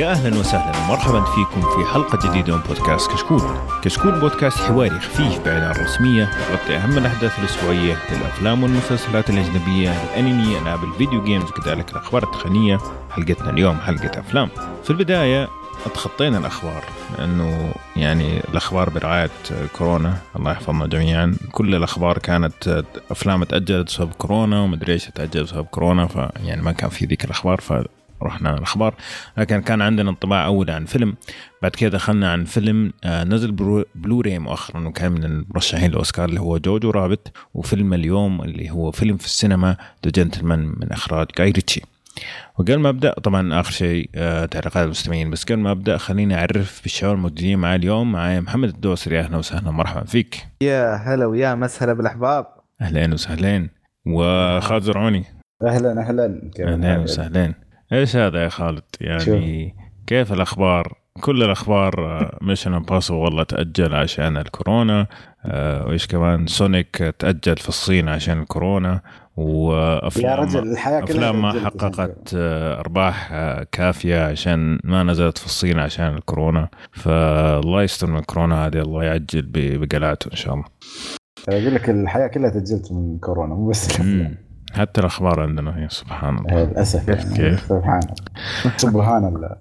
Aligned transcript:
يا 0.00 0.10
أهلا 0.10 0.38
وسهلا 0.38 0.78
ومرحبا 0.78 1.24
فيكم 1.24 1.60
في 1.60 1.92
حلقة 1.92 2.28
جديدة 2.28 2.56
من 2.56 2.62
بودكاست 2.62 3.10
كشكول. 3.10 3.42
كشكول 3.82 4.20
بودكاست 4.20 4.58
حواري 4.58 5.00
خفيف 5.00 5.44
بعيد 5.44 5.62
عن 5.62 5.70
الرسمية 5.70 6.30
يغطي 6.50 6.76
أهم 6.76 6.98
الأحداث 6.98 7.38
الأسبوعية 7.38 7.96
للأفلام 8.12 8.62
والمسلسلات 8.62 9.30
الأجنبية، 9.30 9.92
الأنمي، 10.04 10.58
ألعاب 10.58 10.84
الفيديو 10.84 11.24
جيمز 11.24 11.44
وكذلك 11.44 11.90
الأخبار 11.90 12.22
التقنية. 12.22 12.78
حلقتنا 13.10 13.50
اليوم 13.50 13.80
حلقة 13.80 14.20
أفلام. 14.20 14.48
في 14.84 14.90
البداية 14.90 15.48
تخطينا 15.94 16.38
الأخبار 16.38 16.84
لأنه 17.18 17.74
يعني 17.96 18.40
الأخبار 18.48 18.90
برعاية 18.90 19.30
كورونا 19.78 20.16
الله 20.36 20.52
يحفظنا 20.52 20.86
جميعا 20.86 21.36
كل 21.52 21.74
الأخبار 21.74 22.18
كانت 22.18 22.84
أفلام 23.10 23.44
تأجلت 23.44 23.86
بسبب 23.86 24.12
كورونا 24.18 24.60
ومدري 24.60 24.92
إيش 24.92 25.04
تأجل 25.04 25.42
بسبب 25.42 25.64
كورونا 25.64 26.06
فيعني 26.06 26.62
ما 26.62 26.72
كان 26.72 26.90
في 26.90 27.04
ذيك 27.06 27.24
الأخبار 27.24 27.60
فرحنا 28.20 28.54
الأخبار. 28.58 28.94
لكن 29.38 29.60
كان 29.62 29.82
عندنا 29.82 30.10
انطباع 30.10 30.46
أول 30.46 30.70
عن 30.70 30.84
فيلم 30.84 31.14
بعد 31.62 31.70
كده 31.70 31.90
دخلنا 31.90 32.32
عن 32.32 32.44
فيلم 32.44 32.92
آه، 33.04 33.24
نزل 33.24 33.52
بلوراي 33.94 34.38
مؤخرا 34.38 34.88
وكان 34.88 35.12
من 35.12 35.24
المرشحين 35.24 35.90
لأوسكار 35.90 36.28
اللي 36.28 36.40
هو 36.40 36.58
Jojo 36.58 36.90
Rabbit 36.90 37.32
وفيلم 37.54 37.94
اليوم 37.94 38.42
اللي 38.42 38.70
هو 38.70 38.90
فيلم 38.90 39.16
في 39.16 39.24
السينما 39.24 39.76
The 40.04 40.10
Gentlemen 40.10 40.58
من 40.58 40.92
إخراج 40.92 41.26
جاي 41.38 41.50
ريتشي. 41.50 41.82
وقبل 42.58 42.76
ما 42.78 42.88
أبدأ 42.88 43.12
طبعا 43.12 43.60
آخر 43.60 43.70
شيء 43.70 44.10
آه 44.14 44.44
تعليقات 44.44 44.84
المستمعين 44.84 45.30
بس 45.30 45.44
قبل 45.44 45.58
ما 45.58 45.70
أبدأ 45.70 45.96
خليني 45.96 46.34
أعرف 46.34 46.80
بالشباب 46.82 47.14
الموجودين 47.14 47.58
معي 47.58 47.76
اليوم 47.76 48.12
معي 48.12 48.40
محمد 48.40 48.68
الدوسري. 48.68 49.20
أهلا 49.20 49.36
وسهلا 49.36 49.70
مرحبا 49.70 50.04
فيك. 50.04 50.46
يا 50.62 50.94
هلا 50.94 51.26
ويا 51.26 51.54
مسهلا 51.54 51.92
بالأحباب. 51.92 52.46
اهلين 52.80 53.12
وسهلين 53.12 53.70
وخالد 54.06 54.82
زرعوني. 54.82 55.24
أهلا 55.62 56.00
أهلا. 56.00 56.50
اهلين 56.60 56.98
وسهلين 56.98 57.54
إيش 57.92 58.16
هذا 58.16 58.44
يا 58.44 58.48
خالد؟ 58.48 58.82
يعني 59.00 59.20
شو. 59.20 59.40
كيف 60.06 60.32
الأخبار؟ 60.32 61.00
كل 61.20 61.42
الأخبار 61.42 62.28
Mission 62.42 62.74
Impossible 62.74 63.18
والله 63.18 63.42
تأجل 63.42 63.94
عشان 63.94 64.36
الكورونا 64.36 65.06
آه، 65.44 65.86
وإيش 65.86 66.06
كمان؟ 66.06 66.46
سونيك 66.46 66.96
تأجل 66.96 67.56
في 67.56 67.68
الصين 67.68 68.08
عشان 68.08 68.40
الكورونا 68.40 69.00
وافلام 69.36 70.30
يا 70.30 70.36
رجل 70.36 70.72
الحياة 70.72 71.00
كلها 71.00 71.30
أفلام 71.30 71.42
ما 71.42 71.52
حققت 71.52 72.34
آه، 72.36 72.80
أرباح 72.80 73.32
آه، 73.32 73.66
كافية 73.72 74.26
عشان 74.26 74.78
ما 74.84 75.02
نزلت 75.02 75.38
في 75.38 75.46
الصين 75.46 75.78
عشان 75.78 76.14
الكورونا. 76.14 76.68
فالله 76.92 77.82
يستر 77.82 78.06
من 78.06 78.18
الكورونا 78.18 78.66
هذه 78.66 78.78
الله 78.78 79.04
يعجل 79.04 79.48
بقلاته 79.54 80.30
إن 80.30 80.36
شاء 80.36 80.54
الله. 80.54 80.64
أقول 81.48 81.74
لك 81.74 81.90
الحياة 81.90 82.26
كلها 82.26 82.50
تأجلت 82.50 82.92
من 82.92 83.18
كورونا 83.18 83.54
مو 83.54 83.68
بس 83.68 84.00
حتى 84.74 85.00
الأخبار 85.00 85.40
عندنا 85.40 85.78
هي 85.78 85.88
سبحان 85.88 86.38
الله. 86.38 86.64
للأسف 86.64 87.10
كيف 87.10 87.32
كيف؟ 87.32 87.60
سبحان 87.60 88.00
الله. 88.02 88.76
سبحان 88.76 89.24
الله. 89.24 89.56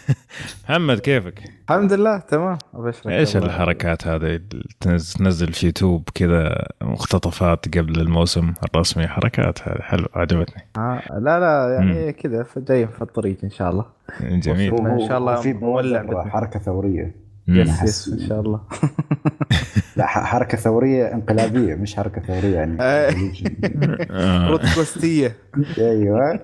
محمد 0.68 0.98
كيفك؟ 0.98 1.42
الحمد 1.70 1.92
لله 1.92 2.18
تمام. 2.18 2.58
إيش 3.06 3.36
الحركات 3.36 4.06
هذه؟ 4.06 4.40
تنزل 4.80 5.52
في 5.52 5.66
يوتيوب 5.66 6.08
كذا 6.14 6.66
مقتطفات 6.82 7.78
قبل 7.78 8.00
الموسم 8.00 8.52
الرسمي. 8.64 9.08
حركات 9.08 9.68
هذه 9.68 9.80
حلوة 9.80 10.08
عجبتني. 10.14 10.62
آه 10.76 11.02
لا 11.18 11.40
لا 11.40 11.74
يعني 11.74 12.12
كذا 12.12 12.46
جاي 12.56 12.86
في 12.86 13.02
الطريق 13.02 13.36
إن 13.44 13.50
شاء 13.50 13.70
الله. 13.70 13.86
جميل. 14.20 14.74
إن 14.74 15.08
شاء 15.08 15.18
الله 15.18 15.34
في 15.40 15.52
مولع 15.52 16.28
حركة 16.28 16.60
ثورية. 16.60 17.23
يس 17.48 18.08
إن 18.08 18.28
شاء 18.28 18.40
الله. 18.40 18.60
لا 19.96 20.06
حركة 20.06 20.58
ثورية 20.58 21.12
انقلابية 21.14 21.74
مش 21.74 21.96
حركة 21.96 22.20
ثورية 22.20 22.54
يعني. 22.56 22.76
آه. 22.80 24.48
رودكاستيه 24.48 25.36
أيوه. 25.78 26.40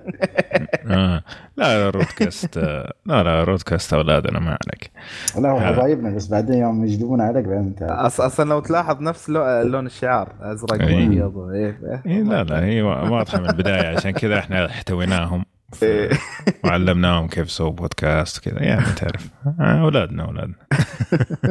آه. 0.87 1.23
لا 1.57 1.89
رودكاست 1.89 2.57
لا 2.57 3.23
لا 3.23 3.43
رودكاست 3.43 3.93
أولادنا 3.93 4.39
ما 4.39 4.49
عليك. 4.49 4.91
لا 5.37 5.49
هو 5.49 5.57
آه. 5.57 5.61
حبايبنا 5.61 6.15
بس 6.15 6.27
بعدين 6.27 6.55
يوم 6.61 6.85
يجذبون 6.85 7.21
عليك 7.21 7.45
انت 7.45 7.81
أصلا 7.81 8.49
لو 8.49 8.59
تلاحظ 8.59 9.01
نفس 9.01 9.29
لون 9.29 9.85
الشعار 9.85 10.29
أزرق 10.41 10.73
وأبيض 10.73 11.37
إيه. 11.37 12.23
لا 12.23 12.43
لا 12.43 12.65
هي 12.65 12.81
واضحة 12.81 13.39
من 13.39 13.49
البداية 13.49 13.97
عشان 13.97 14.11
كذا 14.11 14.39
إحنا 14.39 14.65
احتويناهم. 14.65 15.39
إيه. 15.39 15.50
وعلمناهم 16.63 17.27
كيف 17.27 17.47
يسووا 17.47 17.71
بودكاست 17.71 18.49
كذا. 18.49 18.63
يعني 18.63 18.85
تعرف. 18.85 19.29
آه، 19.59 19.81
أولادنا 19.81 20.23
أولادنا. 20.23 20.55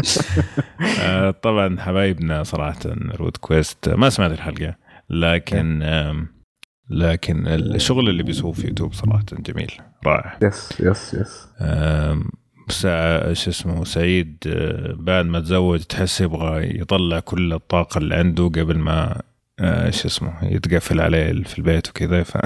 آه، 1.01 1.31
طبعا 1.31 1.81
حبايبنا 1.81 2.43
صراحة 2.43 2.81
Road 3.15 3.37
Quest. 3.37 3.89
ما 3.89 4.11
سمعت 4.11 4.31
الحلقة 4.31 4.75
لكن 5.11 5.83
لكن 6.91 7.47
الشغل 7.47 8.09
اللي 8.09 8.23
بيسووه 8.23 8.53
في 8.53 8.69
يوتيوب 8.69 8.93
صراحة 8.93 9.25
جميل 9.33 9.73
رائع. 10.07 10.39
yes 10.43 10.81
yes 10.81 11.15
yes 11.15 11.49
شو 13.33 13.51
اسمه 13.51 13.85
سعيد 13.85 14.37
آه، 14.47 14.95
بعد 14.99 15.27
ما 15.27 15.41
تزوج 15.41 15.81
تحس 15.81 16.21
يبغى 16.21 16.81
يطلع 16.81 17.21
كل 17.21 17.53
الطاقة 17.53 17.99
اللي 17.99 18.15
عنده 18.15 18.45
قبل 18.45 18.79
ما 18.79 19.23
آه 19.61 19.91
شو 19.91 20.09
اسمه 20.09 20.45
يتقفل 20.45 21.01
عليه 21.01 21.43
في 21.43 21.59
البيت 21.59 21.89
وكذا 21.89 22.23
ف 22.23 22.37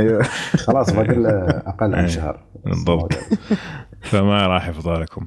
أيوه. 0.00 0.22
خلاص 0.56 0.90
باقي 0.96 1.16
أقل 1.66 1.94
عن 1.94 2.08
شهر. 2.08 2.44
بالضبط. 2.64 3.12
فما 4.10 4.46
راح 4.46 4.68
يفضى 4.68 5.00
لكم 5.00 5.26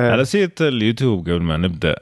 آه. 0.00 0.12
على 0.12 0.24
سيرة 0.24 0.52
اليوتيوب 0.60 1.28
قبل 1.28 1.42
ما 1.42 1.56
نبدأ 1.56 1.94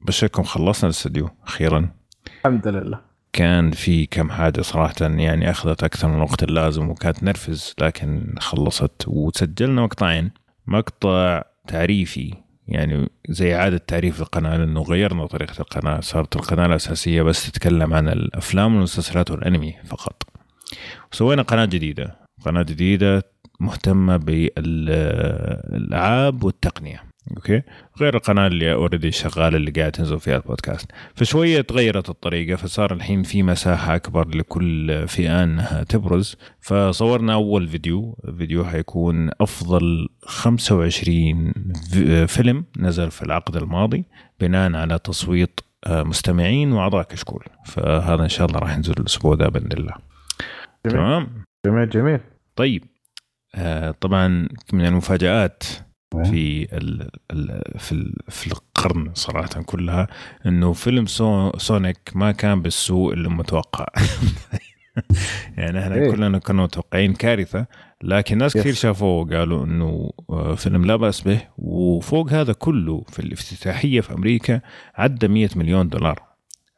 بشكركم 0.00 0.42
خلصنا 0.42 0.90
الاستديو 0.90 1.30
أخيرا. 1.46 1.90
الحمد 2.38 2.68
لله. 2.68 3.00
كان 3.32 3.70
في 3.70 4.06
كم 4.06 4.30
حاجة 4.30 4.60
صراحة 4.60 4.94
يعني 5.00 5.50
أخذت 5.50 5.84
أكثر 5.84 6.08
من 6.08 6.14
الوقت 6.14 6.42
اللازم 6.42 6.90
وكانت 6.90 7.22
نرفز 7.22 7.74
لكن 7.80 8.34
خلصت 8.38 9.04
وسجلنا 9.06 9.82
مقطعين. 9.82 10.30
مقطع 10.66 11.42
تعريفي 11.66 12.34
يعني 12.68 13.08
زي 13.28 13.54
إعادة 13.54 13.78
تعريف 13.78 14.20
القناة 14.20 14.56
لأنه 14.56 14.82
غيرنا 14.82 15.26
طريقة 15.26 15.60
القناة 15.60 16.00
صارت 16.00 16.36
القناة 16.36 16.66
الأساسية 16.66 17.22
بس 17.22 17.50
تتكلم 17.52 17.94
عن 17.94 18.08
الأفلام 18.08 18.74
والمسلسلات 18.74 19.30
والأنمي 19.30 19.74
فقط. 19.84 20.22
وسوينا 21.12 21.42
قناة 21.42 21.64
جديدة 21.64 22.16
قناة 22.44 22.62
جديدة 22.62 23.22
مهتمة 23.60 24.16
بالألعاب 24.16 25.64
والتقنية. 26.44 27.07
okay؟ 27.36 27.62
غير 28.00 28.16
القناة 28.16 28.46
اللي 28.46 28.72
already 28.72 29.12
شغالة 29.12 29.56
اللي 29.56 29.70
قاعد 29.70 29.92
تنزل 29.92 30.20
فيها 30.20 30.36
البودكاست. 30.36 30.90
فشوية 31.14 31.60
تغيرت 31.60 32.08
الطريقة 32.08 32.56
فصار 32.56 32.92
الحين 32.92 33.22
في 33.22 33.42
مساحة 33.42 33.94
أكبر 33.94 34.28
لكل 34.28 35.08
فئة 35.08 35.44
إنها 35.44 35.82
تبرز. 35.84 36.36
فصورنا 36.60 37.32
أول 37.34 37.68
فيديو 37.68 38.18
فيديو 38.38 38.64
حيكون 38.64 39.30
أفضل 39.40 40.08
25 40.22 41.52
فيلم 42.26 42.64
نزل 42.78 43.10
في 43.10 43.22
العقد 43.22 43.56
الماضي 43.56 44.04
بناء 44.40 44.74
على 44.74 44.98
تصويت 44.98 45.60
آه، 45.86 46.02
مستمعين 46.02 46.72
واعضاء 46.72 47.02
كشكول. 47.02 47.44
فهذا 47.66 48.22
إن 48.22 48.28
شاء 48.28 48.46
الله 48.46 48.58
راح 48.60 48.76
ينزل 48.76 48.94
الأسبوع 48.98 49.34
ده 49.34 49.48
بإذن 49.48 49.72
الله. 49.72 49.94
تمام؟ 50.84 51.44
جميل 51.66 51.88
جميل. 51.90 52.20
طيب. 52.56 52.84
آه 53.54 53.90
طبعا 53.90 54.48
من 54.72 54.86
المفاجآت 54.86 55.64
في 56.10 56.68
ال 56.76 57.08
ال 57.30 57.62
في 57.78 57.92
ال 57.92 58.14
في 58.28 58.46
القرن 58.46 59.10
صراحة 59.14 59.62
كلها 59.62 60.06
إنه 60.46 60.72
فيلم 60.72 61.06
سو 61.06 61.52
سونيك 61.58 61.98
ما 62.14 62.32
كان 62.32 62.62
بالسوء 62.62 63.12
اللي 63.12 63.28
متوقع. 63.28 63.86
يعني 65.58 65.80
إحنا 65.80 65.94
إيه؟ 65.94 66.10
كلنا 66.10 66.38
كنا 66.38 66.62
متوقعين 66.62 67.14
كارثة 67.14 67.66
لكن 68.02 68.38
ناس 68.38 68.56
كثير 68.56 68.74
شافوه 68.74 69.08
وقالوا 69.08 69.64
إنه 69.64 70.10
آه، 70.30 70.54
فيلم 70.54 70.84
لا 70.84 70.96
بأس 70.96 71.20
به 71.20 71.40
وفوق 71.58 72.32
هذا 72.32 72.52
كله 72.52 73.04
في 73.08 73.18
الافتتاحية 73.18 74.00
في 74.00 74.14
أمريكا 74.14 74.60
عدى 74.94 75.28
100 75.28 75.48
مليون 75.56 75.88
دولار. 75.88 76.22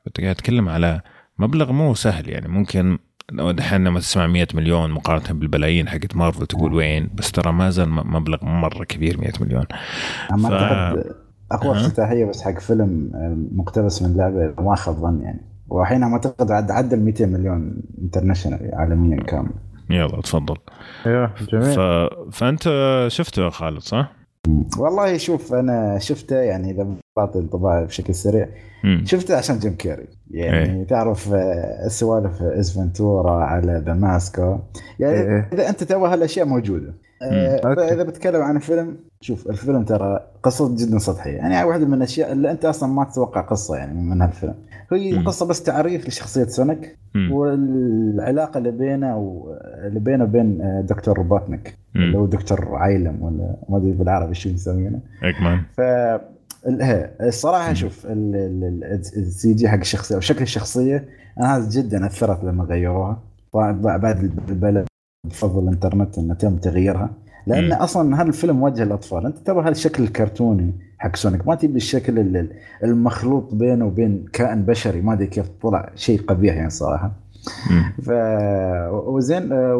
انت 0.06 0.21
قاعد 0.21 0.35
تتكلم 0.35 0.69
على 0.69 1.00
مبلغ 1.38 1.73
مو 1.73 1.94
سهل 1.94 2.29
يعني 2.29 2.49
ممكن 2.49 2.99
دحين 3.32 3.85
لما 3.85 4.00
تسمع 4.00 4.27
100 4.27 4.47
مليون 4.55 4.91
مقارنة 4.91 5.41
بالبلايين 5.41 5.88
حقت 5.88 6.17
مارفل 6.17 6.47
تقول 6.47 6.75
وين؟ 6.75 7.11
بس 7.15 7.32
ترى 7.32 7.53
ما 7.53 7.71
زال 7.71 7.88
مبلغ 7.91 8.44
مرة 8.44 8.85
كبير 8.85 9.21
100 9.21 9.32
مليون. 9.41 9.65
ف... 10.31 10.53
أقوى 11.53 11.77
افتتاحية 11.77 12.25
بس 12.25 12.43
حق 12.43 12.59
فيلم 12.59 13.11
آه، 13.15 13.37
مقتبس 13.53 14.03
من 14.03 14.17
لعبة 14.17 14.62
ما 14.62 14.75
خاب 14.75 14.94
ظن 14.94 15.21
يعني. 15.23 15.41
والحين 15.69 16.03
أعتقد 16.03 16.50
عد 16.50 16.71
عدى 16.71 16.94
ال 16.94 17.05
200 17.05 17.27
مليون 17.27 17.82
international 18.02 18.70
عالميا 18.73 19.23
كامل. 19.23 19.50
يلا 19.91 20.21
تفضل. 20.21 20.56
أيوه 21.06 21.35
جميل. 21.53 21.75
ف... 21.75 21.81
فأنت 22.33 22.62
شفته 23.09 23.44
يا 23.44 23.50
خالد 23.50 23.81
صح؟ 23.81 24.12
والله 24.79 25.17
شوف 25.17 25.55
أنا 25.55 25.99
شفته 25.99 26.37
يعني 26.37 26.71
إذا 26.71 26.87
بعطي 27.20 27.38
انطباع 27.38 27.82
بشكل 27.82 28.14
سريع 28.14 28.49
مم. 28.84 29.02
شفته 29.06 29.37
عشان 29.37 29.58
جيم 29.58 29.75
كيري 29.75 30.06
يعني 30.31 30.81
إيه. 30.81 30.87
تعرف 30.87 31.32
آه، 31.34 31.87
السوالف 31.87 32.43
Ace 32.43 32.79
Ventura 32.79 33.44
على 33.44 33.82
The 33.87 33.94
Mask 33.94 34.46
و 34.46 34.58
يعني 34.99 35.20
إيه. 35.20 35.49
إذا 35.52 35.69
أنت 35.69 35.84
تبغى 35.84 36.12
هالأشياء 36.12 36.46
موجودة 36.46 36.94
آه،. 37.22 37.56
فإذا 37.56 38.02
بتكلم 38.02 38.43
عن 38.43 38.58
فيلم 38.58 38.96
شوف 39.20 39.50
الفيلم 39.50 39.84
ترى 39.84 40.20
قصة 40.43 40.76
جدا 40.76 40.99
سطحية 40.99 41.32
يعني 41.32 41.64
واحدة 41.64 41.87
من 41.87 41.94
الأشياء 41.94 42.32
اللي 42.32 42.50
أنت 42.50 42.64
أصلا 42.64 42.93
ما 42.93 43.05
تتوقع 43.05 43.40
قصة 43.40 43.76
يعني 43.76 44.02
من 44.02 44.23
هالفيلم 44.23 44.55
هي 44.93 45.12
مم. 45.12 45.25
قصة 45.25 45.46
بس 45.46 45.62
تعريف 45.62 46.08
لشخصية 46.08 46.44
سونيك 46.44 46.99
مم. 47.14 47.32
والعلاقة 47.32 48.58
اللي 48.58 48.70
بينه 48.70 49.19
و... 49.19 49.56
اللي 49.87 50.00
بينه 50.00 50.25
وبين 50.25 50.61
آه، 50.62 50.81
دكتور 50.81 51.19
روبوتنيك 51.19 51.78
اللي. 51.94 52.16
هو 52.16 52.26
دكتور 52.26 52.75
عالم 52.75 53.23
ولا 53.23 53.56
ما 53.69 53.76
أدري 53.76 53.93
بالعربي 53.93 54.34
شو 54.34 54.49
يسمونه 54.49 55.00
Eggman 55.23 55.61
ف 55.76 55.81
الصراحة 56.67 57.73
شوف 57.73 58.07
ال- 58.07 58.11
ال- 58.37 58.65
ال- 58.65 58.95
ال 58.94 59.55
CG 59.55 59.69
حق 59.69 59.79
الشخصية 59.79 60.15
أو 60.15 60.21
شكل 60.21 60.43
الشخصية 60.43 61.09
أنا 61.39 61.57
هذا 61.57 61.69
جدا 61.71 62.07
أثرت 62.07 62.45
لما 62.45 62.65
غيروها. 62.65 63.23
بعد 63.55 63.83
بعد 63.83 64.19
البلد 64.49 64.87
بفضل 65.27 65.62
الإنترنت 65.65 66.19
إنه 66.19 66.35
تم 66.35 66.57
تغييرها. 66.57 67.11
لأن. 67.47 67.73
أصلا 67.73 68.17
هذا 68.23 68.29
الفيلم 68.29 68.57
موجه 68.57 68.85
للأطفال. 68.85 69.27
أنت 69.27 69.39
تبغى 69.39 69.69
هالشكل 69.69 70.03
الكرتوني 70.03 70.73
حق 70.99 71.17
سونيك 71.17 71.47
ما 71.49 71.55
تبي 71.55 71.77
الشكل 71.77 72.19
ال- 72.19 72.37
ال- 72.37 72.53
المخلوط 72.85 73.55
بينه 73.55 73.87
وبين 73.87 74.25
كائن 74.33 74.62
بشري 74.62 75.01
ما 75.01 75.12
أدري 75.12 75.27
كيف 75.27 75.49
طلع 75.62 75.91
شيء 75.95 76.21
قبيح 76.23 76.55
يعني 76.57 76.71
صراحة. 76.71 77.12
ف 78.03 78.11
وزين 78.93 79.53
آه، 79.53 79.77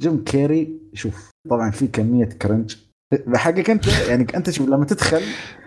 وجيم 0.00 0.24
كيري 0.26 0.78
شوف 0.94 1.30
طبعا 1.50 1.70
في 1.70 1.86
كمية 1.86 2.24
cringe 2.24 2.76
حقك 3.34 3.70
أنت 3.70 3.86
يعني 4.08 4.26
أنت 4.36 4.50
شوف 4.50 4.68
لما 4.68 4.84
تدخل 4.84 5.20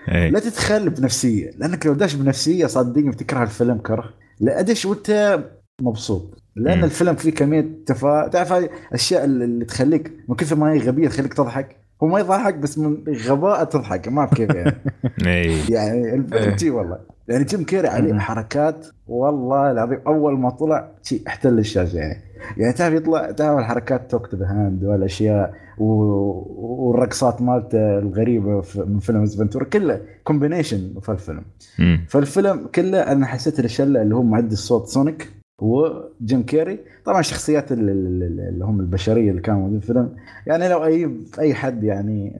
إيه. 0.09 0.29
لا 0.29 0.39
تدخل 0.39 0.89
بنفسية 0.89 1.51
لأنك 1.57 1.85
لو 1.85 1.93
داش 1.93 2.13
بنفسية 2.13 2.65
صدقني 2.65 3.09
بتكره 3.09 3.43
الفيلم 3.43 3.77
كره. 3.77 4.13
لا 4.39 4.59
أدش 4.59 4.85
وأنت 4.85 5.39
مبسوط 5.81 6.37
لأن 6.55 6.77
مم. 6.77 6.83
الفيلم 6.83 7.15
فيه 7.15 7.31
كمية 7.31 7.69
تفا 7.85 8.27
تعرف 8.27 8.51
هاي 8.51 8.69
الأشياء 8.87 9.25
اللي 9.25 9.65
تخليك 9.65 10.13
من 10.29 10.35
كثر 10.35 10.55
ما 10.55 10.71
هي 10.73 10.77
غبية 10.79 11.07
تخليك 11.07 11.33
تضحك. 11.33 11.77
هو 12.03 12.07
ما 12.07 12.19
يضحك 12.19 12.55
بس 12.55 12.77
من 12.77 13.03
غباء 13.15 13.63
تضحك 13.63 14.07
ما 14.07 14.19
أعرف 14.19 14.33
كيف 14.33 14.49
يعني. 14.49 14.75
إيه. 15.25 15.57
يعني 15.69 16.25
جي 16.55 16.69
والله. 16.69 16.99
يعني 17.27 17.43
جيم 17.43 17.63
كيري 17.63 17.87
عليه. 17.87 18.19
حركات 18.19 18.87
والله 19.07 19.71
العظيم 19.71 19.99
أول 20.07 20.39
ما 20.39 20.49
طلع 20.49 20.91
أحتل 21.27 21.59
الشاشة 21.59 21.97
يعني. 21.97 22.30
يعني 22.57 22.73
تعرف 22.73 22.93
يطلع 22.93 23.31
تعرف 23.31 23.59
الحركات 23.59 24.11
talk 24.11 24.27
to 24.27 24.37
the 24.37 24.45
hand 24.45 24.83
والأشياء 24.83 25.53
والرقصات 25.77 27.41
مالته 27.41 27.99
الغريبة 27.99 28.61
في- 28.61 28.79
من 28.79 28.99
فيلم 28.99 29.25
Ventura 29.25 29.63
كله 29.65 30.01
combination 30.23 30.93
في 31.01 31.09
الفيلم. 31.11 31.41
مم. 31.79 32.05
فالفيلم 32.09 32.67
كله 32.75 32.99
أنا 33.11 33.25
حسيت 33.25 33.59
الشلة 33.59 34.01
اللي 34.01 34.15
هو 34.15 34.23
مؤدي 34.23 34.53
الصوت 34.53 34.87
سونيك 34.87 35.29
وجيم 35.61 36.43
كيري 36.43 36.79
طبعا 37.05 37.21
شخصيات 37.21 37.71
ال- 37.71 37.79
ال- 37.89 38.23
ال- 38.23 38.39
اللي 38.49 38.65
هم 38.65 38.79
البشرية 38.79 39.29
اللي 39.31 39.41
كانوا 39.41 39.59
موجودين 39.59 39.79
في 39.79 39.89
الفيلم. 39.89 40.09
يعني 40.47 40.69
لو 40.69 40.85
اي 40.85 41.11
أي 41.39 41.53
حد 41.53 41.83
يعني 41.83 42.35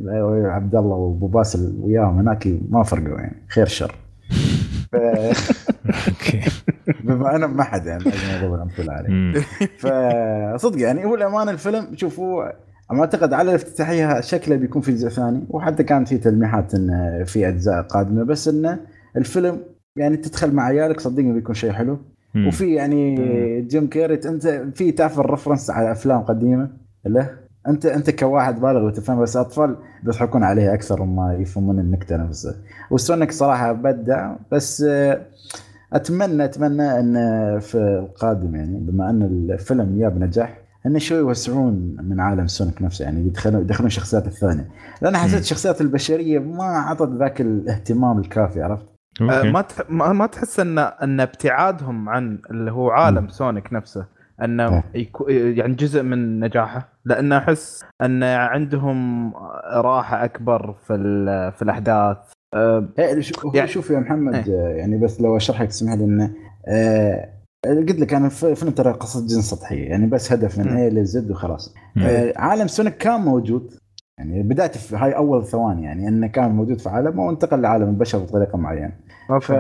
عبد 0.46 0.76
الله 0.76 0.96
وأبو 0.96 1.28
باسل 1.28 1.74
وياهم 1.82 2.18
هناك 2.20 2.48
ما 2.70 2.84
فرقوا 2.84 3.20
يعني. 3.20 3.36
خير 3.50 3.66
شر. 3.66 3.96
ف- 4.92 4.96
بما 7.04 7.36
أنا 7.36 7.48
ما 7.48 7.64
حد 7.64 7.86
يعني 7.86 8.04
لازم 8.04 8.38
اضرب 8.38 8.54
الامثله 8.54 8.94
عليه. 8.94 9.42
فصدق 9.78 10.82
يعني 10.82 11.06
هو 11.06 11.16
الامانه 11.16 11.52
الفيلم 11.52 11.88
شوفوا 11.96 12.44
أنا 12.92 13.00
أعتقد 13.00 13.34
على 13.34 13.50
الافتتاحيه 13.50 14.22
شكله 14.22 14.56
بيكون 14.56 14.82
في 14.82 14.92
جزء 14.92 15.10
ثاني 15.10 15.44
وحتى 15.50 15.84
كانت 15.84 16.08
في 16.08 16.18
تلميحات 16.18 16.76
إنه 16.76 17.24
في 17.24 17.48
أجزاء 17.48 17.82
قادمة 17.82 18.24
بس 18.24 18.48
إنه 18.48 18.80
الفيلم 19.18 19.60
يعني 19.96 20.18
تدخل 20.18 20.54
مع 20.54 20.64
عيالك 20.64 21.00
صدقني 21.00 21.34
بيكون 21.34 21.56
شيء 21.56 21.72
حلو. 21.72 21.98
مم. 22.36 22.48
وفي 22.48 22.74
يعني 22.74 23.62
جيم 23.62 23.88
كيري 23.88 24.14
أنت 24.26 24.48
في 24.76 24.92
تعرف 24.92 25.20
ال 25.20 25.25
reference 25.25 25.70
على 25.70 25.92
أفلام 25.92 26.22
قديمة 26.22 26.70
له؟ 27.06 27.30
أنت 27.68 27.86
أنت 27.86 28.10
كواحد 28.10 28.62
بالغ 28.62 28.86
وتفهم 28.86 29.22
بس 29.22 29.38
أطفال 29.38 29.76
بيضحكون 30.04 30.44
عليه 30.44 30.74
أكثر 30.74 31.04
ما 31.04 31.38
يفهمون 31.40 31.80
النكتة 31.80 32.18
نفسها. 32.18 32.56
وسونيك 32.92 33.32
صراحة 33.32 33.72
بدع 33.72 34.36
بس 34.52 34.86
اتمنى 35.94 36.46
أتمنى 36.46 37.00
أن 37.00 37.14
في 37.60 37.76
القادم 37.78 38.56
يعني 38.56 38.80
بما 38.80 39.10
أن 39.10 39.22
الفيلم 39.22 40.00
جاب 40.00 40.20
نجاح 40.20 40.62
انه 40.86 41.00
شوي 41.00 41.18
يوسعون 41.18 41.96
من 42.00 42.20
عالم 42.20 42.48
سونيك 42.48 42.82
نفسه 42.82 43.06
يعني 43.06 43.28
يدخلون 43.28 43.62
يدخلون 43.62 43.88
الشخصيات 43.88 44.28
الثانية 44.28 44.70
لأن 45.02 45.18
حسيت. 45.18 45.42
الشخصيات 45.42 45.82
البشرية 45.82 46.40
ما 46.40 46.64
أعطت 46.64 47.10
ذاك 47.10 47.42
الاهتمام 47.42 48.20
الكافي 48.20 48.62
عرفت؟ 48.62 48.86
آه، 49.22 49.44
ما 49.44 49.62
تح... 49.62 49.82
ما 49.90 50.14
ما 50.14 50.26
تحس 50.26 50.60
ان 50.60 50.80
أن 50.80 51.20
ابتعادهم 51.20 52.10
عن 52.10 52.40
اللي 52.52 52.72
هو 52.72 52.90
عالم 52.90 53.24
مم. 53.24 53.30
سونيك 53.30 53.74
نفسه 53.74 54.06
انه 54.44 54.84
إيه. 54.96 55.02
يكو... 55.02 55.28
يعني 55.30 55.74
جزء 55.74 56.04
من 56.04 56.40
نجاحه 56.40 56.90
لأن 57.06 57.34
أحس 57.34 57.86
أن 58.02 58.24
عندهم 58.24 59.32
راحة 59.74 60.26
أكبر 60.26 60.76
في 60.88 60.94
ال... 60.96 61.52
في 61.52 61.62
الأحداث 61.62 62.18
أه، 62.54 62.90
إيه 63.00 63.22
يعني- 63.54 63.68
شوف 63.68 63.90
يا 63.90 64.00
محمد 64.00 64.36
إيه. 64.36 64.44
آه، 64.62 64.70
يعني 64.70 64.98
بس 64.98 65.22
لو 65.22 65.38
أشرح 65.38 65.62
لك 65.62 65.68
تسمح 65.68 65.94
لي 65.94 66.04
إنه 66.04 66.34
آه، 66.68 67.30
قلت 67.66 68.00
لك 68.00 68.14
أنا 68.14 68.28
الفيلم 68.28 68.72
ترى 68.72 68.92
قصه 68.92 69.22
جدا 69.28 69.42
سطحية 69.42 69.90
يعني 69.90 70.08
بس 70.08 70.32
هدف 70.32 70.60
من. 70.60 70.68
اي 70.68 70.90
لزد 70.90 71.32
وخلاص. 71.32 71.76
آه، 71.98 72.34
عالم 72.36 72.68
سونيك 72.68 72.98
كان 72.98 73.22
موجود 73.22 73.74
يعني 74.20 74.44
بدايه 74.44 74.72
في 74.72 74.96
هاي 74.96 75.16
أول 75.16 75.46
ثواني 75.46 75.84
يعني 75.84 76.08
إنه 76.08 76.28
كان 76.28 76.52
موجود 76.52 76.80
في 76.80 76.90
عالمه 76.90 77.26
وانتقل 77.26 77.62
لعالم 77.62 77.90
البشر 77.90 78.20
بطريقة 78.20 78.58
معينة 78.58 78.92
ف 79.28 79.32
okay 79.32 79.54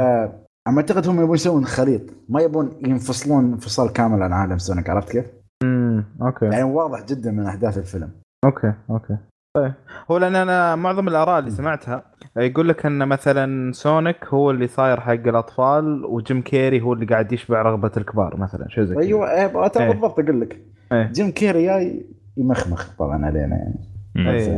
أما 0.68 0.78
أعتقد 0.78 1.08
هم 1.08 1.22
يبون 1.22 1.36
يسوون 1.36 1.66
خليط 1.66 2.02
ما 2.30 2.42
يبون 2.42 2.70
ينفصلون 2.86 3.52
انفصال 3.54 3.94
كامل 3.94 4.24
عن 4.24 4.34
عالم 4.34 4.58
سونيك 4.58 4.90
عرفت 4.90 5.12
كيف؟ 5.12 5.26
امم 5.64 6.06
okay 6.22 6.46
يعني 6.46 6.64
واضح 6.64 7.06
جدا 7.06 7.32
من 7.32 7.46
أحداث 7.46 7.78
الفيلم 7.78 8.10
okay 8.46 8.74
okay 8.90 9.18
طيب 9.54 9.74
هو 10.12 10.18
لأن 10.18 10.36
أنا 10.36 10.76
معظم 10.76 11.08
الآراء 11.08 11.40
اللي 11.40 11.52
سمعتها 11.52 12.04
يقول 12.38 12.70
لك 12.70 12.86
أن 12.86 13.08
مثلا 13.08 13.72
سونيك 13.72 14.26
هو 14.26 14.52
اللي 14.52 14.68
صاير 14.68 15.00
حق 15.00 15.12
الأطفال 15.12 16.06
وجيم 16.06 16.42
كيري 16.42 16.82
هو 16.82 16.94
اللي 16.94 17.06
قاعد 17.06 17.32
يشبع 17.32 17.62
رغبة 17.62 17.92
الكبار 17.98 18.38
مثلا 18.38 18.68
شيء 18.70 18.84
زي 18.84 18.96
كذا. 18.96 19.04
أيوه 19.04 19.32
إيه، 19.32 19.42
إيه. 19.42 19.48
بالضبط 19.92 20.20
أقول 20.20 20.42
لك 20.42 20.62
إيه. 20.92 21.12
جيم 21.12 21.32
كيري 21.32 21.66
جاي 21.66 22.06
يمخمخ 22.38 22.96
طبعا 23.00 23.26
علينا 23.26 23.56
يعني. 23.56 23.76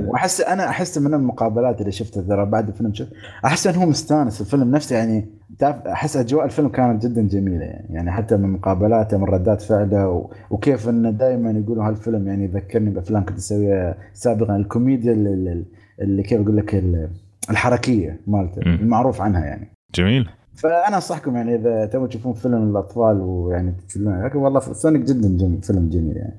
وأحس 0.08 0.42
أنا 0.42 0.70
أحس 0.70 0.98
من 0.98 1.14
المقابلات 1.14 1.82
اللي 1.82 1.92
شفتها 1.92 2.24
ترى 2.24 2.46
بعد 2.46 2.68
الفيلم 2.68 2.94
شفت 2.94 3.14
أحس 3.46 3.68
انه 3.68 3.84
هو 3.84 3.86
مستانس 3.86 4.42
الفيلم 4.42 4.72
نفسه 4.72 4.96
يعني 4.96 5.30
تعرف 5.60 5.76
أحس 5.88 6.18
أجواء 6.18 6.46
الفيلم 6.46 6.68
كانت 6.70 7.06
جدا 7.06 7.22
جميلة 7.22 7.66
يعني, 7.66 7.88
يعني 7.90 8.12
حتى 8.12 8.38
من 8.38 8.50
مقابلاته 8.50 9.18
من 9.18 9.24
ردات 9.24 9.62
فعله 9.62 10.10
و... 10.10 10.30
وكيف 10.50 10.90
إنه 10.90 11.10
دائما 11.12 11.52
يقولوا 11.52 11.88
هالفيلم 11.88 12.28
يعني 12.28 12.44
يذكرني 12.44 12.90
بأفلام 12.90 13.26
كنت 13.26 13.38
أسويها 13.38 13.96
سابقا 14.14 14.56
الكوميديا 14.56 15.14
اللي, 15.14 15.64
اللي- 16.02 16.24
كيف 16.24 16.42
أقول 16.42 16.58
لك 16.58 16.76
ال- 16.76 17.10
الحركية 17.50 18.20
مالته. 18.28 18.62
المعروف 18.62 19.22
عنها 19.22 19.46
يعني. 19.46 19.68
جميل. 19.96 20.30
فأنا 20.56 20.96
أنصحكم 20.96 21.36
يعني 21.36 21.56
إذا 21.56 21.86
تبغوا 21.86 22.08
تشوفون 22.08 22.34
فيلم 22.34 22.70
للاطفال 22.70 23.22
ويعني 23.22 23.72
تتكلمون 23.72 24.26
لكن 24.26 24.38
والله 24.40 24.60
سونيك 24.60 25.02
جدا 25.02 25.38
جميل 25.38 25.62
فيلم 25.62 25.90
جميل 25.90 26.18
يعني. 26.18 26.34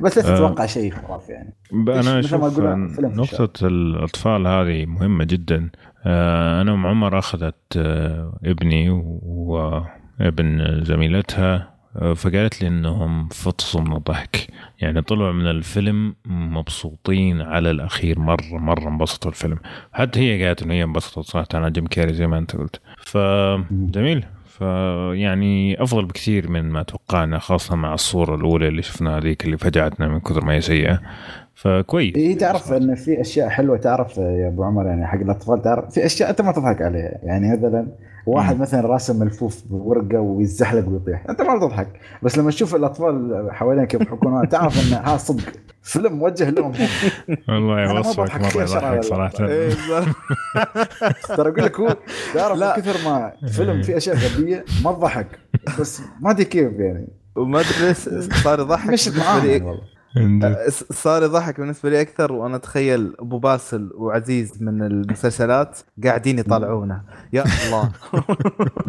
بس 0.00 0.18
لا 0.18 0.32
آه. 0.32 0.36
تتوقع 0.36 0.66
شيء 0.66 0.92
خرافي 0.92 1.32
يعني. 1.32 1.54
أنا 1.72 2.18
أشوف 2.18 2.58
نقطة 3.00 3.66
الأطفال 3.66 4.46
هذه 4.46 4.86
مهمة 4.86 5.24
جدا. 5.24 5.68
آه، 6.08 6.60
أنا 6.62 6.72
أم 6.74 6.86
عمر 6.86 7.18
أخذت 7.18 7.76
آه، 7.76 8.38
ابني 8.44 8.90
وابن 9.22 10.80
زميلتها 10.84 11.78
آه، 11.96 12.14
فقالت 12.14 12.62
لي 12.62 12.68
إنهم 12.68 13.28
فطسوا 13.28 13.80
من 13.80 13.96
الضحك. 13.96 14.48
يعني 14.80 15.02
طلعوا 15.02 15.32
من 15.32 15.46
الفيلم 15.46 16.14
مبسوطين 16.26 17.40
على 17.40 17.70
الأخير 17.70 18.18
مرة 18.18 18.58
مرة 18.58 18.88
انبسطوا 18.88 19.30
الفيلم. 19.30 19.58
حتى 19.92 20.20
هي 20.20 20.46
قالت 20.46 20.62
إن 20.62 20.70
هي 20.70 20.84
انبسطت 20.84 21.18
صراحة 21.26 21.48
أنا 21.54 21.68
جيم 21.68 21.86
كاري 21.86 22.12
زي 22.14 22.26
ما 22.26 22.38
أنت 22.38 22.56
قلت. 22.56 22.80
فجميل 22.98 24.24
فيعني 24.58 25.82
أفضل 25.82 26.04
بكثير 26.04 26.50
من 26.50 26.70
ما 26.70 26.82
توقعنا 26.82 27.38
خاصة 27.38 27.76
مع 27.76 27.94
الصورة 27.94 28.34
الأولى 28.34 28.68
اللي 28.68 28.82
شفناها 28.82 29.18
هذيك 29.18 29.44
اللي 29.44 29.58
فجعتنا 29.58 30.08
من 30.08 30.20
كثر 30.20 30.44
ما 30.44 30.52
هي 30.52 30.60
سيئة. 30.60 31.00
فكويس. 31.62 32.16
اي 32.16 32.34
تعرف 32.34 32.72
إن 32.72 32.94
في 32.94 33.20
أشياء 33.20 33.48
حلوة 33.48 33.76
تعرف 33.76 34.16
يا 34.18 34.48
أبو 34.48 34.64
عمر 34.64 34.86
يعني 34.86 35.06
حق 35.06 35.18
الأطفال 35.20 35.62
تعرف 35.62 35.94
في 35.94 36.06
أشياء 36.06 36.30
أنت 36.30 36.40
ما 36.40 36.52
تضحك 36.52 36.82
عليها. 36.82 37.18
يعني 37.22 37.56
مثلا 37.56 37.86
واحد 38.26 38.54
مم. 38.56 38.62
مثلا 38.62 38.86
راسم 38.86 39.18
ملفوف 39.18 39.62
بورقة 39.70 40.20
ويزحلق 40.20 40.88
ويطيح. 40.88 41.24
أنت 41.30 41.42
ما 41.42 41.58
تضحك. 41.60 41.88
بس 42.22 42.38
لما 42.38 42.50
تشوف 42.50 42.74
الأطفال 42.74 43.46
حوالينك 43.50 43.94
يضحكون 43.94 44.48
تعرف 44.48 44.88
إن 44.88 44.92
ها 45.04 45.16
صدق. 45.16 45.44
فيلم 45.82 46.12
موجه 46.12 46.50
لهم. 46.50 46.72
هم. 46.72 47.36
والله 47.48 47.84
أنا 47.84 47.92
ما 47.92 47.98
وصفك 47.98 48.20
بضحك 48.20 48.56
مره 48.56 48.62
يضحك. 48.62 49.00
صراحة. 49.04 49.32
إيه، 49.48 49.70
ترى 51.36 51.48
أقول 51.50 51.64
لك 51.64 51.80
هو 51.80 51.96
تعرف 52.34 52.58
لا. 52.58 52.76
من 52.76 52.82
كثر 52.82 53.10
ما 53.10 53.32
فيلم 53.48 53.82
فيه 53.82 53.96
أشياء 53.96 54.16
غبية 54.16 54.64
ما 54.84 54.92
تضحك. 54.92 55.26
بس 55.80 56.00
ما 56.20 56.30
أدري 56.30 56.44
كيف 56.44 56.72
يعني. 56.72 57.08
وما 57.36 57.60
أدري 57.60 57.88
ليش 57.88 57.96
صار 58.42 58.60
يضحك. 58.60 58.90
مشت 58.90 59.08
بالنسبة 59.08 59.24
معاهم 59.58 59.78
س- 60.68 60.84
صار 60.92 61.22
يضحك 61.22 61.60
بالنسبة 61.60 61.90
لي 61.90 62.00
أكثر 62.00 62.32
وأنا 62.32 62.56
أتخيل 62.56 63.12
أبو 63.20 63.38
باسل 63.38 63.90
وعزيز 63.94 64.62
من 64.62 64.82
المسلسلات 64.82 65.78
قاعدين 66.04 66.38
يطالعونه. 66.38 67.02
يا 67.32 67.44
الله. 67.66 67.90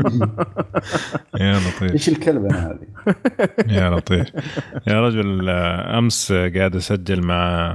يا 1.41 1.53
لطيف. 1.59 1.91
إيش 1.93 2.09
الكلبة 2.09 2.55
هذه؟ 2.55 2.87
يا 3.79 3.89
لطيف. 3.89 4.27
يا 4.87 5.01
رجل 5.01 5.49
آه، 5.49 5.97
أمس 5.97 6.31
قاعد 6.31 6.75
أسجل 6.75 7.21
مع 7.21 7.71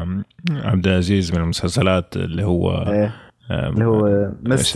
عبد 0.51 0.87
العزيز 0.87 1.33
من 1.33 1.41
المسلسلات 1.41 2.17
اللي 2.17 2.45
هو 2.45 2.71
إيه، 2.73 3.15
آه، 3.51 3.69
اللي 3.69 3.85
هو 3.85 4.07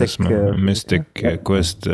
اسمه؟ 0.03 0.51
Mythic 0.51 1.39
Quest 1.43 1.89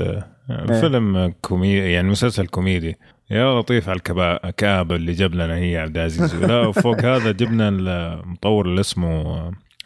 فيلم 0.68 1.34
كوميدي 1.42 1.92
يعني 1.92 2.10
مسلسل 2.10 2.48
كوميدي. 2.48 2.98
يا 3.32 3.60
لطيف 3.60 3.90
على 3.90 4.00
الكآبة 4.46 4.96
اللي 4.96 5.14
جاب 5.14 5.36
لنا 5.36 5.56
هي 5.56 5.78
عبد 5.78 5.98
العزيز. 5.98 6.36
لا 6.36 6.60
وفوق 6.60 7.00
هذا 7.06 7.32
جبنا 7.32 7.70
المطور 7.70 8.66
اللي 8.66 8.82
اسمه 8.82 9.38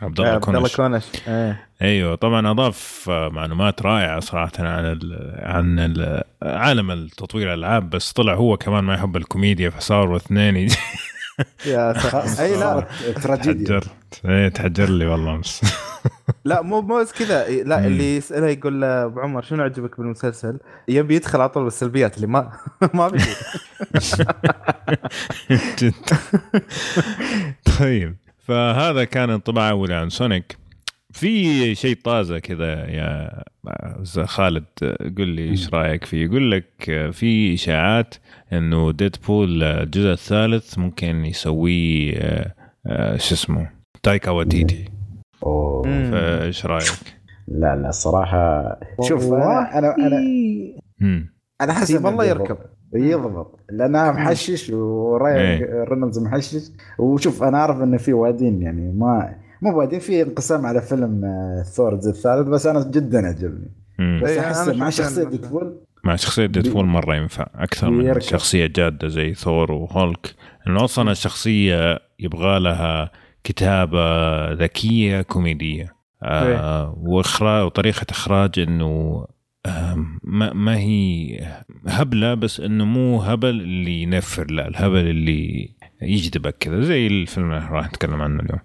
عبد 0.02 0.20
الله 0.20 0.32
عبد 0.32 0.48
الله 0.48 0.70
كونش. 0.70 0.76
كونش. 0.76 1.04
إيه. 1.28 1.68
أيوه 1.82 2.16
طبعا 2.16 2.52
أضاف 2.52 3.06
آه، 3.10 3.30
معلومات 3.30 3.82
رائعة 3.82 4.20
صراحة 4.20 4.52
عن 4.60 4.86
ال 4.86 5.34
عن 5.40 5.80
ال 5.80 6.24
عالم 6.44 6.92
التطوير 6.92 7.54
الألعاب 7.54 7.90
بس 7.90 8.12
طلع 8.14 8.34
هو 8.34 8.58
كمان 8.58 8.84
ما 8.84 8.94
يحب 8.94 9.18
الكوميديا 9.18 9.70
فصاروا 9.70 10.18
اثنين. 10.18 10.68
يا 11.66 11.94
أي 12.44 12.56
لا 12.60 12.88
تراجيديا. 13.24 13.66
تحجرت 13.80 13.90
إيه 14.26 14.50
تحجر 14.50 14.90
لي 14.90 15.06
والله 15.06 15.36
أمس. 15.36 15.62
لا 16.46 16.62
مو 16.62 16.82
مو 16.82 17.00
بس 17.02 17.12
كذا. 17.12 17.50
لا. 17.50 17.88
اللي 17.88 18.18
يسأله 18.18 18.48
يقول 18.48 18.82
له 18.82 19.04
أبو 19.06 19.20
عمر 19.20 19.42
شنو 19.42 19.64
عجبك 19.64 19.98
بالمسلسل؟ 19.98 20.58
يبي 20.88 21.16
يدخل 21.16 21.42
على 21.42 21.50
طول 21.50 21.64
بالسلبيات 21.64 22.16
اللي 22.16 22.28
ما 22.28 22.52
ما 22.94 23.10
في. 23.10 23.36
جد. 25.52 25.94
طيب 27.80 28.16
فهذا 28.48 29.04
كان 29.04 29.30
انطباع 29.30 29.70
اول 29.70 29.92
عن 29.92 30.10
سونيك. 30.10 30.58
في 31.14 31.76
شيء 31.76 31.98
طازة 32.04 32.40
كذا 32.40 32.90
يا 32.90 33.44
خالد 34.26 34.66
قل 35.18 35.28
لي 35.28 35.50
إيش 35.50 35.74
رأيك 35.74 36.06
فيه 36.06 36.26
يقول 36.26 36.52
لك 36.52 36.66
في 37.12 37.54
إشاعات 37.54 38.16
إنه 38.54 38.92
ديدبول 38.92 39.64
الجزء 39.64 40.12
الثالث 40.12 40.78
ممكن 40.78 41.26
يسويه 41.26 42.14
آه، 42.18 42.54
آه، 42.88 43.18
شو 43.18 43.36
اسمه 43.36 43.70
تايكا 44.04 44.32
واتيتي. 44.32 44.86
فإيش 46.12 46.66
رأيك؟ 46.66 47.20
لا 47.48 47.76
لا 47.76 47.90
الصراحه 47.90 48.80
شوف 49.02 49.34
أنا 49.34 49.78
أنا 49.78 49.96
أنا. 49.98 50.08
أنا 50.08 50.18
إيه، 50.18 50.76
إنه 51.98 52.06
والله. 52.06 52.26
يركب. 52.26 52.58
يضبط 52.94 53.60
لانها 53.70 54.12
محشش 54.12 54.70
وراي 54.70 55.42
إيه. 55.42 55.84
رينولدز 55.84 56.20
محشش 56.20 56.72
وشوف 57.00 57.44
أنا 57.44 57.58
أعرف 57.58 57.82
إنه 57.82 57.98
في 57.98 58.14
وادين 58.14 58.62
يعني 58.62 58.92
ما 58.92 59.36
مو 59.62 59.80
وادين 59.80 60.00
في 60.00 60.22
انقسام 60.22 60.66
على 60.66 60.82
فيلم 60.82 61.26
آه، 61.26 61.64
ثور 61.64 61.94
الثالث 61.94 62.48
بس 62.48 62.66
أنا 62.66 62.84
جدا 62.92 63.28
عجبني. 63.28 63.72
بس 64.24 64.30
إيه، 64.30 64.40
أحس 64.40 64.68
مع 64.68 64.90
شخصية. 64.90 65.24
ديدبول 65.24 65.78
مع 66.04 66.16
شخصية 66.16 66.46
ديدبول 66.46 66.86
مرة 66.86 67.16
ينفع 67.16 67.48
أكثر 67.56 67.90
من 67.90 68.06
يركب. 68.06 68.22
شخصية 68.22 68.66
جادة 68.66 69.08
زي 69.08 69.34
ثور 69.34 69.72
وهولك 69.72 70.36
لأنه 70.66 70.84
أصلا 70.84 71.12
الشخصية 71.12 72.00
يبغى 72.20 72.60
لها 72.60 73.12
كتابة 73.44 74.52
ذكية 74.52 75.22
كوميدية 75.22 75.96
آه 76.24 76.94
وإخراج 76.98 77.66
وطريقة 77.66 78.06
إخراج 78.10 78.60
إنه 78.60 79.26
آه 79.66 80.06
ما, 80.24 80.54
ما 80.54 80.78
هي 80.78 81.40
هبلة 81.88 82.34
بس 82.34 82.60
إنه 82.60 82.86
مو 82.86 83.22
هبل 83.22 83.50
اللي 83.50 84.02
ينفر 84.02 84.52
لا 84.52 84.68
الهبل 84.68 85.08
اللي 85.08 85.70
يجذبك 86.02 86.56
كذا 86.60 86.82
زي 86.82 87.08
الفيلم 87.08 87.52
اللي 87.52 87.68
راح 87.72 87.88
نتكلم 87.88 88.22
عنه 88.22 88.44
اليوم 88.44 88.60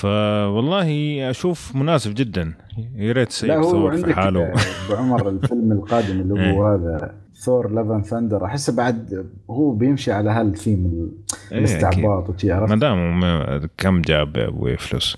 فوالله 0.00 1.30
أشوف 1.30 1.76
مناسب 1.76 2.14
جدا. 2.14 2.52
يا 2.96 3.12
ريت 3.12 3.30
سيب 3.32 3.62
ثور 3.62 3.96
في 3.96 4.14
حاله. 4.14 4.40
آه، 4.42 4.54
أبو 4.86 4.94
عمر 4.96 5.28
الفيلم 5.28 5.72
القادم 5.78 6.20
اللي 6.20 6.52
هو 6.52 6.66
هذا 6.66 7.14
ثور 7.34 7.70
Love 7.70 7.88
and 7.88 8.02
Thunder 8.02 8.44
أحس 8.44 8.70
بعد 8.70 9.26
هو 9.50 9.70
بيمشي 9.72 10.12
على 10.12 10.30
هالثيم 10.30 10.86
ال- 10.86 11.10
إيه، 11.52 11.58
الاستعباط 11.58 12.30
وشي 12.30 12.46
ما 12.48 12.54
عرفت 12.54 12.74
دام 12.74 13.20
م- 13.20 13.68
كم 13.78 14.00
جاب 14.02 14.36
أبوي 14.36 14.76
فلوس. 14.76 15.16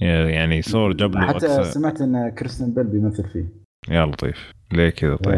يعني 0.00 0.62
ثور 0.62 0.92
جاب 0.92 1.14
له 1.14 1.26
حتى 1.26 1.36
أكثر 1.36 1.62
سمعت 1.62 2.00
إن 2.00 2.28
كريستيان 2.28 2.70
بيل 2.74 2.84
بيمثل 2.84 3.24
فيه. 3.32 3.44
يا 3.88 4.06
لطيف. 4.06 4.52
ليه 4.72 4.90
كذا 4.90 5.16
طيب؟ 5.16 5.36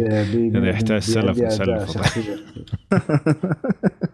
آه، 0.00 0.24
بي- 0.32 0.48
إذا 0.58 0.68
يحتاج 0.70 0.98
سلف 1.02 1.38
نسلف. 1.40 1.96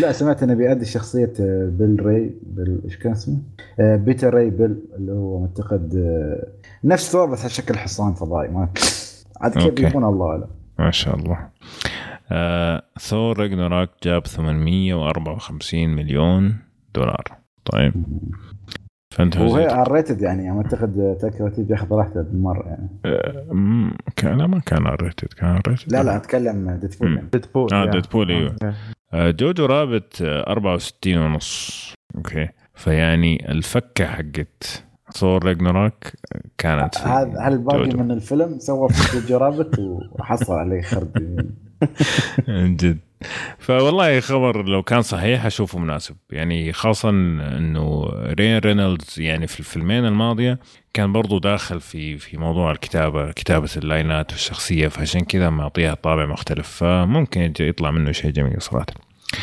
لا 0.00 0.12
سمعت 0.12 0.42
انه 0.42 0.54
بيأدي 0.54 0.84
شخصية 0.84 1.32
آه، 1.40 1.70
بيل 1.72 2.06
راي 2.06 2.34
بيل 2.42 2.80
إيش 2.84 2.96
كان 2.96 3.12
اسمه؟ 3.12 3.38
آه، 3.80 3.96
بيتر 3.96 4.34
راي 4.34 4.50
بيل 4.50 4.76
اللي 4.96 5.12
هو 5.12 5.40
معتقد 5.40 5.96
آه، 5.96 6.46
نفس 6.84 7.12
ثور 7.12 7.26
بس 7.26 7.40
على 7.40 7.50
شكل 7.50 7.76
حصان 7.76 8.12
فضائي 8.12 8.48
ما 8.48 8.68
عاد 9.40 9.52
كيف 9.52 9.64
أوكي. 9.64 9.86
يكون 9.86 10.04
الله 10.04 10.30
أعلم 10.30 10.46
ما 10.78 10.90
شاء 10.90 11.16
الله 11.16 11.48
آه 12.32 12.82
ثور 13.00 13.38
راجناروك 13.38 13.88
جاب 14.04 14.26
854 14.26 15.88
مليون 15.88 16.56
دولار 16.94 17.24
طيب 17.64 17.94
فانت 19.14 19.36
وهي 19.36 19.66
هزيت 19.66 19.72
ار 19.72 19.92
ريتد 19.92 20.22
يعني 20.22 20.50
أعتقد 20.50 21.16
تاكا 21.20 21.44
وتي 21.44 21.62
بياخذ 21.62 21.92
راحته 21.92 22.22
بالمرة 22.22 22.66
يعني 22.66 22.88
آه 23.04 23.44
لا 24.22 24.46
ما 24.46 24.58
كان 24.66 24.86
ريتد 24.86 25.28
كان 25.28 25.60
ريتد 25.68 25.92
لا 25.92 26.02
لا 26.02 26.16
أتكلم 26.16 26.70
ديدبول. 26.70 27.16
يعني. 27.16 27.28
ديدبول 27.32 27.74
آه. 27.74 27.90
ديدبول 27.90 28.30
أيوه 28.30 28.56
Jojo 29.14 29.66
Rabbit 29.66 30.22
آه، 30.22 30.50
64 30.52 31.18
ونص. 31.18 31.94
أوكي. 32.16 32.48
فيعني 32.74 33.50
الفكة 33.52 34.06
حقت 34.06 34.84
ثور 35.14 35.44
راجناروك 35.44 35.94
كانت 36.58 36.94
في 36.98 37.08
هذا 37.08 37.40
هل 37.40 37.58
باقي. 37.58 37.96
من 37.96 38.10
الفيلم؟ 38.10 38.58
سوى 38.58 38.88
في 38.88 39.20
Jojo 39.20 39.36
Rabbit 39.36 39.78
وحصل 40.12 40.52
عليه 40.52 40.82
خرد. 40.82 41.46
من 42.48 42.76
جد. 42.80 42.98
فوالله 43.58 44.20
خبر 44.20 44.64
لو 44.64 44.82
كان 44.82 45.02
صحيح 45.02 45.46
أشوفه 45.46 45.78
مناسب. 45.78 46.16
يعني 46.30 46.72
خاصه 46.72 47.08
إنه 47.10 48.04
رايان 48.12 48.58
رينولدز 48.58 49.20
يعني 49.20 49.46
في 49.46 49.60
الفيلمين 49.60 50.06
الماضية 50.06 50.58
كان 50.94 51.12
برضو 51.12 51.38
داخل 51.38 51.80
في 51.80 52.18
في 52.18 52.36
موضوع 52.36 52.72
الكتابة 52.72 53.32
كتابة 53.32 53.70
اللاينات 53.76 54.32
والشخصية 54.32 54.88
فعشان 54.88 55.20
كذا 55.20 55.50
معطيها 55.50 55.94
طابع 55.94 56.26
مختلف. 56.26 56.68
فممكن 56.68 57.52
يطلع 57.60 57.90
منه 57.90 58.12
شيء 58.12 58.30
جميل 58.30 58.62
صراحة. 58.62 58.86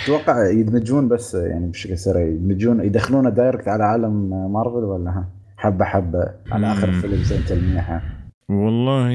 أتوقع 0.04 0.50
يدمجون 0.52 1.08
بس 1.08 1.36
يعني 1.36 1.68
بشكل 1.68 1.98
سريع. 1.98 2.28
يدمجون 2.28 2.86
يدخلونه 2.86 3.30
direct 3.30 3.68
على 3.68 3.84
عالم 3.84 4.30
مارفل 4.54 4.84
ولا 4.84 5.10
ها؟ 5.12 5.28
حبة 5.58 5.86
حبة 5.86 6.32
على 6.52 6.72
آخر 6.72 6.88
مم. 6.88 6.96
الفيلم 6.96 7.24
زي 7.24 7.38
تلميحة. 7.38 8.02
والله 8.50 9.12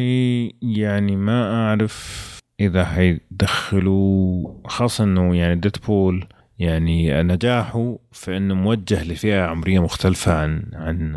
يعني 0.63 1.17
ما 1.17 1.55
أعرف 1.55 2.32
إذا 2.61 2.85
حيدخلوا 2.85 4.55
خاصة 4.69 5.05
إنه 5.05 5.37
يعني 5.37 5.61
ديدبول 5.61 6.27
يعني 6.59 7.23
نجاحه 7.23 7.99
في 8.13 8.37
إنه 8.37 8.55
موجه 8.55 9.05
لفئة 9.05 9.43
عمرية 9.43 9.79
مختلفة 9.79 10.35
عن 10.43 10.65
عن 10.73 11.17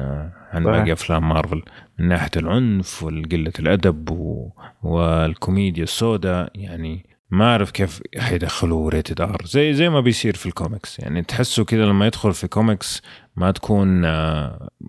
عن. 0.52 0.64
باقي 0.64 0.94
أفلام 0.94 1.30
مارفل. 1.30 1.62
من 2.00 2.08
ناحية 2.08 2.32
العنف 2.38 3.04
وقله 3.04 3.54
الأدب 3.60 4.10
و... 4.10 4.50
والكوميديا 4.84 5.84
السوداء 5.84 6.52
يعني 6.56 7.06
ما 7.32 7.46
أعرف 7.46 7.72
كيف 7.72 8.02
حيدخلوا 8.18 8.90
rated 8.90 9.22
R 9.22 9.38
زي 9.46 9.74
زي 9.74 9.90
ما 9.90 10.00
بيصير 10.00 10.36
في 10.36 10.46
الكوميكس 10.46 11.00
يعني 11.00 11.22
تحسه 11.22 11.64
كذا 11.64 11.86
لما 11.86 12.08
يدخل 12.08 12.34
في 12.34 12.48
كوميكس 12.48 13.02
ما 13.36 13.52
تكون 13.52 14.06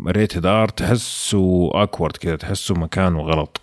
rated 0.07 0.47
R 0.47 0.69
تحسه 0.69 1.71
awkward 1.83 2.17
كذا 2.17 2.37
تحسه 2.37 2.75
مكانه 2.75 3.21
غلط. 3.21 3.61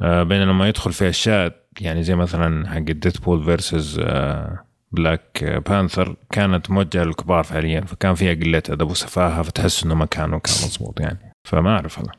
آه، 0.00 0.22
بينما 0.22 0.52
لما 0.52 0.68
يدخل 0.68 0.92
في 0.92 1.08
أشياء 1.08 1.59
يعني 1.80 2.02
زي 2.02 2.14
مثلا 2.14 2.68
حق 2.70 2.78
ديدبول 2.78 3.44
versus 3.44 4.00
بلاك 4.92 5.44
بانثر 5.68 6.16
كانت 6.30 6.70
موجهة 6.70 7.04
للكبار 7.04 7.44
فعليا 7.44 7.80
فكان 7.80 8.14
فيها 8.14 8.34
قلة 8.34 8.62
أدب 8.70 8.90
وسفاهة 8.90 9.42
فتحس 9.42 9.84
انه 9.84 9.94
مكانه 9.94 10.38
كان 10.38 10.54
مضبوط 10.64 11.00
يعني. 11.00 11.18
فما 11.44 11.70
أعرف 11.70 11.98
أنا 11.98 12.12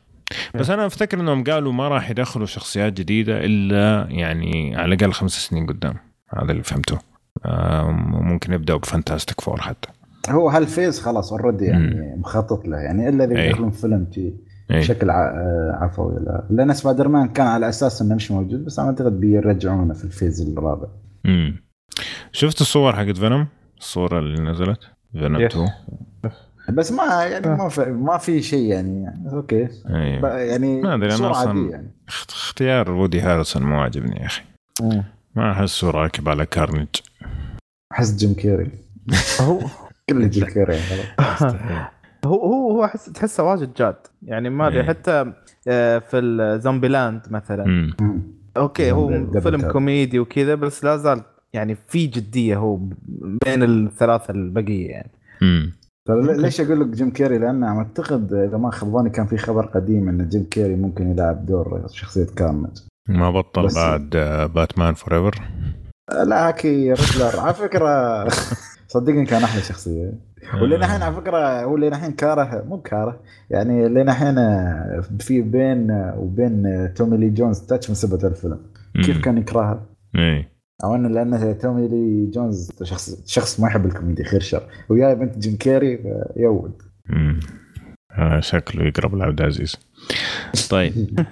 بس 0.55 0.69
أنا 0.69 0.85
أفتكر 0.85 1.19
إنهم 1.19 1.43
قالوا 1.43 1.73
ما 1.73 1.87
راح 1.87 2.09
يدخلوا 2.09 2.45
شخصيات 2.45 2.93
جديدة 2.93 3.45
إلا 3.45 4.07
يعني 4.09 4.75
على 4.75 4.95
الأقل 4.95 5.13
خمس 5.13 5.31
سنين 5.31 5.65
قدام. 5.67 5.95
هذا 6.37 6.51
اللي 6.51 6.63
فهمته. 6.63 6.97
آه، 7.45 7.91
ممكن 8.11 8.53
يبدأوا 8.53 8.79
ب 8.79 8.85
Fantastic 8.85 9.41
Four 9.41 9.61
حتى. 9.61 9.89
هو 10.29 10.49
هال 10.49 10.63
phase 10.63 10.99
خلاص 10.99 11.33
already 11.33 11.65
يعني 11.65 12.15
مخطط 12.17 12.67
له 12.67 12.77
يعني 12.77 13.09
إلا 13.09 13.23
إذا 13.23 13.39
أي. 13.39 13.47
يدخلون 13.47 13.71
فيلم 13.71 14.07
شي. 14.15 14.21
إيه. 14.21 14.33
بشكل 14.79 15.09
ع- 15.09 15.29
آه، 15.29 15.77
عفوي. 15.81 16.13
لا. 16.19 16.43
لأن 16.49 16.73
سبايدر 16.73 17.07
مان 17.07 17.27
كان 17.27 17.47
على 17.47 17.69
أساس 17.69 18.01
إنه 18.01 18.15
مش 18.15 18.31
موجود 18.31 18.65
بس 18.65 18.79
أعتقد 18.79 19.19
بيرجعونه 19.19 19.93
في 19.93 20.03
ال 20.03 20.09
phase 20.09 20.41
الرابع. 20.41 20.87
مم. 21.25 21.63
شفت 22.31 22.61
الصور 22.61 22.95
حقت 22.95 23.17
فينوم؟ 23.17 23.47
الصورة 23.79 24.19
اللي 24.19 24.41
نزلت؟ 24.41 24.79
فينوم 25.13 25.41
Yes. 25.47 25.51
2 25.51 25.69
بس 26.69 26.91
ما 26.91 27.03
يعني 27.25 27.47
ما 27.57 27.69
في 27.69 27.85
ما 27.85 28.17
في 28.17 28.41
شيء 28.41 28.65
يعني, 28.65 29.03
يعني 29.03 29.33
أوكي 29.33 29.67
أيوه. 29.89 30.37
يعني 30.37 30.81
ما 30.81 31.09
صورة 31.09 31.33
أصلاً- 31.33 31.47
عادية 31.47 31.69
يعني. 31.71 31.91
اخت- 32.07 32.31
اختيار 32.31 32.91
وودي 32.91 33.19
هاريسون 33.21 33.63
مو 33.63 33.79
عاجبني 33.79 34.19
يا 34.21 34.25
أخي. 34.25 34.41
مم. 34.81 35.03
ما 35.35 35.51
احسه 35.51 35.89
راكب 35.91 36.29
على 36.29 36.45
كارنج. 36.45 36.87
أحس 37.91 38.15
جيم 38.15 38.33
كيري. 38.33 38.71
هو 39.41 39.59
كل 40.09 40.29
جيم 40.29 40.45
كيري. 40.53 40.77
هو 42.25 42.35
هو 42.45 42.70
هو 42.81 42.85
احس 42.85 43.05
تحسه 43.05 43.43
واجد 43.43 43.73
جاد. 43.73 43.95
يعني 44.23 44.49
ما 44.49 44.67
أدري 44.67 44.79
إيه. 44.79 44.85
حتى 44.87 45.33
آه، 45.67 45.99
في 45.99 46.19
ال 46.19 46.87
Zombieland 46.87 47.21
مثلا. 47.29 47.65
مم. 48.01 48.21
أوكي 48.57 48.91
هو 48.91 49.25
فيلم. 49.41 49.71
كوميدي 49.71 50.19
وكذا 50.19 50.55
بس 50.55 50.83
لا 50.83 50.97
زال 50.97 51.21
يعني 51.53 51.75
في 51.87 52.07
جدية 52.07 52.57
هو 52.57 52.75
بين 53.45 53.63
الثلاثة 53.63 54.31
البقية 54.31 54.89
يعني. 54.89 55.11
مم. 55.41 55.73
ترى 56.07 56.21
لي- 56.21 56.41
ليش 56.41 56.61
أقول 56.61 56.81
لك 56.81 56.87
جيم 56.87 57.11
كيري 57.11 57.37
لأن 57.37 57.63
أعتقد 57.63 58.33
إذا 58.33 58.57
ما 58.57 58.71
خاب 58.71 58.89
ظني 58.89 59.09
كان 59.09 59.25
في 59.25 59.37
خبر 59.37 59.65
قديم 59.65 60.09
إن 60.09 60.29
جيم 60.29 60.43
كيري 60.43 60.75
ممكن 60.75 61.11
يلعب 61.11 61.45
دور 61.45 61.81
شخصية 61.91 62.25
كارنج 62.35 62.77
ما 63.09 63.31
بطل 63.31 63.67
بعد 63.75 64.09
باتمان 64.55 64.93
فور 64.93 65.15
ايفر 65.17 65.41
لا 66.25 66.47
هاكي 66.47 66.93
ريدلر 66.93 67.39
على 67.39 67.53
فكرة 67.53 68.27
صدقني 68.93 69.25
كان 69.25 69.43
أحلى 69.43 69.61
شخصية. 69.61 70.13
ولين 70.61 70.83
الحين 70.83 71.01
على 71.01 71.15
فكرة 71.15 71.63
هو 71.63 71.77
لين 71.77 71.93
الحين 71.93 72.11
كاره 72.11 72.63
مو 72.69 72.81
كاره 72.81 73.19
يعني 73.49 73.89
لين 73.89 74.09
الحين 74.09 74.35
في 75.19 75.41
بين 75.41 76.11
وبين 76.17 76.93
تومي 76.93 77.17
لي 77.17 77.29
جونز 77.29 77.59
تاتش 77.59 77.89
من 77.89 77.95
سبه 77.95 78.27
الفيلم 78.27 78.59
كيف 78.95 79.21
كان 79.21 79.37
يكرهها 79.37 79.85
إيه. 80.15 80.51
أو 80.83 80.95
إنه 80.95 81.09
لأنه 81.09 81.51
تومي 81.51 81.87
لي 81.87 82.25
جونز 82.25 82.71
شخص 82.83 83.23
شخص 83.25 83.59
ما 83.59 83.67
يحب 83.67 83.85
الكوميديا 83.85 84.25
خير 84.25 84.39
شر. 84.39 84.63
وياي 84.89 85.15
بنت 85.15 85.37
جيم 85.37 85.55
كيري 85.55 85.99
يود. 86.37 86.81
آه 88.17 88.39
شكله 88.39 88.85
يقرب 88.85 89.15
لعبد 89.15 89.41
العزيز. 89.41 89.77
طيب. 90.69 90.93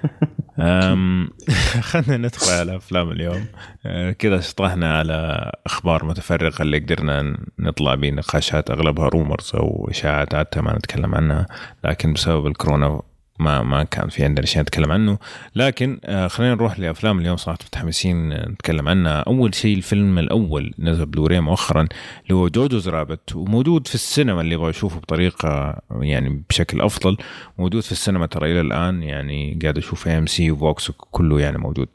أم 0.58 1.30
خلينا 1.90 2.16
ندخل 2.16 2.52
على 2.52 2.76
أفلام 2.76 3.10
اليوم. 3.10 3.44
أه 3.86 4.10
كذا 4.10 4.40
شطحنا 4.40 4.98
على 4.98 5.50
أخبار 5.66 6.04
متفرقة 6.04 6.62
اللي 6.62 6.78
قدرنا 6.78 7.36
نطلع 7.58 7.94
بنقاشات 7.94 8.70
أغلبها 8.70 9.08
rumors 9.08 9.50
أو 9.54 9.88
إشاعات 9.90 10.34
حتى 10.34 10.60
ما 10.60 10.76
نتكلم 10.76 11.14
عنها 11.14 11.46
لكن 11.84 12.12
بسبب 12.12 12.46
الكورونا 12.46 13.02
ما 13.40 13.62
ما 13.62 13.82
كان 13.84 14.08
في 14.08 14.24
عندنا 14.24 14.46
شيء 14.46 14.62
نتكلم 14.62 14.92
عنه. 14.92 15.18
لكن 15.56 16.00
آه 16.04 16.26
خلينا 16.28 16.54
نروح 16.54 16.78
لأفلام 16.78 17.18
اليوم. 17.18 17.36
صراحة 17.36 17.58
متحمسين 17.66 18.28
نتكلم 18.32 18.88
عنها. 18.88 19.20
أول 19.20 19.54
شيء 19.54 19.76
الفيلم 19.76 20.18
الأول 20.18 20.74
نزل 20.78 21.06
بلوري 21.06 21.40
مؤخرا 21.40 21.80
اللي 22.22 22.34
هو 22.34 22.48
Jojo 22.48 22.88
Rabbit. 22.88 23.36
وموجود 23.36 23.86
في 23.86 23.94
السينما 23.94 24.40
اللي 24.40 24.54
يبغى 24.54 24.70
يشوفه 24.70 25.00
بطريقة 25.00 25.80
يعني 25.90 26.44
بشكل 26.48 26.80
أفضل. 26.80 27.16
موجود 27.58 27.82
في 27.82 27.92
السينما 27.92 28.26
ترى 28.26 28.52
إلى 28.52 28.60
الآن 28.60 29.02
يعني 29.02 29.58
قاعد 29.62 29.78
أشوف 29.78 30.08
إم 30.08 30.26
سي 30.26 30.50
وفوكس 30.50 30.90
كله 30.90 31.40
يعني 31.40 31.58
موجود. 31.58 31.88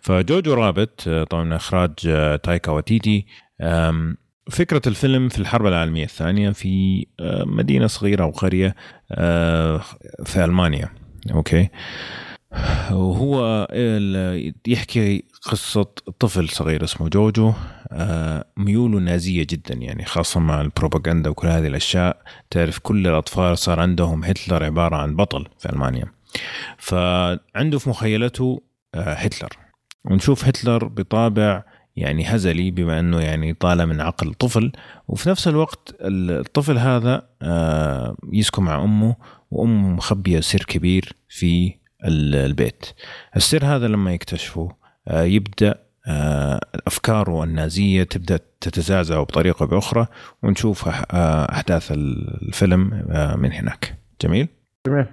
ف 0.00 0.11
Jojo 0.11 0.54
Rabbit 0.54 1.04
آه، 1.08 1.24
طبعا 1.24 1.56
إخراج 1.56 1.92
آه، 2.06 2.36
تايكا 2.36 2.72
واتيتي. 2.72 3.26
آم، 3.60 4.16
فكرة 4.50 4.82
الفيلم 4.86 5.28
في 5.28 5.38
الحرب 5.38 5.66
العالمية 5.66 6.04
الثانية 6.04 6.50
في 6.50 7.06
آه، 7.20 7.44
مدينة 7.46 7.86
صغيرة 7.86 8.24
أو 8.24 8.30
قرية 8.30 8.74
آه، 9.12 9.82
في 10.24 10.44
ألمانيا. 10.44 10.88
أوكي. 11.32 11.68
وهو 12.92 13.68
يحكي 14.66 15.24
قصة 15.42 15.82
طفل 16.18 16.48
صغير 16.48 16.84
اسمه 16.84 17.08
جوجو 17.08 17.52
آه، 17.92 18.44
ميوله 18.56 18.98
نازية 18.98 19.46
جدا 19.50 19.74
يعني 19.74 20.04
خاصة 20.04 20.40
مع 20.40 20.60
البروباغندا 20.60 21.30
وكل 21.30 21.48
هذه 21.48 21.66
الأشياء. 21.66 22.22
تعرف 22.50 22.78
كل 22.78 23.06
الأطفال 23.06 23.58
صار 23.58 23.80
عندهم 23.80 24.24
هتلر 24.24 24.64
عبارة 24.64 24.96
عن 24.96 25.16
بطل 25.16 25.46
في 25.58 25.72
ألمانيا. 25.72 26.12
فعنده 26.78 27.78
في 27.78 27.90
مخيلته 27.90 28.62
هتلر. 28.94 29.50
ونشوف 30.04 30.44
هتلر 30.44 30.84
بطابع 30.84 31.62
يعني 31.96 32.24
هزلي 32.24 32.70
بما 32.70 33.00
أنه 33.00 33.20
يعني 33.20 33.52
طالع 33.54 33.84
من 33.84 34.00
عقل 34.00 34.34
طفل. 34.34 34.72
وفي 35.08 35.28
نفس 35.30 35.48
الوقت 35.48 35.94
الطفل 36.00 36.78
هذا 36.78 37.22
آه، 37.42 38.16
يسكن 38.32 38.62
مع 38.62 38.84
أمه 38.84 39.16
وأمه 39.50 39.88
مخبية 39.88 40.40
سر 40.40 40.58
كبير 40.58 41.12
في 41.28 41.74
ال- 42.04 42.34
البيت. 42.34 42.86
السر 43.36 43.64
هذا 43.64 43.88
لما 43.88 44.12
يكتشفه 44.12 44.68
آه، 45.08 45.22
يبدأ 45.22 45.74
آه، 46.08 46.60
أفكاره 46.86 47.44
النازية 47.44 48.02
تبدأ 48.02 48.38
تتزعزع 48.60 49.22
بطريقة 49.22 49.66
بأخرى 49.66 50.06
ونشوف 50.42 50.88
أحداث 50.88 51.92
الفيلم 51.92 52.80
من 53.38 53.52
هناك. 53.52 53.98
جميل؟ 54.22 54.48
جميل. 54.86 55.06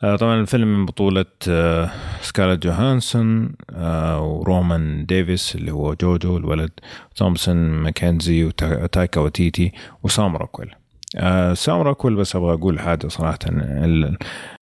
طبعا 0.00 0.40
الفيلم 0.40 0.78
من 0.78 0.86
بطولة 0.86 1.24
آه، 1.48 1.90
سكارلت 2.20 2.62
جوهانسون 2.62 3.54
آه، 3.70 4.20
ورومان 4.20 5.06
ديفيس 5.06 5.56
اللي 5.56 5.72
هو 5.72 5.94
جوجو 5.94 6.36
الولد 6.36 6.70
تومسون 7.16 7.56
ماكنزي 7.56 8.44
وتايكا 8.44 9.20
وتيتي 9.20 9.72
وسام 10.02 10.36
روكويل 10.36 10.74
آه، 11.16 11.54
سام 11.54 11.80
روكويل 11.80 12.16
بس 12.16 12.36
أبغى 12.36 12.54
أقول 12.54 12.80
حاجة 12.80 13.08
صراحة. 13.08 13.38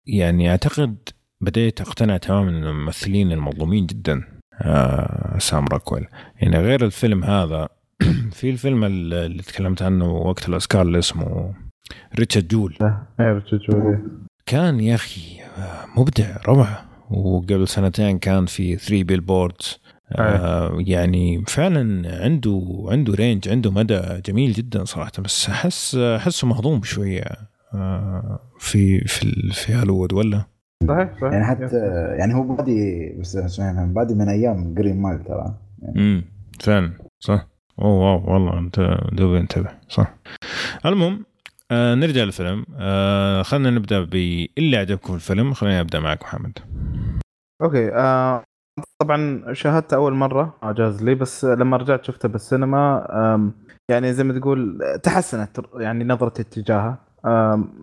يعني 0.06 0.52
أعتقد 0.52 0.98
بديت 1.42 1.82
أقتنع 1.82 2.18
تماما 2.18 2.50
إن 2.50 2.64
الممثلين 2.64 3.32
المظلومين 3.32 3.86
جدا 3.86 4.24
آه، 4.62 5.38
سام 5.38 5.66
روكويل 5.66 6.06
يعني 6.42 6.58
غير 6.58 6.86
الفيلم 6.86 7.24
هذا 7.24 7.70
في 8.38 8.50
الفيلم 8.50 8.84
اللي 8.84 9.44
تكلمت 9.44 9.82
عنه 9.82 10.12
وقت 10.12 10.50
الأوسكار 10.50 10.82
اللي 10.82 11.00
اسمه 11.00 11.54
ريتشارد 12.20 12.48
جويل. 12.48 12.78
إيه 13.20 13.40
تشوفي 13.40 13.98
كان 14.46 14.80
يا 14.80 14.96
أخي 14.96 15.40
مبدع 15.98 16.38
روعة. 16.48 16.86
وقبل 17.12 17.68
سنتين 17.68 18.20
كان 18.20 18.46
في 18.46 18.76
3 18.76 19.04
Billboards 19.04 19.80
آه 20.20 20.78
يعني 20.80 21.44
فعلا 21.48 22.12
عنده 22.24 22.86
عنده 22.88 23.14
range 23.14 23.50
عنده 23.50 23.72
مدى 23.72 24.02
جميل 24.26 24.52
جدا 24.54 24.86
صراحة. 24.86 25.12
بس 25.20 25.50
أحس 25.50 25.96
أحسه 25.96 26.48
مهضوم 26.48 26.84
شوية 26.84 27.24
آه 27.74 28.40
في 28.60 29.00
في 29.00 29.50
في 29.54 29.76
هوليوود 29.76 30.14
ولا؟ 30.14 30.44
صحيح 30.88 31.10
صحيح. 31.22 31.34
يعني 31.34 31.46
حتى 31.46 31.78
يعني 32.20 32.34
هو 32.36 32.42
بادي 32.44 33.10
بس 33.20 33.38
عشان 33.38 33.94
بادي 33.94 34.14
من 34.16 34.30
أيام 34.30 34.74
Green 34.74 35.02
Mile 35.02 35.24
ترى. 35.24 35.56
امم 35.96 36.24
فعلا 36.60 36.92
صح. 37.20 37.48
أوه 37.82 38.14
واو 38.16 38.34
والله 38.34 38.60
أنت 38.60 38.98
دوبي 39.12 39.40
انتبه 39.40 39.70
صح. 39.90 40.16
المهم 40.86 41.26
آه 41.72 41.96
نرجع 41.96 42.24
للفيلم. 42.24 42.66
آه 42.80 43.42
خلينا 43.42 43.70
نبدأ 43.70 44.04
باللي 44.04 44.78
عجبكم 44.78 45.18
في 45.18 45.32
الفيلم. 45.32 45.54
خليني 45.54 45.80
أبدأ 45.80 46.00
معك 46.00 46.24
محمد. 46.24 46.60
okay 47.64 47.92
آه 47.94 48.44
طبعا 49.02 49.54
شاهدته 49.54 49.96
أول 49.96 50.14
مرة 50.14 50.56
جاز 50.64 51.04
لي 51.04 51.16
بس 51.16 51.46
لما 51.46 51.78
رجعت 51.78 52.04
شفته 52.04 52.30
بالسينما 52.30 53.52
يعني 53.92 54.14
زي 54.14 54.24
ما 54.24 54.40
تقول 54.40 54.80
تحسنت 55.04 55.60
يعني 55.76 56.04
نظرتي 56.04 56.42
اتجاهه 56.42 56.98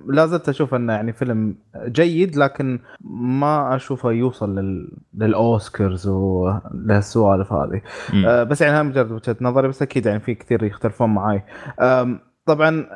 لا 0.09 0.27
زلت 0.27 0.49
أشوف 0.49 0.75
أنه 0.75 0.93
يعني 0.93 1.13
فيلم 1.13 1.57
جيد 1.87 2.37
لكن 2.37 2.81
ما 3.21 3.77
أشوفه 3.77 4.11
يوصل 4.13 4.59
لل... 4.59 4.99
للأوسكارز 5.15 6.09
ولهالسوالف 6.09 7.53
هذه. 7.53 7.83
آه، 8.27 8.43
بس 8.43 8.61
يعني 8.61 8.75
هذا 8.75 8.83
مجرد 8.83 9.13
وجهة 9.13 9.37
نظري 9.41 9.69
بس 9.69 9.83
أكيد 9.83 10.07
يعني 10.07 10.21
في 10.21 10.35
كثير 10.35 10.65
يختلفون 10.65 11.15
معاي. 11.15 11.45
آم، 11.81 12.21
طبعا 12.49 12.87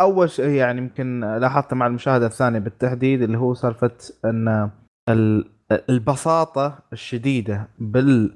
أول 0.00 0.30
شيء 0.30 0.48
يعني 0.48 0.78
يمكن 0.78 1.20
لاحظته 1.20 1.76
مع 1.76 1.86
المشاهدة 1.86 2.26
الثانية 2.26 2.58
بالتحديد 2.58 3.22
اللي 3.22 3.38
هو 3.38 3.54
سالفة 3.54 3.90
إن 4.24 4.70
ال- 5.08 5.44
البساطة 5.90 6.78
الشديدة 6.92 7.68
بال 7.78 8.32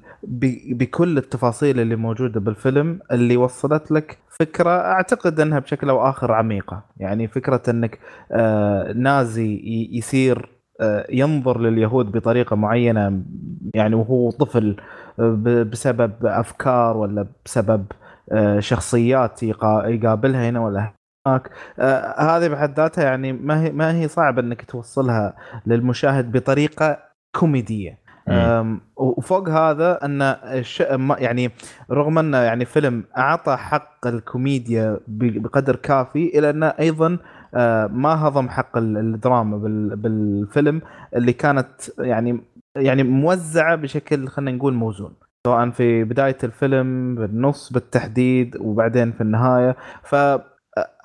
بكل 0.71 1.17
التفاصيل 1.17 1.79
اللي 1.79 1.95
موجودة 1.95 2.39
بالفيلم 2.39 2.99
اللي 3.11 3.37
وصلت 3.37 3.91
لك 3.91 4.17
فكرة 4.39 4.69
أعتقد 4.69 5.39
إنها 5.39 5.59
بشكل 5.59 5.89
أو 5.89 6.09
آخر 6.09 6.31
عميقة. 6.31 6.83
يعني 6.97 7.27
فكرة 7.27 7.61
إنك 7.69 7.99
نازي 8.95 9.61
يصير 9.91 10.49
ينظر 11.09 11.59
لليهود 11.59 12.11
بطريقة 12.11 12.55
معينة 12.55 13.21
يعني 13.75 13.95
وهو 13.95 14.29
طفل 14.31 14.75
بسبب 15.71 16.25
أفكار 16.25 16.97
ولا 16.97 17.27
بسبب 17.45 17.85
شخصيات 18.59 19.43
يقا- 19.43 19.85
يقابلها 19.85 20.49
هنا 20.49 20.59
ولا 20.59 20.91
هناك. 21.27 21.49
آه، 21.79 22.21
هذه 22.37 22.47
بحد 22.47 22.77
ذاتها 22.79 23.03
يعني 23.03 23.33
ما 23.33 23.61
هي 23.63 23.71
ما 23.71 23.91
هي 23.95 24.07
صعب 24.07 24.39
إنك 24.39 24.65
توصلها 24.65 25.33
للمشاهد 25.65 26.31
بطريقة 26.31 26.97
كوميدية. 27.35 28.03
وفوق 28.95 29.49
هذا 29.49 30.05
أن 30.05 30.35
يعني 31.19 31.51
رغم 31.91 32.17
انه 32.17 32.37
يعني 32.37 32.65
فيلم 32.65 33.03
أعطى 33.17 33.55
حق 33.57 34.07
الكوميديا 34.07 34.99
بقدر 35.07 35.75
كافي 35.75 36.39
الا 36.39 36.49
انه 36.49 36.67
أيضا 36.79 37.17
آه، 37.55 37.87
ما 37.87 38.27
هضم 38.27 38.49
حق 38.49 38.77
ال- 38.77 38.97
الدراما 38.97 39.57
بال- 39.57 39.95
بالفيلم 39.95 40.81
اللي 41.15 41.33
كانت 41.33 41.71
يعني 41.99 42.41
يعني 42.75 43.03
موزعة 43.03 43.75
بشكل 43.75 44.27
خلينا 44.27 44.51
نقول 44.57 44.73
موزون. 44.73 45.13
سواء 45.47 45.69
في 45.69 46.03
بداية 46.03 46.37
الفيلم 46.43 47.15
بالنص 47.15 47.73
بالتحديد 47.73 48.57
وبعدين 48.61 49.11
في 49.11 49.21
النهاية. 49.21 49.75
ف 50.03 50.15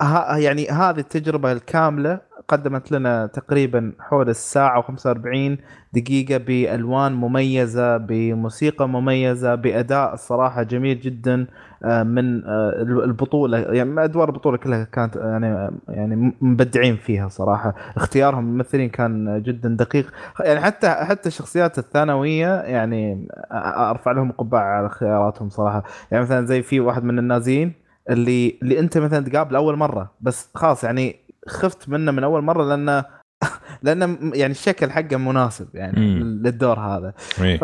ها- 0.01 0.37
يعني 0.37 0.67
هذه 0.69 0.99
التجربة 0.99 1.51
الكاملة 1.51 2.21
قدمت 2.49 2.91
لنا 2.91 3.25
تقريبا 3.25 3.93
حول 3.99 4.29
الساعة 4.29 4.81
و45 4.81 5.57
دقيقة 5.93 6.37
بألوان 6.37 7.11
مميزة 7.11 7.97
بموسيقى 7.97 8.89
مميزة 8.89 9.55
بأداء 9.55 10.13
الصراحة 10.13 10.63
جميل 10.63 10.99
جدا 10.99 11.47
آه، 11.85 12.03
من 12.03 12.45
آه، 12.45 12.81
البطولة 12.81 13.57
يعني 13.57 14.03
أدوار 14.03 14.29
البطولة 14.29 14.57
كلها 14.57 14.83
كانت 14.83 15.15
يعني 15.15 15.71
يعني 15.89 16.33
مبدعين 16.41 16.95
فيها 16.95 17.27
صراحة. 17.27 17.75
اختيارهم 17.97 18.47
الممثلين 18.47 18.89
كان 18.89 19.41
جدا 19.41 19.69
دقيق. 19.69 20.11
يعني 20.39 20.59
حتى 20.59 20.89
حتى 20.89 21.27
الشخصيات 21.27 21.79
الثانوية 21.79 22.61
يعني 22.61 23.27
أرفع 23.51 24.11
لهم 24.11 24.31
قبعة 24.31 24.63
على 24.63 24.89
خياراتهم 24.89 25.49
صراحة. 25.49 25.83
يعني 26.11 26.23
مثلا 26.23 26.45
زي 26.45 26.61
في 26.61 26.79
واحد 26.79 27.03
من 27.03 27.19
النازيين 27.19 27.73
اللي 28.09 28.59
اللي 28.61 28.79
أنت 28.79 28.97
مثلا 28.97 29.25
تقابل 29.25 29.55
أول 29.55 29.75
مرة 29.75 30.11
بس 30.21 30.49
خلاص 30.55 30.83
يعني 30.83 31.15
خفت 31.47 31.89
منه 31.89 32.11
من 32.11 32.23
أول 32.23 32.41
مرة 32.41 32.63
لأنه 32.63 33.05
لأنه 33.83 34.17
يعني 34.33 34.51
الشكل 34.51 34.91
حقه 34.91 35.17
مناسب 35.17 35.75
يعني 35.75 35.99
مم. 35.99 36.41
للدور 36.43 36.79
هذا. 36.79 37.13
إيه. 37.41 37.57
ف... 37.57 37.63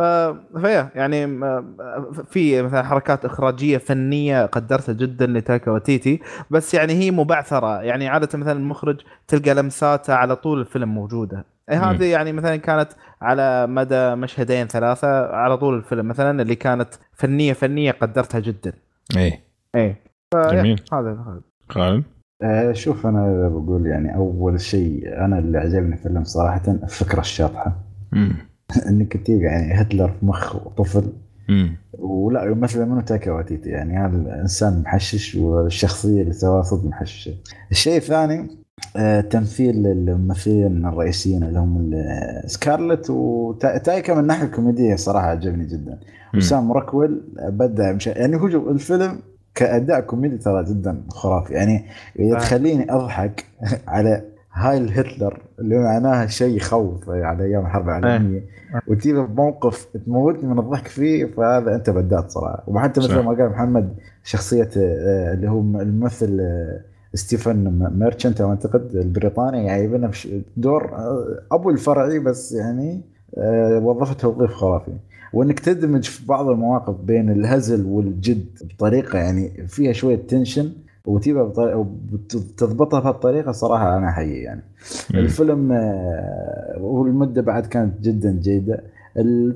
فيا 0.59 0.89
يعني 0.95 1.39
في 2.29 2.61
مثلا 2.61 2.83
حركات 2.83 3.25
إخراجية 3.25 3.77
فنية 3.77 4.45
قدرتها 4.45 4.93
جدا 4.93 5.27
لتاكا 5.27 5.71
وتيتي 5.71 6.19
بس 6.49 6.73
يعني 6.73 6.93
هي 6.93 7.11
مبعثرة. 7.11 7.81
يعني 7.81 8.07
عادة 8.07 8.37
مثلا 8.37 8.51
المخرج 8.51 9.01
تلقى 9.27 9.53
لمساته 9.53 10.13
على 10.13 10.35
طول 10.35 10.59
الفيلم 10.59 10.89
موجودة. 10.89 11.45
هذه 11.69 12.05
يعني 12.05 12.31
مثلا 12.33 12.55
كانت 12.55 12.89
على 13.21 13.67
مدى 13.67 14.15
مشهدين 14.15 14.67
ثلاثة 14.67 15.25
على 15.35 15.57
طول 15.57 15.77
الفيلم 15.77 16.07
مثلا 16.07 16.41
اللي 16.41 16.55
كانت 16.55 16.89
فنية 17.13 17.53
فنية 17.53 17.91
قدرتها 17.91 18.39
جدا. 18.39 18.73
إيه. 19.17 19.43
إيه. 19.75 20.01
جميل. 20.35 20.83
هذا. 20.93 21.41
خالد؟ 21.69 22.03
آه 22.41 22.71
شوف 22.73 23.05
أنا 23.07 23.49
بقول 23.49 23.85
يعني 23.87 24.15
أول 24.15 24.61
شيء 24.61 25.17
أنا 25.25 25.39
اللي 25.39 25.57
عجبني 25.57 25.97
في 25.97 26.05
الفيلم 26.05 26.23
صراحة 26.23 26.61
الفكرة 26.67 27.19
الشاطحة. 27.19 27.75
إنك 28.89 29.17
تجيب 29.17 29.41
يعني 29.41 29.73
هتلر 29.73 30.09
في 30.09 30.25
مخ 30.25 30.57
طفل. 30.57 31.13
ولا 31.99 32.43
يمثل 32.43 32.85
منه 32.85 33.01
تاكا 33.01 33.31
واتيتي؟ 33.31 33.69
يعني 33.69 33.97
هذا 33.97 34.17
الإنسان 34.17 34.81
محشش 34.81 35.35
والشخصية 35.35 36.21
اللي 36.21 36.33
سواها 36.33 36.61
صدق 36.61 36.85
محششة. 36.85 37.33
الشيء 37.71 37.97
الثاني 37.97 38.47
آه 38.97 39.21
تمثيل 39.21 39.87
الممثلين 39.87 40.85
الرئيسيين 40.85 41.43
اللي 41.43 41.59
هم 41.59 41.91
سكارلت 42.45 43.09
وتايكا 43.09 44.13
من 44.13 44.19
الناحية 44.19 44.45
الكوميدية 44.45 44.95
صراحة 44.95 45.27
عجبني 45.27 45.65
جدا. 45.65 45.99
وسام 46.35 46.71
روكويل 46.71 47.21
بدأ 47.49 47.93
مش 47.93 48.07
يعني 48.07 48.35
هو 48.35 48.71
الفيلم 48.71 49.19
كأداء 49.55 49.99
كوميدي 49.99 50.37
ترى 50.37 50.63
جدا 50.63 51.01
خرافي. 51.09 51.53
يعني 51.53 51.85
إذا 52.19 52.37
تخليني 52.37 52.93
أضحك 52.93 53.45
على 53.87 54.21
Heil 54.53 54.77
Hitler 54.77 55.41
اللي 55.59 55.77
معناها 55.77 56.27
شيء 56.27 56.57
يخوف 56.57 57.09
على 57.09 57.43
أيام 57.43 57.65
الحرب 57.65 57.89
العالمية 57.89 58.43
وتجيب 58.87 59.15
بموقف 59.15 59.87
تموتني 60.05 60.49
من 60.49 60.59
الضحك 60.59 60.87
فيه 60.87 61.25
فهذا 61.25 61.75
أنت 61.75 61.89
أبدعت 61.89 62.31
صراحة. 62.31 62.63
وحتى 62.67 62.99
مثل 62.99 63.19
ما 63.19 63.31
قال 63.31 63.49
محمد 63.49 63.93
شخصية 64.23 64.69
آه، 64.77 65.33
اللي 65.33 65.49
هو 65.49 65.59
الممثل 65.59 66.37
آه، 66.41 66.81
ستيفن 67.13 67.89
ميرشنت 67.99 68.41
أعتقد 68.41 68.95
البريطاني 68.95 69.65
يعني 69.65 70.43
دور 70.57 70.95
آه، 70.95 71.39
أبو 71.51 71.69
الفرعي 71.69 72.19
بس 72.19 72.51
يعني 72.51 73.01
وظفته 73.81 74.13
توظيف 74.13 74.51
خرافي. 74.51 74.91
وانك 75.33 75.59
تدمج 75.59 76.03
في 76.03 76.25
بعض 76.25 76.49
المواقف 76.49 76.95
بين 76.95 77.29
الهزل 77.31 77.85
والجد 77.85 78.45
بطريقة 78.61 79.19
يعني 79.19 79.67
فيها 79.67 79.93
شوية 79.93 80.15
تنشن 80.15 80.71
وتجيبها 81.05 81.43
وتضبطها 81.75 82.99
بهالطريقة 82.99 83.51
صراحة 83.51 83.97
أنا 83.97 84.09
احيي 84.09 84.43
يعني. 84.43 84.61
مم. 85.13 85.19
الفيلم 85.19 85.71
آه، 85.71 86.75
والمده 86.79 87.41
بعد 87.41 87.65
كانت 87.65 88.01
جدا 88.01 88.39
جيدة. 88.41 88.83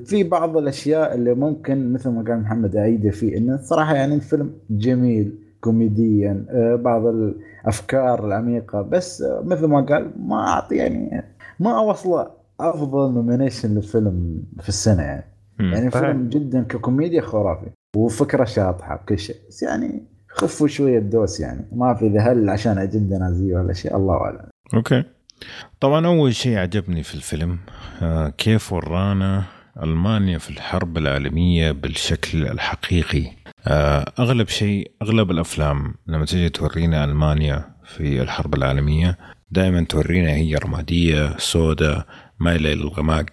في 0.04 0.22
بعض 0.30 0.56
الأشياء 0.56 1.14
اللي 1.14 1.34
ممكن 1.34 1.92
مثل 1.92 2.10
ما 2.10 2.22
قال 2.22 2.40
محمد 2.40 2.76
أعيده 2.76 3.10
فيه 3.10 3.36
إنه 3.36 3.54
الصراحه 3.54 3.94
يعني 3.94 4.14
الفيلم 4.14 4.52
جميل 4.70 5.32
كوميديا 5.60 6.44
آه، 6.50 6.74
بعض 6.76 7.06
الأفكار 7.06 8.26
العميقة 8.26 8.82
بس 8.82 9.22
آه، 9.22 9.42
مثل 9.44 9.66
ما 9.66 9.80
قال 9.80 10.10
ما 10.26 10.36
أعطي 10.36 10.76
يعني 10.76 11.24
ما 11.60 11.78
أوصله 11.78 12.30
أفضل 12.60 13.14
nomination 13.14 13.74
للفيلم 13.74 14.42
في 14.60 14.68
السنة 14.68 15.02
يعني. 15.02 15.24
يعني 15.60 15.90
فيلم 15.90 16.28
جدا 16.28 16.62
ككوميديا 16.62 17.20
خرافي 17.20 17.70
وفكرة 17.96 18.44
شاطحة 18.44 18.96
بكل 18.96 19.18
شيء. 19.18 19.36
بس 19.48 19.62
يعني 19.62 20.02
خفوا 20.28 20.68
شوية 20.68 20.98
ال 20.98 21.06
dose 21.06 21.40
يعني. 21.40 21.68
ما 21.72 21.94
في 21.94 22.06
إذا 22.06 22.20
هل 22.20 22.50
عشان 22.50 22.78
أجندة 22.78 23.18
نازية 23.18 23.56
ولا 23.56 23.72
شيء 23.72 23.96
الله 23.96 24.14
أعلم. 24.14 24.48
okay. 24.74 25.04
طبعا 25.80 26.06
أول 26.06 26.34
شيء 26.34 26.58
عجبني 26.58 27.02
في 27.02 27.14
الفيلم 27.14 27.58
آه 28.02 28.28
كيف 28.28 28.72
ورانا 28.72 29.44
ألمانيا 29.82 30.38
في 30.38 30.50
الحرب 30.50 30.98
العالمية 30.98 31.72
بالشكل 31.72 32.46
الحقيقي. 32.46 33.26
آه 33.66 34.12
أغلب 34.18 34.48
شيء 34.48 34.90
أغلب 35.02 35.30
الأفلام 35.30 35.94
لما 36.06 36.24
تجي 36.24 36.48
تورينا 36.48 37.04
ألمانيا 37.04 37.64
في 37.84 38.22
الحرب 38.22 38.54
العالمية 38.54 39.18
دائما 39.50 39.84
تورينا 39.88 40.30
هي 40.30 40.54
رمادية 40.54 41.36
سوداء 41.38 42.06
مايله 42.40 42.74
للغماق 42.74 43.24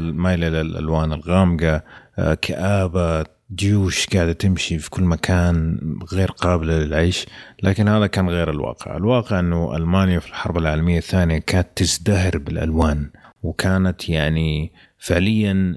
مايله 0.00 0.48
للالوان 0.48 1.12
الغامقة 1.12 1.82
آه، 2.18 2.34
كآبة 2.34 3.24
جيوش 3.54 4.06
قاعدة 4.06 4.32
تمشي 4.32 4.78
في 4.78 4.90
كل 4.90 5.02
مكان 5.02 5.78
غير 6.12 6.30
قابلة 6.30 6.78
للعيش. 6.78 7.26
لكن 7.62 7.88
هذا 7.88 8.06
كان 8.06 8.28
غير 8.28 8.50
الواقع. 8.50 8.96
الواقع 8.96 9.40
إنه 9.40 9.76
ألمانيا 9.76 10.18
في 10.18 10.28
الحرب 10.28 10.58
العالمية 10.58 10.98
الثانية 10.98 11.38
كانت 11.38 11.68
تزدهر 11.76 12.38
بالألوان 12.38 13.10
وكانت 13.42 14.08
يعني 14.08 14.72
فعليا 14.98 15.76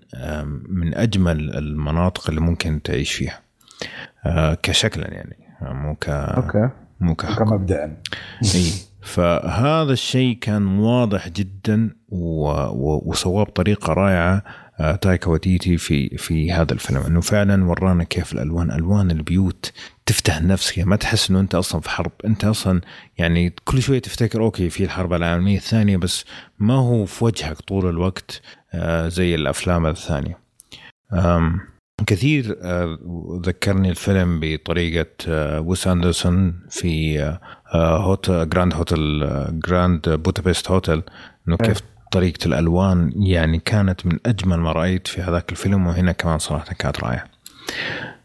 من 0.69 0.95
أجمل 0.95 1.57
المناطق 1.57 2.29
اللي 2.29 2.41
ممكن 2.41 2.81
تعيش 2.81 3.13
فيها. 3.13 3.39
آه، 4.25 4.57
كشكلا 4.63 5.13
يعني 5.13 5.37
مو 5.61 5.95
ك 5.95 6.09
أوكي. 6.09 6.69
مو 6.99 7.15
كمبدأ. 7.15 7.97
إي. 8.55 8.71
فهذا 9.01 9.93
الشيء 9.93 10.37
كان 10.41 10.67
واضح 10.79 11.29
جدا 11.29 11.89
وسواه 13.05 13.43
بطريقه 13.43 13.93
رائعة 13.93 14.43
آه، 14.79 14.95
تايكا 14.95 15.29
وتيتي 15.29 15.77
في 15.77 16.17
في 16.17 16.51
هذا 16.51 16.73
الفيلم. 16.73 17.01
إنه 17.01 17.21
فعلا 17.21 17.65
ورانا 17.65 18.03
كيف 18.03 18.33
الألوان 18.33 18.71
ألوان 18.71 19.11
البيوت 19.11 19.71
تفتح 20.05 20.37
النفس. 20.37 20.79
ما 20.79 20.95
تحس 20.95 21.29
إنه 21.29 21.39
أنت 21.39 21.55
أصلا 21.55 21.81
في 21.81 21.89
حرب. 21.89 22.11
أنت 22.25 22.45
أصلا 22.45 22.81
يعني 23.17 23.53
كل 23.65 23.81
شوية 23.81 23.99
تفتكر 23.99 24.43
okay 24.43 24.69
في 24.69 24.83
الحرب 24.83 25.13
العالمية 25.13 25.57
الثانية 25.57 25.97
بس 25.97 26.25
ما 26.59 26.73
هو 26.73 27.05
في 27.05 27.25
وجهك 27.25 27.57
طول 27.57 27.89
الوقت 27.89 28.41
آه، 28.73 29.07
زي 29.07 29.35
الأفلام 29.35 29.85
الثانية. 29.85 30.39
كثير 32.07 32.57
آه، 32.61 32.99
ذكرني 33.45 33.89
الفيلم 33.89 34.39
بطريقة 34.43 35.07
ويس 35.59 35.87
أندرسون 35.87 36.59
في 36.69 37.19
hotel 37.75 38.49
Grand 38.49 38.73
Hotel 38.73 39.29
Grand 39.51 40.09
Budapest 40.09 40.71
Hotel. 40.71 41.03
إنه 41.47 41.57
كيف 41.57 41.81
طريقة 42.11 42.45
الألوان 42.45 43.11
يعني 43.15 43.59
كانت 43.59 44.05
من 44.05 44.19
أجمل 44.25 44.57
ما 44.57 44.71
رأيت 44.71 45.07
في 45.07 45.21
هذاك 45.21 45.51
الفيلم 45.51 45.87
وهنا 45.87 46.11
كمان 46.11 46.39
صراحة 46.39 46.73
كانت 46.73 46.99
رائعة. 46.99 47.25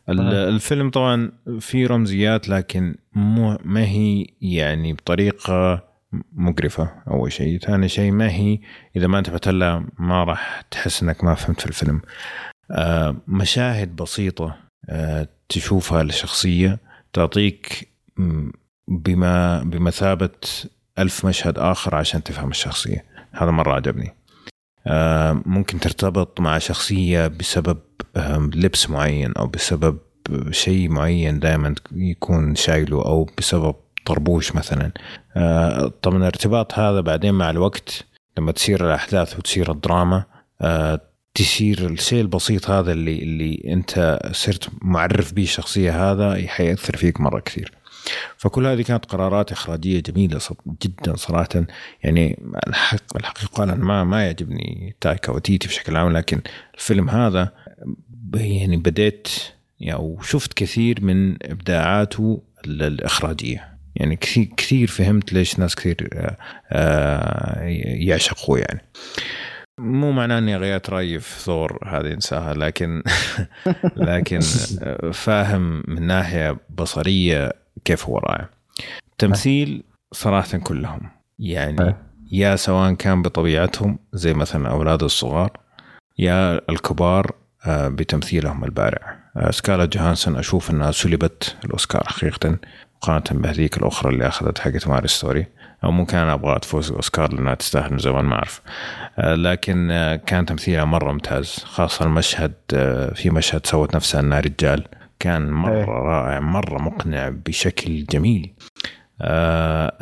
الفيلم 0.09 0.91
طبعا 0.91 1.33
فيه 1.61 1.87
رمزيات 1.87 2.49
لكن 2.49 2.95
مو 3.13 3.59
ما 3.65 3.85
هي 3.85 4.27
يعني 4.41 4.93
بطريقة 4.93 5.85
مقرفة 6.33 6.91
أول 7.11 7.33
شيء. 7.33 7.59
ثاني 7.59 7.89
شيء 7.89 8.13
ما 8.13 8.31
هي 8.31 8.59
إذا 8.97 9.07
ما 9.07 9.19
انتبهت 9.19 9.49
لها 9.49 9.85
ما 9.99 10.25
راح 10.25 10.63
تحس 10.71 11.03
أنك 11.03 11.25
ما 11.25 11.35
فهمت 11.35 11.61
في 11.61 11.67
الفيلم. 11.67 12.01
آه 12.71 13.17
مشاهد 13.29 13.97
بسيطة 13.97 14.57
آه 14.89 15.29
تشوفها 15.49 16.03
لشخصية 16.03 16.79
تعطيك 17.13 17.89
بما 18.89 19.63
بمثابة 19.63 20.31
ألف 20.99 21.27
مشهد 21.27 21.59
آخر 21.59 21.95
عشان 21.95 22.23
تفهم 22.23 22.51
الشخصية. 22.51 23.05
هذا 23.33 23.51
مرة 23.51 23.73
عجبني 23.73 24.15
آه، 24.87 25.43
ممكن 25.47 25.81
ترتبط 25.81 26.41
مع 26.41 26.59
شخصية 26.59 27.27
بسبب 27.27 27.79
لبس 28.55 28.91
معين 28.91 29.33
أو 29.33 29.47
بسبب 29.47 29.99
شيء 30.51 30.89
معين 30.89 31.39
دائما 31.39 31.75
يكون 31.93 32.55
شايله 32.55 33.05
أو 33.05 33.29
بسبب 33.39 33.75
طربوش 34.07 34.55
مثلا 34.55 34.93
آه، 35.37 35.93
طبعا 36.03 36.17
الارتباط 36.17 36.79
هذا 36.79 37.01
بعدين 37.01 37.35
مع 37.35 37.51
الوقت 37.51 38.05
لما 38.39 38.53
تصير 38.53 38.87
الأحداث 38.87 39.39
وتصير 39.39 39.73
الدراما 39.73 40.25
آه، 40.61 41.01
تصير 41.35 41.87
الشيء 41.87 42.21
البسيط 42.21 42.71
هذا 42.71 42.93
اللي 42.93 43.19
اللي 43.19 43.63
أنت 43.67 44.19
صرت 44.33 44.69
معرف 44.83 45.33
به 45.33 45.43
الشخصية 45.43 46.13
هذا 46.13 46.49
حيأثر 46.49 46.97
فيك 46.97 47.21
مرة 47.21 47.41
كثير. 47.41 47.73
فكل 48.37 48.67
هذه 48.67 48.83
كانت 48.83 49.05
قرارات 49.05 49.53
إخراجية 49.53 50.01
جميلة 50.01 50.41
جدا 50.83 51.17
صراحة. 51.17 51.65
يعني 52.03 52.43
الحق 52.67 53.17
الحقيقة 53.17 53.63
أنا 53.63 53.75
ما 53.75 54.05
ما 54.05 54.27
يعجبني 54.27 54.97
تايكا 55.01 55.33
وتيتي 55.33 55.69
بشكل 55.69 55.97
عام 55.97 56.13
لكن 56.13 56.41
الفيلم 56.75 57.11
هذا 57.11 57.53
يعني 58.35 58.77
بديت 58.77 59.29
يعني 59.81 60.01
وشفت 60.01 60.55
كثير 60.55 61.05
من 61.05 61.37
إبداعاته 61.43 62.43
الإخراجية. 62.65 63.71
يعني 63.97 64.17
كثير 64.17 64.49
كثير 64.57 64.89
فهمت 64.89 65.33
ليش 65.33 65.59
ناس 65.59 65.75
كثير 65.75 66.09
آه، 66.13 66.37
آه، 66.73 67.63
يعشقوه 67.85 68.59
يعني. 68.59 68.81
مو 69.81 70.13
معناه 70.13 70.39
إني 70.39 70.57
غيرت 70.57 70.91
رأيي 70.91 71.21
في 71.21 71.41
ثور 71.41 71.79
هذه 71.87 72.13
إنساها 72.13 72.55
لكن 72.55 73.03
لكن 73.97 74.41
فاهم 75.13 75.83
من 75.89 76.07
ناحية 76.07 76.57
بصرية 76.71 77.53
كيف 77.85 78.07
هو 78.07 78.19
رائع. 78.19 78.49
تمثيل 79.19 79.83
صراحة 80.13 80.59
كلهم. 80.59 81.01
يعني 81.39 81.95
يا 82.33 82.57
سواء 82.57 82.95
كان 82.95 83.23
بطبيعتهم 83.23 83.99
زي 84.13 84.35
مثلا 84.35 84.69
أولاد 84.71 85.03
الصغار 85.03 85.51
يا 86.19 86.61
الكبار 86.71 87.35
آه، 87.67 87.89
بتمثيلهم 87.89 88.65
البارع. 88.65 89.19
آه، 89.37 89.51
سكارلت 89.51 89.85
جوهانسون 89.85 90.37
أشوف 90.37 90.71
أنها 90.71 90.91
سلبت 90.91 91.57
الأوسكار 91.65 92.05
حقيقه 92.07 92.57
مقارنة 92.97 93.43
بهذيك 93.43 93.77
الأخرى 93.77 94.13
اللي 94.13 94.29
أخذت 94.29 94.59
حقت 94.59 94.89
Marriage 94.89 95.09
Story. 95.09 95.47
أو 95.85 95.91
ممكن 95.91 96.19
أنا 96.19 96.35
أبغى 96.35 96.59
تفوز 96.59 96.93
اوسكار 96.93 97.33
لأنها 97.33 97.55
تستاهل 97.55 97.93
من 97.93 97.99
زمان 97.99 98.25
ما 98.25 98.35
أعرف. 98.35 98.61
آه، 99.19 99.35
لكن 99.35 99.89
كان 100.27 100.47
تمثيلها 100.47 100.85
مرة 100.85 101.13
ممتاز 101.13 101.65
خاصة 101.65 102.05
المشهد 102.05 102.53
في 103.15 103.31
مشهد 103.31 103.67
سوت 103.67 103.97
نفسها 103.97 104.21
أنها 104.21 104.41
رجال. 104.41 104.85
كان 105.21 105.51
مرة 105.51 105.77
إيه. 105.77 105.85
رائع 105.85 106.41
مرة 106.41 106.83
مقنع 106.83 107.29
بشكل 107.29 108.05
جميل. 108.05 108.55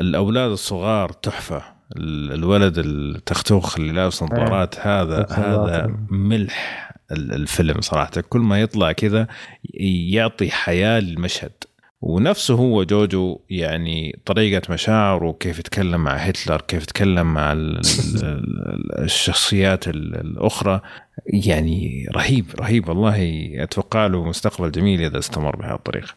الأولاد 0.01 0.51
الصغار 0.51 1.13
تحفة. 1.13 1.63
الولد 1.97 2.79
التختوخ 2.79 3.79
اللي 3.79 3.93
لابس 3.93 4.23
نظارات 4.23 4.79
إيه. 4.79 5.03
هذا 5.03 5.27
هذا 5.31 5.97
ملح 6.11 6.91
الفيلم 7.11 7.81
صراحة. 7.81 8.11
كل 8.29 8.41
ما 8.41 8.61
يطلع 8.61 8.93
كذا 8.93 9.27
يعطي 10.11 10.51
حياة 10.51 11.01
للمشهد. 11.01 11.53
ونفسه 12.01 12.55
هو 12.55 12.85
جوجو 12.85 13.41
يعني 13.51 14.21
طريقة 14.25 14.73
مشاعره 14.73 15.27
وكيف 15.27 15.59
يتكلم 15.59 16.05
مع 16.05 16.13
هتلر 16.13 16.61
كيف 16.61 16.83
يتكلم 16.83 17.35
مع 17.35 17.55
الشخصيات 18.99 19.89
الأخرى. 19.89 20.81
يعني 21.27 22.07
رهيب 22.17 22.45
رهيب 22.61 22.89
والله. 22.89 23.51
أتوقع 23.63 24.07
له 24.07 24.25
مستقبل 24.25 24.71
جميل 24.71 25.01
إذا 25.01 25.19
استمر 25.19 25.57
بهذه 25.57 25.75
الطريقة. 25.75 26.15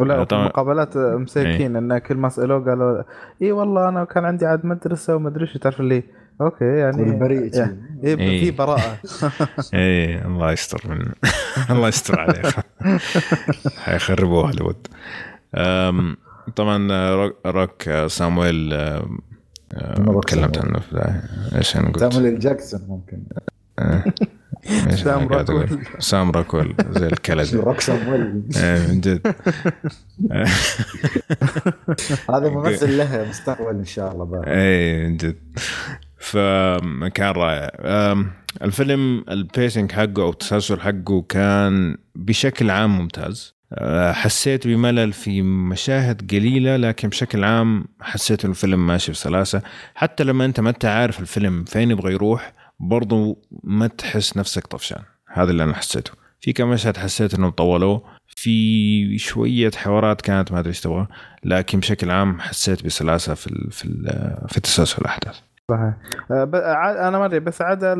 ولا 0.00 0.26
مقابلات 0.32 0.96
مساكين 0.96 1.76
إيه. 1.76 1.96
إن 1.96 1.98
كل 1.98 2.16
ما 2.16 2.28
سألوه 2.28 2.64
قالوا 2.64 3.02
اي 3.42 3.52
والله 3.52 3.88
أنا 3.88 4.04
كان 4.04 4.24
عندي 4.24 4.46
عاد 4.46 4.66
مدرسة 4.66 5.16
وما 5.16 5.28
ادري 5.28 5.42
إيش 5.42 5.52
تعرف 5.52 5.80
اللي 5.80 6.02
okay 6.40 6.64
يعني 6.64 7.18
بريء 7.18 7.56
يعني 7.56 7.90
إيه 8.04 8.16
في 8.16 8.22
إيه. 8.22 8.50
براءة. 8.50 8.98
اي 9.74 10.24
الله 10.24 10.52
يستر 10.52 10.82
من 10.88 11.12
الله 11.76 11.88
يستر 11.88 12.20
عليه 12.20 12.42
حيخربوا 13.84 14.42
هوليوود 14.46 14.86
طبعا 16.56 16.88
روك 17.46 18.06
سامويل 18.06 18.74
تكلمت 20.22 20.58
عنه 20.58 20.80
في 20.80 21.20
إيش 21.56 21.76
أنا 21.76 21.88
قلت؟ 21.88 22.12
سامويل 22.12 22.38
جاكسون 22.38 22.80
ممكن. 22.88 23.22
سام 24.94 25.28
روكويل. 25.28 25.68
سام 25.98 26.30
روكويل 26.30 26.74
زي 26.90 27.06
الكلب 27.06 27.54
روك 27.54 27.80
سامويل. 27.80 28.42
إيه، 28.56 28.88
من 28.88 29.00
جد. 29.00 29.34
هذا 32.30 32.48
ممثل 32.48 32.98
له 32.98 33.26
مستقبل 33.28 33.76
إن 33.76 33.84
شاء 33.84 34.12
الله 34.12 34.42
اي 34.46 35.06
من 35.06 35.16
جد. 35.16 35.36
فكان 36.20 37.32
رائع. 37.32 37.70
الفيلم 38.62 39.24
ال 39.28 39.37
pacing 39.37 39.92
حقه 39.92 40.22
أو 40.22 40.30
التسلسل 40.30 40.80
حقه 40.80 41.22
كان 41.28 41.96
بشكل 42.14 42.70
عام 42.70 42.98
ممتاز. 42.98 43.54
أه، 43.72 44.12
حسيت 44.12 44.66
بملل 44.66 45.12
في 45.12 45.42
مشاهد 45.42 46.30
قليلة 46.34 46.76
لكن 46.76 47.08
بشكل 47.08 47.44
عام 47.44 47.84
حسيت 48.00 48.44
إنه 48.44 48.52
الفيلم 48.52 48.86
ماشي 48.86 49.12
بسلاسة. 49.12 49.62
حتى 49.94 50.24
لما 50.24 50.44
أنت 50.44 50.60
ما 50.60 50.70
أنت 50.70 50.84
عارف 50.84 51.20
الفيلم 51.20 51.64
فين 51.64 51.90
يبغى 51.90 52.12
يروح 52.12 52.52
برضو 52.80 53.42
ما 53.64 53.86
تحس 53.86 54.36
نفسك 54.36 54.66
طفشان. 54.66 55.02
هذا 55.32 55.50
اللي 55.50 55.64
أنا 55.64 55.74
حسيته. 55.74 56.12
في 56.40 56.52
كم 56.52 56.70
مشهد 56.70 56.96
حسيت 56.96 57.34
إنهم 57.34 57.50
طولوه 57.50 58.02
في 58.26 59.18
شوية 59.18 59.70
حوارات 59.76 60.20
كانت 60.20 60.52
ما 60.52 60.58
أدري 60.58 60.68
إيش 60.68 60.80
تبغى 60.80 61.06
لكن 61.44 61.80
بشكل 61.80 62.10
عام 62.10 62.40
حسيت 62.40 62.84
بسلاسة 62.84 63.34
في 63.34 63.68
في 63.70 63.88
في 64.48 64.60
تسلسل 64.60 64.98
الأحداث. 65.02 65.36
صحيح. 65.70 65.94
أه، 66.30 67.08
أنا 67.08 67.18
ما 67.18 67.24
أدري 67.24 67.40
بس 67.40 67.62
عدا 67.62 67.94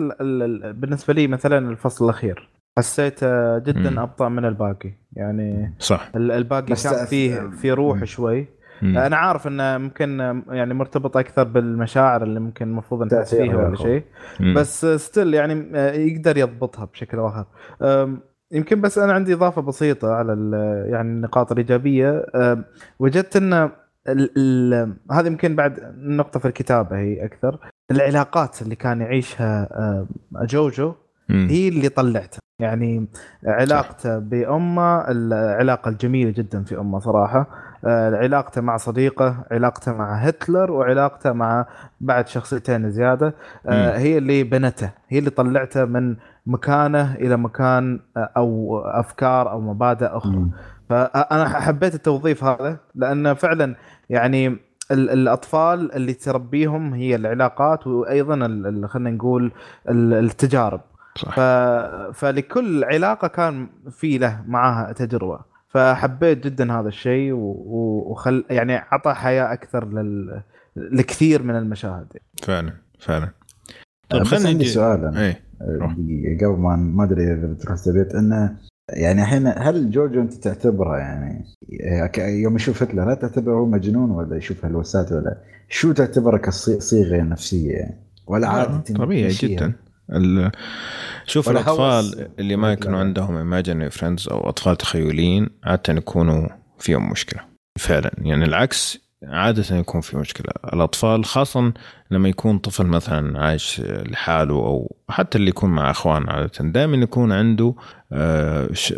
بالنسبة 0.72 1.14
لي 1.14 1.26
مثلا 1.26 1.70
الفصل 1.70 2.04
الأخير 2.04 2.50
حسيت 2.78 3.24
جدا 3.64 3.90
مم. 3.90 3.98
أبطأ 3.98 4.28
من 4.28 4.44
الباقي. 4.44 4.92
يعني 5.12 5.74
صح. 5.78 6.10
الباقي 6.14 6.74
كان 6.74 7.06
فيه 7.06 7.50
في 7.50 7.72
روح 7.72 8.04
شوي. 8.04 8.46
مم. 8.82 8.98
أنا 8.98 9.16
عارف 9.16 9.46
إنه 9.46 9.78
ممكن 9.78 10.42
يعني 10.48 10.74
مرتبط 10.74 11.16
أكثر 11.16 11.42
بالمشاعر 11.42 12.22
اللي 12.22 12.40
ممكن 12.40 12.68
المفروض 12.68 13.14
نحس 13.14 13.34
فيها 13.34 13.56
ولا 13.56 13.76
شيء. 13.76 14.04
بس 14.56 14.86
ستيل 14.86 15.34
يعني 15.34 15.78
يقدر 16.10 16.36
يضبطها 16.36 16.84
بشكل 16.84 17.18
أو 17.18 17.28
آخر. 17.28 17.46
يمكن 18.52 18.80
بس 18.80 18.98
أنا 18.98 19.12
عندي 19.12 19.34
إضافة 19.34 19.62
بسيطة 19.62 20.12
على 20.12 20.32
يعني 20.90 21.08
النقاط 21.08 21.52
الإيجابية. 21.52 22.26
وجدت 22.98 23.36
ان 24.08 24.96
هذه 25.12 25.26
يمكن 25.26 25.56
بعد 25.56 25.94
نقطة 25.96 26.40
في 26.40 26.48
الكتابة 26.48 26.98
هي 26.98 27.24
أكثر. 27.24 27.58
العلاقات 27.90 28.62
اللي 28.62 28.74
كان 28.74 29.00
يعيشها 29.00 29.68
جوجو 30.42 30.94
هي 31.30 31.68
اللي 31.68 31.88
طلعته. 31.88 32.38
يعني 32.58 33.06
علاقته 33.46 34.18
بأمه 34.18 35.10
العلاقة 35.10 35.88
الجميلة 35.88 36.30
جدا 36.30 36.64
في 36.64 36.78
أمه 36.78 36.98
صراحة. 36.98 37.46
آه، 37.86 38.16
علاقته 38.16 38.60
مع 38.60 38.76
صديقه 38.76 39.44
علاقته 39.50 39.92
مع 39.92 40.14
هتلر 40.14 40.72
وعلاقته 40.72 41.32
مع 41.32 41.66
بعد 42.00 42.28
شخصيتين 42.28 42.90
زيادة. 42.90 43.34
آه، 43.66 43.98
هي 43.98 44.18
اللي 44.18 44.42
بنته 44.44 44.90
هي 45.08 45.18
اللي 45.18 45.30
طلعته 45.30 45.84
من 45.84 46.16
مكانه 46.46 47.14
إلى 47.14 47.36
مكان 47.36 48.00
آه، 48.16 48.30
أو 48.36 48.78
أفكار 48.78 49.50
أو 49.50 49.60
مبادئ 49.60 50.06
أخرى. 50.06 50.46
فأنا 50.90 51.48
حبيت 51.48 51.94
التوظيف 51.94 52.44
هذا 52.44 52.78
لأنه 52.94 53.34
فعلا 53.34 53.76
يعني 54.08 54.56
الأطفال 54.90 55.92
اللي 55.92 56.14
تربيهم 56.14 56.94
هي 56.94 57.14
العلاقات 57.14 57.86
وأيضا 57.86 58.36
خلينا 58.86 59.10
نقول 59.10 59.52
التجارب. 59.88 60.80
صح. 61.16 61.36
ف... 61.36 61.40
فلكل 62.18 62.84
علاقة 62.84 63.28
كان 63.28 63.68
في 63.90 64.18
له 64.18 64.44
معاها 64.46 64.92
تجربة. 64.92 65.40
فحبيت 65.68 66.44
جدا 66.44 66.80
هذا 66.80 66.88
الشيء 66.88 67.32
وخل 67.32 68.44
يعني 68.50 68.74
عطى 68.76 69.14
حياة 69.14 69.52
أكثر 69.52 69.88
لل... 69.88 70.42
لكثير 70.76 71.42
من 71.42 71.56
المشاهد. 71.56 72.06
فعلا 72.42 72.72
فعلا. 72.98 73.28
طيب 74.08 74.22
خلينا 74.22 74.48
عندي 74.48 74.64
سؤال 74.64 75.04
أنا 75.04 75.20
إيه. 75.20 75.42
قبل 76.40 76.60
ما 76.60 76.76
ما 76.76 77.04
أدري 77.04 77.32
إذا 77.32 77.46
بتروح 77.46 77.78
إنه 78.14 78.56
يعني 78.92 79.22
الحين 79.22 79.46
هل 79.46 79.90
جوجو 79.90 80.20
انت 80.20 80.34
تعتبره 80.34 80.98
يعني 80.98 81.44
يوم 82.18 82.56
يشوف 82.56 82.82
هتلر 82.82 83.12
هل 83.12 83.16
تعتبره 83.16 83.54
هو 83.54 83.66
مجنون 83.66 84.10
ولا 84.10 84.36
يشوف 84.36 84.64
هلوسات 84.64 85.12
ولا؟ 85.12 85.38
شو 85.68 85.92
تعتبره 85.92 86.36
كصيغة 86.36 87.22
نفسية؟ 87.22 87.72
يعني 87.72 87.96
ولا 88.26 88.48
عادي 88.48 88.92
طبيعي 88.92 89.28
جدا. 89.28 89.72
شوف 91.24 91.50
الأطفال 91.50 92.28
اللي 92.38 92.56
ما 92.56 92.72
يكونوا 92.72 92.98
عندهم 92.98 93.36
imaginary 93.36 93.90
friends 93.90 94.28
أو 94.28 94.48
أطفال 94.48 94.76
تخيليين 94.76 95.48
عادة 95.64 95.94
يكونوا 95.94 96.48
فيهم 96.78 97.10
مشكلة 97.10 97.40
فعلا. 97.78 98.10
يعني 98.18 98.44
العكس 98.44 99.10
عادة 99.24 99.76
يكون 99.76 100.00
في 100.00 100.16
مشكلة. 100.16 100.52
الأطفال 100.74 101.24
خاصة 101.24 101.72
لما 102.10 102.28
يكون 102.28 102.58
طفل 102.58 102.86
مثلا 102.86 103.40
عايش 103.40 103.80
لحاله 103.84 104.54
أو 104.54 104.96
حتى 105.08 105.38
اللي 105.38 105.50
يكون 105.50 105.70
مع 105.70 105.90
أخوان 105.90 106.30
عادة 106.30 106.50
دائما 106.60 106.96
يكون 106.96 107.32
عنده 107.32 107.74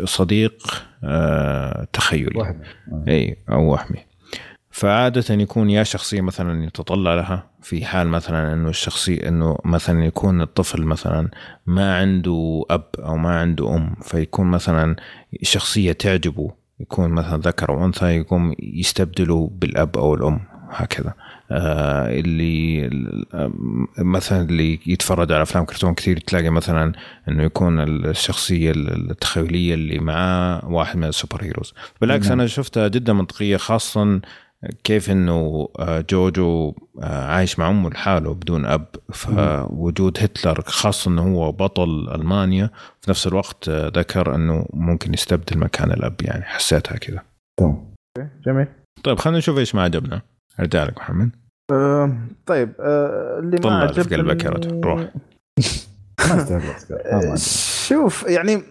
صديق 0.05 0.83
آه، 1.03 1.87
تخيلي. 1.93 2.39
وهمي. 2.39 2.65
أي 3.07 3.37
أو 3.49 3.71
وهمي. 3.71 3.99
فعادة 4.71 5.35
يكون 5.35 5.69
يا 5.69 5.83
شخصية 5.83 6.21
مثلا 6.21 6.63
يتطلع 6.65 7.15
لها 7.15 7.49
في 7.61 7.85
حال 7.85 8.07
مثلا 8.07 8.53
إنه 8.53 8.69
الشخصية 8.69 9.27
إنه 9.27 9.57
مثلا 9.65 10.05
يكون 10.05 10.41
الطفل 10.41 10.83
مثلا 10.83 11.29
ما 11.65 11.97
عنده 11.97 12.65
أب 12.69 12.85
أو 12.99 13.17
ما 13.17 13.39
عنده 13.39 13.75
أم 13.75 13.95
فيكون 14.01 14.47
مثلا 14.47 14.95
شخصية 15.41 15.91
تعجبه. 15.91 16.51
يكون 16.79 17.09
مثلا 17.09 17.37
ذكر 17.37 17.69
أو 17.69 17.85
أنثى 17.85 18.05
يقوم 18.05 18.55
يستبدله 18.59 19.51
بالأب 19.53 19.97
أو 19.97 20.13
الأم. 20.13 20.39
هكذا. 20.75 21.13
آه 21.51 22.19
اللي 22.19 22.89
مثلا 23.97 24.41
اللي 24.41 24.79
يتفرج 24.87 25.31
على 25.31 25.41
أفلام 25.41 25.65
كرتون 25.65 25.93
كثير 25.93 26.17
تلاقي 26.17 26.49
مثلا 26.49 26.93
إنه 27.29 27.43
يكون 27.43 27.79
الشخصية 27.79 28.71
التخيلية 28.71 29.73
اللي 29.73 29.99
معاه 29.99 30.65
واحد 30.65 30.97
من 30.97 31.03
السوبر 31.03 31.43
هيروز. 31.43 31.73
بالعكس 32.01 32.27
نعم. 32.27 32.39
أنا 32.39 32.47
شفتها 32.47 32.87
جدا 32.87 33.13
منطقية 33.13 33.57
خاصه 33.57 34.21
كيف 34.83 35.11
إنه 35.11 35.69
آه، 35.79 36.05
جوجو 36.09 36.73
آه، 37.01 37.25
عايش 37.25 37.59
مع 37.59 37.69
أمه 37.69 37.89
لحاله 37.89 38.33
بدون 38.33 38.65
أب. 38.65 38.85
فوجود 39.13 40.17
هتلر 40.21 40.61
خاصه 40.61 41.11
إنه 41.11 41.21
هو 41.21 41.51
بطل 41.51 42.09
ألمانيا 42.15 42.69
في 43.01 43.09
نفس 43.09 43.27
الوقت 43.27 43.69
ذكر 43.69 44.35
إنه 44.35 44.65
ممكن 44.73 45.13
يستبدل 45.13 45.57
مكان 45.57 45.91
الأب 45.91 46.15
يعني 46.21 46.43
حسيتها 46.43 46.97
كذا. 46.97 47.21
تمام. 47.59 47.93
جميل. 48.45 48.67
طيب 49.03 49.19
خلينا 49.19 49.37
نشوف 49.37 49.57
إيش 49.57 49.75
ما 49.75 49.81
عجبنا. 49.83 50.21
ارجع 50.59 50.83
لك 50.83 50.97
محمد. 50.97 51.29
آه، 51.71 52.11
طيب 52.45 52.73
آه، 52.79 53.39
اللي 53.39 53.55
ما 53.55 53.61
طلع 53.61 53.81
اللي 53.83 53.93
في 53.93 53.99
عجبني 53.99 54.17
قلبك 54.17 54.45
يا 54.45 54.49
رجل، 54.49 54.81
روح. 54.83 55.09
شوف 57.87 58.23
يعني 58.23 58.61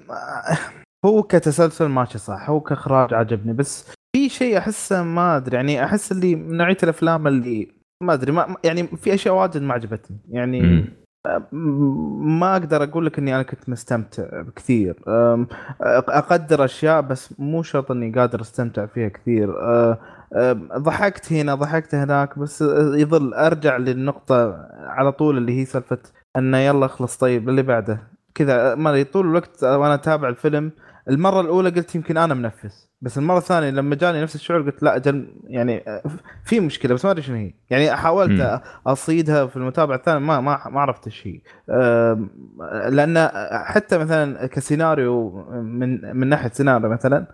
هو 1.06 1.22
كتسلسل 1.22 1.86
ماشي 1.86 2.18
صح 2.18 2.50
هو 2.50 2.60
كإخراج 2.60 3.14
عجبني 3.14 3.52
بس 3.52 3.90
في 4.16 4.28
شيء 4.28 4.58
أحسه 4.58 5.02
ما 5.02 5.36
أدري 5.36 5.56
يعني 5.56 5.84
أحس 5.84 6.12
اللي 6.12 6.34
من 6.34 6.56
نوعية 6.56 6.76
الأفلام 6.82 7.26
اللي 7.26 7.68
ما 8.02 8.12
أدري 8.14 8.32
ما 8.32 8.56
يعني 8.64 8.86
في 8.86 9.14
أشياء 9.14 9.34
واجد 9.34 9.62
ما 9.62 9.74
عجبتني 9.74 10.16
يعني. 10.28 10.60
م- 11.52 12.38
ما 12.38 12.52
أقدر 12.56 12.82
أقول 12.82 13.06
لك 13.06 13.18
إني 13.18 13.34
أنا 13.34 13.42
كنت 13.42 13.68
مستمتع 13.68 14.42
كثير 14.56 14.96
أقدر 15.90 16.64
أشياء 16.64 17.00
بس 17.00 17.34
مو 17.38 17.62
شرط 17.62 17.90
إني 17.90 18.12
قادر 18.12 18.40
أستمتع 18.40 18.86
فيها 18.86 19.08
كثير. 19.08 19.60
أه، 19.60 19.98
ضحكت 20.78 21.32
هنا 21.32 21.54
ضحكت 21.54 21.94
هناك 21.94 22.38
بس 22.38 22.62
يظل 22.94 23.34
أرجع 23.34 23.76
للنقطة 23.76 24.66
على 24.86 25.12
طول 25.12 25.36
اللي 25.38 25.60
هي 25.60 25.64
سالفة 25.64 25.98
إنه 26.36 26.58
يلا 26.58 26.86
اخلص 26.86 27.16
طيب 27.16 27.48
اللي 27.48 27.62
بعده. 27.62 28.02
كذا 28.34 28.74
ما 28.74 29.02
طول 29.02 29.26
الوقت 29.26 29.64
وأنا 29.64 29.94
أتابع 29.94 30.28
الفيلم. 30.28 30.72
المرة 31.10 31.40
الأولى 31.40 31.70
قلت 31.70 31.94
يمكن 31.94 32.16
أنا 32.16 32.34
منفس 32.34 32.88
بس 33.00 33.18
المرة 33.18 33.38
الثانية 33.38 33.70
لما 33.70 33.94
جاني 33.94 34.22
نفس 34.22 34.34
الشعور 34.34 34.62
قلت 34.62 34.82
لا 34.82 34.98
جن 34.98 35.26
يعني 35.46 35.84
في 36.44 36.60
مشكلة 36.60 36.94
بس 36.94 37.04
ما 37.04 37.10
أدري 37.10 37.22
شنو 37.22 37.36
هي. 37.36 37.54
يعني 37.70 37.96
حاولت. 37.96 38.60
أصيدها 38.86 39.46
في 39.46 39.56
المتابعه 39.56 39.96
الثانية 39.96 40.18
ما 40.26 40.40
ما 40.40 40.60
ما 40.70 40.80
عرفت 40.80 41.06
إيش 41.06 41.26
هي. 41.26 41.40
لأن 42.90 43.28
حتى 43.64 43.98
مثلا 43.98 44.46
كسيناريو 44.46 45.30
من 45.62 46.16
من 46.16 46.26
ناحية 46.28 46.50
سيناريو 46.50 46.90
مثلا 46.90 47.26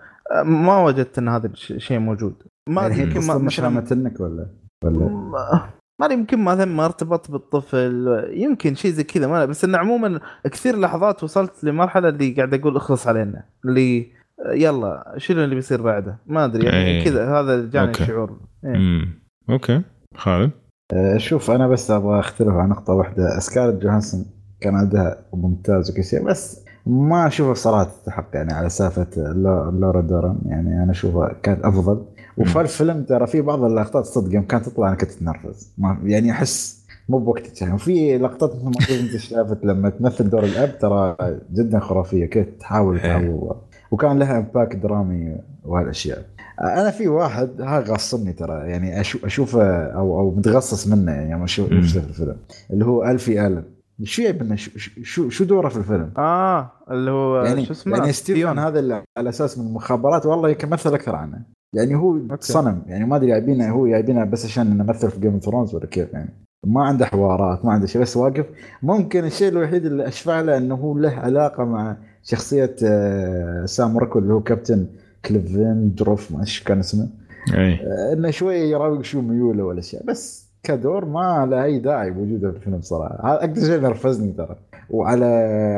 ما 0.45 0.79
وجدت 0.85 1.19
إن 1.19 1.29
هذا 1.29 1.47
الش- 1.47 1.71
الشيء 1.73 1.99
موجود. 1.99 2.43
ما 2.69 2.83
يعني 2.83 3.03
يمكن 3.03 3.27
ما 3.27 3.39
مش 3.39 3.61
مثلا 3.61 3.69
رمتنك 3.69 4.21
ولا 4.21 4.47
ولا 4.85 4.99
ما 5.09 5.69
ما 6.01 6.07
أدري، 6.07 6.19
يمكن 6.19 6.45
مثلا 6.45 6.65
ما 6.65 6.85
ارتبط 6.85 7.31
بالطفل 7.31 8.07
يمكن 8.33 8.75
شيء 8.75 8.91
زي 8.91 9.05
كذا 9.05 9.27
ما 9.27 9.45
بس 9.45 9.65
انه 9.65 9.79
عموما 9.79 10.21
كثير 10.45 10.79
لحظات 10.79 11.25
وصلت 11.25 11.65
لمرحلة 11.65 12.09
اللي 12.09 12.31
قاعد 12.33 12.55
أقول 12.55 12.77
اخلص 12.77 13.07
علينا 13.07 13.45
اللي 13.65 14.07
يلا 14.53 15.15
شنو 15.17 15.45
اللي 15.45 15.55
بيصير 15.55 15.83
بعده؟ 15.83 16.19
ما 16.27 16.45
أدري 16.45 16.65
يعني 16.67 16.85
إيه. 16.85 17.05
كذا 17.05 17.41
هذا 17.41 17.71
جاني 17.71 17.87
okay. 17.89 18.03
الشعور. 18.03 18.41
إيه. 18.65 19.05
okay. 19.51 19.83
خالد؟ 20.17 20.51
آه، 20.93 21.17
شوف 21.17 21.51
أنا 21.51 21.69
بس 21.69 21.91
أبغى 21.91 22.21
أختلف 22.21 22.49
عن 22.49 22.69
نقطة 22.69 22.93
واحدة. 22.93 23.39
سكارلت 23.39 23.83
جوهانسون 23.83 24.25
كان 24.61 24.75
عندها 24.75 25.17
ممتاز 25.35 25.91
وكل 25.91 26.05
شيء 26.05 26.25
بس 26.25 26.65
ما 26.87 27.27
أشوفها 27.27 27.55
صراحة 27.55 27.85
تستحق 27.85 28.29
يعني 28.35 28.53
على 28.53 28.69
سالفة 28.69 29.07
لو- 29.17 29.71
لورا 29.71 30.01
ديرن 30.01 30.39
يعني 30.47 30.83
أنا 30.83 30.91
أشوفها 30.91 31.33
كانت 31.43 31.65
أفضل. 31.65 32.05
وفي 32.39 32.61
الفيلم 32.61 33.05
ترى 33.05 33.27
في 33.27 33.41
بعض 33.41 33.65
اللقطات 33.65 34.05
صدق 34.05 34.35
يوم 34.35 34.45
كانت 34.45 34.67
تطلع 34.67 34.89
أنا 34.89 34.97
كنت 34.97 35.11
اتنرفز 35.11 35.73
ما 35.79 35.99
يعني 36.05 36.31
أحس 36.31 36.79
مو 37.09 37.35
يعني 37.61 37.75
وفي 37.75 38.19
لقطات 38.19 38.55
مثل 38.55 38.65
ما 38.65 39.01
أنت 39.01 39.17
شافت 39.31 39.65
لما 39.65 39.91
تمثل 39.91 40.31
دور 40.31 40.45
الأب 40.45 40.79
ترى 40.79 41.17
جدا 41.53 41.79
خرافية. 41.79 42.27
كيف 42.27 42.47
تحاول 42.61 42.99
إيه. 42.99 43.03
تعوض 43.03 43.57
وكان 43.91 44.19
لها 44.19 44.39
impact 44.39 44.77
درامي 44.77 45.37
وهالاشياء 45.65 46.25
أنا 46.61 46.91
في 46.91 47.09
واحد 47.09 47.61
ها 47.61 47.81
غصبني 47.81 48.33
ترى. 48.33 48.71
يعني 48.71 49.01
أشوفه 49.01 49.87
أو 49.87 50.21
أو 50.21 50.31
متغصص 50.31 50.87
منه 50.87 51.13
يعني 51.13 51.35
لما 51.35 51.45
أشوف 51.45 51.69
في 51.69 51.97
الفيلم. 51.97 52.37
اللي 52.71 52.85
هو 52.85 53.05
ألفي 53.05 53.47
آلن. 53.47 53.63
شو 54.03 54.23
يبنى 54.23 54.57
شو, 54.57 54.71
شو 55.03 55.29
شو 55.29 55.45
دوره 55.45 55.69
في 55.69 55.77
الفيلم؟ 55.77 56.13
آه 56.19 56.73
اللي 56.91 57.11
هو 57.11 57.43
يعني 57.45 57.65
شو 57.65 57.73
اسمه؟ 57.73 57.97
يعني 57.97 58.13
ستيفن. 58.13 58.59
هذا 58.59 58.79
اللي 58.79 59.03
على 59.17 59.29
أساس 59.29 59.59
من 59.59 59.67
المخابرات. 59.67 60.27
والله 60.27 60.49
يمكن 60.49 60.69
مثل 60.69 60.95
أكثر 60.95 61.17
عنه. 61.17 61.58
يعني 61.75 61.95
هو 61.95 62.17
okay. 62.17 62.53
صنم. 62.53 62.83
يعني 62.87 63.07
ما 63.07 63.17
أدري 63.17 63.27
جايبينه 63.27 63.71
هو 63.71 63.87
جايبينه 63.87 64.25
بس 64.25 64.45
عشان 64.45 64.79
مثل 64.79 65.11
في 65.11 65.21
Game 65.21 65.33
of 65.33 65.43
Thrones 65.43 65.75
ولا 65.75 65.87
كيف 65.87 66.13
يعني. 66.13 66.31
ما 66.67 66.85
عنده 66.85 67.07
حوارات 67.07 67.65
ما 67.65 67.73
عنده 67.73 67.87
شيء 67.87 68.03
بس 68.03 68.17
واقف. 68.17 68.47
ممكن 68.83 69.25
الشيء 69.25 69.49
الوحيد 69.49 69.87
اللي 69.87 70.09
أشفع 70.09 70.41
له 70.41 70.57
إنه 70.57 70.75
هو 70.75 70.99
له 70.99 71.11
علاقة 71.11 71.65
مع 71.65 71.97
شخصية 72.23 72.77
آه، 72.85 73.65
سام 73.65 73.99
روكويل 73.99 74.23
اللي 74.23 74.35
هو 74.35 74.41
كابتن 74.41 74.87
كلينزندورف 75.25 76.33
ما 76.33 76.41
إيش 76.41 76.63
كان 76.63 76.79
اسمه. 76.79 77.09
أي. 77.55 77.75
آه، 77.75 78.13
إنه 78.13 78.31
شوي 78.31 78.57
يراوغ 78.57 79.03
شو 79.03 79.21
ميوله 79.21 79.65
ولا 79.65 79.81
شيء. 79.81 80.01
بس 80.05 80.49
كدور 80.63 81.05
ما 81.05 81.47
له 81.51 81.65
أي 81.65 81.79
داعي 81.79 82.11
وجوده 82.11 82.51
في 82.51 82.57
الفيلم 82.57 82.81
صراحة. 82.81 83.33
هذا 83.33 83.45
أكثر 83.45 83.67
شيء 83.67 83.81
نرفزني 83.81 84.33
ترى. 84.33 84.57
وعلى 84.91 85.27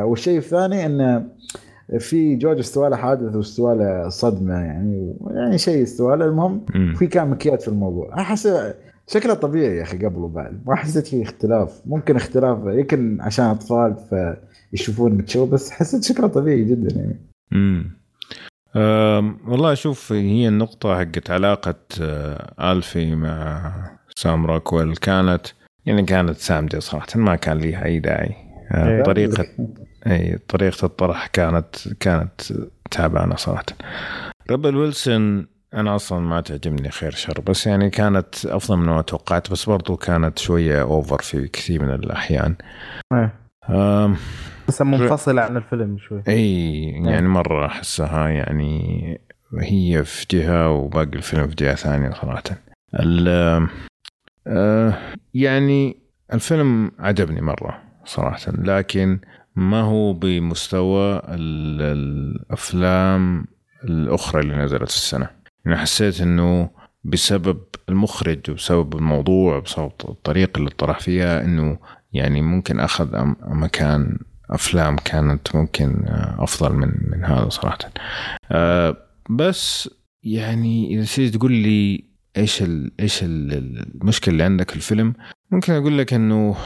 والشيء 0.06 0.38
الثاني 0.38 0.86
إنه 0.86 1.26
في 1.98 2.36
جوجو 2.36 2.58
استوى 2.58 2.90
له 2.90 2.96
حادث 2.96 3.36
واستوى 3.36 3.74
له 3.74 4.08
صدمة 4.08 4.54
يعني 4.54 5.14
يعني 5.30 5.58
شيء 5.58 5.82
استوى 5.82 6.16
له 6.16 6.24
المهم. 6.24 6.64
في 6.94 7.06
كان 7.06 7.30
مكياج 7.30 7.62
في 7.62 7.68
الموضوع. 7.68 8.20
احس 8.20 8.48
شكله 9.06 9.34
طبيعي 9.34 9.76
يا 9.76 9.82
أخي 9.82 9.98
قبل 10.06 10.18
وبعد. 10.18 10.62
ما 10.66 10.74
حسيت 10.76 11.06
فيه 11.06 11.22
اختلاف. 11.22 11.80
ممكن 11.86 12.16
اختلاف 12.16 12.58
يمكن 12.66 13.20
عشان 13.20 13.44
أطفال 13.44 13.96
فيشوفون 14.72 15.12
متشوه 15.12 15.46
بس 15.46 15.70
حسيت 15.70 16.04
شكله 16.04 16.26
طبيعي 16.26 16.64
جدا 16.64 16.96
يعني. 16.96 17.20
امم 17.52 18.00
والله 19.48 19.74
شوف 19.74 20.12
هي 20.12 20.48
النقطة 20.48 20.98
حقت 20.98 21.30
علاقة 21.30 21.74
آه، 22.02 22.72
ألفي 22.72 23.14
مع 23.14 23.72
سام 24.16 24.46
روكويل 24.46 24.96
كانت 24.96 25.46
يعني 25.86 26.02
كانت 26.02 26.36
سامجة 26.36 26.80
صراحة 26.80 27.06
ما 27.16 27.36
كان 27.36 27.58
ليها 27.58 27.84
أي 27.84 27.98
داعي 28.00 28.34
آه، 28.72 28.88
إيه. 28.88 29.02
طريقة 29.02 29.44
أي 30.06 30.38
طريقة 30.48 30.84
الطرح 30.86 31.26
كانت 31.26 31.76
كانت 32.00 32.40
تعبانة 32.90 33.36
صراحة. 33.36 33.64
ريبل 34.50 34.76
ويلسون 34.76 35.46
أنا 35.74 35.96
أصلا 35.96 36.20
ما 36.20 36.40
تعجبني 36.40 36.90
خير 36.90 37.10
شر 37.10 37.40
بس 37.40 37.66
يعني 37.66 37.90
كانت 37.90 38.46
أفضل 38.46 38.76
من 38.76 38.86
ما 38.86 39.02
توقعت 39.02 39.50
بس 39.50 39.64
برضو 39.64 39.96
كانت 39.96 40.38
شوية 40.38 40.82
over 40.82 41.22
في 41.22 41.48
كثير 41.48 41.82
من 41.82 41.94
الأحيان. 41.94 42.54
أم، 43.70 44.16
بس 44.68 44.82
منفصلة 44.82 45.42
عن 45.42 45.56
الفيلم 45.56 45.98
شوي. 45.98 46.22
إي 46.28 46.82
يعني 46.90 47.28
مرة 47.28 47.66
أحسها 47.66 48.28
يعني 48.28 49.20
هي 49.58 50.04
في 50.04 50.26
جهة 50.30 50.70
وباقي 50.70 51.16
الفيلم 51.16 51.48
في 51.48 51.54
جهة 51.54 51.74
ثانية 51.74 52.10
صراحة. 52.10 52.42
ال 52.94 53.28
آه، 54.46 54.94
يعني 55.34 55.96
الفيلم 56.32 56.92
عجبني 56.98 57.40
مرة 57.40 57.82
صراحة 58.04 58.52
لكن 58.58 59.18
ما 59.60 59.80
هو 59.80 60.12
بمستوى 60.12 61.22
ال- 61.24 61.82
الأفلام 61.82 63.46
الأخرى 63.84 64.40
اللي 64.42 64.56
نزلت 64.56 64.82
السنة؟ 64.88 65.30
يعني 65.66 65.78
حسيت 65.78 66.20
إنه 66.20 66.70
بسبب 67.04 67.60
المخرج 67.88 68.50
وبسبب 68.50 68.94
الموضوع 68.94 69.56
وبسبب 69.56 69.92
الطريقة 70.08 70.58
اللي 70.58 70.70
طرح 70.70 71.00
فيها 71.00 71.44
إنه 71.44 71.78
يعني 72.12 72.42
ممكن 72.42 72.80
أخذ 72.80 73.08
مكان 73.42 74.18
أفلام 74.50 74.96
كانت 74.96 75.56
ممكن 75.56 76.04
آه، 76.06 76.36
أفضل 76.44 76.72
من 76.72 76.92
من 77.10 77.24
هذا 77.24 77.48
صراحة. 77.48 77.78
آه، 78.52 78.96
بس 79.30 79.90
يعني 80.22 80.94
إذا 80.94 81.04
تيجي 81.04 81.38
تقول 81.38 81.52
لي 81.52 82.04
إيش 82.36 82.62
ال 82.62 82.92
إيش 83.00 83.22
ال- 83.22 83.52
المشكلة 84.02 84.32
اللي 84.32 84.44
عندك 84.44 84.70
في 84.70 84.76
الفيلم 84.76 85.14
ممكن 85.50 85.72
أقول 85.72 85.98
لك 85.98 86.12
إنه 86.14 86.56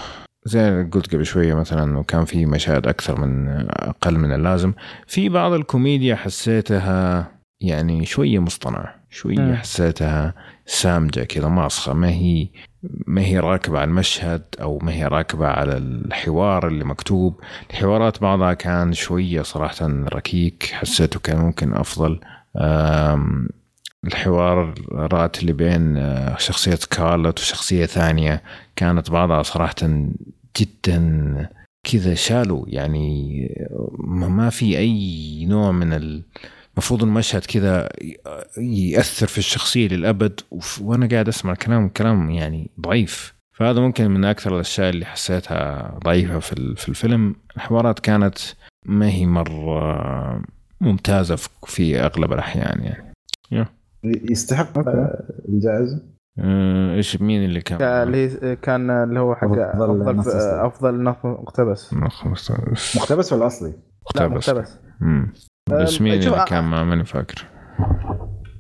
زي 0.46 0.88
قلت 0.92 1.14
قبل 1.14 1.26
شوية 1.26 1.54
مثلا 1.54 1.85
إنه 1.85 2.02
كان 2.02 2.24
في 2.24 2.46
مشاهد 2.46 2.87
أكثر 2.87 3.20
من 3.20 3.48
أقل 3.70 4.18
من 4.18 4.33
اللازم. 4.33 4.72
في 5.07 5.28
بعض 5.28 5.52
الكوميديا 5.52 6.16
حسيتها 6.16 7.26
يعني 7.61 8.07
شوية 8.07 8.38
مصطنعة. 8.38 8.94
شوية 9.11 9.38
مم. 9.38 9.54
حسيتها 9.54 10.35
سامجة 10.66 11.24
كذا 11.24 11.48
ماسخة. 11.48 11.92
ما 11.92 12.09
هي 12.09 12.48
ما 13.07 13.20
هي 13.20 13.38
راكبة 13.38 13.78
على 13.78 13.88
المشهد 13.88 14.42
أو 14.61 14.78
ما 14.83 14.92
هي 14.92 15.04
راكبة 15.07 15.46
على 15.46 15.76
الحوار 15.76 16.68
اللي 16.68 16.85
مكتوب. 16.85 17.40
الحوارات 17.70 18.20
بعضها 18.20 18.54
كان 18.54 18.92
شوية 18.92 19.42
صراحة 19.42 19.87
ركيك. 19.88 20.70
حسيته 20.72 21.20
كان 21.20 21.38
ممكن 21.38 21.72
أفضل. 21.74 22.20
آم، 22.57 23.48
الحوارات 24.07 25.40
اللي 25.40 25.52
بين 25.52 25.96
آه، 25.96 26.37
شخصية 26.38 26.78
كارلوت 26.90 27.40
وشخصية 27.40 27.87
ثانية. 27.87 28.42
كانت 28.77 29.11
بعضها 29.11 29.43
صراحة 29.43 29.75
جدا 30.61 31.49
كذا 31.93 32.15
شالو. 32.15 32.65
يعني 32.69 33.39
ما 33.99 34.29
ما 34.29 34.51
في 34.51 34.79
أي 34.79 35.47
نوع 35.47 35.73
من 35.73 35.93
ال- 35.93 36.23
المفروض 36.75 37.03
المشهد 37.03 37.45
كذا 37.45 37.89
يأثر 38.59 39.27
في 39.27 39.39
الشخصية 39.39 39.89
للأبد 39.89 40.41
وف- 40.51 40.83
وأنا 40.83 41.07
قاعد 41.09 41.29
أسمع 41.29 41.55
كلام 41.55 41.89
كلام 41.89 42.31
يعني 42.31 42.71
ضعيف. 42.81 43.35
فهذا 43.57 43.81
ممكن 43.81 44.11
من 44.11 44.25
أكثر 44.25 44.55
الأشياء 44.55 44.91
اللي 44.91 45.05
حسيتها 45.05 45.99
ضعيفة 46.05 46.39
في 46.39 46.53
ال- 46.53 46.77
في 46.77 46.89
الفيلم. 46.89 47.37
الحوارات 47.57 47.99
كانت 47.99 48.39
ما 48.87 49.09
هي 49.09 49.27
مرة 49.27 50.43
ممتازة 50.81 51.37
في- 51.37 51.49
في 51.66 52.01
أغلب 52.01 52.33
الأحيان 52.33 52.83
يعني. 52.83 53.14
يستحق 54.05 54.72
الجائزة؟ 55.49 56.03
إيش 56.39 57.22
مين 57.22 57.45
اللي 57.45 57.61
كان 57.61 57.82
اللي 57.82 58.57
كان 58.57 58.91
اللي 58.91 59.20
هو 59.20 59.35
حق 59.35 59.45
أفضل 59.45 60.09
أفضل. 60.09 60.30
أفضل 60.41 61.03
نص 61.03 61.16
مقتبس 61.24 61.93
من 61.93 62.09
15 62.09 62.74
مقتبس 62.97 63.32
ولا 63.32 63.47
أصلي؟ 63.47 63.72
مقتبس 64.07 64.49
مقتبس. 64.49 64.78
بس 65.70 66.01
مين 66.01 66.12
اللي 66.12 66.45
كان 66.49 66.64
ما 66.64 66.85
ماني 66.85 67.05
فاكر 67.05 67.47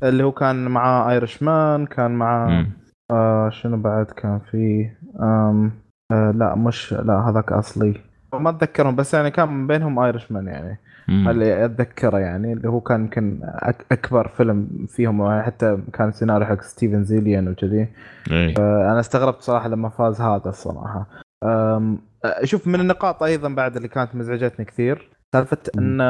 اللي 0.02 0.24
هو 0.24 0.32
كان 0.32 0.64
معاه 0.68 1.10
Irishman 1.10 1.86
كان 1.86 2.10
معاه 2.10 2.48
مم. 2.48 2.70
آه 3.10 3.50
شنو 3.50 3.76
بعد 3.76 4.06
كان 4.06 4.40
فيه 4.50 4.98
آم 5.20 5.72
آه 6.12 6.30
لا 6.30 6.54
مش 6.54 6.92
لا 6.92 7.28
هذاك 7.28 7.52
أصلي 7.52 8.00
ما 8.32 8.50
أتذكرهم 8.50 8.96
بس 8.96 9.14
يعني 9.14 9.30
كان 9.30 9.66
بينهم 9.66 9.98
Irishman 9.98 10.46
يعني. 10.46 10.78
اللي 11.08 11.64
أتذكره 11.64 12.18
يعني 12.18 12.52
اللي 12.52 12.68
هو 12.68 12.80
كان 12.80 13.00
يمكن 13.00 13.40
أكبر 13.92 14.28
فيلم 14.28 14.86
فيهم 14.88 15.42
حتى 15.42 15.78
كان 15.92 16.08
السيناريو 16.08 16.46
حق 16.46 16.60
ستيفن 16.60 17.04
زيليان 17.04 17.48
وكذي. 17.48 17.88
إيه. 18.30 18.54
أنا 18.58 19.00
استغربت 19.00 19.42
صراحة 19.42 19.68
لما 19.68 19.88
فاز 19.88 20.20
هذا 20.20 20.48
الصراحة. 20.48 21.06
شوف 22.42 22.66
من 22.66 22.80
النقاط 22.80 23.22
أيضا 23.22 23.48
بعد 23.48 23.76
اللي 23.76 23.88
كانت 23.88 24.14
مزعجتني 24.14 24.64
كثير 24.64 25.10
سالفة 25.34 25.58
إن 25.78 26.00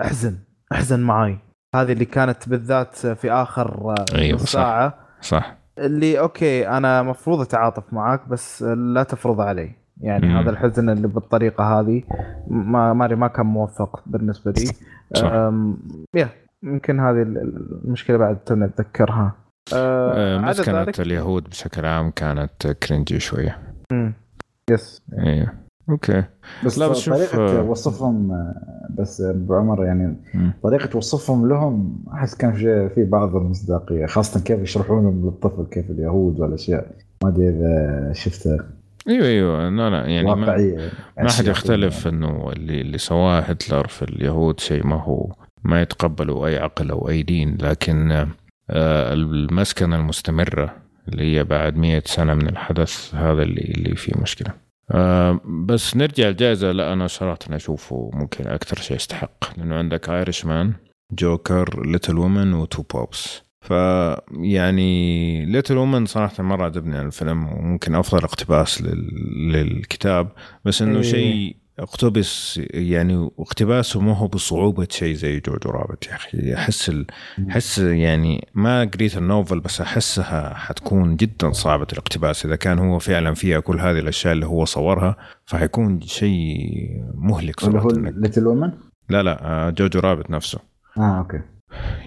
أحزن 0.00 0.38
أحزن 0.72 1.00
معاي. 1.00 1.38
هذه 1.74 1.92
اللي 1.92 2.04
كانت 2.04 2.48
بالذات 2.48 2.94
في 2.94 3.32
آخر 3.32 3.94
أيوة، 4.14 4.34
نص 4.34 4.42
صح. 4.42 4.52
ساعة. 4.52 4.94
صح. 5.20 5.56
اللي 5.78 6.18
okay 6.20 6.68
أنا 6.68 7.02
مفروض 7.02 7.40
أتعاطف 7.40 7.92
معاك 7.92 8.28
بس 8.28 8.62
لا 8.62 9.02
تفرض 9.02 9.40
علي. 9.40 9.79
يعني 10.00 10.26
مم. 10.28 10.36
هذا 10.36 10.50
الحزن 10.50 10.90
اللي 10.90 11.08
بالطريقة 11.08 11.80
هذه 11.80 12.02
ما 12.48 12.92
ما 12.92 13.06
ما 13.14 13.28
كان 13.28 13.46
موفق 13.46 14.02
بالنسبة 14.06 14.50
لي. 14.52 14.64
يا 16.14 16.28
يمكن 16.62 17.00
هذه 17.00 17.22
ال- 17.22 17.80
المشكلة 17.84 18.16
بعد 18.16 18.36
توني 18.38 18.64
أتذكرها. 18.64 19.34
أه، 19.74 20.12
آه، 20.36 20.38
عدا 20.38 20.50
مسكنة 20.60 20.80
ذلك- 20.82 21.00
اليهود 21.00 21.44
بشكل 21.44 21.86
عام 21.86 22.10
كانت 22.10 22.66
cringy 22.66 23.20
شوية. 23.20 23.58
yes 24.70 25.02
إيه. 25.18 25.54
okay. 25.90 26.24
بس 26.66 26.78
لا، 26.78 26.88
بس 26.88 27.08
طريقة 27.08 27.58
آه، 27.58 27.62
وصفهم 27.62 28.52
بس 28.98 29.20
أبو 29.20 29.54
عمر 29.54 29.84
يعني 29.84 30.16
مم. 30.34 30.52
طريقة 30.62 30.96
وصفهم 30.96 31.48
لهم 31.48 32.04
أحس 32.12 32.34
كان 32.34 32.52
في 32.52 32.88
في 32.88 33.04
بعض 33.04 33.36
المصداقية 33.36 34.06
خاصة 34.06 34.40
كيف 34.40 34.60
يشرحون 34.60 35.24
للطفل 35.24 35.64
كيف 35.70 35.90
اليهود 35.90 36.40
والأشياء. 36.40 36.86
ما 37.24 37.28
أدري 37.28 37.48
إذا 37.48 38.12
شفتها 38.12 38.58
أيوه 39.08 39.26
أيوه. 39.26 39.68
لا 39.68 39.90
لا 39.90 40.06
يعني 40.06 40.26
ما, 40.26 40.34
واقعية 40.34 40.90
ما 41.18 41.30
حد 41.30 41.46
يختلف 41.46 42.08
إنه 42.08 42.50
اللي 42.52 42.80
اللي 42.80 42.98
سواه 42.98 43.40
هتلر 43.40 43.86
في 43.86 44.02
اليهود 44.02 44.60
شيء 44.60 44.86
ما 44.86 45.02
هو 45.02 45.32
ما 45.64 45.82
يتقبله 45.82 46.46
أي 46.46 46.58
عقل 46.58 46.90
أو 46.90 47.08
أي 47.08 47.22
دين. 47.22 47.58
لكن 47.60 48.26
آه، 48.70 49.12
المسكنة 49.12 49.96
المستمرة 49.96 50.76
اللي 51.08 51.22
هي 51.36 51.44
بعد 51.44 51.76
مئة 51.76 52.02
سنة 52.06 52.34
من 52.34 52.48
الحدث 52.48 53.14
هذا 53.14 53.42
اللي 53.42 53.60
اللي 53.60 53.96
فيه 53.96 54.12
مشكلة. 54.22 54.54
آه، 54.90 55.40
بس 55.44 55.96
نرجع 55.96 56.28
الجائزة. 56.28 56.72
لا 56.72 56.92
أنا 56.92 57.06
صراحة 57.06 57.38
أشوفه 57.50 58.10
ممكن 58.14 58.46
أكثر 58.46 58.76
شيء 58.76 58.96
يستحق. 58.96 59.58
لأنه 59.58 59.74
عندك 59.74 60.10
Irishman 60.10 60.72
Joker 61.12 61.86
Little 61.86 62.18
Women 62.18 62.52
و 62.52 62.59
Two 62.59 62.82
Popes 62.82 63.42
ف 63.60 63.70
يعني 64.30 65.46
Little 65.46 65.76
Women 65.76 66.06
صراحة 66.06 66.42
مرة 66.42 66.64
عجبني 66.64 67.02
الفيلم 67.02 67.52
وممكن 67.52 67.94
أفضل 67.94 68.24
اقتباس 68.24 68.82
لل... 68.82 69.52
للكتاب. 69.52 70.28
بس 70.64 70.82
إنه 70.82 70.96
إيه. 70.96 71.02
شيء 71.02 71.56
اقتبس 71.78 72.60
يعني 72.70 73.16
واقتباسه 73.16 74.00
ما 74.00 74.16
هو 74.16 74.28
بصعوبة 74.28 74.86
شيء 74.90 75.14
زي 75.14 75.40
Jojo 75.40 75.70
Rabbit 75.70 76.06
يا 76.06 76.14
أخي. 76.14 76.54
أحس 76.54 76.88
ال... 76.88 77.06
أحس 77.50 77.78
يعني 77.78 78.48
ما 78.54 78.84
قريت 78.84 79.16
ال 79.16 79.23
novel 79.23 79.60
بس 79.60 79.80
أحسها 79.80 80.54
حتكون 80.54 81.16
جدا 81.16 81.52
صعبة 81.52 81.86
الاقتباس. 81.92 82.46
إذا 82.46 82.56
كان 82.56 82.78
هو 82.78 82.98
فعلا 82.98 83.34
فيها 83.34 83.60
كل 83.60 83.80
هذه 83.80 83.98
الأشياء 83.98 84.32
اللي 84.32 84.46
هو 84.46 84.64
صورها 84.64 85.16
فحيكون 85.46 86.00
شيء 86.00 86.56
مهلك 87.14 87.64
اللي 87.64 87.80
هو 87.80 87.90
Little 87.90 88.46
Women 88.46 88.72
لا 89.08 89.22
لا 89.22 89.44
آه، 89.44 89.70
Jojo 89.70 90.00
Rabbit 90.00 90.30
نفسه. 90.30 90.58
آه 90.98 91.18
okay. 91.18 91.40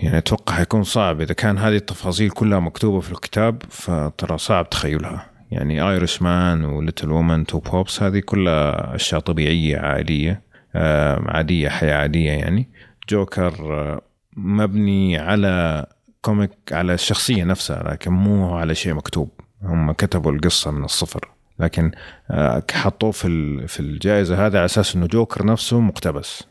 يعني 0.02 0.18
أتوقع 0.18 0.56
حيكون 0.56 0.84
صعب. 0.84 1.22
إذا 1.22 1.34
كان 1.34 1.58
هذه 1.58 1.76
التفاصيل 1.76 2.30
كلها 2.30 2.60
مكتوبة 2.60 3.00
في 3.00 3.12
الكتاب 3.12 3.64
فترى 3.70 4.38
صعب 4.38 4.70
تخيلها. 4.70 5.34
يعني 5.52 5.90
Irishman 5.90 6.66
و 6.66 6.72
Little 6.72 7.12
Women 7.12 7.46
Two 7.46 7.60
Popes 7.60 8.04
هذه 8.04 8.20
كلها 8.20 8.96
أشياء 8.96 9.22
طبيعية 9.22 9.78
عاديه 9.78 10.42
آه، 10.76 11.24
عادية 11.28 11.70
حياة 11.70 11.96
عادية 11.96 12.32
يعني. 12.32 12.70
جوكر 13.10 13.54
آه، 13.62 14.02
مبني 14.38 15.18
على 15.18 15.86
comic 16.22 16.52
على 16.72 16.94
الشخصية 16.94 17.44
نفسها 17.44 17.84
لكن 17.92 18.12
مو 18.12 18.56
على 18.56 18.76
شيء 18.76 18.94
مكتوب. 18.94 19.30
هم 19.64 19.92
كتبوا 19.92 20.32
القصة 20.32 20.72
من 20.72 20.84
الصفر. 20.84 21.30
لكن 21.60 21.92
آه، 22.32 22.64
حطوه 22.72 23.12
في 23.12 23.28
في 23.68 23.80
الجائزة 23.80 24.46
هذا 24.46 24.58
على 24.58 24.66
أساس 24.66 24.96
إنه 24.96 25.08
جوكر 25.08 25.46
نفسه 25.46 25.80
مقتبس. 25.80 26.44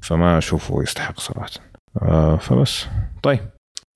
فما 0.00 0.38
أشوفه 0.38 0.82
يستحق 0.82 1.20
صراحة. 1.20 1.69
فبس. 2.40 2.86
طيب. 3.22 3.40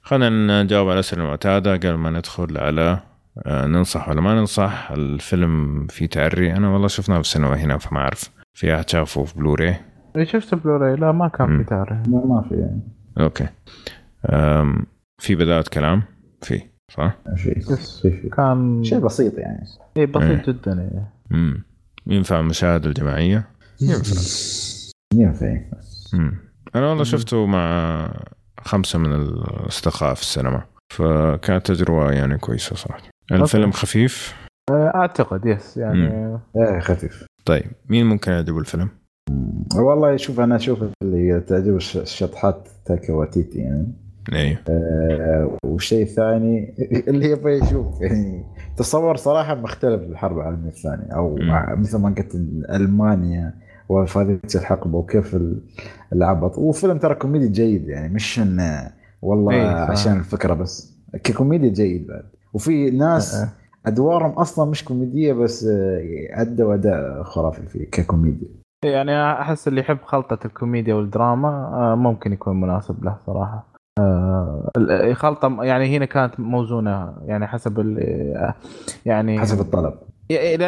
خلينا 0.02 0.62
نجاوب 0.62 0.86
على 0.88 0.94
الاسئله 0.94 1.22
المعتادة 1.22 1.72
قبل 1.72 1.94
ما 1.94 2.10
ندخل 2.10 2.58
على 2.58 3.00
آه 3.46 3.66
ننصح 3.66 4.08
ولا 4.08 4.20
ما 4.20 4.34
ننصح. 4.34 4.90
الفيلم 4.90 5.86
في 5.86 6.06
تعري. 6.06 6.52
أنا 6.52 6.68
والله 6.68 6.88
شفناه 6.88 7.16
في 7.16 7.20
السينما 7.20 7.54
هنا 7.56 7.78
فما 7.78 7.98
أعرف. 8.00 8.30
في 8.54 8.74
أحد 8.74 8.88
شافه 8.88 9.24
في 9.24 9.38
بلوري 9.38 9.76
إيه، 10.16 10.24
شفت 10.24 10.54
بلوراي 10.54 10.96
لا 10.96 11.12
ما 11.12 11.28
كان. 11.28 11.58
في 11.58 11.64
تعري 11.64 12.08
ما 12.08 12.24
ما 12.26 12.46
في. 12.48 12.54
يعني 12.54 12.80
okay. 13.20 13.46
آم 14.26 14.86
في 15.18 15.34
بذاءة 15.34 15.64
كلام؟ 15.72 16.02
في 16.42 16.62
صح؟ 16.90 17.16
في. 17.36 17.60
في 18.02 18.28
كان 18.36 18.84
شيء 18.84 18.98
بسيط 18.98 19.38
يعني. 19.38 19.64
اي 19.96 20.02
إيه. 20.02 20.06
بسيط 20.06 20.50
جدا 20.50 20.72
يعني 20.72 21.06
امم 21.32 21.64
ينفع 22.06 22.40
المشاهده 22.40 22.88
الجماعية؟ 22.88 23.48
ينفع. 23.80 24.20
ينفع. 25.14 25.60
مم. 26.12 26.36
أنا 26.76 26.88
والله 26.88 27.04
شفته 27.04 27.46
مع 27.46 28.08
خمسة 28.60 28.98
من 28.98 29.12
الأصدقاء 29.12 30.14
في 30.14 30.20
السينما. 30.22 30.62
فكانت 30.92 31.66
تجربة 31.66 32.12
يعني 32.12 32.38
كويسة 32.38 32.76
صراحة. 32.76 33.02
الفيلم 33.32 33.72
خفيف؟ 33.72 34.34
آه، 34.70 34.92
أعتقد 34.94 35.46
yes 35.46 35.76
يعني 35.76 36.06
إيه 36.56 36.80
خفيف. 36.80 37.26
طيب 37.44 37.66
مين 37.88 38.06
ممكن 38.06 38.32
يعجبه 38.32 38.58
الفيلم؟ 38.58 38.88
والله 39.76 40.16
شوف 40.16 40.40
أنا 40.40 40.56
أشوف 40.56 40.78
اللي 41.02 41.40
تعجب 41.40 41.76
الش- 41.76 41.96
الشطحات 41.96 42.68
تايكا 42.86 43.12
وايتيتي 43.12 43.58
يعني. 43.58 43.92
أيوه 44.32 44.58
آه 44.68 45.58
والشيء 45.66 46.02
الثاني 46.02 46.74
اللي 47.08 47.30
يبغى 47.30 47.52
يشوف 47.58 48.00
يعني 48.00 48.44
تصور 48.76 49.16
صراحة 49.16 49.54
مختلف 49.54 50.02
الحرب 50.02 50.36
العالمية 50.38 50.68
الثانية 50.68 51.12
أو. 51.14 51.36
مع- 51.36 51.74
مثل 51.74 51.98
ما 51.98 52.14
قلت 52.18 52.34
ألمانيا 52.70 53.54
وفي 53.88 54.38
الحقبه 54.54 54.98
وكيف 54.98 55.34
ال- 55.34 55.60
العبط 56.12 56.58
وفيلم 56.58 56.98
ترى 56.98 57.14
كوميدي 57.14 57.48
جيد 57.48 57.88
يعني 57.88 58.14
مش 58.14 58.38
انه 58.38 58.90
والله 59.22 59.54
إيه،. 59.54 59.66
عشان 59.66 60.18
الفكرة 60.18 60.54
بس 60.54 60.94
ككوميديا 61.24 61.68
جيد 61.68 62.06
بعد 62.06 62.24
وفي 62.54 62.90
ناس 62.90 63.34
آه. 63.34 63.48
أدوارهم 63.86 64.30
أصلا 64.30 64.70
مش 64.70 64.84
كوميدية 64.84 65.32
بس 65.32 65.64
آه، 65.64 66.00
ادوا 66.30 66.74
اداء 66.74 67.22
خرافي 67.22 67.66
فيه 67.66 67.84
ككوميديا 67.90 68.48
يعني 68.84 69.32
أحس 69.32 69.68
اللي 69.68 69.80
يحب 69.80 69.98
خلطة 70.04 70.38
الكوميديا 70.46 70.94
والدراما 70.94 71.48
آه، 71.48 71.94
ممكن 71.94 72.32
يكون 72.32 72.60
مناسب 72.60 73.04
له 73.04 73.16
صراحة 73.26 73.74
خلطة 75.12 75.64
يعني 75.64 75.96
هنا 75.96 76.04
كانت 76.04 76.40
موزونة 76.40 77.14
يعني 77.26 77.46
حسب 77.46 77.98
يعني 79.06 79.40
حسب 79.40 79.60
الطلب 79.60 79.94
يعني 80.30 80.62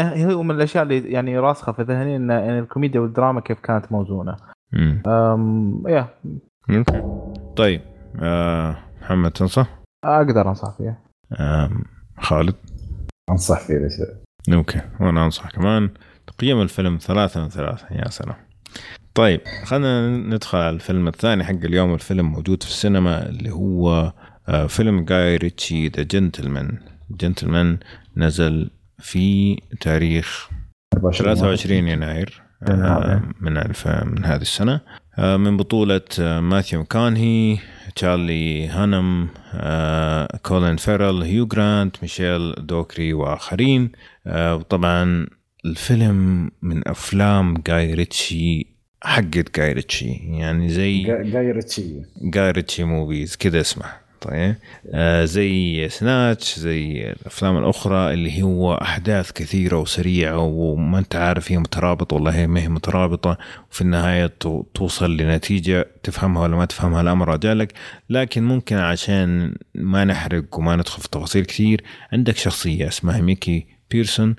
يعني 0.00 0.34
هو 0.34 0.42
من 0.42 0.54
الأشياء 0.54 0.82
اللي 0.82 1.12
يعني 1.12 1.38
راسخة 1.38 1.72
في 1.72 1.82
ذهني 1.82 2.16
إن 2.16 2.30
إن 2.30 2.58
الكوميديا 2.58 3.00
والدراما 3.00 3.40
كيف 3.40 3.60
كانت 3.60 3.92
موزونة. 3.92 4.36
امم 4.74 5.82
يا. 5.88 6.08
okay 6.70 7.02
طيب 7.56 7.80
آه 8.22 8.76
محمد 9.02 9.30
تنصح؟ 9.30 9.80
أقدر 10.04 10.48
أنصح 10.48 10.76
فيها. 10.76 10.98
خالد؟ 12.18 12.54
أنصح 13.30 13.60
فيه 13.60 13.74
ليش 13.74 13.92
okay 14.54 14.80
وأنا 15.00 15.24
أنصح 15.24 15.50
كمان. 15.50 15.90
تقييم 16.26 16.60
الفيلم 16.62 16.98
ثلاثة 17.00 17.40
من 17.42 17.48
ثلاثة 17.48 17.86
يا 17.90 18.08
سلام. 18.10 18.36
طيب 19.14 19.40
خلينا 19.64 20.08
ندخل 20.16 20.58
على 20.58 20.70
الفيلم 20.70 21.08
الثاني 21.08 21.44
حق 21.44 21.50
اليوم. 21.50 21.94
الفيلم 21.94 22.32
موجود 22.32 22.62
في 22.62 22.68
السينما 22.68 23.28
اللي 23.28 23.50
هو 23.50 24.12
آه، 24.48 24.66
فيلم 24.66 25.04
جاي 25.04 25.36
ريتشي 25.36 25.88
the 25.88 26.02
gentlemen 26.02 26.78
gentlemen 27.10 27.78
نزل 28.16 28.70
في 29.00 29.56
تاريخ 29.80 30.50
23 31.18 31.88
يناير 31.88 32.42
آه، 32.62 32.72
يناير. 32.72 33.20
من 33.40 33.56
ألف 33.56 33.88
من 33.88 34.24
هذه 34.24 34.40
السنة. 34.40 34.80
آه، 35.18 35.36
من 35.36 35.56
بطولة 35.56 36.00
آه، 36.20 36.40
ماثيو 36.40 36.84
ماكونهي 36.84 37.58
تشارلي 37.96 38.68
هانم 38.68 39.28
كولين 40.42 40.76
فيرل 40.76 41.22
هيو 41.22 41.46
جرانت 41.46 41.96
ميشيل 42.02 42.54
دوكري 42.58 43.12
وآخرين. 43.12 43.92
وطبعا 44.26 45.26
الفيلم 45.64 46.50
من 46.62 46.88
أفلام 46.88 47.54
جاي 47.66 47.94
ريتشي 47.94 48.66
حقت 49.02 49.56
جاي 49.56 49.72
ريتشي 49.72 50.10
يعني 50.38 50.68
زي 50.68 51.02
جاي 51.02 51.50
ريتشي. 51.52 52.02
جاي 52.22 52.50
ريتشي 52.50 52.84
movies 52.84 53.36
كذا 53.36 53.60
اسمه. 53.60 53.99
طيب 54.20 54.54
آه 54.94 55.24
زي 55.24 55.88
Snatch 55.88 56.58
زي 56.58 57.10
الأفلام 57.10 57.58
الأخرى 57.58 58.12
اللي 58.14 58.42
هو 58.42 58.74
أحداث 58.74 59.32
كثيرة 59.32 59.78
وسريعة 59.78 60.38
وما 60.38 60.98
أنت 60.98 61.16
عارف 61.16 61.52
هي 61.52 61.58
مترابطة 61.58 62.16
ولا 62.16 62.34
هي 62.36 62.46
ما 62.46 62.60
هي 62.60 62.68
مترابطة 62.68 63.38
وفي 63.70 63.80
النهاية 63.80 64.32
توصل 64.74 65.16
لنتيجة 65.16 65.86
تفهمها 66.02 66.42
ولا 66.42 66.56
ما 66.56 66.64
تفهمها 66.64 67.00
الأمر 67.00 67.28
رجالك 67.28 67.72
لكن 68.10 68.44
ممكن 68.44 68.76
عشان 68.76 69.54
ما 69.74 70.04
نحرق 70.04 70.58
وما 70.58 70.76
ندخل 70.76 71.02
في 71.02 71.08
تفاصيل 71.08 71.44
كثير 71.44 71.84
عندك 72.12 72.36
شخصية 72.36 72.88
اسمها 72.88 73.20
ميكي 73.20 73.66
بيرسون. 73.90 74.36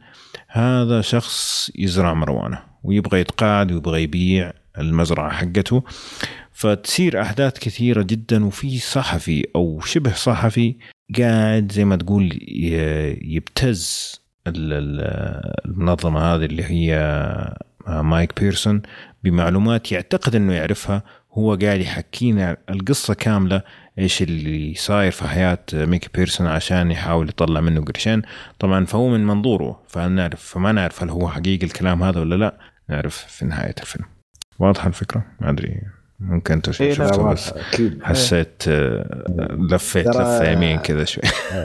هذا 0.47 1.01
شخص 1.01 1.71
يزرع 1.75 2.13
مروانة 2.13 2.59
ويبغى 2.83 3.19
يتقاعد 3.19 3.71
ويبغى 3.71 4.03
يبيع 4.03 4.53
المزرعة 4.77 5.31
حقته. 5.31 5.83
فتصير 6.51 7.21
أحداث 7.21 7.59
كثيرة 7.59 8.01
جدا 8.01 8.45
وفي 8.45 8.79
صحفي 8.79 9.47
أو 9.55 9.81
شبه 9.81 10.13
صحفي 10.13 10.75
قاعد 11.19 11.71
زي 11.71 11.85
ما 11.85 11.95
تقول 11.95 12.39
يبتز 13.21 14.15
المنظمة 14.47 16.19
هذه 16.19 16.45
اللي 16.45 16.63
هي 16.63 17.55
ميكي 17.87 18.39
بيرسون 18.39 18.81
بمعلومات 19.23 19.91
يعتقد 19.91 20.35
إنه 20.35 20.53
يعرفها. 20.53 21.03
هو 21.33 21.55
قاعد 21.55 21.79
يحكينا 21.79 22.57
القصة 22.69 23.13
كاملة 23.13 23.61
إيش 23.99 24.21
اللي 24.21 24.73
صاير 24.75 25.11
في 25.11 25.27
حياة 25.27 25.59
ميكي 25.73 26.09
بيرسون 26.13 26.47
عشان 26.47 26.91
يحاول 26.91 27.29
يطلع 27.29 27.61
منه 27.61 27.85
قرشين. 27.85 28.21
طبعا 28.59 28.85
فهو 28.85 29.09
من 29.09 29.25
منظوره 29.27 29.83
فنعرف 29.87 30.43
فما 30.43 30.71
نعرف 30.71 31.03
هل 31.03 31.09
هو 31.09 31.29
حقيقي 31.29 31.65
الكلام 31.65 32.03
هذا 32.03 32.19
ولا 32.19 32.35
لا. 32.35 32.57
نعرف 32.89 33.17
في 33.17 33.45
نهاية 33.45 33.75
الفيلم. 33.81 34.05
واضحة 34.61 34.87
الفكرة؟ 34.87 35.23
ما 35.39 35.49
أدري. 35.49 35.81
ممكن 36.19 36.53
أنت 36.53 36.81
إيه، 36.81 36.93
شفته 36.93 37.23
بس 37.23 37.53
أكيد. 37.53 38.03
حسيت 38.03 38.63
آه، 38.67 39.25
لفيت 39.71 40.07
لفه 40.07 40.51
يمين 40.51 40.79
كذا 40.79 41.03
شوي. 41.03 41.23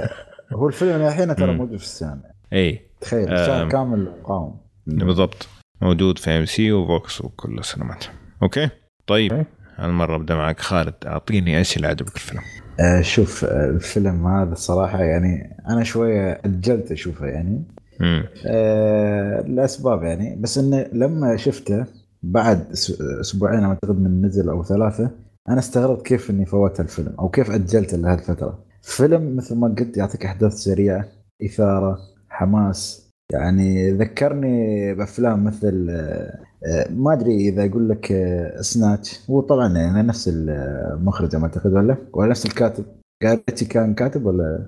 هو 0.53 0.69
الفيلم 0.69 1.03
الحين 1.03 1.37
ترى. 1.37 1.55
موجود 1.55 1.77
في 1.79 1.85
السينما. 1.85 2.21
اي 2.53 2.81
تخيل 3.01 3.29
آه، 3.29 3.47
شهر 3.47 3.69
كامل 3.69 4.13
قاوم 4.25 4.61
بالضبط. 4.87 5.49
موجود 5.83 6.19
في 6.19 6.31
إم 6.31 6.45
سي 6.45 6.73
وفوكس 6.73 7.21
وكل 7.21 7.59
السينمات. 7.59 8.05
okay؟ 8.43 8.69
طيب. 9.07 9.33
okay. 9.33 9.45
هالمره 9.77 10.17
أبدأ 10.17 10.35
معك. 10.35 10.61
خالد 10.61 10.95
أعطيني 11.07 11.59
إيش 11.59 11.77
اللي 11.77 11.89
عجبك 11.89 12.17
الفيلم. 12.17 12.43
آه 12.81 13.01
شوف 13.01 13.45
آه، 13.45 13.71
الفيلم 13.71 14.27
هذا 14.27 14.53
الصراحة 14.53 15.03
يعني 15.03 15.57
أنا 15.69 15.85
شوية 15.85 16.41
أجلت 16.45 16.93
أشوفه 16.93 17.27
يعني. 17.27 17.65
امم 18.01 18.25
آه 18.47 19.41
لأسباب 19.41 20.03
يعني. 20.03 20.37
بس 20.37 20.59
إنه 20.59 20.87
لما 20.93 21.37
شفته 21.37 21.87
بعد 22.33 22.73
أسبوعين 23.21 23.65
أعتقد 23.65 24.01
من 24.01 24.27
نزل 24.27 24.49
أو 24.49 24.65
ثلاثة 24.65 25.11
أنا 25.49 25.59
استغربت 25.59 26.07
كيف 26.07 26.31
إني 26.31 26.47
فوت 26.47 26.81
الفيلم 26.81 27.15
أو 27.19 27.29
كيف 27.29 27.51
أجلت 27.51 27.95
لهالفترة. 27.95 28.59
فيلم 28.83 29.37
مثل 29.37 29.57
ما 29.57 29.75
قلت 29.79 29.97
يعطيك 29.97 30.25
أحداث 30.27 30.53
سريعة 30.53 31.05
إثارة 31.45 31.99
حماس. 32.29 33.11
يعني 33.33 33.93
ذكرني 33.93 34.95
بأفلام 34.95 35.45
مثل 35.45 35.87
آه، 35.91 36.91
ما 36.91 37.13
أدري 37.13 37.49
إذا 37.49 37.65
أقول 37.67 37.89
لك 37.89 38.13
آه، 38.13 38.61
سناتش. 38.61 39.21
هو 39.31 39.41
طبعا 39.41 39.79
يعني 39.79 40.03
نفس 40.03 40.31
المخرج 40.33 41.37
ما 41.37 41.45
أعتقد 41.45 41.73
ولا؟ 41.73 41.97
ولا 42.13 42.31
نفس 42.31 42.47
الكاتب. 42.47 42.85
جاريتي 43.23 43.65
كان 43.65 43.95
كاتب 43.95 44.27
ولا؟ 44.27 44.67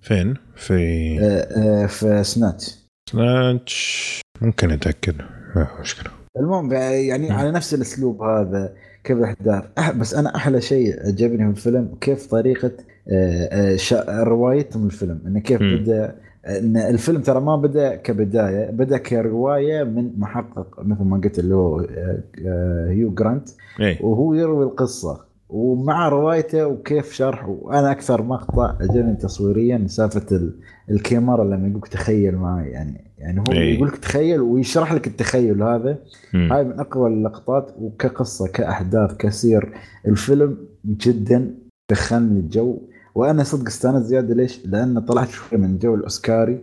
فين؟ 0.00 0.34
في 0.56 1.18
آه، 1.20 1.86
في 1.86 2.24
سناتش. 2.24 2.86
سناتش. 3.10 4.20
ممكن 4.42 4.70
أتأكد. 4.70 5.14
ما 5.56 5.68
مشكلة. 5.80 6.15
المهم 6.40 6.72
يعني. 6.72 7.30
على 7.30 7.50
نفس 7.50 7.74
الأسلوب 7.74 8.22
هذا 8.22 8.72
كيف 9.04 9.18
الاحداث 9.18 9.64
بس 10.00 10.14
أنا 10.14 10.36
أحلى 10.36 10.60
شيء 10.60 11.06
عجبني 11.06 11.44
في 11.44 11.50
الفيلم 11.50 11.94
كيف 12.00 12.26
طريقة 12.26 12.70
آه، 13.08 13.76
آه، 13.92 14.22
روايتهم 14.22 14.86
الفيلم 14.86 15.20
إنه 15.26 15.40
كيف 15.40 15.62
مم. 15.62 15.76
بدأ 15.76 16.16
إن 16.46 16.76
الفيلم 16.76 17.20
ترى 17.20 17.40
ما 17.40 17.56
بدأ 17.56 17.96
كبداية 17.96 18.70
بدأ 18.70 18.98
كرواية 18.98 19.84
من 19.84 20.18
محقق 20.18 20.80
مثل 20.82 21.04
ما 21.04 21.20
قلت 21.24 21.38
اللي 21.38 21.54
هو 21.54 21.80
آه، 21.80 22.90
هيو 22.90 23.10
جرانت 23.10 23.48
اي 23.80 23.98
وهو 24.00 24.34
يروي 24.34 24.64
القصة 24.64 25.20
ومع 25.48 26.08
روايته 26.08 26.66
وكيف 26.66 27.12
شرح 27.12 27.48
وأنا 27.48 27.90
أكثر 27.90 28.22
مقطع 28.22 28.76
عجبني 28.80 29.16
تصويريا 29.16 29.84
سالفة 29.86 30.36
ال- 30.36 30.54
الكاميرا 30.90 31.44
لما 31.44 31.68
يقولك 31.68 31.88
تخيل 31.88 32.36
معي. 32.36 32.70
يعني 32.70 33.10
يعني 33.18 33.40
هو 33.40 33.52
إي. 33.52 33.74
يقول 33.74 33.88
لك 33.88 33.96
تخيل 33.96 34.40
ويشرح 34.40 34.92
لك 34.92 35.06
التخيل 35.06 35.62
هذا. 35.62 35.98
مم. 36.34 36.52
هاي 36.52 36.64
من 36.64 36.80
أقوى 36.80 37.08
اللقطات 37.10 37.74
وكقصة 37.78 38.48
كأحداث 38.48 39.16
كسير. 39.16 39.72
الفيلم 40.06 40.56
جدا 40.86 41.54
دخلني 41.90 42.40
الجو. 42.40 42.78
وأنا 43.14 43.42
صدق 43.42 43.66
استانست 43.66 44.06
زيادة. 44.06 44.34
ليش؟ 44.34 44.66
لأن 44.66 45.00
طلعت 45.00 45.28
شوي 45.28 45.58
من 45.58 45.64
الجو 45.70 45.94
الأوسكاري. 45.94 46.60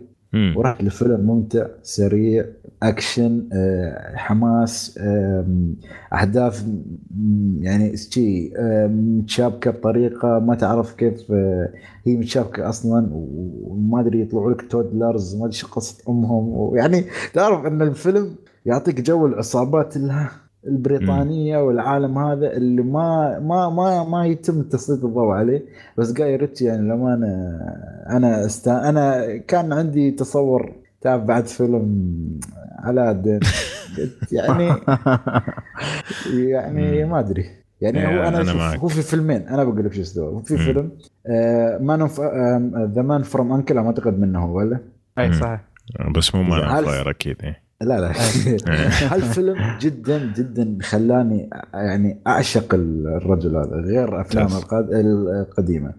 ورحت 0.56 0.82
لفيلم 0.82 1.20
ممتع 1.20 1.66
سريع 1.82 2.44
أكشن 2.82 3.48
آه، 3.52 4.16
حماس 4.16 4.98
آم، 5.02 5.76
احداث 6.12 6.64
يعني 7.60 7.96
شي 7.96 8.56
آم، 8.56 9.18
متشابكة 9.18 9.70
بطريقة 9.70 10.38
ما 10.38 10.54
تعرف 10.54 10.92
كيف 10.94 11.32
آه، 11.32 11.68
هي 12.04 12.16
متشابكة 12.16 12.68
أصلا 12.68 13.08
وما 13.12 14.00
أدري 14.00 14.20
يطلعوا 14.20 14.52
لك 14.52 14.62
تودلرز 14.70 15.36
ما 15.36 15.44
أدري 15.44 15.52
شو 15.56 15.66
قصة 15.68 16.02
أمهم 16.08 16.48
ويعني 16.48 17.04
تعرف 17.34 17.66
إن 17.66 17.82
الفيلم 17.82 18.34
يعطيك 18.66 19.00
جو 19.00 19.26
العصابات 19.26 19.96
ال- 19.96 20.26
البريطانية 20.66 21.58
والعالم 21.58 22.18
هذا 22.18 22.52
اللي 22.56 22.82
ما 22.82 23.38
ما 23.38 23.70
ما 23.70 24.04
ما 24.04 24.26
يتم 24.26 24.62
تسليط 24.62 25.04
الضوء 25.04 25.30
عليه 25.32 25.64
بس 25.98 26.12
جاي 26.12 26.36
ريتشي 26.36 26.64
يعني 26.64 26.82
لما 26.82 27.14
أنا 27.14 27.60
أنا 28.16 28.44
است... 28.46 28.68
أنا 28.68 29.36
كان 29.36 29.72
عندي 29.72 30.10
تصور 30.10 30.72
تعرف 31.00 31.22
بعد 31.22 31.46
فيلم 31.46 32.10
علاء 32.78 33.12
قلت 33.14 34.32
يعني 34.32 34.68
يعني. 36.50 37.04
ما 37.04 37.20
أدري 37.20 37.44
يعني 37.80 38.06
هو 38.06 38.22
أنا, 38.22 38.40
أنا. 38.40 38.76
هو 38.76 38.88
في 38.88 39.02
فيلمين 39.02 39.48
أنا 39.48 39.64
بقول 39.64 39.84
لك 39.84 39.92
شو 40.02 40.22
هو 40.22 40.40
في. 40.42 40.56
فيلم 40.56 40.90
man 41.86 42.08
the 42.94 43.02
man 43.02 43.22
from 43.22 43.52
uncle 43.52 43.74
ما 43.78 43.86
أعتقد 43.86 44.18
منه 44.18 44.38
هو 44.44 44.56
ولا 44.56 44.78
أي. 45.18 45.32
صحيح 45.32 45.60
بس 46.16 46.34
مو 46.34 46.54
عارف- 46.54 46.86
فلاير 46.88 47.10
أكيد 47.10 47.36
إيه. 47.42 47.63
لا 47.80 48.00
لا. 48.00 48.12
هالفيلم 49.12 49.56
جدا 49.80 50.32
جدا 50.36 50.78
خلاني 50.82 51.50
يعني 51.74 52.20
أعشق 52.26 52.74
الرجل 52.74 53.56
هذا 53.56 53.76
غير 53.76 54.20
أفلام 54.20 54.48
القديمة. 55.32 55.92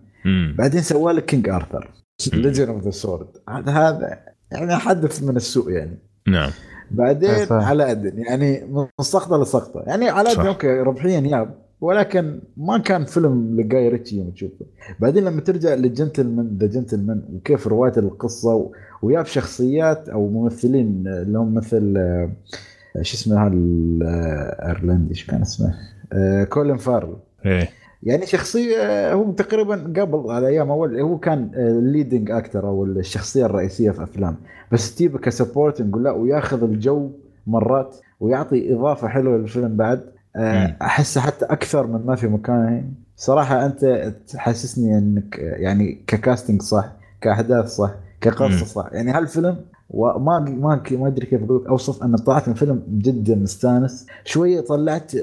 بعدين 0.58 0.82
سوى 0.82 1.14
لك 1.14 1.26
King 1.26 1.50
Arthur. 1.50 1.92
Legend 2.34 2.70
of 2.70 2.84
the 2.84 2.92
Sword 2.92 3.28
هذا 3.68 4.20
يعني 4.52 4.76
حدث 4.76 5.24
من 5.24 5.36
السوء 5.36 5.72
يعني. 5.72 5.98
نعم. 6.28 6.50
بعدين. 6.92 7.48
علاء 7.52 7.92
الدين 7.92 8.20
يعني 8.20 8.66
من 8.66 8.88
سقطة 9.02 9.42
لسقطة. 9.42 9.84
يعني 9.88 10.10
علاء 10.10 10.32
الدين. 10.32 10.48
okay 10.48 10.68
ربحيا 10.68 11.20
ياب 11.20 11.66
ولكن 11.82 12.40
ما 12.58 12.78
كان 12.78 13.06
فيلم 13.06 13.62
لجاي 13.62 13.90
ريتشي 13.90 14.18
يوم 14.18 14.32
تشوفه. 14.32 14.66
بعدين 15.00 15.26
لما 15.26 15.42
ترجع 15.42 15.74
لل 15.74 15.89
gentlemen 15.89 16.58
the 16.62 16.68
gentlemen 16.68 17.24
وكيف 17.34 17.68
رواية 17.68 17.94
القصة 17.98 18.72
و... 19.02 19.08
وجايب 19.08 19.26
شخصيات 19.26 20.10
أو 20.10 20.30
ممثلين 20.30 21.04
اللي 21.08 21.40
هم 21.40 21.54
مثل 21.54 21.94
آه، 21.98 22.30
شو 23.02 23.16
اسمه 23.16 23.48
الايرلندي 23.48 25.14
شو 25.14 25.32
كان 25.32 25.42
اسمه؟ 25.42 25.76
آه، 26.14 26.44
كولين 26.44 26.78
فارل. 26.78 27.16
إيه. 27.46 27.70
يعني 28.04 28.26
شخصية 28.26 29.14
هو 29.14 29.32
تقريبا 29.32 29.76
قبل 29.76 30.32
على 30.32 30.48
أيام 30.48 30.72
أول 30.72 31.00
هو 31.00 31.18
كان 31.18 31.52
ال 31.56 31.65
leading 31.65 32.32
أكتر 32.32 32.68
أو 32.68 32.86
الشخصية 32.86 33.46
الرئيسية 33.46 33.92
في 33.92 34.04
أفلام. 34.04 34.36
بس 34.72 34.96
تجيبه 34.96 35.20
ك 35.20 35.27
support 35.28 35.82
نقول 35.82 36.04
لا 36.04 36.12
وياخذ 36.12 36.64
الجو 36.64 37.12
مرات 37.48 37.96
ويعطي 38.20 38.74
إضافة 38.74 39.08
حلوة 39.08 39.38
للفيلم 39.38 39.78
بعد. 39.78 40.02
آه،. 40.36 40.76
أحسه 40.82 41.22
حتى 41.22 41.46
أكثر 41.46 41.88
من 41.88 42.06
ما 42.06 42.16
في 42.16 42.28
مكانه. 42.28 42.84
صراحة 43.18 43.66
أنت 43.66 44.14
تحسسني 44.28 44.98
إنك 44.98 45.40
يعني 45.40 46.04
ك 46.08 46.14
casting 46.14 46.62
صح 46.62 46.92
كأحداث 47.22 47.68
صح. 47.68 47.92
صح 48.66 48.90
يعني 48.92 49.12
هالفيلم 49.12 49.56
وما 49.90 50.40
ما 50.40 50.84
ما 50.92 51.08
أدري 51.08 51.26
كيف 51.26 51.44
أقول 51.44 51.62
لك 51.62 51.68
أوصف 51.70 52.04
أن 52.04 52.16
طلعت 52.16 52.48
من 52.48 52.54
فيلم 52.54 52.84
جدا 52.90 53.36
مستانس 53.36 54.08
شوية 54.26 54.62
طلعت 54.62 55.16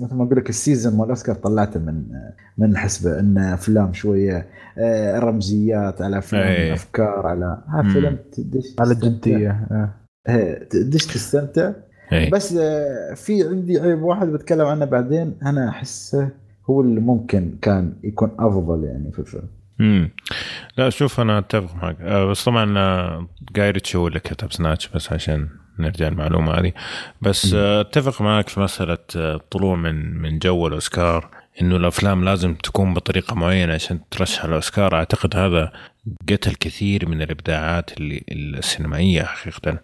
مثل 0.00 0.14
ما 0.14 0.24
أقول 0.24 0.36
لك 0.36 0.48
ال 0.48 0.55
season 0.55 0.96
مال 0.96 1.04
الاوسكار 1.04 1.34
طلعته 1.34 1.80
من 1.80 2.02
من 2.58 2.76
حسبه 2.76 3.20
إن 3.20 3.38
أفلام 3.38 3.92
شوية 3.92 4.46
آه، 4.78 5.18
رمزيات 5.18 6.02
على 6.02 6.18
أفلام 6.18 6.42
أي. 6.42 6.72
أفكار 6.72 7.26
على 7.26 7.58
مم. 7.68 7.74
هذا 7.74 7.92
فيلم 7.92 8.18
تدش 8.32 8.74
على. 8.80 8.92
الجديه 8.92 9.50
آه. 9.70 9.90
إيه، 10.28 10.64
تدش 10.68 11.06
تستمتع 11.06 11.72
إيه 12.12 12.30
بس 12.30 12.56
آه، 12.56 13.14
في 13.14 13.48
عندي 13.48 13.80
عيب 13.80 14.02
واحد 14.02 14.26
بتكلم 14.28 14.66
عنه 14.66 14.84
بعدين 14.84 15.34
أنا 15.42 15.68
أحسه 15.68 16.28
هو 16.70 16.80
اللي 16.80 17.00
ممكن 17.00 17.56
كان 17.62 17.92
يكون 18.04 18.30
أفضل 18.38 18.84
يعني 18.84 19.12
في 19.12 19.18
الفيلم 19.18 19.48
امم 19.80 20.10
لا 20.76 20.90
شوف 20.90 21.20
أنا 21.20 21.38
أتفق 21.38 21.74
معك. 21.74 21.96
آه، 22.00 22.24
بس 22.24 22.44
طبعا 22.44 22.78
آه، 22.78 23.28
جاي 23.52 23.70
ريتشي 23.70 23.98
هو 23.98 24.08
اللي 24.08 24.20
كتب 24.20 24.52
سناتش 24.52 24.88
بس 24.88 25.12
عشان 25.12 25.48
نرجع 25.78 26.08
المعلومة 26.08 26.52
هذه. 26.52 26.72
بس 27.22 27.46
مم. 27.54 27.60
آه، 27.60 27.80
أتفق 27.80 28.22
معك 28.22 28.48
في 28.48 28.60
مسألة 28.60 28.98
آه، 29.16 29.34
الطلوع 29.34 29.76
من 29.76 30.14
من 30.22 30.38
جو 30.38 30.66
الأوسكار 30.66 31.28
إنه 31.62 31.76
الأفلام 31.76 32.24
لازم 32.24 32.54
تكون 32.54 32.94
بطريقة 32.94 33.34
معينة 33.34 33.74
عشان 33.74 34.00
ترشح 34.10 34.44
الأوسكار. 34.44 34.94
أعتقد 34.94 35.36
هذا 35.36 35.72
قتل 36.28 36.54
كثير 36.54 37.08
من 37.08 37.22
الإبداعات 37.22 37.98
اللي 37.98 38.24
السينمائية 38.32 39.22
حقيقه. 39.22 39.78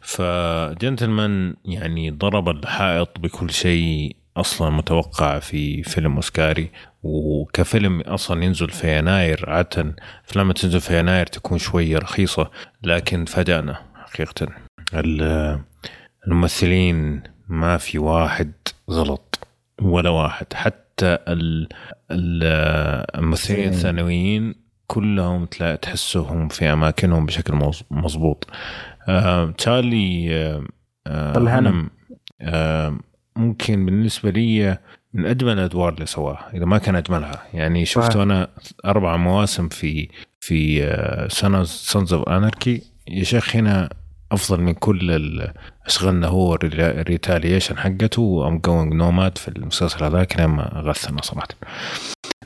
فجنتلمان 0.00 1.54
يعني 1.64 2.10
ضرب 2.10 2.48
الحائط 2.48 3.18
بكل 3.20 3.50
شيء 3.50 4.16
أصلا 4.40 4.70
متوقع 4.70 5.38
في 5.38 5.82
فيلم 5.82 6.14
أوسكاري 6.14 6.70
وكفيلم 7.02 8.00
أصلا 8.00 8.44
ينزل 8.44 8.70
في 8.70 8.98
يناير 8.98 9.50
عاده 9.50 9.96
افلام 10.28 10.52
تنزل 10.52 10.80
في 10.80 10.98
يناير 10.98 11.26
تكون 11.26 11.58
شوية 11.58 11.98
رخيصة 11.98 12.50
لكن 12.82 13.24
فاجأنا 13.24 13.76
حقيقه. 13.94 14.48
الممثلين 16.26 17.22
ما 17.48 17.76
في 17.76 17.98
واحد 17.98 18.52
غلط 18.90 19.46
ولا 19.82 20.10
واحد. 20.10 20.46
حتى 20.54 21.18
الممثلين 22.10 23.68
الثانويين 23.68 24.54
كلهم 24.86 25.44
تحسهم 25.82 26.48
في 26.48 26.72
أماكنهم 26.72 27.26
بشكل 27.26 27.54
مضبوط. 27.90 28.46
آه 29.08 29.50
تشارلي 29.50 30.34
آه 31.06 31.32
آه 32.40 32.98
ممكن 33.38 33.86
بالنسبة 33.86 34.30
لي 34.30 34.78
من 35.14 35.26
اجمل 35.26 35.52
الادوار 35.52 35.92
اللي 35.92 36.06
سواها 36.06 36.50
إذا 36.54 36.64
ما 36.64 36.78
كان 36.78 36.96
اجملها 36.96 37.42
يعني 37.54 37.84
شفته 37.84 38.22
أنا 38.22 38.48
أربع 38.84 39.16
مواسم 39.16 39.68
في 39.68 40.08
في 40.40 40.80
سانز 41.30 42.12
اوف 42.12 42.28
اناركي 42.28 42.82
يا 43.08 43.24
شيخ 43.24 43.56
هنا 43.56 43.88
أفضل 44.32 44.60
من 44.60 44.74
كل 44.74 45.50
اشغلنا 45.86 46.26
هو 46.26 46.54
الريتاليشن 46.54 47.78
حقته 47.78 48.22
وام 48.22 48.58
جوينج 48.58 48.92
نوماد 48.92 49.38
في 49.38 49.48
المسلسل 49.48 50.04
هذاك 50.04 50.40
ما 50.40 50.70
غثنا 50.74 51.22
صراحة. 51.22 51.48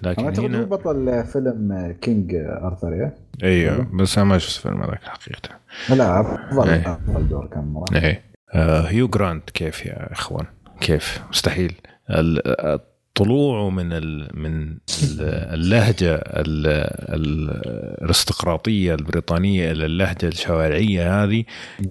لكن 0.03 0.45
هنا 0.45 0.63
بطل 0.65 1.25
فيلم 1.25 1.97
كينج 2.01 2.35
ارثر 2.35 2.93
يا؟ 2.95 3.15
أيوه 3.43 3.87
بس 3.93 4.19
أنا 4.19 4.27
ما 4.27 4.39
شفت 4.39 4.57
الفيلم 4.57 4.83
هذاك 4.83 5.01
حقيقة. 5.05 5.49
لا 5.91 6.21
افضل 6.21 6.69
أيه. 6.69 6.93
أفضل 6.93 7.29
دور 7.29 7.47
كان 7.47 7.65
مرة. 7.65 7.85
إيه. 7.95 8.23
آه 8.55 8.81
هيو 8.81 9.09
جرانت 9.09 9.51
كيف 9.51 9.87
يا 9.87 10.13
إخوان؟ 10.13 10.47
كيف؟ 10.83 11.23
مستحيل. 11.31 11.73
طلوعه 13.15 13.71
من 13.71 13.89
من 14.41 14.77
اللهجة 15.55 16.23
الارستقراطية 17.09 18.95
البريطانية 18.95 19.73
إلى 19.73 19.87
اللهجة 19.87 20.29
الشوارعية 20.29 21.25
هذه 21.25 21.45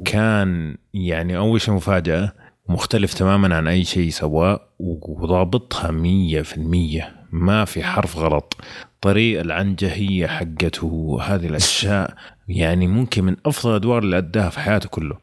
كان 0.05 0.77
يعني 0.93 1.37
أول 1.37 1.61
شيء 1.61 1.73
مفاجأة 1.73 2.31
مختلف 2.69 3.13
تماما 3.13 3.55
عن 3.55 3.67
أي 3.67 3.83
شيء 3.83 4.09
سواه 4.09 4.59
وضابطها 4.79 5.91
مية 5.91 6.41
في 6.41 6.57
المية. 6.57 7.15
ما 7.31 7.65
في 7.65 7.83
حرف 7.83 8.17
غلط. 8.17 8.57
طريقة 9.01 9.41
العنجهية 9.41 10.27
حقته 10.27 11.19
هذه 11.23 11.45
الأشياء 11.45 12.13
يعني 12.47 12.87
ممكن 12.87 13.23
من 13.23 13.35
أفضل 13.45 13.69
الأدوار 13.69 14.03
اللي 14.03 14.17
أداها 14.17 14.49
في 14.49 14.59
حياته 14.59 14.89
كله. 14.89 15.17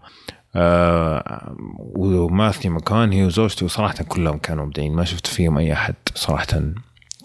آه 0.57 1.57
وماثيو 1.97 2.73
مكانهي 2.73 3.25
وزوجته 3.25 3.69
صراحة 3.69 4.05
كلهم 4.09 4.39
كانوا 4.39 4.65
مبدعين. 4.65 4.93
ما 4.93 5.05
شفت 5.05 5.27
فيهم 5.27 5.59
أي 5.59 5.73
أحد 5.73 5.95
صراحة. 6.15 6.47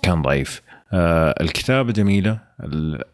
كان 0.03 0.21
ضعيف. 0.21 0.61
آه 0.93 1.35
الكتابة 1.41 1.91
جميلة. 1.91 2.39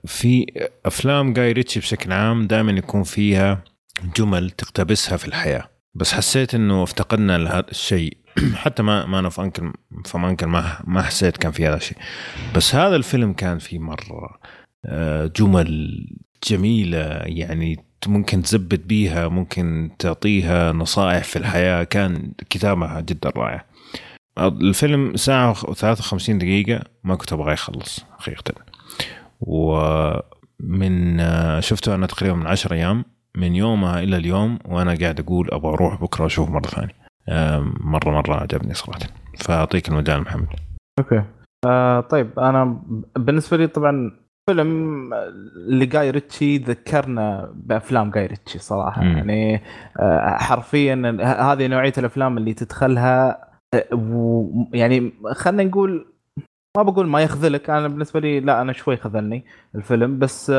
في 0.06 0.46
أفلام 0.86 1.34
جاي 1.34 1.52
ريتشي 1.52 1.80
بشكل 1.80 2.12
عام 2.12 2.48
دائما 2.48 2.72
يكون 2.72 3.04
فيها 3.04 3.64
جمل 4.18 4.50
تقتبسها 4.50 5.18
في 5.18 5.28
الحياة. 5.28 5.70
بس 5.96 6.14
حسيت 6.14 6.56
إنه 6.56 6.84
افتقدنا 6.84 7.38
لهذا 7.38 7.70
الشيء. 7.72 8.18
حتى 8.64 8.84
ما 8.84 9.06
ما 9.06 9.20
أنا 9.20 9.30
في 9.30 9.42
انكل 9.42 9.74
فما 10.06 10.30
انكل 10.30 10.46
ما 10.46 10.80
ما 10.84 11.02
حسيت 11.02 11.38
كان 11.38 11.52
في 11.52 11.68
هذا 11.68 11.76
الشيء. 11.76 11.98
بس 12.56 12.76
هذا 12.76 12.96
الفيلم 12.96 13.34
كان 13.34 13.58
فيه 13.60 13.80
مرة 13.80 14.40
آه، 14.86 15.26
جمل 15.26 16.06
جميلة. 16.50 17.22
يعني 17.26 17.89
ممكن 18.08 18.42
تزبد 18.42 18.88
بيها 18.88 19.28
ممكن 19.28 19.92
تعطيها 20.00 20.72
نصائح 20.72 21.24
في 21.24 21.36
الحياة. 21.36 21.84
كان 21.84 22.32
كتابها 22.50 23.02
جدا 23.02 23.30
رائع 23.30 23.66
الفيلم 24.40 25.16
ساعة 25.16 25.54
و53 25.54 26.32
دقيقة 26.32 26.84
ما 27.04 27.16
كنت 27.16 27.34
أبغى 27.34 27.54
يخلص 27.54 28.06
حقيقة 28.20 28.54
ومن 29.40 31.20
شفته 31.62 31.96
أنا 31.96 32.08
تقريبا 32.08 32.36
من 32.36 32.48
10 32.48 32.74
أيام 32.74 33.06
من 33.36 33.56
يومها 33.56 34.00
إلى 34.04 34.18
اليوم 34.18 34.60
وأنا 34.66 34.96
قاعد 35.02 35.20
أقول 35.20 35.50
أبغى 35.52 35.74
أروح 35.74 36.02
بكرة 36.02 36.26
أشوف 36.26 36.50
مرة 36.50 36.68
ثانية. 36.68 36.96
مرة 37.80 38.10
مرة 38.12 38.36
عجبني 38.36 38.74
صراحة. 38.74 39.00
فأعطيك 39.40 39.90
المجال 39.90 40.22
محمد. 40.22 40.48
أوكي. 41.00 41.24
آه 41.66 42.00
طيب 42.00 42.40
أنا 42.40 42.82
بالنسبة 43.18 43.58
لي 43.58 43.68
طبعا 43.68 44.12
فيلم 44.50 45.14
لجاي 45.56 46.10
ريتشي 46.10 46.58
ذكرنا 46.58 47.54
بأفلام 47.56 48.12
جاي 48.12 48.26
ريتشي 48.26 48.60
صراحة 48.60 49.04
م. 49.04 49.18
يعني 49.18 49.62
آه، 50.00 50.38
حرفيا 50.38 51.18
هذه 51.22 51.68
نوعية 51.68 51.94
الأفلام 51.98 52.38
اللي 52.38 52.54
تدخلها 52.54 53.48
آه، 53.74 54.68
يعني 54.74 55.14
خلينا 55.32 55.64
نقول 55.64 56.06
ما 56.78 56.84
بقول 56.84 57.08
ما 57.08 57.22
يخذلك 57.22 57.70
أنا 57.70 57.88
بالنسبة 57.88 58.20
لي 58.20 58.40
لا 58.40 58.62
أنا 58.62 58.74
شوي 58.74 58.98
خذلني 58.98 59.46
الفيلم 59.76 60.20
بس 60.20 60.50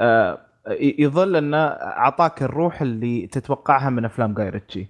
آه، 0.00 0.38
يظل 0.80 1.36
انه 1.36 1.66
أعطاك 1.66 2.42
الروح 2.42 2.82
اللي 2.82 3.26
تتوقعها 3.26 3.90
من 3.90 4.04
أفلام 4.04 4.34
جاي 4.34 4.48
ريتشي 4.48 4.86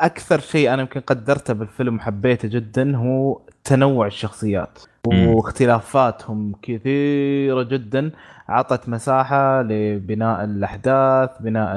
أكثر 0.00 0.40
شيء 0.40 0.74
أنا 0.74 0.82
يمكن 0.82 1.00
قدرته 1.00 1.54
بالفيلم 1.54 1.96
وحبيته 1.96 2.48
جدا 2.48 2.96
هو 2.96 3.40
تنوع 3.64 4.06
الشخصيات. 4.06 4.78
واختلافاتهم 5.06 6.54
كثيرة 6.62 7.62
جدا. 7.62 8.10
عطت 8.48 8.88
مساحة 8.88 9.62
لبناء 9.62 10.44
الأحداث 10.44 11.30
بناء 11.40 11.76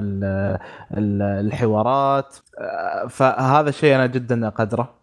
الحوارات. 0.94 2.36
آه، 2.60 3.08
فهذا 3.08 3.70
الشيء 3.70 3.96
أنا 3.96 4.06
جدا 4.06 4.48
أقدره. 4.48 4.94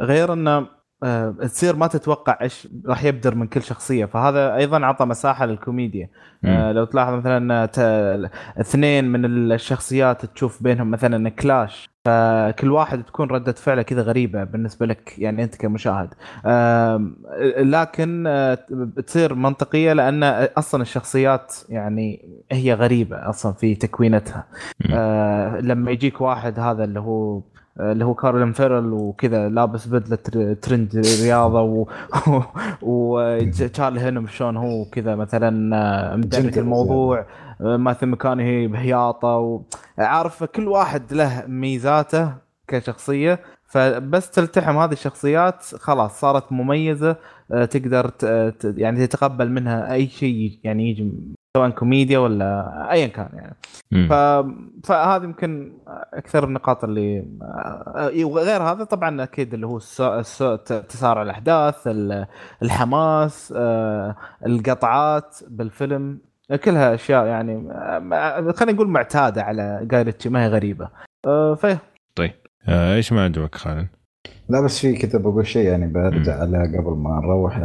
غير 0.00 0.32
انه 0.32 0.56
آه، 0.58 0.66
تصير 1.40 1.76
ما 1.76 1.86
تتوقع 1.86 2.38
إيش 2.42 2.68
راح 2.86 3.04
يبدر 3.04 3.34
من 3.34 3.46
كل 3.46 3.62
شخصية. 3.62 4.04
فهذا 4.04 4.54
أيضا 4.54 4.86
عطى 4.86 5.04
مساحة 5.04 5.46
للكوميديا. 5.46 6.08
آه 6.44 6.72
لو 6.72 6.84
تلاحظ 6.84 7.12
مثلا 7.12 7.64
اثنين 8.60 9.04
من 9.04 9.24
الشخصيات 9.24 10.26
تشوف 10.26 10.62
بينهم 10.62 10.90
مثلا 10.90 11.28
كلاش. 11.28 11.92
فكل 12.04 12.70
واحد 12.70 13.02
تكون 13.02 13.30
ردة 13.30 13.52
فعله 13.52 13.82
كذا 13.82 14.02
غريبة 14.02 14.44
بالنسبة 14.44 14.86
لك 14.86 15.18
يعني 15.18 15.44
أنت 15.44 15.56
كمشاهد. 15.56 16.14
لكن 17.58 18.24
آه، 18.26 18.58
تصير 19.06 19.34
منطقية 19.34 19.92
لأن 19.92 20.24
أصلا 20.58 20.82
الشخصيات 20.82 21.54
يعني 21.68 22.28
هي 22.52 22.74
غريبة 22.74 23.28
أصلا 23.28 23.52
في 23.52 23.74
تكوينتها. 23.74 24.46
آه، 24.90 25.60
لما 25.60 25.90
يجيك 25.90 26.20
واحد 26.20 26.58
هذا 26.58 26.84
اللي 26.84 27.00
هو 27.00 27.42
اللي 27.80 28.04
هو 28.04 28.14
كارلين 28.14 28.52
فيرل 28.52 28.92
وكذا 28.92 29.48
لابس 29.48 29.86
بدلة 29.86 30.54
ترند 30.54 31.02
رياضة 31.22 31.86
وتشارلي 32.82 34.00
هينم 34.04 34.26
شلون 34.26 34.56
هو 34.56 34.84
كذا 34.84 35.14
مثلا 35.16 35.76
آه، 35.76 36.16
مدرك 36.16 36.58
الموضوع. 36.58 37.26
آه، 37.60 37.76
ماثل 37.76 38.06
مكانه 38.06 38.66
بهياطة 38.66 39.62
عارف 39.98 40.44
كل 40.44 40.68
واحد 40.68 41.12
له 41.12 41.44
ميزاته 41.46 42.34
كشخصية 42.68 43.40
فبس 43.66 44.30
تلتحم 44.30 44.76
هذه 44.76 44.92
الشخصيات 44.92 45.62
خلاص 45.62 46.20
صارت 46.20 46.52
مميزة 46.52 47.16
آه، 47.52 47.64
تقدر 47.64 48.10
يعني 48.64 49.06
تتقبل 49.06 49.50
منها 49.50 49.92
أي 49.92 50.08
شيء 50.08 50.60
يعني 50.64 50.90
يجي 50.90 51.12
سواء 51.56 51.70
كوميديا 51.70 52.18
ولا 52.18 52.88
ايا 52.92 53.06
كان 53.06 53.28
يعني. 53.32 53.56
ف... 54.08 54.12
فهذه 54.86 55.24
يمكن 55.24 55.78
أكثر 56.14 56.44
النقاط 56.44 56.84
اللي 56.84 57.26
وغير 58.24 58.62
هذا 58.62 58.84
طبعا 58.84 59.22
أكيد 59.22 59.54
اللي 59.54 59.66
هو 59.66 59.76
السو... 59.76 60.18
السو... 60.18 60.56
تسارع 60.56 61.22
الأحداث 61.22 61.88
الحماس 62.62 63.54
آه، 63.56 64.16
القطعات 64.46 65.36
بالفيلم 65.48 66.20
كلها 66.64 66.94
أشياء 66.94 67.26
يعني 67.26 67.68
خلينا 68.52 68.72
نقول 68.72 68.88
معتادة 68.88 69.42
على 69.42 69.80
جايرتشي 69.82 70.28
ما 70.28 70.44
هي 70.44 70.48
غريبة. 70.48 70.88
آه، 71.26 71.54
ف 71.54 71.66
طيب. 72.14 72.32
آه، 72.68 72.94
إيش 72.94 73.12
ما 73.12 73.24
عجبك 73.24 73.54
خالد؟ 73.54 73.88
لا 74.52 74.60
بس 74.60 74.78
في 74.78 74.92
كنت 74.98 75.16
بقول 75.16 75.46
شيء 75.46 75.66
يعني 75.66 75.86
برجع 75.92 76.40
عليها 76.40 76.62
قبل 76.62 76.96
ما 76.96 77.20
نروح 77.20 77.56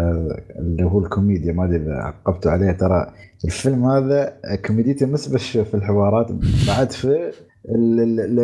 اللي 0.59 0.83
هو 0.83 0.99
الكوميديا. 0.99 1.53
ما 1.53 1.65
أدري 1.65 1.75
إذا 1.77 1.93
عقبتوا 1.93 2.51
عليه 2.51 2.71
ترى 2.71 3.07
الفيلم 3.45 3.85
هذا 3.85 4.33
كوميديته 4.67 5.05
مش 5.05 5.29
بس 5.29 5.57
في 5.57 5.73
الحوارات 5.73 6.27
بعد 6.67 6.91
في 6.91 7.31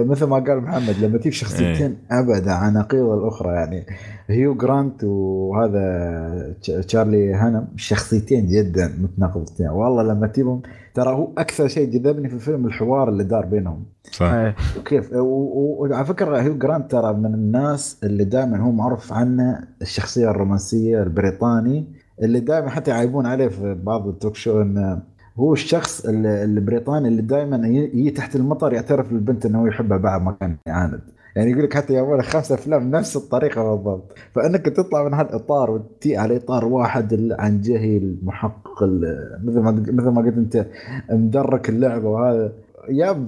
مثل 0.09 0.25
ما 0.25 0.35
قال 0.39 0.61
محمد 0.61 0.95
لما 1.01 1.17
تجيب 1.17 1.33
شخصيتين 1.33 1.97
ابعد 2.11 2.47
عن 2.47 2.73
نقيض 2.73 3.05
الاخرى 3.09 3.53
يعني 3.53 3.85
هيو 4.27 4.53
جرانت 4.55 5.03
وهذا 5.03 6.55
تش- 6.61 6.71
تشارلي 6.85 7.33
هانم 7.33 7.67
شخصيتين 7.75 8.47
جدا 8.47 8.93
متناقضتين. 9.01 9.67
والله 9.67 10.03
لما 10.03 10.27
تجيبهم 10.27 10.61
ترى 10.93 11.09
هو 11.13 11.27
أكثر 11.37 11.67
شيء 11.67 11.89
جذبني 11.89 12.29
في 12.29 12.35
الفيلم 12.35 12.65
الحوار 12.65 13.09
اللي 13.09 13.23
دار 13.23 13.45
بينهم. 13.45 13.83
صح. 14.11 14.25
إيه. 14.33 14.55
وكيف؟ 14.79 15.09
وعلى 15.13 16.05
فكرة 16.05 16.41
هيو 16.41 16.57
جرانت 16.57 16.91
ترى 16.91 17.13
من 17.13 17.33
الناس 17.33 17.97
اللي 18.03 18.23
دائما 18.23 18.57
هو 18.57 18.71
معروف 18.71 19.13
عنه 19.13 19.59
الشخصية 19.81 20.29
الرومانسية 20.31 21.03
البريطاني 21.03 21.85
اللي 22.21 22.39
دائما 22.39 22.69
حتى 22.69 22.91
يعيبون 22.91 23.25
عليه 23.25 23.47
في 23.47 23.73
بعض 23.83 24.07
التوك 24.07 24.35
شو 24.35 24.61
إنه 24.61 25.01
هو 25.37 25.53
الشخص 25.53 26.05
ال- 26.05 26.25
البريطاني 26.25 27.07
اللي 27.07 27.21
دائما 27.21 27.67
يجي 27.67 28.09
تحت 28.11 28.35
المطر 28.35 28.73
يعترف 28.73 29.11
للبنت 29.13 29.45
إنه 29.45 29.61
هو 29.61 29.67
يحبها 29.67 29.97
بعد 29.97 30.21
ما 30.21 30.31
كان 30.31 30.55
يعاند. 30.67 30.99
يعني 31.35 31.51
يقول 31.51 31.63
لك 31.63 31.73
حتى 31.73 31.93
يا 31.93 32.21
خمس 32.21 32.51
أفلام 32.51 32.91
نفس 32.91 33.15
الطريقة 33.15 33.75
بالضبط. 33.75 34.15
فإنك 34.35 34.65
تطلع 34.65 35.03
من 35.03 35.13
هالإطار 35.13 35.71
وتجي 35.71 36.17
على 36.17 36.35
إطار 36.37 36.65
واحد 36.65 37.35
عن 37.39 37.61
جهي 37.61 37.97
المحقق 37.97 38.83
ال- 38.83 39.39
مثل 39.43 39.59
ما 39.59 39.71
مثل 39.71 40.09
ما 40.09 40.21
قلت 40.21 40.37
أنت 40.37 40.67
مدرك 41.11 41.69
اللعبة 41.69 42.07
وهذا. 42.09 42.51
يا 42.89 43.25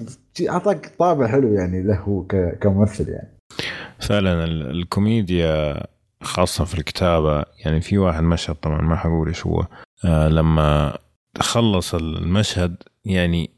أعطاك 0.50 0.92
طابع 1.00 1.28
حلو 1.28 1.54
يعني 1.54 1.84
له 1.84 2.26
كممثل 2.62 3.10
يعني. 3.10 3.28
فعلا 4.00 4.44
ال- 4.44 4.72
الكوميديا 4.72 5.84
خاصة 6.22 6.66
في 6.66 6.78
الكتابة 6.78 7.44
يعني 7.66 7.82
في 7.82 7.98
واحد 7.98 8.24
مشهد 8.24 8.56
طبعا 8.56 8.82
ما 8.82 8.96
حقول 8.96 9.28
إيش 9.28 9.46
هو. 9.48 9.66
آه 10.06 10.28
لما 10.28 10.98
خلص 11.40 11.96
المشهد 11.96 12.76
يعني 13.06 13.50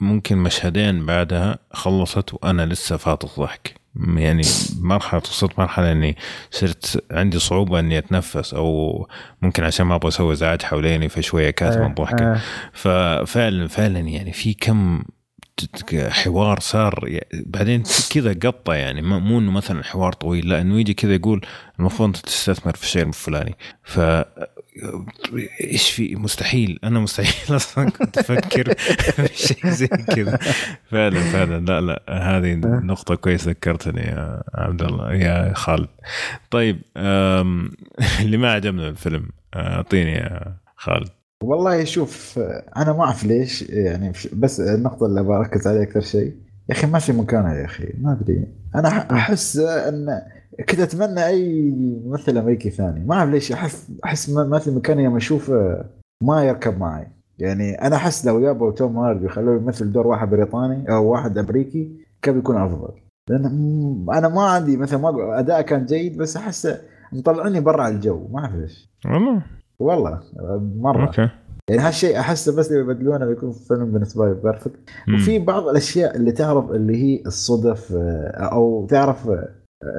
ممكن 0.00 0.38
مشهدين 0.38 1.06
بعدها 1.06 1.58
خلصت 1.70 2.34
وأنا 2.34 2.66
لسه 2.66 2.96
فاطط 2.96 3.40
ضحك. 3.40 3.74
يعني 3.96 4.42
مرحلة 4.80 5.20
وصلت 5.20 5.58
مرحلة 5.58 5.92
إني 5.92 6.16
صرت 6.50 7.04
عندي 7.10 7.38
صعوبة 7.38 7.78
إني 7.78 7.98
أتنفس 7.98 8.54
أو 8.54 9.08
ممكن 9.42 9.64
عشان 9.64 9.86
ما 9.86 9.94
أبغى 9.94 10.08
أسوي 10.08 10.32
ازعاج 10.32 10.62
حواليني 10.62 11.08
فشوية 11.08 11.50
كاتم 11.50 11.80
إيه. 11.80 11.86
الضحكة 11.86 12.32
إيه. 12.32 12.40
ففعلا 12.72 13.68
فعلا 13.68 13.98
يعني 13.98 14.32
في 14.32 14.54
كم 14.54 15.02
حوار 15.94 16.60
صار 16.60 17.20
بعدين 17.32 17.82
كذا 18.10 18.32
قطة 18.32 18.74
يعني 18.74 19.02
مو 19.02 19.38
إنه 19.38 19.50
مثلا 19.50 19.84
حوار 19.84 20.12
طويل 20.12 20.48
لا 20.48 20.60
إنه 20.60 20.80
يجي 20.80 20.94
كذا 20.94 21.14
يقول 21.14 21.46
المفروض 21.78 22.08
أنت 22.08 22.16
تستثمر 22.16 22.76
في 22.76 22.82
الشيء 22.82 23.02
الفلاني 23.02 23.56
ف 23.82 24.00
إيش 25.60 25.90
في؟ 25.90 26.16
مستحيل. 26.16 26.78
أنا 26.84 27.00
مستحيل 27.00 27.56
أصلا 27.56 27.90
كنت 27.90 28.18
أفكر 28.18 28.74
في 28.74 29.28
شيء 29.36 29.70
زي 29.70 29.86
كذا. 29.86 30.38
فعلا 30.90 31.20
فعلا. 31.20 31.60
لا 31.64 31.80
لا 31.80 32.02
هذه 32.08 32.54
نقطة 32.64 33.14
كويسة 33.14 33.50
ذكرتني 33.50 34.00
يا 34.00 34.42
عبد 34.54 34.82
الله 34.82 35.14
يا 35.14 35.52
خالد. 35.54 35.88
طيب 36.50 36.82
اللي 38.22 38.36
ما 38.36 38.52
عجبنا 38.52 38.88
الفيلم 38.88 39.28
أعطيني 39.56 40.12
يا 40.12 40.56
خالد. 40.76 41.08
والله 41.42 41.84
شوف 41.84 42.38
أنا 42.76 42.92
ما 42.92 43.04
أعرف 43.04 43.24
ليش 43.24 43.62
يعني 43.62 44.12
بس 44.32 44.60
النقطة 44.60 45.06
اللي 45.06 45.22
بركز 45.22 45.66
عليها 45.66 45.82
أكثر 45.82 46.00
شيء. 46.00 46.32
يا 46.68 46.74
أخي 46.74 46.86
ما 46.86 46.98
في 46.98 47.12
مكانها 47.12 47.54
يا 47.54 47.64
أخي 47.64 47.88
ما 47.98 48.12
أدري. 48.12 48.46
أنا 48.74 48.88
أحس 49.12 49.56
إن 49.56 50.06
كنت 50.68 50.80
أتمنى 50.80 51.26
أي 51.26 51.70
ممثل 52.04 52.38
أمريكي 52.38 52.70
ثاني. 52.70 53.04
ما 53.04 53.14
أعرف 53.14 53.30
ليش 53.30 53.52
أحس 53.52 53.90
أحس 54.04 54.30
ما 54.30 54.44
ما 54.44 54.58
في 54.58 54.70
مكان 54.70 55.00
يوم 55.00 55.16
اشوفه 55.16 55.84
ما 56.22 56.44
يركب 56.44 56.78
معي. 56.78 57.06
يعني 57.38 57.74
أنا 57.74 57.96
أحس 57.96 58.26
لو 58.26 58.40
جابوا 58.40 58.72
توم 58.72 58.98
هاردي 58.98 59.26
وخلوه 59.26 59.56
يمثل 59.56 59.92
دور 59.92 60.06
واحد 60.06 60.30
بريطاني 60.30 60.92
أو 60.94 61.10
واحد 61.12 61.38
أمريكي 61.38 62.06
كان 62.22 62.34
بيكون 62.34 62.56
أفضل. 62.56 62.92
لأن 63.30 63.44
أنا 64.12 64.28
ما 64.28 64.42
عندي 64.42 64.76
مثلا 64.76 65.00
ما 65.00 65.38
أداء 65.38 65.62
كان 65.62 65.86
جيد 65.86 66.16
بس 66.16 66.36
احسه 66.36 66.80
مطلعني 67.12 67.60
برا 67.60 67.88
الجو. 67.88 68.28
ما 68.28 68.38
أعرف 68.38 68.54
ليش. 68.54 68.90
والله. 69.06 69.42
والله 69.78 70.20
مرة. 70.76 71.06
okay. 71.06 71.28
يعني 71.70 71.82
هالشيء 71.82 72.18
أحسه 72.20 72.56
بس 72.56 72.72
لو 72.72 72.80
يبدلونه 72.80 73.26
بيكون 73.26 73.52
فيلم 73.52 73.92
بالنسبة 73.92 74.26
لي 74.26 74.34
perfect. 74.34 74.80
وفي 75.14 75.38
بعض 75.38 75.68
الأشياء 75.68 76.16
اللي 76.16 76.32
تعرف 76.32 76.70
اللي 76.70 76.96
هي 76.96 77.22
الصدف 77.26 77.92
آه، 77.92 78.30
أو 78.52 78.86
تعرف 78.86 79.28
آه، 79.28 79.48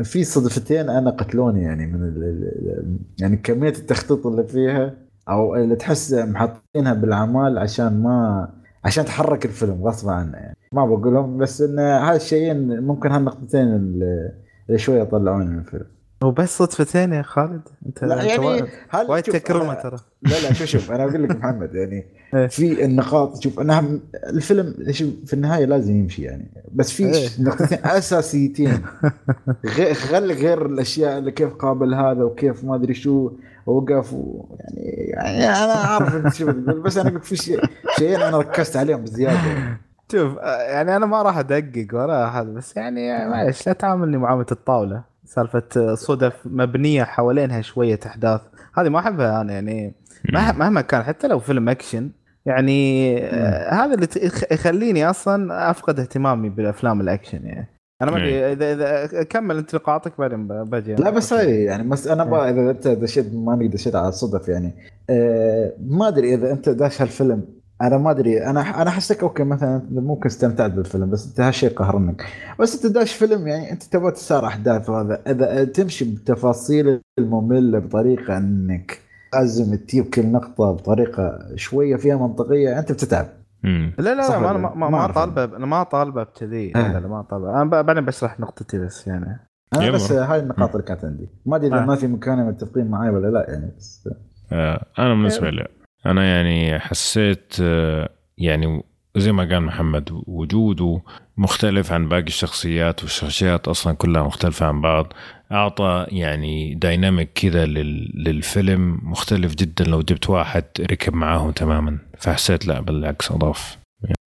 في 0.03 0.23
صدفتين 0.23 0.89
أنا 0.89 1.11
قتلوني 1.11 1.61
يعني 1.63 1.87
من 1.87 2.03
ال 2.03 2.23
ال- 2.23 2.97
يعني 3.21 3.37
كمية 3.37 3.69
التخطيط 3.69 4.27
اللي 4.27 4.43
فيها 4.43 4.93
أو 5.29 5.55
اللي 5.55 5.75
تحس 5.75 6.13
محطينها 6.13 6.93
بالأعمال 6.93 7.57
عشان 7.57 8.03
ما 8.03 8.49
عشان 8.85 9.05
تحرك 9.05 9.45
الفيلم 9.45 9.83
غصب 9.83 10.09
عنه 10.09 10.37
يعني. 10.37 10.57
ما 10.73 10.85
بقولهم 10.85 11.37
بس 11.37 11.61
إن 11.61 11.79
هالشيئين 11.79 12.79
ممكن 12.81 13.11
هالنقطتين 13.11 13.67
اللي 13.67 14.77
شوية 14.77 15.03
طلعوني 15.03 15.45
من 15.45 15.59
الفيلم. 15.59 15.85
هو 16.23 16.31
بس 16.31 16.57
صدفتين 16.57 17.13
يا 17.13 17.21
خالد 17.21 17.61
أنت 17.85 18.03
لا 18.03 18.23
يعني 18.23 18.63
هل 18.89 19.05
وايد 19.09 19.23
تكرمة 19.23 19.73
ترى 19.73 19.97
لا 20.21 20.29
لا 20.29 20.53
شوف 20.53 20.67
شوف 20.67 20.91
أنا 20.91 21.03
أقول 21.03 21.23
لك 21.23 21.31
محمد 21.35 21.75
يعني 21.75 22.05
إيه. 22.33 22.47
في 22.47 22.85
النقاط 22.85 23.43
شوف 23.43 23.59
أنا 23.59 23.79
هم- 23.79 24.01
الفيلم 24.29 24.75
شوف 24.91 25.09
في 25.25 25.33
النهاية 25.33 25.65
لازم 25.65 25.95
يمشي 25.95 26.21
يعني 26.21 26.51
بس 26.71 26.91
في 26.91 27.05
إيه. 27.05 27.27
نقطتين 27.39 27.77
أساسيتين 27.97 28.81
غير 29.77 29.95
غير 30.33 30.65
الأشياء 30.65 31.17
اللي 31.17 31.31
كيف 31.31 31.53
قابل 31.53 31.93
هذا 31.93 32.23
وكيف 32.23 32.63
ما 32.63 32.75
أدري 32.75 32.93
شو 32.93 33.31
وقف 33.65 34.11
يعني, 34.11 34.85
يعني 35.09 35.45
أنا 35.45 35.85
أعرف 35.85 36.15
أنت 36.15 36.33
شو 36.33 36.51
بتقول 36.51 36.81
بس 36.81 36.97
أنا 36.97 37.09
قلت 37.09 37.25
في 37.25 37.35
شيء 37.35 37.59
شيئين 37.99 38.21
أنا 38.21 38.37
ركزت 38.37 38.77
عليهم 38.77 39.01
بزيادة 39.01 39.47
يعني. 39.47 39.77
شوف 40.11 40.37
آه، 40.37 40.61
يعني 40.61 40.95
أنا 40.95 41.05
ما 41.05 41.21
راح 41.21 41.37
أدقق 41.37 41.87
ولا 41.93 42.25
هذا 42.27 42.49
بس 42.49 42.77
يعني 42.77 43.29
معلش 43.29 43.67
لا 43.67 43.73
تعاملني 43.73 44.17
معاملة 44.17 44.45
الطاولة 44.51 45.12
سالفة 45.35 45.63
آه، 45.77 45.95
صدف 45.95 46.33
مبنية 46.45 47.03
حوالينها 47.03 47.61
شوية 47.61 47.99
أحداث. 48.05 48.41
هذه 48.77 48.89
ما 48.89 48.99
أحبها 48.99 49.41
أنا 49.41 49.53
يعني 49.53 49.95
مه- 50.33 50.51
مهما 50.51 50.81
كان 50.81 51.03
حتى 51.03 51.27
لو 51.27 51.39
فيلم 51.39 51.69
أكشن 51.69 52.09
يعني 52.45 53.17
آه 53.27 53.73
هذا 53.73 53.93
اللي 53.93 54.07
يخليني 54.51 55.09
أصلا 55.09 55.71
أفقد 55.71 55.99
اهتمامي 55.99 56.49
بالأفلام 56.49 57.01
الأكشن 57.01 57.45
يعني. 57.45 57.69
أنا 58.01 58.11
ما 58.11 58.17
أدري 58.17 58.51
اذا 58.51 58.73
إذا 59.05 59.23
كمل 59.23 59.57
أنت 59.57 59.75
نقاطك 59.75 60.13
بعدين 60.19 60.47
باجي 60.47 60.95
لا 60.95 61.09
بس 61.09 61.33
هاي 61.33 61.63
يعني 61.63 61.89
بس 61.89 62.07
أنا 62.07 62.23
بقى 62.23 62.49
إذا 62.49 62.71
أنت 62.71 62.87
دشيت 62.87 63.33
ما 63.33 63.53
اني 63.53 63.67
دشيت 63.67 63.95
على 63.95 64.07
الصدف 64.09 64.47
يعني. 64.47 64.73
آه 65.09 65.73
ما 65.87 66.07
أدري 66.07 66.33
إذا 66.33 66.51
أنت 66.51 66.69
داش 66.69 67.01
هالفيلم 67.01 67.45
أنا 67.87 67.97
ما 67.97 68.11
أدري 68.11 68.45
أنا 68.45 68.81
أنا 68.81 68.89
حسيت 68.91 69.19
أوكي 69.23 69.43
مثلا 69.43 69.81
ممكن 69.91 70.25
استمتعت 70.25 70.71
بالفيلم 70.71 71.09
بس 71.09 71.27
انت 71.27 71.39
هالشيء 71.39 71.69
قهرنك 71.73 72.25
بس 72.59 72.85
أنت 72.85 72.93
داش 72.93 73.13
فيلم 73.13 73.47
يعني 73.47 73.71
أنت 73.71 73.83
تبغى 73.83 74.11
تسار 74.11 74.45
أحداث 74.47 74.89
وهذا 74.89 75.21
إذا 75.27 75.63
تمشي 75.63 76.05
بتفاصيل 76.15 77.01
المملة 77.19 77.79
بطريقة 77.79 78.37
إنك 78.37 78.99
لازم 79.33 79.75
تجيب 79.75 80.05
كل 80.05 80.27
نقطة 80.31 80.71
بطريقة 80.71 81.39
شوية 81.55 81.95
فيها 81.95 82.15
منطقية 82.15 82.79
أنت 82.79 82.91
بتتعب 82.91 83.27
مم. 83.63 83.93
لا 83.97 84.03
لا 84.15 84.29
لا 84.29 84.39
ما 84.39 84.51
أنا 84.51 84.57
ما؟ 84.59 84.75
ما, 84.75 84.89
ما. 84.89 85.07
طالبة 85.07 85.43
أنا 85.43 85.65
ما 85.65 85.83
طالبة 85.83 86.23
بكذي 86.23 86.71
لا 86.71 86.85
آه. 86.89 86.93
لا 86.93 86.99
لا 86.99 87.07
ما 87.07 87.21
طالبة 87.21 87.49
أنا 87.61 87.63
ب- 87.63 87.85
بعدين 87.85 88.05
بشرح 88.05 88.39
نقطتي 88.39 88.79
بس 88.79 89.07
يعني 89.07 89.39
أنا. 89.75 89.91
بس 89.91 90.11
هاي 90.11 90.39
النقاط 90.39 90.69
اللي 90.71 90.83
كانت 90.87 91.05
عندي 91.05 91.29
ما 91.45 91.55
أدري 91.55 91.67
إذا 91.67 91.77
آه. 91.77 91.85
ما 91.85 91.95
في 91.95 92.07
مكان 92.07 92.45
متفقين 92.47 92.87
معي 92.87 93.09
ولا 93.09 93.27
لا 93.27 93.45
يعني 93.49 93.71
بس 93.77 94.09
آه، 94.51 94.85
أنا 94.99 95.09
بالنسبة 95.13 95.49
لي 95.49 95.67
أنا 96.05 96.25
يعني 96.35 96.79
حسيت 96.79 97.53
آه، 97.61 98.09
يعني 98.37 98.83
زي 99.17 99.31
ما 99.31 99.43
قال 99.43 99.61
محمد 99.63 100.09
وجوده 100.27 101.01
مختلف 101.37 101.91
عن 101.91 102.09
باقي 102.09 102.21
الشخصيات 102.27 103.03
والشخصيات 103.03 103.67
أصلا 103.67 103.93
كلها 103.93 104.23
مختلفة 104.23 104.65
عن 104.65 104.81
بعض. 104.81 105.13
أعطى 105.51 106.05
يعني 106.09 106.75
dynamic 106.75 107.29
كذا 107.35 107.65
لل- 107.65 108.11
للفيلم 108.23 108.99
مختلف 109.03 109.55
جدا 109.55 109.85
لو 109.85 110.01
جبت 110.01 110.29
واحد 110.29 110.63
ركب 110.79 111.13
معاهم 111.13 111.51
تماما. 111.51 111.97
فحسيت 112.17 112.67
لا 112.67 112.81
بالعكس 112.81 113.31
أضاف. 113.31 113.77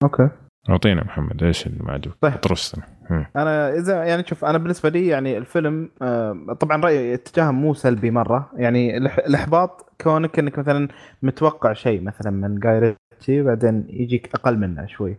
okay. 0.02 0.28
أعطينا 0.70 1.04
محمد 1.04 1.42
إيش 1.42 1.66
اللي 1.66 1.84
ما 1.84 1.92
عجبك؟ 1.92 2.14
طيب. 2.20 2.32
أطرشتنا. 2.32 2.84
مم. 3.10 3.26
أنا 3.36 3.74
إذا 3.74 4.04
يعني 4.04 4.24
شوف 4.26 4.44
أنا 4.44 4.58
بالنسبة 4.58 4.88
لي 4.88 5.06
يعني 5.06 5.38
الفيلم 5.38 5.90
آه، 6.02 6.56
طبعا 6.60 6.84
رأيي 6.84 7.14
اتجاهه 7.14 7.50
مو 7.50 7.74
سلبي 7.74 8.10
مرة. 8.10 8.50
يعني 8.56 8.96
الإحباط 8.96 9.92
كونك 10.00 10.38
إنك 10.38 10.58
مثلا 10.58 10.88
متوقع 11.22 11.72
شيء 11.72 12.02
مثلا 12.02 12.30
من 12.30 12.58
جاي 12.58 12.78
ريتشي 12.78 13.42
بعدين 13.42 13.86
يجيك 13.88 14.34
أقل 14.34 14.58
منه 14.58 14.86
شوي. 14.86 15.16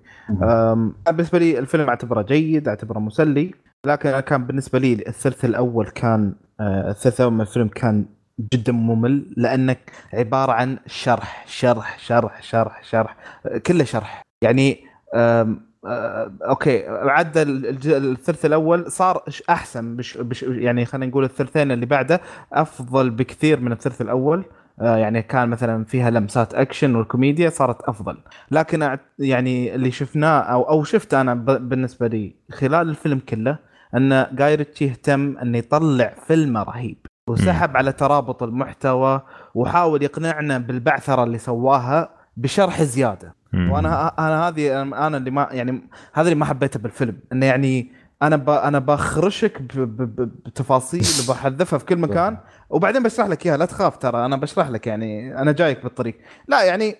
بالنسبة 1.12 1.40
لي 1.40 1.60
الفيلم 1.60 1.90
أعتبره 1.90 2.22
جيد 2.22 2.68
أعتبره 2.68 3.00
مسلي. 3.00 3.52
لكن 3.86 4.10
أنا 4.10 4.20
كان 4.20 4.46
بالنسبة 4.46 4.80
لي 4.80 4.94
الثلث 4.94 5.46
الأول 5.46 5.88
كان 5.90 6.34
آه، 6.60 6.90
الثلث 6.90 7.20
الأول 7.22 7.34
من 7.34 7.42
الفيلم 7.42 7.68
كان 7.68 8.06
جدا 8.54 8.72
ممل 8.72 9.34
لأنك 9.38 9.92
عبارة 10.14 10.52
عن 10.52 10.78
شرح 10.86 11.46
شرح 11.48 12.00
شرح 12.00 12.42
شرح 12.42 12.84
شرح 12.84 13.18
كله 13.66 13.84
شرح. 13.84 14.22
يعني 14.42 14.87
أوكي 15.16 16.84
عدى 16.88 17.42
الثلث 17.42 18.46
الأول 18.46 18.92
صار 18.92 19.24
أحسن 19.50 19.96
بش 19.96 20.18
بش 20.18 20.44
يعني 20.44 20.86
خلينا 20.86 21.06
نقول 21.06 21.24
الثلثين 21.24 21.72
اللي 21.72 21.86
بعده 21.86 22.22
أفضل 22.54 23.10
بكثير 23.10 23.60
من 23.60 23.72
الثلث 23.72 24.02
الأول. 24.02 24.46
يعني 24.82 25.22
كان 25.22 25.50
مثلا 25.50 25.84
فيها 25.84 26.10
لمسات 26.10 26.54
أكشن 26.54 26.96
والكوميديا 26.96 27.50
صارت 27.50 27.82
أفضل. 27.82 28.18
لكن 28.52 28.98
يعني 29.20 29.76
اللي 29.76 29.92
شفناه 29.92 30.40
أو 30.40 30.70
أو 30.70 30.84
شفت 30.84 31.14
أنا 31.14 31.34
بالنسبة 31.34 32.08
لي 32.08 32.36
خلال 32.52 32.90
الفيلم 32.90 33.20
كله 33.30 33.60
أن 33.96 34.26
جاي 34.32 34.56
ريتشي 34.56 34.86
اهتم 34.86 35.38
انه 35.38 35.58
يطلع 35.58 36.14
فيلم 36.28 36.58
رهيب 36.58 36.98
وسحب 37.30 37.78
على 37.78 37.92
ترابط 37.92 38.44
المحتوى 38.44 39.22
وحاول 39.56 40.04
يقنعنا 40.04 40.58
بالبعثرة 40.58 41.24
اللي 41.24 41.38
سواها 41.38 42.10
بشرح 42.38 42.84
زيادة. 42.84 43.37
مم. 43.54 43.72
وأنا 43.72 44.14
أنا 44.20 44.48
هذه 44.48 44.82
أنا 44.82 45.18
اللي 45.18 45.32
ما 45.32 45.48
يعني 45.52 45.90
هذا 46.14 46.28
اللي 46.28 46.36
ما 46.36 46.46
حبيته 46.46 46.80
بالفيلم 46.80 47.20
انه 47.32 47.46
يعني 47.46 47.92
أنا 48.22 48.36
ب... 48.36 48.50
أنا 48.50 48.80
بخرشك. 48.80 49.62
بتفاصيل 49.62 51.06
وبحذفها 51.30 51.80
في 51.80 51.86
كل 51.86 51.98
مكان 51.98 52.38
وبعدين 52.70 53.04
بشرح 53.04 53.28
لك 53.28 53.46
إياها 53.46 53.58
لا 53.58 53.66
تخاف 53.66 53.98
ترى 53.98 54.26
أنا 54.26 54.38
بشرح 54.38 54.70
لك 54.70 54.88
يعني 54.88 55.42
أنا 55.42 55.52
جايك 55.52 55.84
بالطريق 55.84 56.18
لا 56.48 56.64
يعني. 56.64 56.96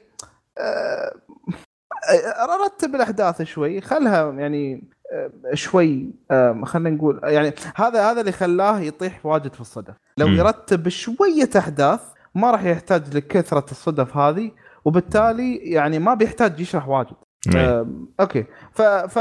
آه، 0.58 1.12
رتب 2.66 2.96
الأحداث 2.96 3.42
شوي 3.42 3.82
خلها 3.82 4.32
يعني 4.32 4.90
آه، 5.14 5.54
شوي 5.54 6.14
خلينا 6.64 6.90
نقول 6.90 7.20
يعني 7.24 7.54
هذا 7.76 8.12
هذا 8.12 8.20
اللي 8.20 8.32
خلاه 8.32 8.80
يطيح 8.80 9.26
واجد 9.26 9.54
في 9.54 9.62
الصدف 9.62 9.94
لو. 10.18 10.28
يرتب 10.28 10.90
شوية 10.90 11.50
أحداث 11.58 12.02
ما 12.36 12.52
راح 12.52 12.64
يحتاج 12.64 13.16
لكثرة 13.16 13.66
الصدف 13.72 14.18
هذه 14.18 14.52
وبالتالي 14.92 15.56
يعني 15.56 16.00
ما 16.00 16.14
بيحتاج 16.14 16.60
يشرح 16.60 16.88
واجد. 16.90 17.16
إيه. 17.56 17.82
آم، 17.82 18.08
أوكي. 18.20 18.46
ف 18.72 18.82
ف 18.82 19.20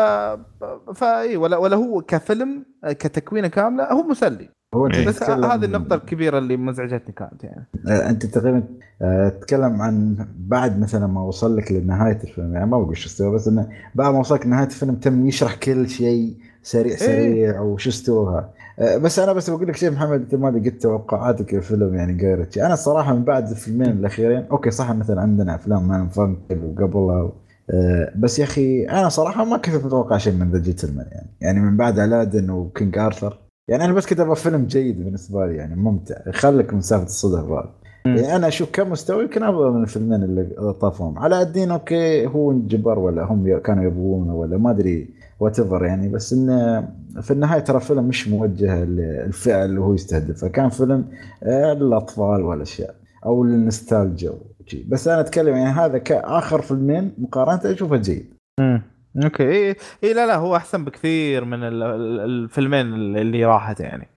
فا 0.95 1.21
اي 1.21 1.37
ولا 1.37 1.57
ولا 1.57 1.77
هو 1.77 2.03
كفيلم 2.03 2.65
آه، 2.85 2.93
كتكوينة 2.93 3.49
كاملة 3.49 3.93
هو 3.93 4.03
مسلي. 4.03 4.49
هو 4.75 4.87
أنت 4.87 4.95
إيه. 4.95 5.07
بس 5.07 5.19
تتكلم- 5.19 5.45
هذه 5.45 5.65
النقطة 5.65 5.95
الكبيرة 5.97 6.39
اللي 6.39 6.57
مزعجتني 6.57 7.13
كانت 7.15 7.45
يعني. 7.45 7.67
آه، 7.89 8.11
أنت 8.11 8.27
تقريبا 8.27 8.63
آه، 9.03 9.29
تتكلم 9.29 9.83
عن 9.83 10.27
بعد 10.39 10.81
مثلا 10.81 11.07
ما 11.07 11.23
وصل 11.23 11.57
لك 11.57 11.73
لنهاية 11.73 12.19
الفيلم 12.25 12.55
يعني 12.55 12.67
ما 12.67 12.79
بقول 12.79 12.97
شو 12.97 13.07
استوى 13.09 13.35
بس 13.35 13.49
إنه 13.49 13.69
بعد 13.95 14.13
ما 14.13 14.19
وصلك 14.21 14.47
لنهايه 14.47 14.67
الفيلم 14.67 14.95
تم 14.95 15.27
يشرح 15.27 15.55
كل 15.55 15.89
شيء 15.89 16.37
سريع 16.63 16.97
سريع 16.97 17.61
وشو 17.61 17.91
استوى 17.91 18.35
آه، 18.39 18.51
بس 18.79 19.19
أنا 19.19 19.33
بس 19.33 19.51
بقول 19.51 19.69
لك 19.69 19.77
شيء 19.77 19.91
محمد 19.91 20.21
أنت 20.21 20.35
ما 20.35 20.49
قلت 20.49 20.83
توقعاتك 20.83 21.55
للفيلم 21.55 21.95
يعني 21.95 22.23
قايرتش 22.23 22.59
أنا 22.59 22.75
الصراحه 22.75 23.15
من 23.15 23.25
بعد 23.25 23.51
الفيلمين 23.51 23.91
الأخيرين 23.91 24.45
أوكي 24.51 24.71
صح 24.71 24.93
مثلا 24.93 25.21
عندنا 25.21 25.55
أفلام 25.55 25.89
مان 25.89 26.09
فانك 26.09 26.39
وقبلها 26.51 27.33
آه، 27.71 28.13
بس 28.17 28.39
يا 28.39 28.45
أخي 28.45 28.85
أنا 28.85 29.09
صراحة 29.09 29.45
ما 29.45 29.57
كنت 29.57 29.75
متوقع 29.75 30.19
شيء 30.19 30.33
من 30.33 30.51
The 30.51 30.59
Gentlemen 30.59 31.07
يعني. 31.13 31.29
يعني 31.41 31.61
من 31.61 31.77
بعد 31.77 31.99
Aladdin 31.99 32.51
و 32.51 32.61
King 32.61 32.99
Arthur 32.99 33.39
يعني 33.69 33.85
أنا 33.85 33.93
بس 33.93 34.07
كنت 34.07 34.21
أبغى 34.21 34.37
فيلم 34.37 34.67
جيد 34.67 35.05
بالنسبة 35.05 35.47
لي 35.47 35.57
يعني 35.57 35.77
ممتع. 35.77 36.31
خليك 36.31 36.75
من 36.75 36.81
سالفة 36.81 37.05
الصدف 37.05 37.45
هذا 37.45 37.71
مم. 38.07 38.17
يعني 38.17 38.37
أنا 38.37 38.49
أشوف 38.49 38.71
كمستوى 38.71 39.23
يمكن 39.25 39.43
افضل 39.43 39.71
من 39.71 39.83
الفيلمين 39.83 40.23
اللي 40.23 40.73
طافهم 40.81 41.19
علاء 41.19 41.43
الدين 41.43 41.71
okay 41.71 42.27
هو 42.27 42.51
انجبر 42.51 42.99
ولا 42.99 43.25
هم 43.25 43.59
كانوا 43.59 43.85
يبغونه 43.85 44.35
ولا 44.35 44.57
ما 44.57 44.71
أدري. 44.71 45.09
what 45.41 45.59
يعني. 45.59 46.09
بس 46.09 46.33
انه 46.33 46.89
في 47.21 47.31
النهاية 47.31 47.61
ترى 47.61 47.81
فيلم 47.81 48.05
مش 48.05 48.29
موجه 48.29 48.85
للفئه 48.85 49.65
اللي 49.65 49.81
هو 49.81 49.95
يستهدفها 49.95 50.49
كان 50.49 50.69
فيلم 50.69 51.05
آه، 51.43 51.73
للأطفال 51.73 52.43
والأشياء 52.43 52.95
أو 53.27 53.45
للنستالجيا 53.45 54.33
وشي. 54.61 54.85
بس 54.89 55.09
أنا 55.09 55.21
أتكلم 55.21 55.57
يعني 55.57 55.71
هذا 55.71 55.99
كآخر 55.99 56.63
فيلمين 56.63 57.13
مقارنة 57.19 57.61
أشوفه 57.65 57.97
جيد. 57.97 58.35
امم 58.61 58.83
okay. 59.25 59.43
اي 59.51 59.77
اي 60.05 60.13
لا 60.15 60.27
لا 60.27 60.37
هو 60.37 60.57
أحسن 60.57 60.85
بكثير 60.85 61.45
من 61.45 61.63
ال- 61.63 61.83
ال- 61.83 62.21
الفيلمين 62.21 62.95
اللي 62.95 63.45
راحت 63.45 63.81
يعني. 63.81 64.09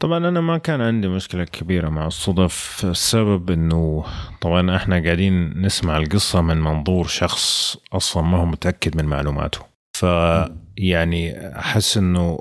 طبعا 0.00 0.28
أنا 0.28 0.40
ما 0.40 0.58
كان 0.58 0.80
عندي 0.80 1.08
مشكلة 1.08 1.44
كبيرة 1.44 1.88
مع 1.88 2.06
الصدف 2.06 2.80
السبب 2.84 3.50
إنه 3.50 4.04
طبعا 4.40 4.76
إحنا 4.76 5.02
قاعدين 5.04 5.62
نسمع 5.62 5.96
القصة 5.96 6.40
من 6.40 6.60
منظور 6.60 7.04
شخص 7.06 7.76
أصلا 7.92 8.22
ما 8.22 8.38
هو 8.38 8.44
متأكد 8.46 8.96
من 8.96 9.04
معلوماته. 9.04 9.69
فيعني 10.00 11.48
أحس 11.58 11.96
إنه 11.96 12.38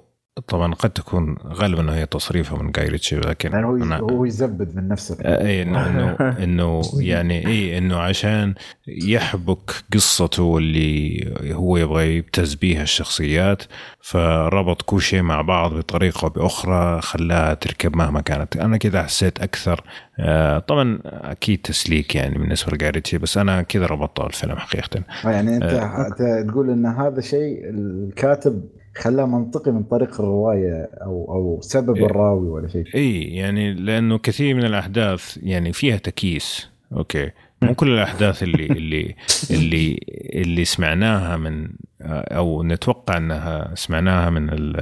طبعا 0.48 0.74
قد 0.74 0.90
تكون 0.90 1.36
غالبا 1.48 1.96
هي 1.96 2.06
تصريفه 2.06 2.64
من 2.64 2.72
جاي 2.72 2.88
ريتشي 2.88 3.16
لكن 3.20 3.52
يعني 3.52 3.66
هو 3.66 3.80
أنا- 3.80 4.12
هو 4.12 4.26
يزبد 4.26 4.76
من 4.76 4.88
نفسه. 4.88 5.18
اي 5.22 5.62
انه 5.64 6.12
انه 6.44 6.82
يعني 7.00 7.48
اي 7.48 7.78
إنه 7.78 7.98
عشان 7.98 8.54
يحبك 8.88 9.72
قصته 9.94 10.58
اللي 10.58 11.34
هو 11.54 11.78
يبغى 11.78 12.16
يبتز 12.18 12.54
بيها 12.54 12.84
الشخصيات 12.84 13.64
فربط 14.02 14.82
كل 14.82 15.02
شيء 15.02 15.22
مع 15.22 15.42
بعض 15.42 15.74
بطريقة 15.74 16.28
بأخرى 16.28 17.02
خلاها 17.02 17.54
تركب 17.54 17.96
مهما 17.96 18.22
كانت. 18.22 18.58
أنا 18.58 18.78
كذا 18.78 19.04
حسيت 19.04 19.40
أكثر 19.40 19.84
آه، 20.20 20.60
طبعا 20.60 21.00
أكيد 21.06 21.60
تسليك 21.62 22.16
يعني 22.16 22.38
بالنسبة 22.38 22.74
لجاريتشي 22.74 23.18
بس 23.18 23.38
أنا 23.38 23.62
كذا 23.62 23.86
ربطت 23.86 24.20
الفيلم 24.20 24.56
حقيقه. 24.56 25.04
يعني 25.24 25.56
أنت 25.56 25.64
آه. 25.64 26.08
أنت 26.08 26.50
تقول 26.50 26.70
إن 26.70 26.86
هذا 26.86 27.22
شيء 27.22 27.70
الكاتب 27.70 28.64
خلاه 28.98 29.26
منطقي 29.26 29.72
من 29.72 29.84
طريق 29.84 30.22
الرواية 30.22 30.90
أو 31.02 31.26
أو 31.30 31.60
سبب 31.62 31.96
إيه. 31.98 32.06
الراوي 32.06 32.48
ولا 32.50 32.68
شيء. 32.68 32.84
اي 32.96 33.22
يعني 33.24 33.74
لأنه 33.74 34.18
كثير 34.18 34.56
من 34.56 34.66
الأحداث 34.66 35.38
يعني 35.44 35.74
فيها 35.74 35.98
تكييس. 35.98 36.70
أوكي. 36.94 37.32
مو 37.62 37.76
كل 37.76 37.94
الأحداث 37.94 38.44
اللي 38.44 38.66
اللي 38.80 39.16
اللي 39.52 40.00
اللي 40.36 40.66
سمعناها 40.66 41.38
من 41.38 41.70
أو 42.02 42.64
نتوقع 42.64 43.18
أنها 43.18 43.72
سمعناها 43.76 44.30
من 44.30 44.50
ال- 44.50 44.78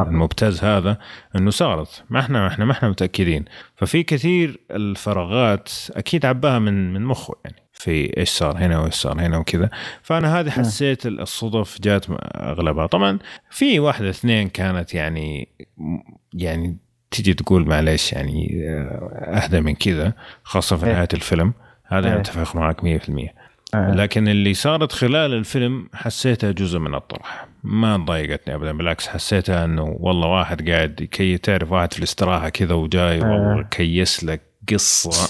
المبتز 0.00 0.64
هذا 0.64 0.98
إنه 1.36 1.50
صارت. 1.50 2.04
ما 2.10 2.20
إحنا 2.20 2.40
ما 2.40 2.46
إحنا 2.48 2.64
ما 2.64 2.72
إحنا 2.72 2.88
متأكدين. 2.88 3.44
ففي 3.76 4.02
كثير 4.02 4.60
الفراغات 4.70 5.68
أكيد 5.90 6.26
عباها 6.26 6.58
من 6.58 6.92
من 6.92 7.04
مخه 7.04 7.34
يعني. 7.44 7.56
في 7.80 8.16
إيش 8.16 8.28
صار 8.28 8.58
هنا 8.58 8.78
وإيش 8.78 8.94
صار 8.94 9.20
هنا 9.20 9.38
وكذا. 9.38 9.70
فأنا 10.02 10.40
هذه 10.40 10.50
حسيت 10.50 11.06
الصدف 11.06 11.80
جات 11.80 12.06
أغلبها. 12.36 12.86
طبعا 12.86 13.18
في 13.50 13.80
واحدة 13.80 14.10
اثنين 14.10 14.48
كانت 14.48 14.94
يعني 14.94 15.48
يعني 16.34 16.76
تجي 17.10 17.34
تقول 17.34 17.66
معلش 17.66 18.12
يعني 18.12 18.64
آه، 18.68 19.42
أهدى 19.44 19.60
من 19.60 19.74
كذا 19.74 20.12
خاصة 20.42 20.76
في 20.76 20.86
إيه. 20.86 20.92
نهاية 20.92 21.08
الفيلم. 21.14 21.52
هذا 21.86 22.06
إيه. 22.06 22.12
أنا 22.12 22.20
أتفق 22.20 22.56
معك 22.56 22.80
100% 22.80 23.34
آه. 23.74 23.94
لكن 23.94 24.28
اللي 24.28 24.54
صارت 24.54 24.92
خلال 24.92 25.34
الفيلم 25.34 25.88
حسيتها 25.94 26.52
جزء 26.52 26.78
من 26.78 26.94
الطرح. 26.94 27.46
ما 27.64 27.96
ضايقتني 27.96 28.54
ابدا 28.54 28.72
بالعكس 28.72 29.08
حسيتها 29.08 29.64
إنه 29.64 29.96
والله 30.00 30.28
واحد 30.28 30.70
قاعد 30.70 31.08
كي 31.10 31.38
تعرف 31.38 31.72
واحد 31.72 31.92
في 31.92 31.98
الاستراحة 31.98 32.48
كذا 32.48 32.74
وجاي 32.74 33.20
والله 33.20 33.62
كيس 33.62 34.24
لك 34.24 34.49
قصة. 34.72 35.28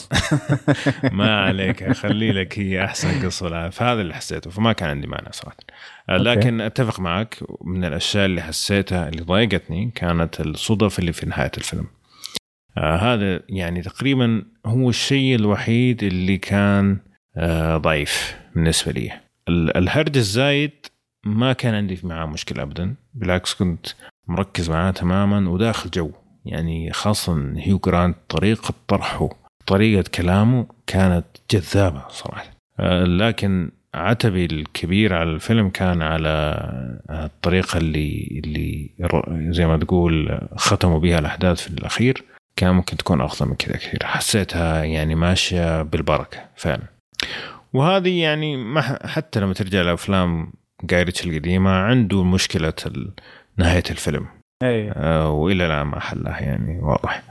ما 1.12 1.40
عليك 1.44 1.82
اخلي 1.82 2.32
لك 2.32 2.58
هي 2.58 2.84
أحسن 2.84 3.26
قصة 3.26 3.48
لها 3.48 3.70
فهذا 3.70 4.00
اللي 4.00 4.14
حسيته 4.14 4.50
فما 4.50 4.72
كان 4.72 4.88
عندي 4.90 5.06
مانع 5.06 5.30
صراحة. 5.30 5.56
آه، 6.08 6.16
لكن 6.16 6.60
أتفق 6.60 7.00
معك 7.00 7.38
من 7.64 7.84
الأشياء 7.84 8.26
اللي 8.26 8.42
حسيتها 8.42 9.08
اللي 9.08 9.22
ضايقتني 9.22 9.90
كانت 9.94 10.40
الصدف 10.40 10.98
اللي 10.98 11.12
في 11.12 11.26
نهاية 11.26 11.50
الفيلم. 11.58 11.86
آه 12.78 12.96
هذا 12.96 13.40
يعني 13.48 13.82
تقريبا 13.82 14.42
هو 14.66 14.88
الشيء 14.90 15.34
الوحيد 15.34 16.02
اللي 16.02 16.38
كان 16.38 16.98
آه 17.36 17.76
ضعيف 17.76 18.36
بالنسبة 18.54 18.92
لي. 18.92 19.12
ال- 19.48 19.76
الهرج 19.76 20.16
الزايد 20.16 20.70
ما 21.24 21.52
كان 21.52 21.74
عندي 21.74 22.00
معاه 22.02 22.26
مشكلة 22.26 22.62
ابدا. 22.62 22.94
بالعكس 23.14 23.54
كنت 23.54 23.86
مركز 24.28 24.70
معاه 24.70 24.90
تماما 24.90 25.50
وداخل 25.50 25.90
جو. 25.90 26.10
يعني 26.44 26.92
خاصة 26.92 27.52
هيو 27.56 27.78
جرانت 27.78 28.16
طريقة 28.28 28.74
طرحه 28.88 29.28
طريقة 29.66 30.04
كلامه 30.14 30.66
كانت 30.86 31.24
جذابة 31.50 32.02
صراحة. 32.08 32.50
آه، 32.80 33.04
لكن 33.04 33.70
عتبي 33.94 34.44
الكبير 34.44 35.14
على 35.14 35.30
الفيلم 35.30 35.68
كان 35.70 36.02
على 36.02 36.28
آه، 37.10 37.24
الطريقة 37.24 37.78
اللي 37.78 38.40
اللي 38.44 38.90
زي 39.52 39.66
ما 39.66 39.76
تقول 39.76 40.40
ختموا 40.56 40.98
بها 40.98 41.18
الأحداث 41.18 41.60
في 41.60 41.68
الأخير. 41.68 42.24
كان 42.56 42.74
ممكن 42.74 42.96
تكون 42.96 43.20
أفضل 43.20 43.48
من 43.48 43.54
كذا 43.54 43.76
كثير. 43.76 44.06
حسيتها 44.06 44.84
يعني 44.84 45.14
ماشية 45.14 45.82
بالبركة 45.82 46.38
فعلا. 46.56 46.82
وهذه 47.72 48.20
يعني 48.22 48.56
ما 48.56 49.06
حتى 49.06 49.40
لما 49.40 49.54
ترجع 49.54 49.82
لأفلام 49.82 50.52
جايريتش 50.84 51.26
القديمة 51.26 51.70
عنده 51.70 52.24
مشكلة 52.24 52.72
ال- 52.86 53.10
نهاية 53.56 53.82
الفيلم. 53.90 54.26
اي 54.62 54.90
آه، 54.90 55.30
وإلى 55.30 55.66
الآن 55.66 55.86
ما 55.86 56.00
حلها 56.00 56.40
يعني 56.40 56.78
واضح. 56.82 57.22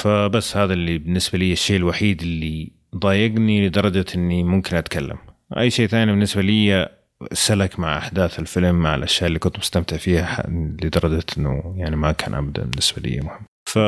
فبس 0.00 0.56
هذا 0.56 0.72
اللي 0.72 0.98
بالنسبة 0.98 1.38
لي 1.38 1.52
الشيء 1.52 1.76
الوحيد 1.76 2.22
اللي 2.22 2.72
ضايقني 2.96 3.66
لدرجة 3.66 4.04
إني 4.14 4.44
ممكن 4.44 4.76
أتكلم. 4.76 5.18
أي 5.58 5.70
شيء 5.70 5.86
ثاني 5.86 6.12
بالنسبة 6.12 6.42
لي 6.42 6.88
سلك 7.32 7.80
مع 7.80 7.98
أحداث 7.98 8.38
الفيلم 8.38 8.74
مع 8.74 8.94
الأشياء 8.94 9.28
اللي 9.28 9.38
كنت 9.38 9.58
مستمتع 9.58 9.96
فيها 9.96 10.46
لدرجة 10.82 11.24
إنه 11.38 11.74
يعني 11.76 11.96
ما 11.96 12.12
كان 12.12 12.34
ابدا 12.34 12.62
بالنسبة 12.62 13.02
لي 13.02 13.20
مهم. 13.20 13.40
ف 13.68 13.78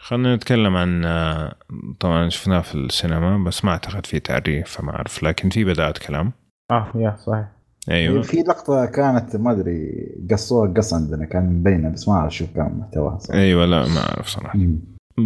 خلينا 0.00 0.36
نتكلم 0.36 0.76
عن 0.76 1.04
آه، 1.04 1.54
طبعا 2.00 2.28
شفناه 2.28 2.60
في 2.60 2.74
السينما 2.74 3.44
بس 3.44 3.64
ما 3.64 3.70
أعتقد 3.70 4.06
في 4.06 4.20
تعريف 4.20 4.68
فما 4.68 4.90
أعرف 4.90 5.22
لكن 5.22 5.50
في 5.50 5.64
بدات 5.64 5.98
كلام. 5.98 6.32
آه 6.70 6.92
يا 6.94 7.16
صحيح. 7.16 7.55
أيوه 7.90 8.22
في 8.22 8.36
لقطة 8.36 8.86
كانت 8.86 9.36
ما 9.36 9.50
أدري 9.52 10.08
قصوها 10.30 10.72
قص 10.72 10.94
عندنا 10.94 11.24
كان 11.24 11.58
مبينة 11.58 11.88
بس 11.88 12.08
ما 12.08 12.14
أعرف 12.14 12.34
شو 12.34 12.46
كان 12.54 12.78
محتواها 12.78 13.18
صراحة 13.18 13.40
أيوه 13.40 13.64
لا 13.66 13.88
ما 13.88 14.00
أعرف 14.00 14.26
صراحة 14.26 14.58
مم. 14.58 14.78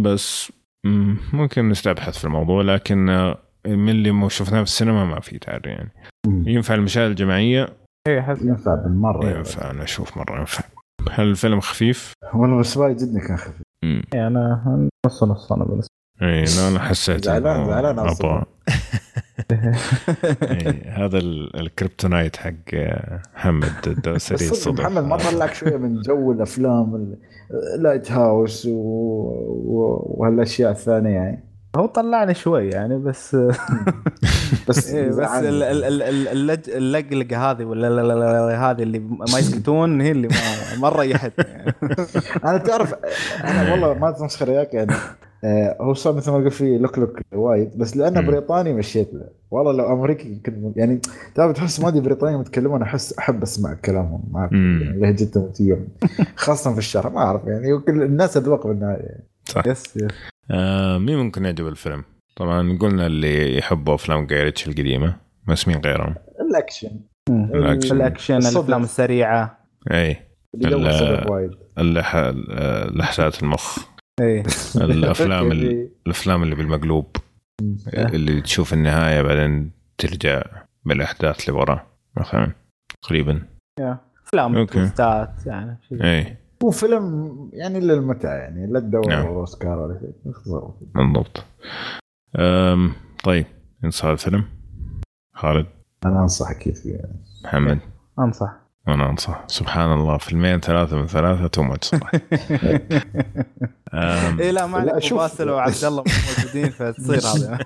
بس 0.03 0.51
مم، 0.85 1.17
ممكن 1.33 1.69
نستبحث 1.69 2.17
في 2.17 2.25
الموضوع 2.25 2.61
لكن 2.61 3.09
آه، 3.09 3.37
من 3.67 3.89
اللي 3.89 4.11
ما 4.11 4.29
شفناه 4.29 4.57
في 4.57 4.63
السينما 4.69 5.05
ما 5.05 5.19
في 5.19 5.39
تعري 5.39 5.69
يعني 5.69 5.91
مم. 6.27 6.43
ينفع 6.47 6.73
المشاهد 6.75 7.09
الجماعية 7.09 7.69
اي 8.07 8.21
حس 8.21 8.41
ينفع 8.41 8.75
بالمرة 8.75 9.25
يعني. 9.25 9.37
ينفع 9.37 9.71
أنا 9.71 9.83
أشوف 9.83 10.17
مرة 10.17 10.39
ينفع 10.39 10.63
هل 11.11 11.27
الفيلم 11.27 11.59
خفيف؟ 11.59 12.13
والله 12.33 12.59
بس 12.59 12.77
وايد 12.77 12.97
جدا 12.97 13.27
كان 13.27 13.37
خفيف. 13.37 13.61
يعني 14.13 14.27
أنا 14.27 14.87
نص 15.05 15.23
نص 15.23 15.51
أنا 15.51 15.65
بالنسبة 15.65 15.91
اي 16.21 16.43
لا 16.43 16.67
أنا 16.67 16.79
حسيت 16.89 17.25
زعلان- 17.25 17.67
زعلان. 17.67 17.99
أبغى 17.99 18.43
إيه، 20.43 21.05
هذا 21.05 21.17
ال- 21.17 21.59
ال 21.59 21.66
Kryptonite 21.66 22.37
حق 22.37 22.51
آه، 22.73 23.21
محمد 23.35 23.71
الدوسري 23.87 24.49
الصدف 24.49 24.79
محمد 24.81 25.03
ما 25.03 25.17
طلعك 25.17 25.53
شوية 25.53 25.77
من 25.77 26.01
جو 26.01 26.31
الأفلام 26.31 26.95
ال- 26.95 27.17
Lighthouse 27.83 28.65
و... 28.65 28.69
و... 28.71 30.03
وهالأشياء 30.17 30.71
الثانية 30.71 31.09
يعني 31.09 31.43
هو 31.75 31.85
طلعني 31.85 32.33
شوي 32.33 32.69
يعني 32.69 32.97
بس 32.97 33.35
بس 34.67 34.89
إيه 34.93 35.07
بس 35.07 35.13
زعلني. 35.15 35.49
ال- 35.49 35.63
ال- 35.63 35.83
ال- 35.83 36.01
ال- 36.03 36.27
اللج- 36.27 36.69
اللقلقه 36.69 37.51
هذه 37.51 37.63
ولا 37.63 37.89
لا- 37.89 38.01
لا- 38.01 38.13
لا- 38.13 38.47
لا- 38.49 38.71
هذه 38.71 38.83
اللي 38.83 38.99
ما 38.99 39.39
يسكتون 39.39 40.01
هي 40.01 40.11
اللي 40.11 40.27
ما 40.79 40.89
ريحتني 40.89 41.45
يعني. 41.51 41.73
أنا 42.45 42.57
تعرف 42.57 42.93
أنا 43.43 43.71
والله 43.71 43.93
ما 43.93 44.11
تمسخر 44.11 44.49
وياك 44.49 44.73
يعني 44.73 44.91
آه، 44.93 44.97
هو 45.81 45.93
صار 45.93 46.13
مثل 46.13 46.31
ما 46.31 46.37
قلت 46.37 46.53
في 46.53 46.77
لق 46.77 46.99
لق 46.99 47.19
وايد 47.33 47.77
بس 47.77 47.97
لأنه 47.97 48.21
مم. 48.21 48.27
بريطاني 48.27 48.73
مشيت 48.73 49.13
له 49.13 49.29
والله 49.51 49.71
لو 49.71 49.93
أمريكي 49.93 50.27
يمكن 50.27 50.73
يعني 50.75 50.99
تعرف 51.35 51.55
تحس 51.55 51.79
ما 51.79 51.87
أدري 51.87 52.01
بريطانيا 52.01 52.41
يتكلمون 52.41 52.81
أحس 52.81 53.17
أحب 53.17 53.43
أسمع 53.43 53.73
كلامهم 53.73 54.23
ما. 54.31 54.49
يعني 54.51 54.99
لهجتهم 54.99 55.43
وتيهم 55.43 55.87
خاصة 56.35 56.73
في 56.73 56.79
الشارع 56.79 57.09
ما 57.09 57.19
أعرف 57.19 57.47
يعني 57.47 57.73
وكل 57.73 58.01
الناس 58.01 58.37
أذواق 58.37 58.67
بالنهايه 58.67 59.03
يعني. 59.03 59.23
صح 59.45 59.67
yes 59.67 59.97
yes 59.97 60.11
آه 60.51 60.97
مين 60.97 61.17
ممكن 61.17 61.45
يعجب 61.45 61.67
الفيلم؟ 61.67 62.03
طبعا 62.35 62.77
قلنا 62.77 63.07
اللي 63.07 63.57
يحبوا 63.57 63.95
أفلام 63.95 64.25
جاي 64.25 64.43
ريتشي 64.43 64.67
القديمة 64.67 65.15
بس 65.47 65.67
مين 65.67 65.77
غيرهم؟ 65.77 66.15
الأكشن 66.41 66.99
الأكشن. 67.29 67.95
الأكشن 67.95 68.37
الصدق. 68.37 68.57
الأفلام 68.57 68.83
السريعة 68.83 69.57
اي 69.91 70.17
اللي 70.55 71.25
وايد. 71.29 71.51
آه، 71.77 72.85
لحسات 72.87 73.43
المخ 73.43 73.79
اي 74.19 74.43
الأفلام 74.75 75.51
ال... 75.51 75.69
إيه. 75.69 75.89
الأفلام 76.07 76.43
اللي 76.43 76.55
بالمقلوب 76.55 77.15
اللي 77.93 78.41
تشوف 78.41 78.73
النهاية 78.73 79.21
بعدين 79.21 79.71
ترجع 79.97 80.43
بالأحداث 80.85 81.49
لورا 81.49 81.87
مثلا 82.17 82.51
تقريبا 83.01 83.41
أفلام. 84.27 84.65
twist 84.65 85.32
ات 85.32 85.45
يعني 85.45 85.77
شيء 85.89 85.97
زي 85.97 86.03
اي 86.03 86.37
هو 86.63 86.71
فيلم 86.71 87.49
يعني 87.53 87.79
للمتعة 87.79 88.33
يعني 88.33 88.67
لا 88.67 88.79
تدور 88.79 89.07
نعم. 89.07 89.25
أوسكار 89.27 89.79
ولا 89.79 89.99
شيء. 89.99 90.13
بالضبط. 90.95 91.45
طيب 93.23 93.45
انصح 93.83 94.05
الفيلم 94.05 94.43
خالد 95.35 95.65
أنا 96.05 96.21
انصح 96.21 96.49
أكيد 96.49 96.75
فيه 96.75 96.91
يعني. 96.91 97.19
محمد 97.43 97.79
أنصح 98.19 98.60
وأنا 98.87 99.09
أنصح 99.09 99.43
سبحان 99.47 99.93
الله 99.93 100.17
فيلمين 100.17 100.59
ثلاثة 100.59 100.97
من 100.97 101.07
ثلاثة 101.07 101.47
too 101.47 101.63
much 101.63 101.87
صراحة. 101.87 102.19
اي 104.39 104.51
لا 104.51 104.65
ما 104.65 104.77
عليك 104.77 104.99
شوف. 104.99 105.19
باسل 105.19 105.49
وعبد 105.49 105.83
الله 105.83 106.03
مو 106.03 106.11
موجودين 106.37 106.69
فتصير 106.69 107.19
هذا. 107.19 107.57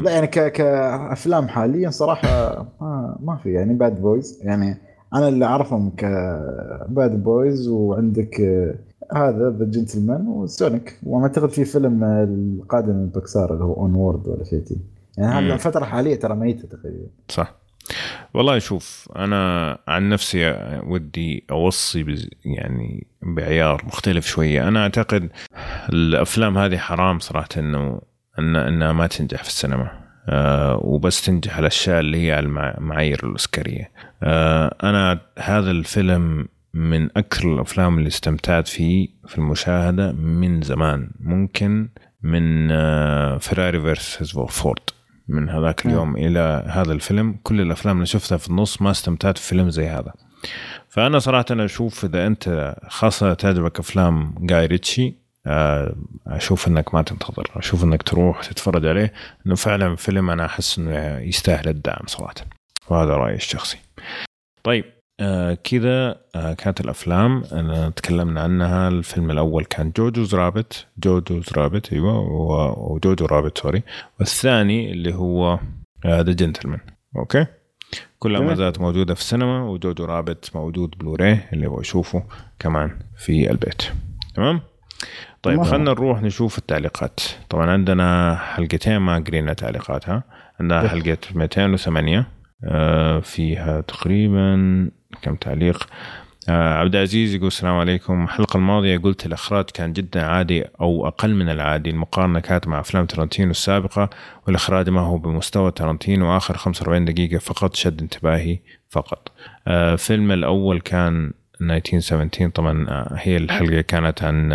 لا 0.00 0.10
يعني 0.10 0.26
ك... 0.26 0.52
كأفلام 0.52 1.48
حاليا 1.48 1.90
صراحة 1.90 2.56
ما, 2.80 3.18
ما 3.20 3.36
في 3.36 3.52
يعني 3.52 3.74
Bad 3.74 4.00
Boys 4.00 4.40
يعني 4.42 4.78
أنا 5.14 5.28
اللي 5.28 5.44
أعرفهم 5.44 5.90
ك 5.90 6.23
Bad 6.23 7.22
Boys 7.22 7.68
وعندك 7.68 8.40
هذا 9.14 9.50
The 9.58 9.64
Gentlemen 9.64 10.28
و 10.28 10.40
Sonic 10.40 10.98
وما 11.06 11.26
أعتقد 11.26 11.50
في 11.50 11.64
فيلم 11.64 12.04
القادم 12.04 12.94
من 12.94 13.06
بكسار 13.06 13.52
اللي 13.52 13.64
هو 13.64 13.74
Onward 13.74 14.28
ولا 14.28 14.44
شيء. 14.44 14.62
يعني 15.18 15.32
هذه 15.34 15.44
مم. 15.44 15.52
الفترة 15.52 15.80
الحاليه 15.80 16.14
ترى 16.14 16.34
ميتة 16.34 16.68
تقريبا 16.68 17.06
صح 17.28 17.54
والله 18.34 18.58
شوف 18.58 19.08
أنا 19.16 19.78
عن 19.88 20.08
نفسي 20.08 20.50
ودي 20.82 21.44
أوصي 21.50 22.28
يعني 22.44 23.06
بعيار 23.22 23.82
مختلف 23.86 24.26
شوية. 24.26 24.68
أنا 24.68 24.82
أعتقد 24.82 25.28
الأفلام 25.92 26.58
هذه 26.58 26.78
حرام 26.78 27.18
صراحة 27.18 27.48
إنه 27.56 28.00
ان 28.38 28.56
إنها 28.56 28.92
ما 28.92 29.06
تنجح 29.06 29.42
في 29.42 29.48
السينما. 29.48 29.90
آه 30.28 30.76
وبس 30.82 31.24
تنجح 31.26 31.58
الأشياء 31.58 32.00
اللي 32.00 32.26
هي 32.26 32.32
على 32.32 32.46
المع- 32.46 32.74
المعايير 32.78 33.20
الأوسكارية. 33.24 33.90
آه 34.22 34.76
أنا 34.82 35.20
هذا 35.38 35.70
الفيلم 35.70 36.48
من 36.74 37.04
أكثر 37.16 37.54
الأفلام 37.54 37.98
اللي 37.98 38.08
استمتعت 38.08 38.68
فيه 38.68 39.08
في 39.28 39.38
المشاهدة 39.38 40.12
من 40.12 40.62
زمان. 40.62 41.10
ممكن 41.20 41.88
من 42.22 42.68
Ferrari 43.38 43.80
versus 43.80 44.38
Ford 44.38 44.80
من 45.30 45.48
هذاك 45.48 45.86
اليوم 45.86 46.16
إلى 46.16 46.64
هذا 46.66 46.92
الفيلم. 46.92 47.38
كل 47.42 47.60
الأفلام 47.60 47.96
اللي 47.96 48.06
شفتها 48.06 48.38
في 48.38 48.48
النص 48.48 48.82
ما 48.82 48.90
استمتعت 48.90 49.38
في 49.38 49.48
فيلم 49.48 49.70
زي 49.70 49.86
هذا. 49.88 50.12
فأنا 50.88 51.18
صراحة 51.18 51.44
أنا 51.50 51.64
أشوف 51.64 52.04
إذا 52.04 52.26
أنت 52.26 52.74
خاصة 52.88 53.34
تعجبك 53.34 53.78
أفلام 53.78 54.34
جاي 54.38 54.66
ريتشي 54.66 55.14
آه، 55.46 55.94
أشوف 56.26 56.68
إنك 56.68 56.94
ما 56.94 57.02
تنتظر 57.02 57.50
أشوف 57.56 57.84
إنك 57.84 58.02
تروح 58.02 58.44
تتفرج 58.44 58.86
عليه. 58.86 59.12
إنه 59.46 59.54
فعلا 59.54 59.96
فيلم 59.96 60.30
أنا 60.30 60.46
أحس 60.46 60.78
إنه 60.78 61.18
يستاهل 61.18 61.68
الدعم 61.68 62.06
صراحة. 62.06 62.34
وهذا 62.88 63.10
رأيي 63.10 63.36
الشخصي. 63.36 63.78
طيب 64.62 64.84
آه 65.20 65.54
كذا 65.64 66.20
آه 66.34 66.52
كانت 66.52 66.80
الأفلام 66.80 67.42
أنا 67.52 67.90
تكلمنا 67.90 68.40
عنها. 68.40 68.88
الفيلم 68.88 69.30
الأول 69.30 69.64
كان 69.64 69.92
جوجوز 69.96 70.34
رابت 70.34 70.86
جوجوز 70.98 71.48
رابت 71.56 71.92
أيوه 71.92 72.18
وجوجو 72.78 73.26
رابت 73.26 73.58
سوري. 73.58 73.82
والثاني 74.20 74.92
اللي 74.92 75.14
هو 75.14 75.58
The 76.06 76.32
Gentlemen 76.32 76.80
okay؟ 77.16 77.46
كلها 78.18 78.40
ما. 78.40 78.54
زالت 78.54 78.80
موجودة 78.80 79.14
في 79.14 79.20
السينما 79.20 79.62
و 79.64 79.72
Jojo 79.72 80.04
Rabbit 80.04 80.50
موجود 80.54 80.90
بلوراي 80.98 81.38
اللي 81.52 81.66
هو 81.66 81.80
يشوفه 81.80 82.22
كمان 82.58 82.98
في 83.16 83.50
البيت. 83.50 83.82
تمام؟ 84.34 84.60
طيب. 85.42 85.62
خلينا 85.62 85.90
نروح 85.90 86.22
نشوف 86.22 86.58
التعليقات. 86.58 87.20
طبعا 87.48 87.70
عندنا 87.70 88.36
حلقتين 88.36 88.96
ما 88.96 89.18
قرينا 89.18 89.52
تعليقاتها. 89.52 90.22
عندنا 90.60 90.88
حلقة 90.88 91.18
208 91.34 92.26
آه، 92.64 93.20
فيها 93.20 93.80
تقريبا 93.80 94.90
كم 95.22 95.34
تعليق. 95.34 95.88
آه، 96.48 96.74
عبد 96.74 96.94
العزيز 96.94 97.34
يقول 97.34 97.46
السلام 97.46 97.74
عليكم. 97.74 98.24
الحلقة 98.24 98.56
الماضية 98.56 98.98
قلت 98.98 99.26
الإخراج 99.26 99.64
كان 99.64 99.92
جدا 99.92 100.22
عادي 100.22 100.64
أو 100.80 101.06
أقل 101.06 101.34
من 101.34 101.48
العادي. 101.48 101.90
المقارنة 101.90 102.40
كانت 102.40 102.68
مع 102.68 102.80
أفلام 102.80 103.06
ترنتينو 103.06 103.50
السابقة 103.50 104.10
والإخراج 104.46 104.88
ما 104.88 105.00
هو 105.00 105.18
بمستوى 105.18 105.70
ترنتينو 105.70 106.36
آخر 106.36 106.56
45 106.56 107.04
دقيقة 107.04 107.38
فقط 107.38 107.76
شد 107.76 108.00
انتباهي 108.00 108.58
فقط. 108.88 109.32
آه، 109.68 109.96
فيلم 109.96 110.32
الأول 110.32 110.80
كان 110.80 111.32
1917 111.60 112.48
طبعا 112.48 112.86
آه، 112.88 113.14
هي 113.16 113.36
الحلقة 113.36 113.80
كانت 113.80 114.22
عن 114.22 114.52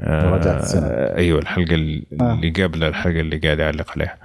آه،. 0.00 0.40
آه، 0.76 1.16
أيوه 1.16 1.38
الحلقة 1.38 1.74
اللي 1.74 2.06
آه. 2.20 2.32
اللي 2.32 2.50
قبل 2.50 2.84
الحلقة 2.84 3.20
اللي 3.20 3.36
قاعد 3.36 3.60
أعلق 3.60 3.90
عليها 3.90 4.16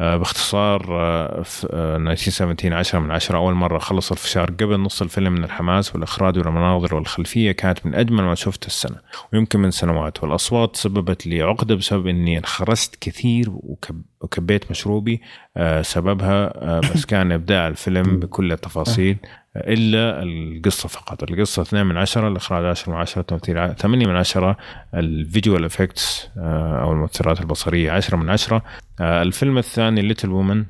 آه، 0.00 0.16
باختصار 0.16 0.86
آه، 0.90 1.42
في 1.42 1.68
آه، 1.72 1.96
1917 1.96 2.74
10 2.74 2.98
من 2.98 3.10
10 3.10 3.38
أول 3.38 3.54
مرة 3.54 3.78
خلص 3.78 4.12
الفشار 4.12 4.50
قبل 4.50 4.80
نص 4.80 5.02
الفيلم 5.02 5.32
من 5.32 5.44
الحماس 5.44 5.94
والإخراج 5.94 6.38
والمناظر 6.38 6.94
والخلفية 6.94 7.52
كانت 7.52 7.86
من 7.86 7.94
أجمل 7.94 8.24
ما 8.24 8.34
شفت 8.34 8.66
السنة 8.66 8.96
ويمكن 9.32 9.60
من 9.60 9.70
سنوات 9.70 10.22
والأصوات 10.22 10.76
سببت 10.76 11.26
لي 11.26 11.42
عقدة 11.42 11.74
بسبب 11.74 12.06
إني 12.06 12.38
انخرست 12.38 12.96
كثير 13.00 13.50
وكب 13.50 14.02
وكبيت 14.24 14.70
مشروبي 14.70 15.20
آه، 15.56 15.82
سببها 15.82 16.64
آه، 16.64 16.80
بس 16.80 17.04
كان 17.04 17.32
إبداع 17.32 17.68
الفيلم 17.68 18.02
بكل 18.20 18.52
التفاصيل 18.52 19.16
إلا 19.56 20.22
القصة 20.22 20.88
فقط. 20.88 21.22
القصة 21.22 21.62
2 21.62 21.86
من 21.86 21.96
10 21.96 22.28
الإخراج 22.28 22.64
10 22.64 22.92
من 22.92 22.98
10 22.98 23.20
التمثيل 23.20 23.74
8 23.74 24.06
من 24.06 24.16
10 24.16 24.56
ال 24.94 25.04
visual 25.04 25.64
effects 25.64 26.28
أو 26.36 26.92
المؤثرات 26.92 27.40
البصرية 27.40 27.92
10 27.92 28.16
من 28.16 28.30
10 28.30 28.62
آه، 29.00 29.22
الفيلم 29.22 29.58
الثاني 29.58 30.02
Little 30.02 30.30
Women 30.30 30.64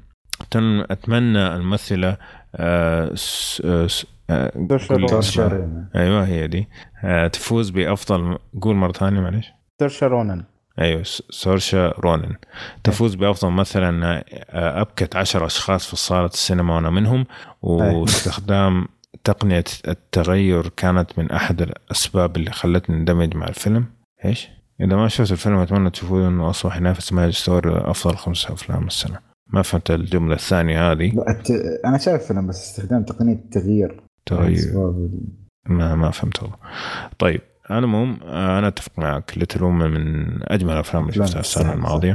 أتمنى 0.90 1.54
الممثلة 1.54 2.16
آه، 2.56 3.14
آه، 3.64 3.88
آه،. 4.30 4.52
أيوه 5.96 6.26
هي 6.26 6.46
دي. 6.46 6.68
آه، 7.04 7.26
تفوز 7.26 7.70
بأفضل 7.70 8.38
قول 8.60 8.76
مرة 8.76 8.92
ثانية 8.92 9.20
معلش 9.20 9.52
سيرشا 9.78 10.06
رونن 10.06 10.44
أيوه 10.80 11.02
سورشا 11.30 11.88
رونن. 11.88 12.34
تفوز 12.84 13.14
بأفضل 13.14 13.50
ممثله 13.50 13.88
انها 13.88 14.24
آه، 14.50 14.80
أبكت 14.80 15.16
عشر 15.16 15.46
أشخاص 15.46 15.86
في 15.86 15.96
صاله 15.96 16.26
السينما 16.26 16.74
وأنا 16.74 16.90
منهم 16.90 17.26
واستخدام 17.62 18.88
تقنية 19.24 19.64
التغير 19.88 20.68
كانت 20.68 21.18
من 21.18 21.30
أحد 21.30 21.62
الأسباب 21.62 22.36
اللي 22.36 22.50
خلتني 22.50 22.96
اندمج 22.96 23.36
مع 23.36 23.48
الفيلم. 23.48 23.86
إيش؟ 24.24 24.48
إذا 24.80 24.96
ما 24.96 25.08
شفت 25.08 25.32
الفيلم 25.32 25.58
أتمنى 25.58 25.90
تشوفوه 25.90 26.28
إنه 26.28 26.50
أصبح 26.50 26.76
ينافس 26.76 27.12
Marriage 27.12 27.32
Story 27.32 27.70
أفضل 27.76 28.16
خمس 28.16 28.46
أفلام 28.46 28.86
السنة. 28.86 29.18
ما 29.46 29.62
فهمت 29.62 29.90
الجملة 29.90 30.34
الثانية 30.34 30.92
هذه. 30.92 31.12
الت- 31.28 31.80
أنا 31.84 31.98
شايف 31.98 32.22
فيلم 32.22 32.46
بس 32.46 32.70
استخدام 32.70 33.04
تقنية 33.04 33.34
التغيير. 33.34 34.02
تغير 34.26 34.72
ما 35.66 35.94
ما 35.94 36.10
فهمت 36.10 36.42
والله. 36.42 36.56
طيب 37.18 37.40
العموم 37.70 38.18
آه، 38.24 38.58
أنا 38.58 38.68
أتفق 38.68 38.98
معك. 38.98 39.32
Little 39.38 39.62
Women 39.64 39.90
من 39.90 40.26
أجمل 40.42 40.72
الأفلام 40.72 41.02
اللي 41.08 41.26
شفتها 41.26 41.40
السنة 41.40 41.72
الماضية. 41.72 42.14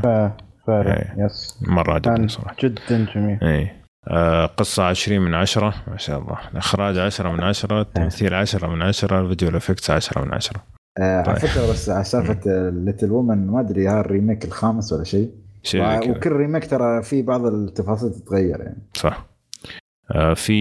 فعلا 0.68 0.98
إيه. 0.98 1.26
yes 1.26 1.58
مرة 1.68 1.94
عجبني 1.94 2.28
صراحة. 2.28 2.56
جدا 2.64 3.06
جميل. 3.16 3.44
اي 3.44 3.72
آه 4.08 4.46
قصة 4.46 4.84
20 4.84 5.22
من 5.22 5.34
10 5.36 5.74
ما 5.88 5.98
شاء 5.98 6.20
الله. 6.20 6.38
الإخراج 6.52 6.98
10 6.98 7.32
من 7.32 7.44
10 7.44 7.82
التمثيل 7.82 8.34
10 8.34 8.68
من 8.68 8.82
10 8.82 9.22
ال 9.22 9.26
visual 9.26 9.50
effects 9.50 9.92
10 9.92 10.26
من 10.26 10.34
10 10.34 10.64
آه 11.00 11.22
طيب. 11.22 11.30
على 11.30 11.40
فكرة 11.40 11.72
بس 11.72 11.90
على 11.90 12.04
سالفة 12.04 12.70
Little 12.70 13.12
Women 13.12 13.48
ما 13.48 13.60
أدري 13.60 13.88
ها 13.88 14.00
ال 14.00 14.06
remake 14.06 14.46
الخامس 14.46 14.94
ولا 14.94 15.04
شيء. 15.04 15.32
وكل 15.76 16.32
remake 16.32 16.70
ترى 16.70 17.04
في 17.04 17.22
بعض 17.22 17.46
التفاصيل 17.46 18.12
تتغير 18.12 18.60
يعني. 18.62 18.88
صح. 18.94 19.26
آه 20.12 20.34
في 20.34 20.56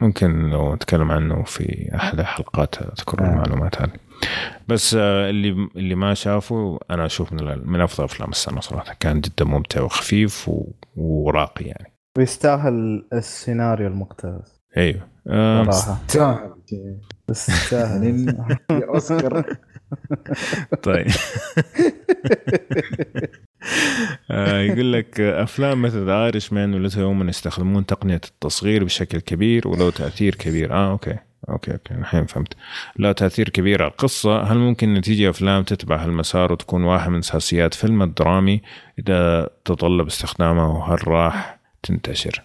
ممكن 0.00 0.50
لو 0.50 0.74
نتكلم 0.74 1.10
عنه 1.10 1.42
في 1.42 1.90
أحد 1.94 2.20
الحلقات 2.20 2.82
أذكر 2.82 3.20
آه. 3.20 3.24
المعلومات 3.30 3.82
هذه. 3.82 3.90
بس 4.68 4.94
آه 4.94 5.30
اللي 5.30 5.68
اللي 5.76 5.94
ما 5.94 6.14
شافه 6.14 6.78
أنا 6.90 7.06
أشوف 7.06 7.32
من, 7.32 7.68
من 7.68 7.80
أفضل 7.80 8.04
أفلام 8.04 8.30
السنة 8.30 8.60
صراحة. 8.60 8.94
كان 9.00 9.20
جدا 9.20 9.44
ممتع 9.44 9.82
وخفيف 9.82 10.48
و... 10.48 10.72
وراقي 10.96 11.64
يعني. 11.64 11.92
ويستاهل 12.18 13.06
السيناريو 13.12 13.88
المقتبس. 13.88 14.60
أيوه. 14.76 15.08
آه 15.28 15.70
صراحة. 15.70 16.00
تستاهل 16.08 16.54
يستاهل. 17.30 18.04
يعني 18.04 18.36
يا 18.80 18.88
أوسكار. 18.88 19.56
طيب. 20.82 21.06
آه، 21.06 21.12
يقول 24.68 24.92
لك 24.92 25.20
آه، 25.20 25.42
أفلام 25.42 25.82
مثل 25.82 26.06
The 26.06 26.24
Irishman 26.24 26.52
و 26.52 26.74
Little 26.74 27.02
Women 27.02 27.28
يستخدمون 27.28 27.86
تقنية 27.86 28.20
التصغير 28.24 28.84
بشكل 28.84 29.20
كبير 29.20 29.68
وله 29.68 29.90
تأثير 29.90 30.34
كبير. 30.34 30.72
آه 30.72 30.90
أوكي. 30.90 31.16
أوكي 31.48 31.72
أوكي. 31.72 31.94
الحين 31.94 32.26
فهمت. 32.26 32.54
له 32.98 33.12
تأثير 33.12 33.48
كبير 33.48 33.82
على 33.82 33.90
القصة. 33.90 34.42
هل 34.42 34.58
ممكن 34.58 34.94
نتيجة 34.94 35.30
أفلام 35.30 35.62
تتبع 35.62 36.04
هالمسار 36.04 36.52
وتكون 36.52 36.84
واحد 36.84 37.10
من 37.10 37.18
أساسيات 37.18 37.74
فيلم 37.74 38.02
الدرامي؟ 38.02 38.62
إذا 38.98 39.50
تطلب 39.64 40.06
استخدامه 40.06 40.78
وهل 40.78 41.08
راح 41.08 41.60
تنتشر؟ 41.82 42.42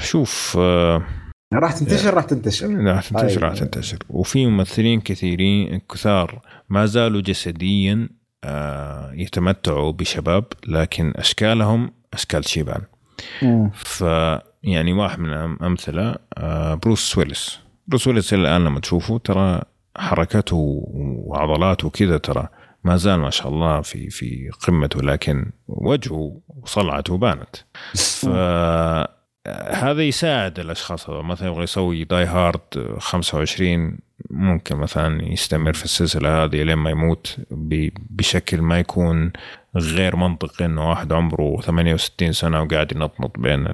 شوف 0.00 0.56
آه 0.60 1.02
راح 1.54 1.72
تنتشر 1.72 2.14
راح 2.14 2.24
تنتشر. 2.24 2.84
راح 2.84 3.08
تنتشر 3.08 3.42
راح 3.42 3.54
تنتشر. 3.54 3.98
وفي 4.08 4.46
ممثلين 4.46 5.00
كثيرين 5.00 5.80
كثار 5.92 6.40
ما 6.68 6.86
زالوا 6.86 7.20
جسديا 7.20 7.94
آه، 7.94 8.17
يتمتعوا 9.14 9.92
بشباب 9.92 10.44
لكن 10.66 11.12
أشكالهم 11.16 11.92
أشكال 12.14 12.48
شيبان. 12.48 12.82
ف 13.74 14.04
يعني 14.62 14.92
واحد 14.92 15.18
من 15.18 15.32
الامثله 15.32 16.16
آه، 16.38 16.74
بروس 16.74 17.18
ويلس 17.18 17.60
بروس 17.86 18.06
ويلس 18.06 18.32
إلى 18.32 18.42
الآن 18.42 18.64
لما 18.64 18.80
تشوفه 18.80 19.18
ترى 19.18 19.62
حركته 19.96 20.82
وعضلاته 21.26 21.90
كذا 21.90 22.18
ترى 22.18 22.48
ما 22.84 22.96
زال 22.96 23.20
ما 23.20 23.30
شاء 23.30 23.48
الله 23.48 23.80
في 23.80 24.10
في 24.10 24.50
قمته 24.66 25.02
لكن 25.02 25.50
وجهه 25.68 26.40
وصلعته 26.48 27.16
بانت. 27.16 27.56
ف 27.94 28.26
هذا 29.70 30.02
يساعد 30.02 30.58
الأشخاص 30.58 31.10
هذول 31.10 31.24
مثلا 31.24 31.48
يبغى 31.48 31.62
يسوي 31.62 32.04
Die 32.04 32.24
Hard 32.24 32.96
25 32.98 33.98
ممكن 34.30 34.76
مثلا 34.76 35.24
يستمر 35.24 35.72
في 35.72 35.84
السلسلة 35.84 36.44
هذه 36.44 36.62
لين 36.62 36.74
ما 36.74 36.90
يموت 36.90 37.36
بشكل 38.10 38.62
ما 38.62 38.78
يكون 38.78 39.32
غير 39.76 40.16
منطقي 40.16 40.64
إنه 40.64 40.90
واحد 40.90 41.12
عمره 41.12 41.60
68 41.60 42.32
سنة 42.32 42.62
وقاعد 42.62 42.92
ينطنط 42.92 43.38
بين 43.38 43.68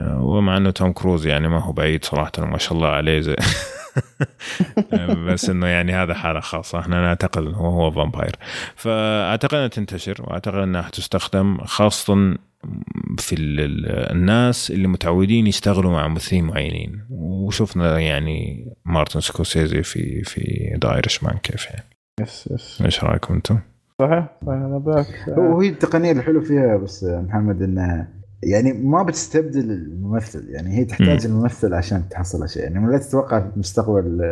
ومع 0.00 0.56
إنه 0.56 0.70
توم 0.70 0.92
كروز 0.92 1.26
يعني 1.26 1.48
ما 1.48 1.58
هو 1.58 1.72
بعيد 1.72 2.04
صراحة 2.04 2.32
ما 2.38 2.58
شاء 2.58 2.72
الله 2.72 2.88
عليه 2.88 3.20
زي 3.20 3.36
بس 5.28 5.50
إنه 5.50 5.66
يعني 5.66 5.92
هذا 5.92 6.14
حالة 6.14 6.40
خاصة. 6.40 6.78
إحنا 6.78 7.00
نعتقد 7.02 7.42
إنه 7.46 7.56
هو 7.56 7.90
vampire 7.90 8.36
فأعتقد 8.76 9.54
أنها 9.54 9.68
تنتشر 9.68 10.22
وأعتقد 10.22 10.54
إنها 10.58 10.82
حتستخدم 10.82 11.58
خاصة 11.58 12.14
في 13.18 13.32
ال- 13.32 13.60
ال- 13.60 14.10
الناس 14.12 14.70
اللي 14.70 14.88
متعودين 14.88 15.46
يشتغلوا 15.46 15.92
مع 15.92 16.08
ممثلين 16.08 16.44
معينين. 16.44 17.04
وشفنا 17.10 17.98
يعني 17.98 18.66
مارتن 18.84 19.20
سكورسيزي 19.20 19.82
في 19.82 20.22
في 20.22 20.72
The 20.84 20.94
Irishman 20.94 21.36
كيف 21.38 21.66
يعني. 21.66 21.84
yes 22.20 22.48
yes. 22.52 22.82
إيش 22.84 23.04
رأيكم 23.04 23.34
أنتم؟ 23.34 23.58
صحيح 23.98 24.26
صحيح 24.46 24.54
أنا 24.56 24.78
معاك 24.78 25.06
وهي 25.38 25.68
التقنية 25.68 26.12
الحلو 26.12 26.40
فيها 26.40 26.76
بس 26.76 27.04
محمد 27.04 27.62
إنها 27.62 28.08
يعني 28.42 28.72
ما 28.72 29.02
بتستبدل 29.02 29.70
الممثل 29.70 30.48
يعني 30.50 30.78
هي 30.78 30.84
تحتاج 30.84 31.26
الممثل 31.26 31.74
عشان 31.74 32.08
تحصل 32.08 32.48
شيء 32.48 32.62
يعني 32.62 32.92
لا 32.92 32.98
تتوقع 32.98 33.40
في 33.40 33.54
المستقبل 33.54 34.22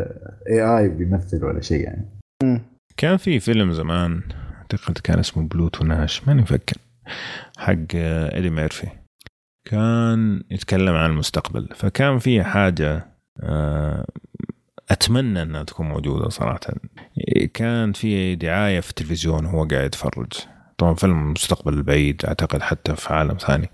AI 0.49 0.89
بيمثل 0.89 1.45
ولا 1.45 1.61
شيء 1.61 1.85
يعني. 1.85 2.09
مم. 2.43 2.61
كان 2.97 3.17
في 3.17 3.41
فيلم 3.41 3.73
زمان 3.73 4.23
أعتقد 4.59 4.99
كان 4.99 5.19
اسمه 5.19 5.49
Pluto 5.49 5.85
Nash 5.85 6.29
ماني 6.29 6.43
فاكر 6.43 6.77
حق 7.59 7.95
ايدي 7.95 8.51
ميرفي 8.51 8.89
كان 9.69 10.43
يتكلم 10.51 10.95
عن 10.95 11.11
المستقبل 11.11 11.69
فكان 11.75 12.19
في 12.19 12.45
حاجة 12.45 13.07
آه، 13.43 14.07
أتمنى 14.91 15.43
إنها 15.43 15.63
تكون 15.63 15.89
موجودة 15.89 16.29
صراحة. 16.29 16.61
كان 17.55 17.93
في 17.93 18.37
دعاية 18.37 18.81
في 18.81 18.91
التلفزيون 18.91 19.45
وهو 19.45 19.65
قاعد 19.65 19.85
يتفرج. 19.85 20.33
طبعا 20.81 20.95
فيلم 20.95 21.19
المستقبل 21.27 21.75
البعيد 21.75 22.25
أعتقد 22.25 22.63
حتى 22.63 22.97
في 22.97 23.13
عالم 23.15 23.35
ثاني. 23.37 23.71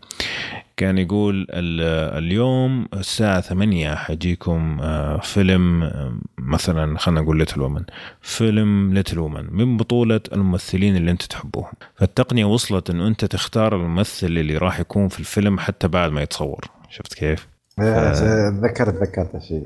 كان 0.77 0.99
يقول 0.99 1.47
ال- 1.51 2.19
اليوم 2.25 2.89
الساعة 2.95 3.41
ثمانية 3.41 3.95
حيجيكم 3.95 4.79
آه، 4.83 5.19
فيلم 5.19 5.83
آه، 5.83 6.19
مثلا 6.39 6.99
خلينا 6.99 7.21
نقول 7.21 7.39
Little 7.39 7.61
Women 7.61 7.83
فيلم 8.21 8.95
Little 8.95 9.19
Women 9.19 9.47
من 9.51 9.77
بطولة 9.77 10.21
الممثلين 10.33 10.97
اللي 10.97 11.11
أنت 11.11 11.23
تحبوهم. 11.23 11.73
فالتقنية 11.95 12.45
وصلت 12.45 12.91
انه 12.91 13.07
أنت 13.07 13.25
تختار 13.25 13.77
الممثل 13.77 14.27
اللي 14.27 14.57
راح 14.57 14.81
يكون 14.81 15.09
في 15.09 15.21
الفيلم 15.21 15.59
حتى 15.59 15.89
بعد 15.89 16.11
ما 16.11 16.23
يتصور. 16.23 16.65
شفت 16.91 17.15
كيف؟ 17.15 17.47
تذكرت 17.77 18.95
تذكرت 18.95 19.35
الشيء 19.35 19.63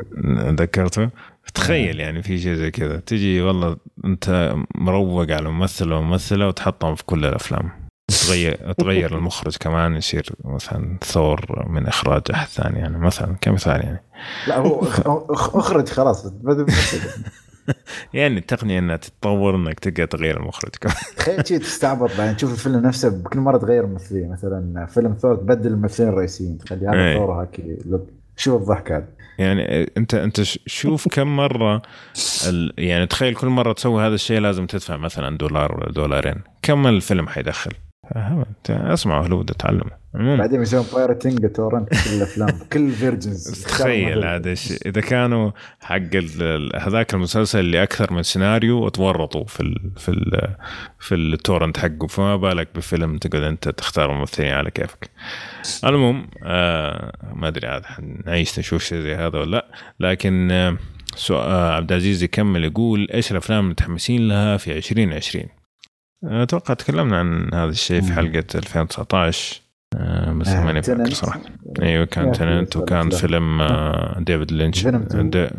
ذكرته؟ 0.61 1.11
تخيل 1.55 2.01
يعني 2.01 2.23
في 2.23 2.39
شيء 2.39 2.55
زي 2.55 2.71
كذا. 2.71 3.01
تجي 3.01 3.43
والله 3.43 3.77
انت 4.05 4.55
مروق 4.75 5.31
على 5.31 5.51
ممثل 5.51 5.93
وممثله 5.93 6.49
وتحطهم 6.49 6.95
في 6.95 7.05
كل 7.05 7.25
الأفلام. 7.25 7.71
تغير 8.11 8.73
تغير 8.79 9.17
المخرج 9.17 9.57
كمان 9.57 9.97
يصير 9.97 10.33
مثلا 10.45 10.99
ثور 11.05 11.69
من 11.69 11.87
إخراج 11.87 12.23
أحد 12.35 12.49
ثاني 12.49 12.79
يعني 12.79 12.99
مثلا 12.99 13.37
كمثال 13.41 13.85
يعني. 13.85 14.03
لا 14.47 14.59
هو 14.59 14.81
أخرج 15.61 15.89
خلاص. 15.89 16.27
يعني 18.15 18.39
التقنية 18.39 18.79
إنها 18.79 18.97
تتطور 18.97 19.57
إنك 19.57 19.81
تلقى 19.81 20.07
تغير 20.07 20.37
المخرج. 20.41 20.71
تخيل 21.17 21.47
شيء 21.47 21.59
تستعبط 21.59 22.11
بعدين 22.19 22.37
تشوف 22.37 22.53
الفيلم 22.53 22.87
نفسه 22.87 23.09
بكل 23.09 23.39
مرة 23.39 23.59
تغير 23.59 23.85
الممثلين. 23.85 24.31
مثلا 24.31 24.87
فيلم 24.87 25.15
ثور 25.15 25.37
تبدل 25.37 25.71
الممثلين 25.71 26.09
الرئيسيين 26.09 26.59
تخلي 26.59 26.87
هذا 26.87 26.95
إيه. 26.95 27.17
ثور 27.17 27.49
look 27.87 28.09
شوف 28.37 28.63
الضحك 28.63 28.93
هذا. 28.93 29.07
يعني 29.39 29.91
انت 29.97 30.15
أنت 30.15 30.43
شوف 30.67 31.09
كم 31.09 31.37
مرة 31.37 31.83
ال... 32.49 32.73
يعني 32.79 33.07
تخيل 33.07 33.35
كل 33.35 33.47
مرة 33.47 33.73
تسوي 33.73 34.07
هذا 34.07 34.15
الشيء 34.15 34.41
لازم 34.41 34.67
تدفع 34.67 34.97
مثلا 34.97 35.39
دولار 35.39 35.75
ولا 35.77 35.93
دولارين. 35.93 36.43
كم 36.63 36.87
الفيلم 36.87 37.29
حيدخل؟ 37.29 37.73
فاهم؟ 38.15 38.45
انت 38.49 38.71
اسمع 38.71 39.27
هوليوود 39.27 39.51
اتعلم 39.51 39.91
عموما. 40.15 40.37
بعدين 40.37 40.63
يسوون 40.63 40.87
pirating 40.95 41.53
torrent 41.53 41.89
كل 41.89 42.17
الأفلام 42.17 42.49
كل 42.73 42.91
versions 42.91 43.65
تخيل 43.65 44.25
هذا 44.25 44.53
الشيء. 44.53 44.79
إذا 44.87 45.01
كانوا 45.01 45.51
حق 45.81 46.17
هذاك 46.77 47.15
المسلسل 47.15 47.59
اللي 47.61 47.83
أكثر 47.83 48.13
من 48.13 48.23
سيناريو 48.23 48.85
وتورطوا 48.85 49.45
في 49.45 49.61
ال 49.61 49.91
في 49.97 50.09
ال 50.09 50.55
في 50.99 51.15
ال 51.15 51.23
torrent 51.23 51.79
حقه. 51.79 52.07
فما 52.07 52.37
بالك 52.37 52.69
بفيلم 52.75 53.19
تقعد 53.19 53.43
أنت 53.43 53.69
تختار 53.69 54.13
ممثلين 54.13 54.51
على 54.51 54.71
كيفك. 54.71 55.11
المهم 55.85 56.29
آه 56.45 57.13
ما 57.35 57.49
أدري 57.49 57.67
عاد 57.67 57.85
حنعيش 57.85 58.59
نشوف 58.59 58.83
شيء 58.85 59.01
زي 59.01 59.15
هذا 59.15 59.39
ولا 59.39 59.51
لا. 59.51 59.67
لكن 60.01 60.51
آه 60.51 60.77
سؤال 61.17 61.51
آه 61.51 61.75
عبد 61.75 61.93
العزيز 61.93 62.23
يكمل 62.23 62.65
يقول 62.65 63.09
إيش 63.15 63.33
الأفلام 63.33 63.65
المتحمسين 63.65 64.29
لها 64.29 64.57
في 64.57 64.77
2020 64.77 65.60
أتوقع 66.25 66.75
تكلمنا 66.75 67.19
عن 67.19 67.55
هذا 67.55 67.71
الشيء 67.71 68.01
في. 68.01 68.13
حلقة 68.13 68.45
2019 68.55 69.61
آه 69.97 70.33
بس 70.33 70.49
آه، 70.49 70.65
ماني 70.65 70.83
فاكر 70.83 70.97
Tenet. 70.97 71.13
صراحة 71.15 71.41
أيوه 71.83 72.05
كان 72.05 72.33
Tenet 72.33 72.77
وكان. 72.77 73.11
فيلم 73.11 73.61
آه، 73.61 74.21
ديفيد 74.21 74.53
لينش. 74.53 74.87
د- 74.87 75.51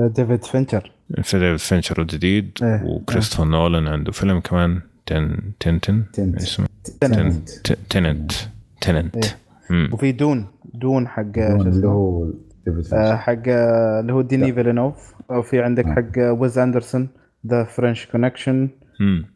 ديفيد 0.00 0.44
فينشر 0.44 0.92
في 1.22 1.38
ديفيد 1.38 1.56
فينشر 1.56 2.02
الجديد 2.02 2.58
إيه. 2.62 2.82
وكريستوفر 2.84 3.44
نولان 3.44 3.88
عنده 3.88 4.12
فيلم 4.12 4.40
كمان 4.40 4.80
Ten 5.06 5.38
Tenten 5.60 6.04
Tenet. 6.12 6.36
اسمه 6.36 6.66
Tenet. 7.00 7.48
Tenet 7.90 8.32
Tenet 8.80 9.16
إيه. 9.70 9.92
وفي 9.92 10.12
Dune 10.12 10.46
Dune 10.74 11.08
حق 11.08 11.22
شو 11.22 11.40
اللي 11.40 11.68
اسمه 11.70 11.90
هو 11.90 12.30
آه،. 12.92 13.16
حق 13.16 13.42
آه، 13.48 14.00
اللي 14.00 14.12
هو 14.12 14.22
ديني 14.22 14.52
فيلينوف 14.52 15.14
وفي 15.30 15.62
عندك 15.62 15.86
آه. 15.86 15.92
حق 15.92 16.18
آه، 16.18 16.32
ويس 16.32 16.58
أندرسون 16.58 17.08
The 17.46 17.64
French 17.64 18.06
Connection. 18.06 18.62
آه، 18.64 18.85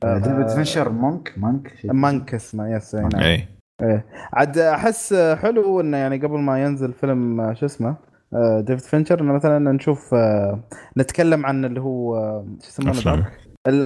ديفيد 0.04 0.48
فينشر 0.48 0.88
مونك 0.88 1.32
مونك 1.36 1.74
شيء. 1.80 1.92
مانك؟ 1.92 2.34
اسمه 2.34 2.68
yes 2.76 2.94
نعم. 2.94 3.10
اي 3.14 3.48
إيه. 3.82 4.04
عاد 4.32 4.58
أحس 4.58 5.14
حلو 5.14 5.80
إنه 5.80 5.96
يعني 5.96 6.16
قبل 6.18 6.38
ما 6.38 6.62
ينزل 6.62 6.92
فيلم 6.92 7.40
آه، 7.40 7.54
شو 7.54 7.66
اسمه؟ 7.66 7.96
آه، 8.34 8.60
ديفيد 8.60 8.84
فينشر 8.84 9.20
إنه 9.20 9.32
مثلا 9.32 9.72
نشوف 9.72 10.14
آه، 10.14 10.60
نتكلم 10.98 11.46
عن 11.46 11.64
اللي 11.64 11.80
هو 11.80 12.16
آه، 12.16 12.46
شو 12.62 12.68
يسمونه 12.68 13.26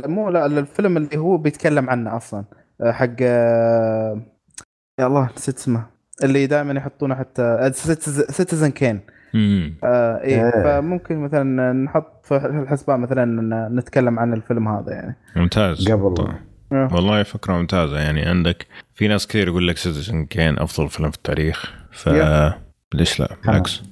مو 0.07 0.29
لا 0.31 0.47
الفيلم 0.47 0.97
اللي 0.97 1.17
هو 1.17 1.37
بيتكلم 1.37 1.91
عنه 1.91 2.17
أصلا 2.17 2.45
آه، 2.81 2.93
حق 2.93 3.17
آه، 3.23 4.21
يا 5.01 5.07
الله 5.07 5.29
نسيت 5.37 5.57
اسمه 5.57 5.87
اللي 6.25 6.47
دائما 6.47 6.73
يحطونه 6.73 7.15
حتى 7.15 7.71
Citizen 8.31 8.71
Kane 8.71 9.01
آه 9.85 10.20
إيه 10.20 10.44
إيه. 10.44 10.62
فممكن 10.62 11.19
مثلا 11.19 11.73
نحط 11.73 12.27
في 12.27 12.36
الحسبان 12.36 13.01
مثلا 13.01 13.24
نتكلم 13.69 14.19
عن 14.19 14.32
الفيلم 14.32 14.69
هذا 14.69 14.93
يعني 14.93 15.16
ممتاز 15.36 15.89
قبل. 15.90 16.15
طبعاً. 16.15 16.35
آه. 16.73 16.89
والله 16.94 17.23
فكرة 17.23 17.52
ممتازة 17.52 17.98
يعني 17.98 18.23
عندك 18.23 18.66
في 18.94 19.09
ناس 19.09 19.27
كثير 19.27 19.48
يقول 19.48 19.69
لك 19.69 19.77
Citizen 19.77 20.25
Kane 20.25 20.59
أفضل 20.59 20.89
فيلم 20.89 21.11
في 21.11 21.16
التاريخ 21.16 21.73
ف. 21.93 22.09
ليش 22.94 23.20
لا 23.20 23.28
بالعكس 23.44 23.82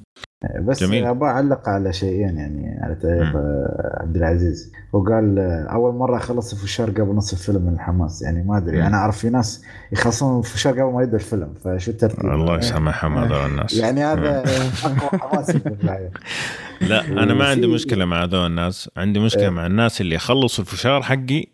بس 0.61 0.85
جميل. 0.85 1.05
أبغى 1.07 1.29
أعلق 1.29 1.69
على 1.69 1.93
شيئين 1.93 2.37
يعني 2.37 2.79
على 2.83 2.95
تعليق 2.95 3.37
آه، 3.37 3.99
عبد 4.01 4.17
العزيز 4.17 4.73
هو 4.95 5.05
قال 5.05 5.39
آه، 5.39 5.67
أول 5.73 5.95
مرة 5.95 6.17
أخلص 6.17 6.53
الفشار 6.53 6.91
قبل 6.91 7.15
نص 7.15 7.33
الفيلم 7.33 7.63
من 7.63 7.75
الحماس 7.75 8.23
يعني 8.23 8.43
ما 8.43 8.57
أدري. 8.59 8.87
أنا 8.87 8.97
أعرف 8.97 9.19
في 9.19 9.31
ناس 9.31 9.63
يخلصون 9.93 10.39
الفشار 10.39 10.73
قبل 10.73 10.93
ما 10.93 11.03
يبدأ 11.03 11.17
الفيلم 11.17 11.55
فشو 11.65 11.91
الترتيب؟ 11.91 12.31
الله 12.31 12.59
يسامحهم 12.59 13.19
هذول 13.19 13.51
الناس 13.51 13.75
يعني 13.75 14.05
هذا 14.05 14.45
أقوى 14.85 15.21
حماس. 15.21 15.57
لا 16.81 17.05
أنا 17.07 17.35
ما 17.35 17.49
عندي 17.51 17.67
مشكلة 17.67 18.05
مع 18.05 18.23
هذول 18.25 18.47
الناس 18.47 18.91
عندي 18.97 19.21
مشكلة. 19.21 19.51
مع 19.51 19.67
الناس 19.67 20.01
اللي 20.01 20.15
يخلصوا 20.15 20.65
الفشار 20.65 21.03
حقي 21.03 21.52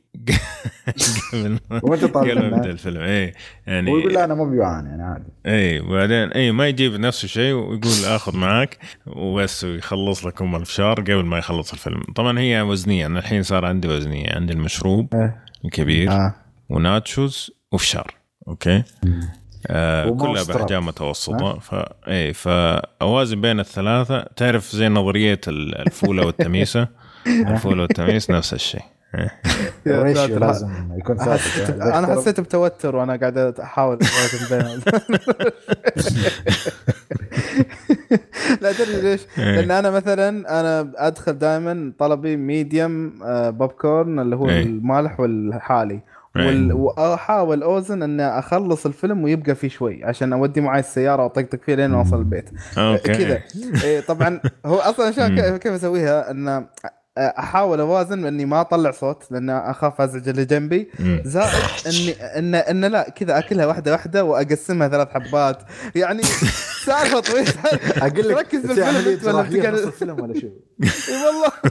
قبل 1.33 1.59
ما 1.71 1.81
وانت 1.83 2.05
قبل 2.05 2.39
ما 2.51 2.57
يبدا 2.57 2.71
الفيلم. 2.71 3.01
اي 3.01 3.33
يعني 3.67 3.93
ويقول 3.93 4.15
لا 4.15 4.25
أنا 4.25 4.35
مو 4.35 4.51
بيوعان 4.51 4.87
يعني 4.87 5.03
عادي. 5.03 5.25
اي 5.47 5.81
وبعدين 5.81 6.33
اي 6.33 6.53
ما 6.53 6.69
يجيب 6.69 6.93
نفس 6.93 7.25
الشيء 7.25 7.53
ويقول 7.55 8.05
آخذ 8.07 8.37
معك 8.37 8.79
وبس 9.07 9.65
ويخلص 9.65 10.27
لك 10.27 10.43
أم 10.43 10.57
الفشار 10.57 11.01
قبل 11.01 11.25
ما 11.25 11.39
يخلص 11.39 11.73
الفيلم. 11.73 12.03
طبعا 12.17 12.39
هي 12.39 12.61
وزنية 12.63 13.07
أنا 13.07 13.19
الحين 13.19 13.43
صار 13.43 13.65
عندي 13.65 13.89
وزنية 13.89 14.35
عندي 14.35 14.53
المشروب 14.53 15.15
إيه. 15.15 15.45
الكبير 15.65 16.11
آه. 16.13 16.35
و 16.69 16.80
nachos 16.80 17.51
وفشار 17.73 18.15
أوكي؟ 18.49 18.83
آه 19.67 20.11
كلها. 20.11 20.43
بأحجام 20.45 20.87
متوسطة. 20.87 21.59
ف 21.59 21.75
اي 22.09 22.33
فأوازن 22.33 23.41
بين 23.41 23.61
الثلاثة. 23.61 24.23
تعرف 24.37 24.71
زي 24.73 24.89
نظرية 24.89 25.41
ال- 25.49 25.79
الفولة 25.87 26.27
والتميسة؟ 26.27 26.89
الفولة 27.27 27.83
والتميس 27.83 28.31
نفس 28.31 28.55
الشيء. 28.55 28.83
ال 29.87 29.94
ratio. 29.94 30.39
لازم 30.39 30.69
يكون 30.97 31.17
ثابت 31.19 31.41
أنا 31.81 32.01
اختلف- 32.01 32.19
حسيت 32.19 32.41
بتوتر 32.41 32.97
وأنا 32.97 33.17
قاعد 33.17 33.39
أحاول 33.39 33.99
أوازن 34.03 34.57
بينهم 34.59 34.81
لا 38.63 38.73
تدري 38.73 39.01
ليش؟ 39.03 39.21
إيه. 39.39 39.45
لأن 39.61 39.71
أنا 39.71 39.91
مثلا 39.91 40.29
أنا 40.61 40.93
أدخل 40.97 41.33
دائما 41.39 41.93
طلبي 41.99 42.37
medium 42.37 43.13
popcorn 43.51 44.19
اللي 44.21 44.37
هو 44.37 44.49
إيه. 44.49 44.63
المالح 44.63 45.21
والحالي 45.21 46.01
إيه. 46.37 46.73
وأحاول 46.73 47.63
أوزن 47.63 48.03
إني 48.03 48.23
أخلص 48.39 48.87
الفيلم 48.87 49.25
ويبقى 49.25 49.55
فيه 49.55 49.69
شوي 49.69 50.05
عشان 50.05 50.33
أودي 50.33 50.61
معي 50.61 50.81
السيارة 50.81 51.23
وأطقطق 51.23 51.59
فيه 51.67 51.75
لين 51.75 51.95
أوصل 51.95 52.19
البيت 52.19 52.51
okay 52.79 53.15
كذا 53.15 53.41
إيه 53.85 54.01
طبعا 54.01 54.41
هو 54.67 54.77
أصلا 54.77 55.07
عشان. 55.07 55.57
كيف- 55.59 55.73
أسويها 55.73 56.31
ان 56.31 56.67
أحاول 57.19 57.81
أوازن 57.81 58.27
اني 58.27 58.45
ما 58.45 58.61
أطلع 58.61 58.91
صوت 58.91 59.25
لأن 59.31 59.51
أخاف 59.51 60.01
أزعج 60.01 60.29
اللي 60.29 60.45
جنبي. 60.45 60.91
زائد 61.25 61.53
اني 61.87 62.13
ان 62.13 62.55
إن 62.55 62.85
لا 62.85 63.11
كذا 63.11 63.39
أكلها 63.39 63.67
واحدة 63.67 63.93
واحدة 63.93 64.25
وأقسمها 64.25 64.89
ثلاث 64.89 65.09
حبات. 65.09 65.63
يعني 65.95 66.23
سالفة 66.87 67.21
طويلة. 67.21 67.53
أقول 67.97 68.29
لك 68.29 68.39
ركز 68.39 68.61
في 68.61 68.75
بالفيلم 68.75 69.35
ولا 69.37 69.69
الفيلم 69.69 70.21
ولا 70.21 70.35
شيء. 70.35 70.53
إي 70.83 70.89
والله. 71.27 71.53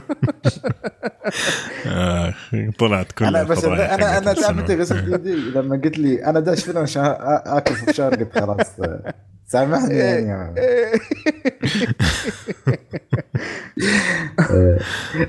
آه، 1.86 2.34
طلعت 2.78 3.12
كلها 3.12 3.28
أنا 3.28 3.42
بس 3.42 3.64
أنا 3.64 3.94
أنا 4.18 4.32
السينما. 4.32 4.74
غسلت 4.74 5.08
يدي. 5.14 5.34
لما 5.34 5.80
قلت 5.84 5.98
لي 5.98 6.24
أنا 6.24 6.40
داش 6.40 6.64
فيلم 6.64 6.78
عشان 6.78 7.04
أكل 7.46 7.74
فشار 7.74 8.14
قلت 8.14 8.38
خلاص. 8.38 8.80
آه، 8.80 9.14
سامحني 9.48 9.94
يعني 9.94 10.60
إيه. 10.60 10.92
آه، 14.50 14.78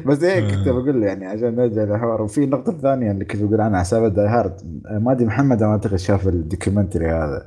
بس 0.06 0.24
هيك 0.24 0.56
كنت 0.56 0.68
بقول 0.68 1.04
يعني 1.04 1.26
عشان 1.26 1.56
نرجع 1.56 1.84
للحوار. 1.84 2.22
وفي 2.22 2.44
النقطة 2.44 2.70
الثانية 2.70 3.12
اللي 3.12 3.26
كنت 3.26 3.42
بقول 3.42 3.62
عنها 3.62 3.80
حساب 3.80 4.14
داي 4.14 4.28
هارد 4.28 4.82
ما 4.92 5.12
ادري 5.12 5.26
محمد 5.26 5.64
أنا 5.64 5.72
أعتقد 5.72 5.96
شاف 5.96 6.28
ال 6.28 6.35
documentary 6.35 7.12
هذا 7.12 7.46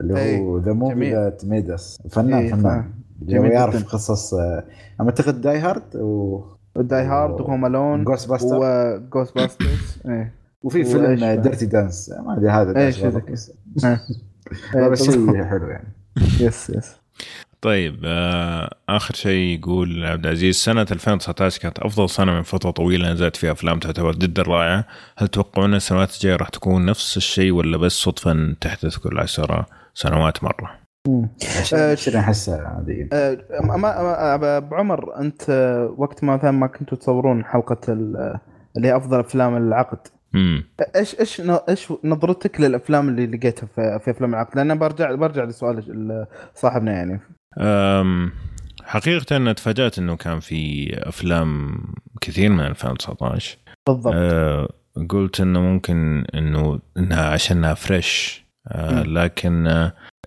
اللي 0.00 0.38
هو 0.40 0.58
ذا 0.58 0.72
movie. 0.72 1.12
that 1.12 1.44
made 1.44 1.70
us 1.70 2.02
فنان 2.10 2.34
إيه، 2.34 2.52
فنان. 2.52 2.84
هو 3.30 3.44
يعرف. 3.44 3.84
قصص 3.84 4.34
آه، 4.34 4.64
أنا 5.00 5.08
أعتقد 5.08 5.40
داي 5.40 5.58
هارد 5.58 5.96
و 5.96 6.40
داي 6.76 7.04
هارد 7.04 7.40
وهوم 7.40 7.66
الون 7.66 8.04
Ghostbuster 8.04 8.56
و 8.56 9.34
Ghostbusters 9.34 9.98
إيه. 10.08 10.34
وفي 10.62 10.84
فيلم؟ 10.84 11.40
ديرتي 11.40 11.66
دانس 11.66 12.10
ما 12.26 12.36
أدري 12.36 12.50
هذا 12.50 12.72
ذاك؟ 12.72 13.30
بس 13.32 13.52
إيه. 13.84 14.94
شيء 14.94 15.44
حلو 15.44 15.66
يعني. 15.66 16.01
يس 16.40 16.70
يس 16.70 16.96
طيب 17.60 18.00
آه 18.04 18.74
آخر 18.88 19.14
شيء 19.14 19.58
يقول 19.58 20.04
عبد 20.06 20.26
العزيز 20.26 20.56
سنة 20.56 20.86
2019 20.90 21.60
كانت 21.62 21.78
أفضل 21.78 22.10
سنة 22.10 22.32
من 22.32 22.42
فترة 22.42 22.70
طويلة 22.70 23.12
نزلت 23.12 23.36
فيها 23.36 23.52
أفلام 23.52 23.78
تعتبر 23.78 24.14
جدا 24.14 24.42
رائعه 24.42 24.84
هل 25.16 25.28
تتوقعون 25.28 25.74
السنوات 25.74 26.14
الجاية 26.14 26.36
راح 26.36 26.48
تكون 26.48 26.86
نفس 26.86 27.16
الشيء 27.16 27.52
ولا 27.52 27.76
بس 27.76 27.92
صدفة 27.92 28.54
تحدث 28.60 28.96
كل 28.96 29.18
عشر 29.18 29.64
سنوات 29.94 30.44
مرة؟ 30.44 30.70
عشان 31.60 31.78
آه، 31.78 32.18
احسها 32.20 32.66
عادية 32.76 33.08
آه، 33.12 33.38
ما 33.60 33.76
ما- 33.76 34.34
أبو 34.56 34.74
عمر 34.74 35.20
أنت 35.20 35.50
وقت 35.96 36.24
ما 36.24 36.36
مثلا 36.36 36.50
ما 36.50 36.66
كنتوا 36.66 36.98
تصورون 36.98 37.44
حلقة 37.44 37.92
ال- 37.92 38.38
اللي 38.76 38.88
هي 38.88 38.96
أفضل 38.96 39.20
أفلام 39.20 39.56
العقد. 39.56 39.98
امم 40.34 40.64
إيش 40.96 41.20
إيش 41.20 41.42
إيش 41.68 41.92
نظرتك 42.04 42.60
للأفلام 42.60 43.08
اللي 43.08 43.26
لقيتها 43.26 43.66
في, 43.66 43.98
في 44.04 44.10
أفلام 44.10 44.34
العقد؟ 44.34 44.56
لأن 44.56 44.78
برجع 44.78 45.14
برجع 45.14 45.44
لسؤال 45.44 45.78
ال- 45.78 46.26
صاحبنا 46.54 46.92
يعني. 46.92 47.20
أم، 47.58 48.32
حقيقة 48.84 49.36
أنا 49.36 49.52
تفاجأت 49.52 49.98
إنه 49.98 50.16
كان 50.16 50.40
في 50.40 50.90
أفلام 51.08 51.78
كثير 52.20 52.50
من 52.50 52.60
2019 52.66 53.58
بالضبط. 53.86 54.14
أه 54.16 54.68
قلت 55.08 55.40
إنه 55.40 55.60
ممكن 55.60 56.24
إنه 56.34 56.80
إنها 56.96 57.28
عشانها 57.30 57.74
فريش 57.74 58.44
أه. 58.68 59.02
لكن 59.02 59.66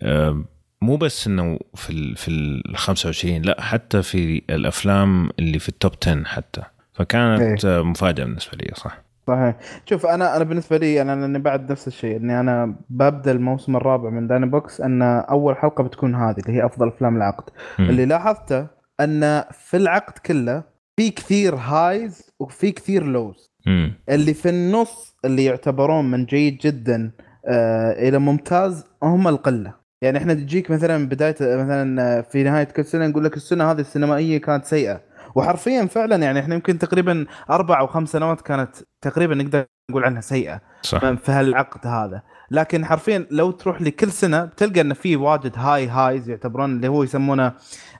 أه 0.04 0.44
مو 0.82 0.98
بس 0.98 1.28
إنه 1.28 1.60
في 1.76 1.90
ال 1.90 2.16
في 2.16 2.28
ال 2.32 2.78
25 2.78 3.42
لا 3.42 3.62
حتى 3.62 4.02
في 4.02 4.42
الأفلام 4.50 5.30
اللي 5.40 5.60
في 5.60 5.70
التوب 5.70 5.92
10 6.08 6.24
حتى. 6.24 6.62
فكانت 6.94 7.66
أه، 7.66 7.82
مفاجأة 7.82 8.24
بالنسبة 8.26 8.58
لي 8.58 8.72
صح. 8.76 9.05
صحيح. 9.28 9.56
شوف 9.86 10.06
أنا 10.06 10.36
أنا 10.36 10.44
بالنسبة 10.44 10.78
لي 10.78 11.02
أنا 11.02 11.22
لاني 11.22 11.40
بعد 11.40 11.72
نفس 11.72 11.88
الشيء 11.88 12.18
إني 12.18 12.40
أنا 12.40 12.76
ببدأ 12.90 13.32
الموسم 13.32 13.76
الرابع 13.76 14.10
من 14.10 14.28
داني 14.28 14.46
بوكس 14.46 14.82
إن 14.82 15.02
أول 15.02 15.56
حلقة 15.56 15.84
بتكون 15.84 16.16
هذه 16.16 16.36
اللي 16.40 16.54
هي 16.58 16.66
أفضل 16.66 16.88
أفلام 16.88 17.18
العقد. 17.18 17.44
مم. 17.80 17.90
اللي 17.90 18.06
لاحظته 18.06 18.68
إن 19.00 19.44
في 19.52 19.78
العقد 19.78 20.18
كله 20.26 20.64
في 21.00 21.10
كثير 21.10 21.56
highs 21.56 22.32
وفي 22.40 22.72
كثير 22.72 23.04
lows 23.04 23.52
مم. 23.68 23.94
اللي 24.10 24.34
في 24.34 24.50
النص 24.50 25.16
اللي 25.26 25.46
يعتبرون 25.46 26.12
من 26.12 26.26
جيد 26.26 26.58
جدا 26.58 27.12
آه 27.48 28.10
إلى 28.10 28.20
ممتاز 28.20 28.86
هم 29.04 29.28
القلة. 29.28 29.74
يعني 30.02 30.18
إحنا 30.18 30.34
تجيك 30.34 30.72
مثلا 30.72 31.08
بداية 31.10 31.36
مثلا 31.42 32.22
في 32.22 32.44
نهاية 32.44 32.64
كل 32.64 32.86
سنة 32.86 33.08
نقول 33.08 33.24
لك 33.24 33.38
السنة 33.38 33.72
هذه 33.72 33.80
السينمائية 33.80 34.42
كانت 34.42 34.66
سيئة. 34.66 35.02
وحرفيا 35.36 35.86
فعلا 35.86 36.16
يعني 36.16 36.40
إحنا 36.40 36.56
يمكن 36.56 36.80
تقريبا 36.80 37.26
أربع 37.50 37.80
أو 37.80 37.88
خمس 37.88 38.10
سنوات 38.12 38.42
كانت 38.42 38.76
تقريبا 39.02 39.36
نقدر 39.36 39.66
نقول 39.92 40.04
عنها 40.04 40.22
سيئة 40.22 40.62
صح. 40.82 41.00
في 41.14 41.32
هالعقد 41.32 41.88
هذا. 41.88 42.22
لكن 42.52 42.86
حرفيا 42.86 43.28
لو 43.32 43.52
تروح 43.52 43.82
لكل 43.82 44.12
سنة 44.12 44.46
بتلقى 44.46 44.82
إن 44.82 44.94
في 44.94 45.16
واجد 45.16 45.52
هاي 45.56 45.88
هايز 45.88 46.30
يعتبرون 46.30 46.72
اللي 46.76 46.88
هو 46.88 47.04
يسمونه 47.04 47.54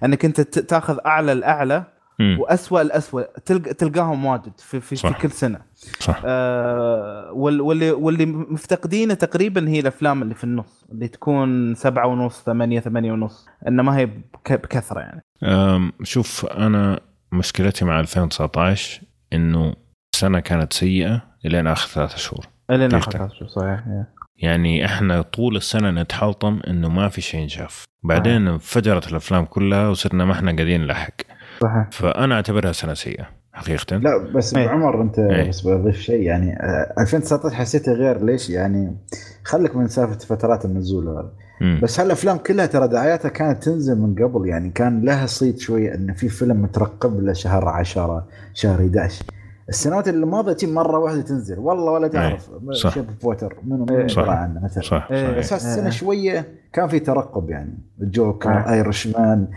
إنك 0.04 0.26
أنت 0.26 0.42
تأخذ 0.42 0.98
أعلى 1.06 1.32
الأعلى. 1.32 1.84
واسوء 2.40 2.82
الاسوء 2.82 3.24
تلقى 3.46 3.74
تلقاهم 3.74 4.26
واجد 4.26 4.52
في 4.58 4.80
في, 4.80 4.82
في 4.82 4.96
صح. 4.96 5.22
كل 5.22 5.32
سنة. 5.32 5.60
صح. 6.00 6.22
آه 6.26 7.32
وال- 7.34 7.62
واللي 7.62 7.92
واللي 7.92 8.26
مفتقدينه 8.26 9.14
تقريبا 9.14 9.70
هي 9.70 9.80
الأفلام 9.80 10.22
اللي 10.22 10.36
في 10.36 10.44
النص 10.44 10.86
اللي 10.92 11.08
تكون 11.08 11.76
سبعة 11.76 12.08
ونص 12.08 12.44
ثمانية 12.44 12.80
ثمانية 12.80 13.12
ونص 13.12 13.48
انما 13.68 13.84
ما 13.84 13.98
هي 13.98 14.06
بك- 14.06 14.54
بكثرة 14.64 15.00
يعني. 15.00 15.24
شوف 16.04 16.46
أنا 16.46 17.00
مشكلتي 17.36 17.86
مع 17.86 18.00
2019 18.00 19.02
إنه 19.34 19.76
سنة 20.16 20.40
كانت 20.40 20.74
سيئة 20.74 21.22
إلين 21.46 21.68
آخر 21.68 21.88
ثلاثة 21.88 22.18
شهور 22.18 22.48
اللي 22.70 22.88
تختلف. 22.88 23.22
ناخذ 23.22 23.34
شو 23.34 23.48
صحيح 23.48 23.88
يا. 23.88 24.06
يعني 24.38 24.86
إحنا 24.86 25.22
طول 25.22 25.56
السنة 25.56 25.92
نتحلطم 25.92 26.60
إنه 26.68 26.90
ما 26.90 27.10
في 27.10 27.22
شيء 27.22 27.46
نشاف 27.46 27.86
بعدين 28.04 28.48
انفجرت 28.48 29.12
الأفلام 29.12 29.46
كلها 29.46 29.90
وصرنا 29.90 30.26
ما 30.26 30.32
إحنا 30.32 30.52
قاعدين 30.52 30.82
نلحق 30.82 31.14
صحيح 31.62 31.90
فأنا 31.92 32.36
أعتبرها 32.36 32.72
سنة 32.72 32.94
سيئة 32.94 33.28
حقيقة 33.54 33.98
لا 33.98 34.18
بس 34.36 34.56
إيه. 34.56 34.68
بعمر 34.68 35.02
أنت 35.02 35.20
إيه. 35.20 35.50
بس 35.50 35.62
بضيف 35.68 36.00
شيء 36.00 36.22
يعني 36.22 36.54
آه، 36.54 37.02
2019 37.02 37.56
حسيته 37.56 37.92
غير 37.92 38.26
ليش 38.26 38.50
يعني 38.50 38.98
خليك 39.44 39.76
من 39.76 39.88
سالفة 39.88 40.18
فترات 40.18 40.66
النزول 40.66 41.08
هذا 41.08 41.32
مم. 41.62 41.80
بس 41.84 42.00
هالأفلام 42.00 42.38
كلها 42.38 42.66
ترى 42.66 42.88
دعاياتها 42.88 43.30
كانت 43.30 43.64
تنزل 43.64 44.00
من 44.00 44.16
قبل 44.16 44.48
يعني 44.48 44.70
كان 44.70 45.02
لها 45.02 45.26
صيت 45.26 45.60
شوية 45.60 45.96
انه 45.96 46.14
في 46.14 46.30
فيلم 46.30 46.62
مترقب 46.62 47.20
له 47.20 47.34
شهر 47.34 47.68
10 47.68 48.28
شهر 48.54 48.80
11 48.80 49.26
السنوات 49.70 50.08
اللي 50.08 50.26
ماضية 50.26 50.68
مرة 50.68 51.00
واحدة 51.00 51.22
تنزل 51.22 51.60
والله 51.60 51.92
ولا 51.92 52.08
تعرف 52.08 52.50
صح. 52.72 52.94
شيف 52.94 53.06
بوتر 53.24 53.56
منو 53.64 53.86
إيه. 53.90 54.08
صح. 54.08 54.30
عنه 54.30 54.64
مثلا 54.64 54.84
صح 54.84 55.08
إيه. 55.12 55.38
بس 55.38 55.54
هالسنة 55.54 55.88
آه. 55.88 55.90
شوية 55.90 56.46
كان 56.74 56.88
في 56.88 57.00
ترقب 57.00 57.50
يعني 57.50 57.78
الجوكر 58.02 58.50
آه. 58.50 58.74
Irishman 58.74 59.08
و 59.08 59.48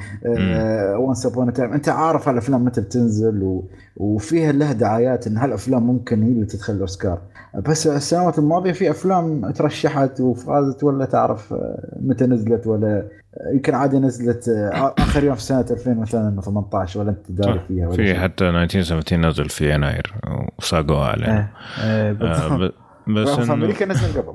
Once 0.96 1.26
Upon 1.26 1.52
Time 1.52 1.72
أنت 1.72 1.88
عارف 1.88 2.28
هالأفلام 2.28 2.64
متى 2.64 2.80
بتنزل 2.80 3.42
و... 3.42 3.64
وفيها 3.96 4.52
لها 4.52 4.72
دعايات 4.72 5.26
إن 5.26 5.36
هالأفلام 5.36 5.82
ممكن 5.82 6.22
هي 6.22 6.32
اللي 6.32 6.46
تدخل 6.46 6.72
الأوسكار 6.72 7.18
بس 7.54 7.86
السنوات 7.86 8.38
الماضية 8.38 8.72
في 8.72 8.90
أفلام 8.90 9.50
ترشحت 9.50 10.20
وفازت 10.20 10.84
ولا 10.84 11.04
تعرف 11.04 11.52
آه، 11.52 11.98
متى 12.00 12.26
نزلت 12.26 12.66
ولا 12.66 13.08
آه، 13.34 13.52
يمكن 13.54 13.74
عادي 13.74 13.98
نزلت 13.98 14.48
آه، 14.48 14.94
آخر 14.98 15.24
يوم 15.24 15.34
في 15.34 15.42
سنة 15.42 15.66
2018 15.70 17.00
ولا 17.00 17.10
أنت 17.10 17.32
داري. 17.32 17.60
فيها 17.68 17.88
ولا 17.88 17.96
في. 17.96 18.14
حتى 18.14 18.48
1917 18.48 19.16
نزل 19.16 19.48
في 19.48 19.74
يناير 19.74 20.14
وساقوها 20.58 21.08
عليه 21.08 21.26
إيه. 21.26 21.52
إيه، 21.84 22.10
آه،. 22.10 22.56
ب- 22.56 22.72
بس 23.08 23.28
في 23.28 23.52
أمريكا 23.52 23.86
نزل 23.86 24.20
قبل 24.20 24.34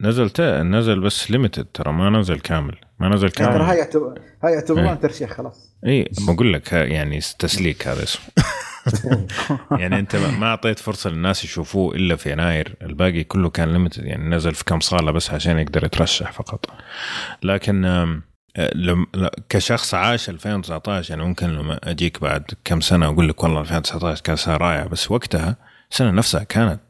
نزل 0.00 0.30
نزل 0.62 1.00
بس 1.00 1.30
ليمتد 1.30 1.66
ترى 1.74 1.92
ما 1.92 2.10
نزل 2.10 2.40
كامل 2.40 2.76
ما 3.00 3.08
نزل 3.08 3.30
ترى 3.30 3.46
كامل 3.46 3.60
هاي 3.60 3.78
يعتبر 3.78 4.20
هاي 4.44 4.52
يعتبرون 4.52 4.86
إيه. 4.86 4.94
ترشيح 4.94 5.30
خلاص 5.30 5.76
اي 5.86 6.10
بقول 6.26 6.52
لك 6.52 6.72
يعني 6.72 7.20
تسليك 7.38 7.88
هذا 7.88 8.02
اسمه 8.02 8.24
يعني 9.70 9.98
انت 9.98 10.16
ما- 10.16 10.46
اعطيت 10.46 10.78
فرصة 10.78 11.10
للناس 11.10 11.44
يشوفوه 11.44 11.94
إلا 11.94 12.16
في 12.16 12.32
يناير 12.32 12.74
الباقي 12.82 13.24
كله 13.24 13.50
كان 13.50 13.72
ليمتد 13.72 14.04
يعني 14.04 14.28
نزل 14.36 14.54
في 14.54 14.64
كم 14.64 14.80
صالة 14.80 15.12
بس 15.12 15.30
عشان 15.30 15.58
يقدر 15.58 15.84
يترشح 15.84 16.32
فقط 16.32 16.66
لكن 17.42 17.84
آه، 17.84 18.20
لم 18.74 19.06
كشخص 19.48 19.94
عاش 19.94 20.28
2019 20.30 21.10
يعني 21.10 21.22
ممكن 21.28 21.48
لما 21.50 21.78
أجيك 21.84 22.20
بعد 22.20 22.44
كم 22.64 22.80
سنة 22.80 23.06
أقول 23.06 23.28
لك 23.28 23.44
والله 23.44 23.60
2019 23.60 24.22
كان 24.22 24.36
سنة 24.36 24.56
رائعة 24.56 24.88
بس 24.88 25.10
وقتها 25.10 25.56
السنة 25.90 26.10
نفسها 26.10 26.44
كانت 26.44 26.80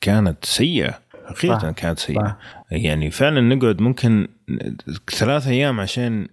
كانت 0.00 0.44
سيئة 0.44 0.98
حقيقة. 1.26 1.70
كانت 1.72 1.98
سيئة. 1.98 2.38
يعني 2.70 3.10
فعلا 3.10 3.40
نقعد 3.40 3.80
ممكن 3.80 4.28
ثلاثة 5.10 5.50
أيام 5.50 5.80
عشان 5.80 6.28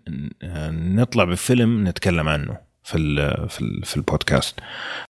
نطلع 0.96 1.24
بفيلم 1.24 1.88
نتكلم 1.88 2.30
عنه 2.30 2.71
في 2.84 2.98
ال 2.98 3.50
في 3.50 3.62
ال 3.62 3.86
في 3.86 3.98
البودكاست. 3.98 4.60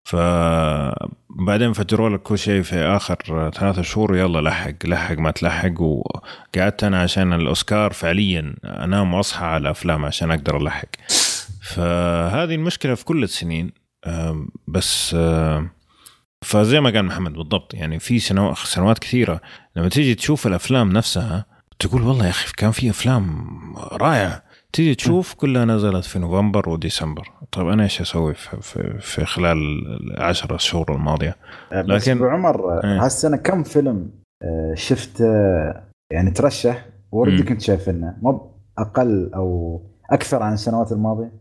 فبعدين 0.04 1.74
فجروا 1.74 2.10
لك 2.10 2.22
كل 2.22 2.38
شيء 2.38 2.62
في 2.62 2.76
آخر 2.76 3.16
ثلاثة 3.54 3.82
شهور 3.82 4.18
يلا 4.18 4.42
لحق 4.50 4.86
لحق 4.86 5.18
ما 5.18 5.32
تلحق. 5.32 5.82
وقعدت 5.82 6.84
أنا 6.84 7.02
عشان 7.02 7.34
الأوسكار 7.34 7.94
فعليا 7.94 8.56
أنام 8.66 9.14
وأصحى 9.14 9.46
على 9.46 9.72
أفلام 9.72 10.06
عشان 10.06 10.32
أقدر 10.32 10.58
ألحق. 10.58 10.88
فهذه 11.62 12.56
المشكلة 12.56 12.96
في 12.96 13.06
كل 13.06 13.24
السنين. 13.24 13.72
بس 14.68 15.16
فزي 16.46 16.80
ما 16.82 16.90
قال 16.90 17.06
محمد 17.06 17.34
بالضبط 17.34 17.74
يعني 17.74 18.00
في 18.00 18.20
سنو- 18.20 18.54
سنوات 18.56 19.00
كثيرة 19.00 19.42
لما 19.76 19.90
تيجي 19.90 20.16
تشوف 20.16 20.48
الأفلام 20.48 20.90
نفسها 20.92 21.46
تقول 21.80 22.02
والله 22.02 22.26
يا 22.26 22.30
أخي 22.30 22.54
كان 22.58 22.72
في 22.72 22.90
أفلام 22.90 23.48
رائعة. 23.78 24.44
تيجي 24.74 24.96
تشوف 24.96 25.34
كلها 25.34 25.66
نزلت 25.66 26.06
في 26.06 26.20
نوفمبر 26.20 26.70
وديسمبر 26.70 27.32
طيب 27.52 27.68
أنا 27.68 27.84
إيش 27.84 28.02
أسوي 28.02 28.34
في, 28.34 28.62
في, 28.62 28.98
في 29.00 29.26
خلال 29.26 29.58
العشرة 30.18 30.58
شهور 30.58 30.96
الماضية 30.96 31.36
بس 31.72 31.86
لكن- 32.08 32.12
أبو 32.18 32.26
عمر 32.26 32.84
إيه. 32.84 33.06
هالسنة 33.06 33.38
كم 33.38 33.64
فيلم 33.64 34.10
آه، 34.44 34.74
شفت 34.76 35.22
آه، 35.22 35.84
يعني 36.12 36.32
ترشح 36.32 36.86
وردي. 37.12 37.44
كنت 37.44 37.62
شايفينه 37.62 38.18
مو 38.22 38.52
أقل 38.78 39.32
أو 39.36 39.82
أكثر 40.12 40.44
عن 40.44 40.54
السنوات 40.54 40.92
الماضية 40.92 41.32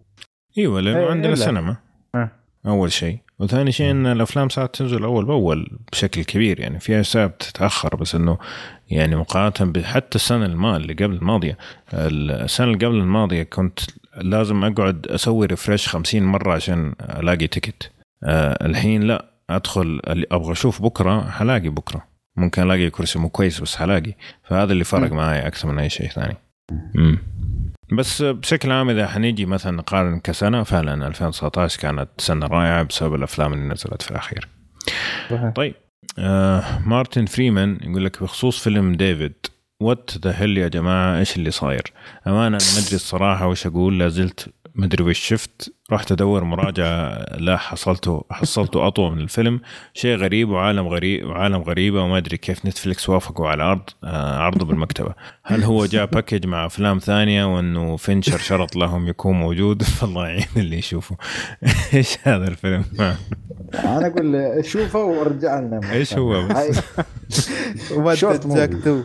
إيوه 0.59 0.81
لأنه 0.81 0.99
إيه، 0.99 1.11
عندنا. 1.11 1.35
سينما 1.35 1.77
آه. 2.15 2.31
أول 2.67 2.93
شيء 2.93 3.19
وثاني 3.39 3.73
شيء 3.73 3.91
إن 3.91 4.07
الأفلام 4.07 4.49
صارت 4.49 4.77
تنزل 4.77 5.05
أول 5.05 5.25
بأول 5.25 5.79
بشكل 5.93 6.25
كبير 6.25 6.61
يعني 6.61 6.81
في 6.81 7.01
اشياء 7.01 7.27
بتتاخر 7.27 7.97
بس 7.97 8.15
إنه 8.15 8.39
يعني 8.91 9.17
مقارنة 9.17 9.83
حتى 9.83 10.17
السنة 10.17 10.47
الماضية 10.47 10.77
اللي 10.77 10.93
قبل 10.93 11.15
الماضية. 11.15 11.59
السنة 11.95 12.67
اللي 12.67 12.87
قبل 12.87 12.97
الماضية 12.97 13.43
كنت 13.43 13.81
لازم 14.17 14.65
أقعد 14.65 15.07
أسوي 15.07 15.47
ريفرش 15.47 15.89
50 15.89 16.23
مرة 16.23 16.55
عشان 16.55 16.95
ألاقي 17.01 17.47
تيكت 17.47 17.91
آه 18.25 18.67
الحين 18.67 19.03
لا 19.03 19.25
أدخل 19.51 20.01
اللي 20.07 20.27
أبغى 20.33 20.53
أشوف 20.53 20.83
بكرة 20.83 21.31
حلاقي 21.31 21.69
بكرة. 21.69 22.05
ممكن 22.37 22.63
ألاقي 22.63 22.91
كرسي 22.91 23.19
مو 23.19 23.29
كويس 23.29 23.61
بس 23.61 23.77
حلاقي. 23.77 24.15
فهذا 24.45 24.73
اللي 24.73 24.85
فرق. 24.85 25.13
معي 25.13 25.47
أكثر 25.47 25.69
من 25.69 25.79
أي 25.79 25.91
شيء 25.91 26.09
ثاني. 26.09 26.37
مم. 26.95 27.19
بس 27.93 28.23
بشكل 28.23 28.73
عام 28.73 28.91
إذا 28.91 29.07
حنيجي 29.07 29.47
مثلا 29.47 29.77
نقارن 29.77 30.21
كسنة 30.21 30.63
فعلا 30.63 31.07
2019 31.07 31.81
كانت 31.81 32.09
سنة 32.19 32.47
رائعة 32.47 32.83
بسبب 32.83 33.15
الأفلام 33.15 33.53
اللي 33.53 33.65
نزلت 33.65 34.03
في 34.03 34.11
الأخير. 34.11 34.49
طيب. 35.55 35.75
آه 36.19 36.79
مارتن 36.87 37.27
فريمان 37.27 37.79
يقول 37.83 38.05
لك 38.05 38.23
بخصوص 38.23 38.63
فيلم 38.63 38.95
ديفيد 38.95 39.35
what 39.81 40.11
the 40.25 40.35
hell 40.41 40.59
يا 40.59 40.69
جماعة؟ 40.69 41.19
إيش 41.19 41.37
اللي 41.37 41.51
صاير؟ 41.51 41.93
أمانة 42.27 42.47
أنا 42.47 42.59
ما 42.75 42.87
أدري 42.87 42.95
الصراحة 42.97 43.47
وش 43.47 43.67
أقول 43.67 43.99
لا 43.99 44.09
زلت 44.09 44.49
مدري 44.75 45.03
وش 45.05 45.19
شفت. 45.19 45.73
رحت 45.93 46.13
أدور 46.13 46.45
مراجعة 46.45 47.27
لا 47.37 47.57
حصلته 47.57 48.25
حصلته 48.31 48.87
أطول 48.87 49.13
من 49.13 49.21
الفيلم. 49.21 49.61
شيء 49.95 50.17
غريب 50.17 50.49
وعالم 50.49 50.89
غريب 50.89 51.27
وعالم 51.27 51.63
غريبة 51.63 52.03
وما 52.03 52.17
أدري 52.19 52.37
كيف 52.37 52.67
نتفلكس 52.67 53.09
وافقوا 53.09 53.49
على 53.49 53.63
عرض 53.63 53.83
آه 54.05 54.39
عرضه 54.39 54.65
بالمكتبة. 54.65 55.15
هل 55.45 55.63
هو 55.65 55.87
جاء 55.87 56.07
package 56.07 56.47
مع 56.47 56.67
أفلام 56.67 56.99
ثانية 56.99 57.55
وإنه 57.57 57.97
فينشر 57.97 58.39
شرط 58.39 58.77
لهم 58.77 59.09
يكون 59.09 59.35
موجود؟ 59.37 59.83
فالله 59.99 60.29
يعين 60.29 60.47
اللي 60.57 60.79
يشوفه. 60.79 61.17
إيش 61.95 62.17
هذا 62.23 62.49
الفيلم؟ 62.49 62.85
أنا 63.75 64.07
أقول 64.07 64.65
شوفه 64.65 65.05
وارجع 65.05 65.61
لنا 65.61 65.93
إيش 65.93 66.15
هو 66.15 66.49
بس؟ 66.49 66.81
شورت 68.19 68.47
ودت 68.47 68.57
جاك. 68.57 68.85
تو. 68.85 69.03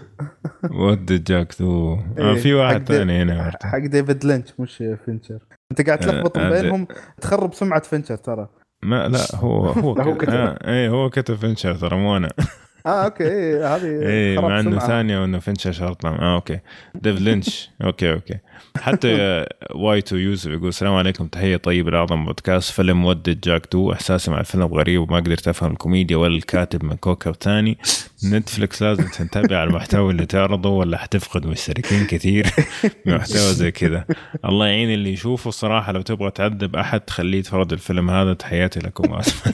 ود 0.72 1.24
جاك 1.24 1.54
تو. 1.54 1.94
آه 1.94 2.00
إيه، 2.18 2.36
في 2.36 2.54
واحد 2.54 2.88
ثاني 2.88 3.22
هنا 3.22 3.52
حق 3.64 3.78
ديفيد 3.80 4.26
لينش 4.26 4.48
مش 4.60 4.78
فينشر. 5.06 5.40
أنت 5.72 5.86
قاعد 5.88 6.00
تلخبط 6.00 6.38
آه، 6.38 6.48
آه، 6.48 6.62
بينهم 6.62 6.88
تخرب 7.22 7.54
سمعة 7.54 7.82
فينشر 7.82 8.16
ترى. 8.16 8.48
ما 8.84 9.08
لا 9.08 9.20
هو 9.36 9.66
هو 9.66 9.94
هو 10.02 10.18
كتب. 10.18 10.34
آه 10.34 10.58
إيه 10.68 10.90
هو 10.90 11.10
كتب 11.10 11.36
فينشر 11.36 11.76
ترى 11.76 11.98
مو 11.98 12.18
أنا. 12.18 12.30
آه 12.86 13.04
أوكي 13.06 13.24
إيه، 13.28 13.76
هذه 13.76 14.36
خرب 14.36 14.50
مع 14.50 14.60
إنه. 14.60 14.80
ثانية 14.80 15.22
وإنه 15.22 15.40
فينشر 15.40 15.72
شرط. 15.72 16.06
آه 16.06 16.36
أوكي. 16.36 16.60
ديف 16.96 17.22
لينش. 17.22 17.70
أوكي 17.84 18.14
أوكي. 18.14 18.40
حتى 18.78 19.46
واي 19.76 20.02
تو 20.02 20.16
يوسف 20.16 20.52
يقول 20.52 20.68
السلام 20.68 20.94
عليكم 20.94 21.28
تحية 21.28 21.58
طيبة 21.58 21.92
لأعظم 21.92 22.26
بودكاست 22.26 22.72
فيلم 22.72 23.06
What 23.06 23.25
Did 23.25 23.40
Jack 23.42 23.66
Do 23.66 23.92
إحساسي 23.92 24.32
مع 24.32 24.40
الفيلم 24.40 24.64
غريب 24.74 25.02
وما 25.02 25.18
قدرت 25.18 25.48
أفهم 25.48 25.72
الكوميديا 25.72 26.18
ولا 26.18 26.36
الكاتب 26.36 26.84
من 26.86 26.96
كوكب 26.96 27.36
ثاني. 27.42 27.78
نتفلكس 28.26 28.82
لازم 28.84 29.04
تنتبه 29.04 29.58
على 29.58 29.70
المحتوى 29.70 30.12
اللي 30.12 30.26
تعرضه 30.26 30.70
ولا 30.70 30.98
حتفقد 30.98 31.46
مشتركين 31.48 32.06
كثير؟ 32.08 32.46
بمحتوى 33.06 33.38
زي 33.54 33.72
كذا. 33.72 34.06
الله 34.46 34.68
يعين 34.68 34.94
اللي 34.94 35.14
يشوفه 35.14 35.48
الصراحة 35.48 35.92
لو 35.92 36.02
تبغى 36.02 36.32
تعذب 36.32 36.76
أحد 36.76 37.10
خليه 37.10 37.40
يتفرج 37.40 37.74
الفيلم 37.74 38.10
هذا. 38.10 38.34
تحياتي 38.34 38.80
لكم. 38.80 39.14
اسف 39.20 39.54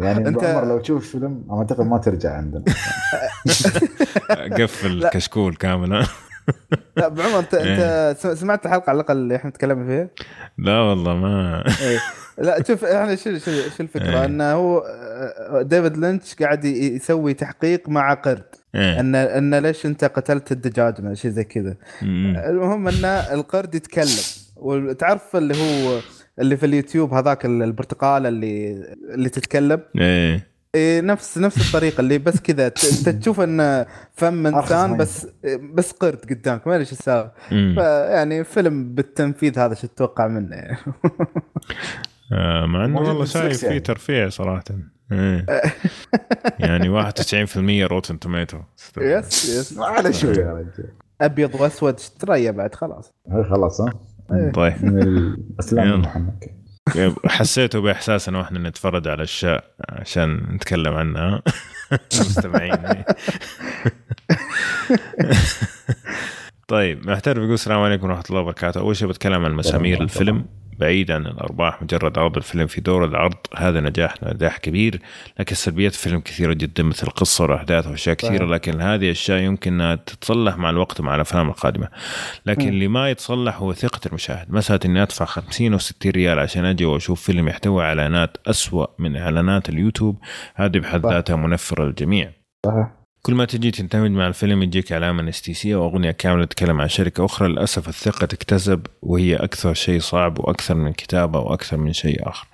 يعني 0.00 0.24
أنت- 0.24 0.26
انت 0.26 0.44
عمر 0.44 0.64
لو 0.68 0.78
تشوف 0.78 1.10
فيلم 1.12 1.44
أعتقد 1.50 1.86
ما 1.86 1.98
ترجع 1.98 2.36
عندنا. 2.36 2.64
قفل 4.60 5.04
الكشكول 5.04 5.54
كامل؟ 5.54 6.06
لا 6.96 7.08
بعمر 7.08 7.38
انت 7.38 7.54
إيه. 7.54 7.74
انت 8.10 8.16
سم- 8.18 8.34
سمعت 8.34 8.66
الحلقة 8.66 8.90
على 8.90 8.96
الأقل 9.00 9.16
اللي 9.16 9.36
إحنا 9.36 9.50
تكلمنا 9.50 9.86
فيها؟ 9.86 10.08
لا 10.58 10.80
والله 10.80 11.14
ما 11.16 11.64
إيه. 11.82 11.98
لا 12.38 12.62
شوف 12.68 12.84
إحنا 12.84 13.14
شو 13.16 13.38
شو 13.38 13.50
شو 13.76 13.82
الفكرة 13.82 14.18
إيه. 14.20 14.24
إنه 14.24 14.52
هو 14.52 14.78
آه، 14.78 15.62
ديفيد 15.62 15.96
لينش 15.96 16.34
قاعد 16.34 16.64
يسوي 16.64 17.34
تحقيق 17.34 17.88
مع 17.88 18.14
قرد 18.14 18.44
إيه. 18.74 19.00
ان 19.00 19.14
إن 19.14 19.54
ليش 19.54 19.86
أنت 19.86 20.04
قتلت 20.04 20.52
الدجاج 20.52 21.00
من 21.00 21.14
شيء 21.14 21.30
زي 21.30 21.44
كذا 21.44 21.76
المهم 22.02 22.88
إن 22.88 23.04
القرد 23.04 23.74
يتكلم 23.74 24.24
وتعرف 24.56 25.36
اللي 25.36 25.54
هو 25.54 26.00
اللي 26.40 26.56
في 26.56 26.66
اليوتيوب 26.66 27.14
هذاك 27.14 27.44
البرتقاله 27.44 28.28
اللي 28.28 28.72
اللي 29.14 29.28
تتكلم 29.28 29.80
إيه 29.98 30.55
إيه 30.76 31.00
نفس 31.00 31.38
نفس 31.38 31.68
الطريقة 31.68 32.00
اللي 32.00 32.18
بس 32.18 32.40
كذا 32.40 32.66
انت 32.66 33.08
تشوف 33.20 33.40
انه 33.40 33.86
فم 34.12 34.46
انسان. 34.46 34.96
بس 34.96 35.26
بس 35.74 35.92
قرد 35.92 36.24
قدامك 36.30 36.66
ما 36.66 36.72
أدري 36.72 36.80
إيش 36.84 36.92
السالفه. 36.92 37.32
فيعني 37.48 38.44
فيلم 38.44 38.94
بالتنفيذ 38.94 39.58
هذا 39.58 39.74
شو 39.74 39.86
تتوقع 39.86 40.26
منه 40.26 40.56
يعني 40.56 40.78
آه، 42.32 42.66
مع 42.66 42.84
إنه 42.84 43.00
والله 43.00 43.24
شايف 43.24 43.58
فيه 43.58 43.66
يعني. 43.66 43.80
ترفيع 43.80 44.28
صراحة 44.28 44.64
إيه. 45.12 45.46
يعني 46.60 47.10
91% 47.86 47.90
روتن 47.90 48.18
توميتو 48.18 48.58
يس 48.98 49.48
يس 49.48 49.78
على 49.78 50.12
شو 50.12 50.26
يا 50.26 50.32
رجال 50.32 50.92
أبيض 51.20 51.54
وأسود 51.54 51.94
تريا 51.94 52.50
بعد 52.50 52.74
خلاص 52.74 53.12
هاي 53.30 53.44
خلاص 53.44 53.80
ها 53.80 53.92
إيه. 54.32 54.52
طيب 54.52 54.74
يلا. 55.72 55.94
المحنكه 55.94 56.50
حسيته 57.26 57.80
بإحساس 57.80 58.28
إنه 58.28 58.40
إحنا 58.40 58.68
نتفرج 58.68 59.08
على 59.08 59.22
أشياء 59.22 59.64
عشان 59.88 60.36
نتكلم 60.54 60.94
عنها. 60.94 61.42
مستمعين. 62.20 62.78
طيب 66.68 67.10
محترف 67.10 67.38
يقول 67.38 67.54
السلام 67.54 67.80
عليكم 67.80 68.06
ورحمة 68.06 68.24
الله 68.30 68.40
وبركاته. 68.40 68.80
أول 68.80 68.96
شيء 68.96 69.08
بتكلم 69.08 69.44
عن 69.44 69.54
مسامير 69.54 70.00
الفيلم 70.00 70.44
بعيد 70.78 71.10
عن 71.10 71.26
الأرباح 71.26 71.82
مجرد 71.82 72.18
عرض 72.18 72.36
الفيلم 72.36 72.66
في 72.66 72.80
دور 72.80 73.04
العرض. 73.04 73.36
هذا 73.56 73.80
نجاح 73.80 74.14
نجاح 74.22 74.58
كبير 74.58 75.00
لكن 75.38 75.54
سلبيات 75.54 75.92
الفيلم 75.92 76.20
كثيرة 76.20 76.52
جدا 76.52 76.82
مثل 76.82 77.06
القصة 77.06 77.44
والاحداث 77.44 77.86
وأشياء 77.86 78.16
كثيرة. 78.16 78.44
لكن 78.46 78.80
هذه 78.80 79.04
الأشياء 79.04 79.38
يمكن 79.38 79.72
أنها 79.72 79.94
تتصلح 79.94 80.56
مع 80.56 80.70
الوقت 80.70 81.00
ومع 81.00 81.14
الأفلام 81.14 81.48
القادمة. 81.48 81.88
لكن 82.46 82.68
اللي 82.68 82.88
ما 82.88 83.10
يتصلح 83.10 83.56
هو 83.56 83.72
ثقة 83.72 84.00
المشاهد. 84.06 84.52
مساله 84.52 84.80
إني 84.84 85.02
أدفع 85.02 85.24
50 85.24 85.74
و 85.74 85.78
60 85.78 86.12
ريال 86.12 86.38
عشان 86.38 86.64
أجي 86.64 86.84
وأشوف 86.84 87.22
فيلم 87.22 87.48
يحتوي 87.48 87.84
إعلانات 87.84 88.36
أسوأ 88.46 88.86
من 88.98 89.16
إعلانات 89.16 89.68
اليوتيوب. 89.68 90.18
هذه 90.54 90.78
بحد 90.78 91.06
ذاتها 91.06 91.36
منفرة 91.36 91.84
للجميع. 91.84 92.32
كل 93.26 93.34
ما 93.34 93.44
تجي 93.44 93.70
تندمج 93.70 94.10
مع 94.10 94.26
الفيلم 94.26 94.62
يجيك 94.62 94.92
علامة 94.92 95.28
اس 95.28 95.42
تي 95.42 95.54
سي 95.54 95.74
أو 95.74 95.84
أغنية 95.84 96.10
كاملة 96.10 96.44
تتكلم 96.44 96.80
عن 96.80 96.88
شركة 96.88 97.24
أخرى. 97.24 97.48
للأسف 97.48 97.88
الثقة 97.88 98.26
تكتسب 98.26 98.86
وهي 99.02 99.36
أكثر 99.36 99.74
شيء 99.74 100.00
صعب 100.00 100.38
وأكثر 100.38 100.74
من 100.74 100.92
كتابة 100.92 101.38
وأكثر 101.38 101.76
من 101.76 101.92
شيء 101.92 102.28
آخر. 102.28 102.46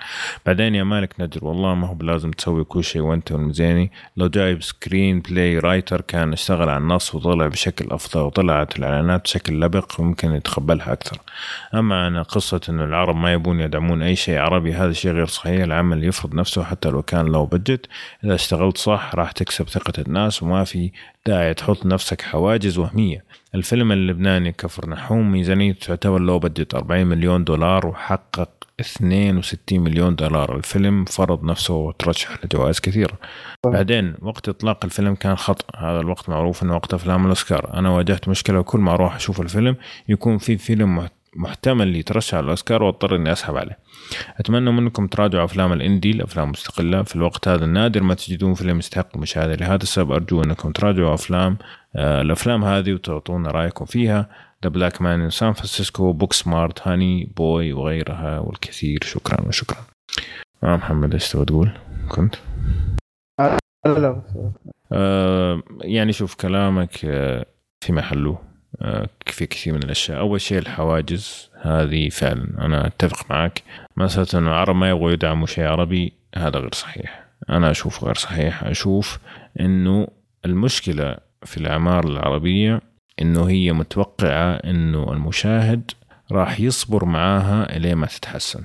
بعدين 0.46 0.74
يا 0.74 0.84
مالك 0.84 1.14
نجر 1.20 1.44
والله 1.44 1.74
ما 1.74 1.88
هو 1.88 1.94
بلازم 1.94 2.30
تسوي 2.30 2.64
كل 2.64 2.84
شيء 2.84 3.02
وأنت 3.02 3.32
والمزيني. 3.32 3.90
لو 4.16 4.28
جايب 4.28 4.62
screenplay 4.62 5.58
writer 5.58 6.00
كان 6.00 6.32
اشتغل 6.32 6.68
على 6.68 6.78
النص 6.78 7.14
وطلع 7.14 7.46
بشكل 7.46 7.86
أفضل 7.90 8.20
وطلعت 8.20 8.78
الإعلانات 8.78 9.22
بشكل 9.24 9.60
لبق 9.60 10.00
وممكن 10.00 10.34
يتقبلها 10.34 10.92
أكثر. 10.92 11.18
أما 11.74 12.08
أنا 12.08 12.22
قصة 12.22 12.60
إنه 12.68 12.84
العرب 12.84 13.16
ما 13.16 13.32
يبون 13.32 13.60
يدعمون 13.60 14.02
أي 14.02 14.16
شيء 14.16 14.38
عربي 14.38 14.74
هذا 14.74 14.92
شيء 14.92 15.12
غير 15.12 15.26
صحيح. 15.26 15.62
العمل 15.62 16.04
يفرض 16.04 16.34
نفسه 16.34 16.64
حتى 16.64 16.88
لو 16.88 17.02
كان 17.02 17.26
لو 17.26 17.46
budget 17.46 17.86
إذا 18.24 18.34
اشتغلت 18.34 18.78
صح 18.78 19.14
راح 19.14 19.32
تكسب 19.32 19.68
ثقة 19.68 20.02
الناس 20.06 20.42
وما 20.42 20.61
في 20.64 20.90
داعي 21.26 21.54
تحط 21.54 21.86
نفسك 21.86 22.22
حواجز 22.22 22.78
وهمية. 22.78 23.24
الفيلم 23.54 23.92
اللبناني 23.92 24.52
كفر 24.52 24.88
نحوم 24.88 25.32
ميزانيته 25.32 25.86
تعتبر 25.86 26.20
لو 26.20 26.38
بجت 26.38 26.74
40 26.74 27.06
مليون 27.06 27.44
دولار 27.44 27.86
وحقق 27.86 28.50
62 28.80 29.80
مليون 29.80 30.14
دولار. 30.14 30.56
الفيلم 30.56 31.04
فرض 31.04 31.44
نفسه 31.44 31.74
وترشح 31.74 32.44
لجوائز 32.44 32.80
كثيرة. 32.80 33.18
بعدين 33.66 34.14
وقت 34.22 34.48
إطلاق 34.48 34.84
الفيلم 34.84 35.14
كان 35.14 35.36
خطأ. 35.36 35.78
هذا 35.78 36.00
الوقت 36.00 36.28
معروف 36.28 36.62
أنه 36.62 36.74
وقت 36.74 36.94
أفلام 36.94 37.24
الأوسكار. 37.24 37.74
أنا 37.74 37.90
واجهت 37.90 38.28
مشكلة 38.28 38.62
كل 38.62 38.78
ما 38.78 38.94
أروح 38.94 39.14
أشوف 39.14 39.40
الفيلم 39.40 39.76
يكون 40.08 40.38
في 40.38 40.58
فيلم 40.58 41.08
محتمل 41.36 41.96
يترشح 41.96 42.34
على 42.34 42.44
الأوسكار 42.44 42.82
واضطر 42.82 43.16
إني 43.16 43.32
أسحب 43.32 43.56
عليه. 43.56 43.78
أتمنى 44.36 44.70
منكم 44.70 45.06
تراجعوا 45.06 45.44
أفلام 45.44 45.72
ال 45.72 45.78
indie 45.78 46.10
الأفلام 46.10 46.46
المستقلة 46.46 47.02
في 47.02 47.16
الوقت 47.16 47.48
هذا 47.48 47.64
النادر 47.64 48.02
ما 48.02 48.14
تجدون 48.14 48.54
فيلم 48.54 48.78
يستحق 48.78 49.08
المشاهدة 49.14 49.54
لهذا 49.54 49.82
السبب 49.82 50.12
أرجو 50.12 50.42
أنكم 50.42 50.72
تراجعوا 50.72 51.14
أفلام 51.14 51.58
آه 51.96 52.22
الأفلام 52.22 52.64
هذه 52.64 52.92
وتعطونا 52.92 53.50
رأيكم 53.50 53.84
فيها 53.84 54.28
The 54.64 54.68
Black 54.68 55.02
Man 55.02 55.20
in 55.20 55.30
San 55.30 55.52
Francisco 55.52 56.12
Booksmart 56.12 56.88
Honey 56.88 57.32
Boy 57.36 57.72
وغيرها 57.72 58.38
والكثير 58.38 59.00
شكرا 59.04 59.48
وشكرا. 59.48 59.78
آه 60.64 60.76
محمد 60.76 61.12
إيش 61.12 61.32
تبغى 61.32 61.44
تقول؟ 61.44 61.70
كنت؟ 62.08 62.34
لا 63.86 64.22
آه 64.92 65.62
يعني 65.80 66.12
شوف 66.12 66.34
كلامك 66.34 67.04
آه 67.04 67.46
في 67.84 67.92
محله 67.92 68.30
آه، 68.30 68.51
في 69.26 69.46
كثير 69.46 69.72
من 69.72 69.82
الأشياء. 69.82 70.18
أول 70.18 70.40
شيء 70.40 70.58
الحواجز. 70.58 71.50
هذه 71.60 72.08
فعلا 72.08 72.66
أنا 72.66 72.86
أتفق 72.86 73.30
معك. 73.30 73.62
مساله 73.96 74.26
انه 74.34 74.48
العرب 74.50 74.76
ما 74.76 74.90
يبغوا 74.90 75.10
يدعموا 75.10 75.46
شيء 75.46 75.64
عربي 75.64 76.12
هذا 76.34 76.58
غير 76.58 76.74
صحيح. 76.74 77.24
أنا 77.50 77.70
اشوفه 77.70 78.06
غير 78.06 78.14
صحيح. 78.14 78.64
أشوف 78.64 79.18
إنه 79.60 80.08
المشكلة 80.44 81.16
في 81.44 81.56
الأعمار 81.56 82.04
العربية 82.04 82.80
إنه 83.22 83.48
هي 83.48 83.72
متوقعة 83.72 84.54
إنه 84.54 85.12
المشاهد 85.12 85.90
راح 86.32 86.60
يصبر 86.60 87.04
معاها 87.04 87.76
إلين 87.76 87.94
ما 87.94 88.06
تتحسن. 88.06 88.64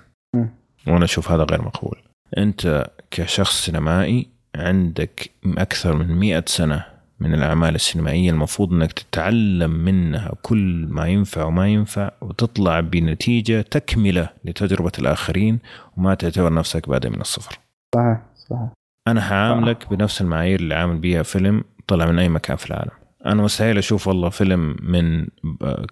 وأنا 0.88 1.06
أشوف 1.06 1.32
هذا 1.32 1.44
غير 1.44 1.62
مقبول. 1.62 1.98
أنت 2.38 2.90
كشخص 3.12 3.66
سينمائي 3.66 4.28
عندك 4.56 5.30
أكثر 5.46 5.96
من 5.96 6.08
مئة 6.08 6.44
سنة 6.48 6.86
من 7.20 7.34
الأعمال 7.34 7.76
السينمائية 7.76 8.32
المفروض 8.32 8.74
أنك 8.74 8.92
تتعلم 8.92 9.72
منها 9.72 10.34
كل 10.42 10.88
ما 10.90 11.08
ينفع 11.08 11.44
وما 11.44 11.68
ينفع 11.68 12.12
وتطلع 12.22 12.80
بنتيجة 12.80 13.62
تكملة 13.62 14.30
لتجربة 14.46 14.92
الآخرين 15.00 15.60
وما 15.98 16.14
تعتبر 16.14 16.54
نفسك 16.54 16.90
بادئ 16.90 17.10
من 17.10 17.22
الصفر. 17.22 17.60
صحيح 17.96 18.22
صحيح. 18.50 18.70
أنا 19.08 19.22
حعاملك 19.22 19.90
بنفس 19.90 20.22
المعايير 20.22 20.60
اللي 20.60 20.76
عامل 20.76 20.98
بيها 20.98 21.24
فيلم 21.24 21.64
طلع 21.88 22.06
من 22.06 22.20
أي 22.20 22.30
مكان 22.30 22.58
في 22.58 22.68
العالم. 22.68 22.92
أنا 23.26 23.44
مستحيل 23.44 23.78
أشوف 23.78 24.08
والله 24.08 24.30
فيلم 24.30 24.76
من 24.84 25.28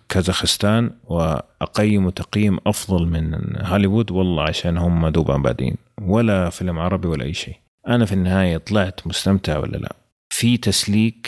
كازاخستان 0.09 0.91
وأقيمه 1.03 2.11
تقييم 2.11 2.57
أفضل 2.67 3.07
من 3.07 3.39
هوليوود 3.61 4.11
والله 4.11 4.43
عشان 4.43 4.77
هم 4.77 5.07
دوبا 5.07 5.37
بادين 5.37 5.75
ولا 6.01 6.49
فيلم 6.49 6.79
عربي 6.79 7.07
ولا 7.07 7.23
أي 7.23 7.33
شيء. 7.33 7.55
أنا 7.87 8.05
في 8.05 8.13
النهاية 8.13 8.57
طلعت 8.57 9.07
مستمتع 9.07 9.57
ولا 9.57 9.77
لا؟ 9.77 9.95
في 10.37 10.57
تسليك 10.57 11.27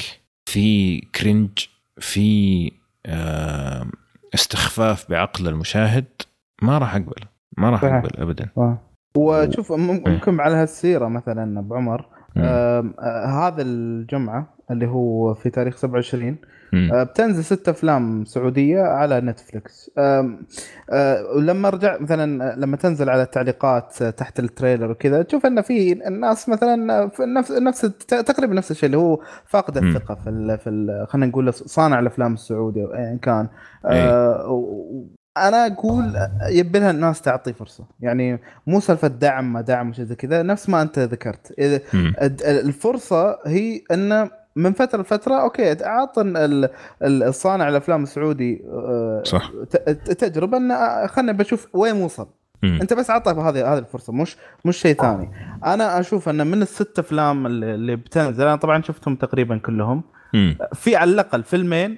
في 0.50 1.00
كرنج 1.02 1.50
في 2.00 2.72
استخفاف 4.34 5.10
بعقل 5.10 5.48
المشاهد 5.48 6.06
ما 6.62 6.78
راح 6.78 6.96
أقبل 6.96 7.22
ما 7.58 7.70
راح 7.70 7.84
أقبل 7.84 8.10
ابدا. 8.22 8.50
وشوف 9.18 9.72
ممكن 9.72 10.40
على 10.40 10.56
هالسيره 10.56 11.08
مثلا 11.08 11.60
أبو 11.60 11.76
عمر 11.76 12.06
آه 12.38 12.84
هذا 13.48 13.62
الجمعة 13.62 14.54
اللي 14.72 14.88
هو 14.88 15.34
في 15.34 15.50
تاريخ 15.50 15.78
27 15.78 16.28
آه 16.30 16.38
بتنزل 16.74 17.44
ست 17.44 17.70
أفلام 17.70 18.26
سعودية 18.26 18.82
على 18.82 19.22
نتفلكس 19.22 19.92
آه 19.98 20.38
آه 20.90 21.24
ولما 21.36 21.70
رجع 21.70 21.98
مثلا 22.00 22.56
لما 22.56 22.78
تنزل 22.78 23.10
على 23.10 23.22
التعليقات 23.24 24.04
تحت 24.04 24.40
ال 24.40 24.46
trailer 24.46 24.92
وكذا 24.92 25.22
تشوف 25.22 25.46
إن 25.46 25.62
في 25.62 26.08
الناس 26.08 26.50
مثلا 26.50 27.08
في 27.10 27.24
نفس 27.26 27.52
نفس 27.52 27.82
تقريبا 28.08 28.54
نفس 28.54 28.72
الشيء 28.72 28.86
اللي 28.86 28.98
هو 28.98 29.20
فاقد 29.46 29.78
الثقة 29.78 30.16
في 30.16 30.30
ال 30.30 30.58
في 30.58 30.70
ال 30.70 31.08
خلينا 31.08 31.26
نقول 31.28 31.54
صانع 31.54 32.00
الأفلام 32.00 32.34
السعودي 32.34 32.84
أو 32.84 32.94
ايا 32.94 33.20
كان. 33.22 33.48
آه 33.86 35.06
أنا 35.38 35.68
أقول 35.68 36.14
يبي 36.50 36.80
لها 36.80 36.92
الناس 36.92 37.22
تعطي 37.22 37.54
فرصة. 37.54 37.86
يعني 38.00 38.40
مو 38.68 38.80
سالفة 38.80 39.08
دعم 39.08 39.54
ما 39.54 39.62
دعم 39.62 39.90
وشيء 39.90 40.06
زي 40.06 40.16
كذا 40.16 40.44
نفس 40.44 40.70
ما 40.70 40.82
أنت 40.82 41.00
ذكرت. 41.00 41.54
إذا 41.60 41.80
الفرصة 42.46 43.40
هي 43.46 43.82
انه 43.92 44.30
من 44.58 44.74
فترة 44.74 45.02
لفترة 45.02 45.42
أوكي 45.42 45.86
اعط 45.86 46.16
الصانع 47.02 47.70
الأفلام 47.70 48.04
السعودي 48.04 48.64
صح. 49.24 49.52
تجربة 50.20 50.58
إن 50.58 50.74
خلنا 51.08 51.32
بشوف 51.32 51.68
وين 51.74 52.02
وصل 52.02 52.28
مم. 52.64 52.80
أنت 52.82 52.94
بس 52.94 53.10
عطه 53.10 53.50
هذه 53.50 53.74
هذه 53.74 53.78
الفرصة 53.78 54.14
مش 54.14 54.38
مش 54.66 54.78
شيء 54.78 54.96
ثاني. 54.96 55.32
أنا 55.66 56.00
أشوف 56.00 56.30
إن 56.30 56.48
من 56.48 56.62
الست 56.62 57.00
أفلام 57.00 57.46
اللي 57.46 57.96
بتنزل 57.96 58.44
أنا 58.44 58.56
طبعا 58.56 58.82
شفتهم 58.82 59.16
تقريبا 59.16 59.58
كلهم. 59.58 60.04
مم. 60.34 60.58
في 60.74 60.96
على 60.96 61.12
الأقل 61.12 61.44
فيلمين 61.44 61.98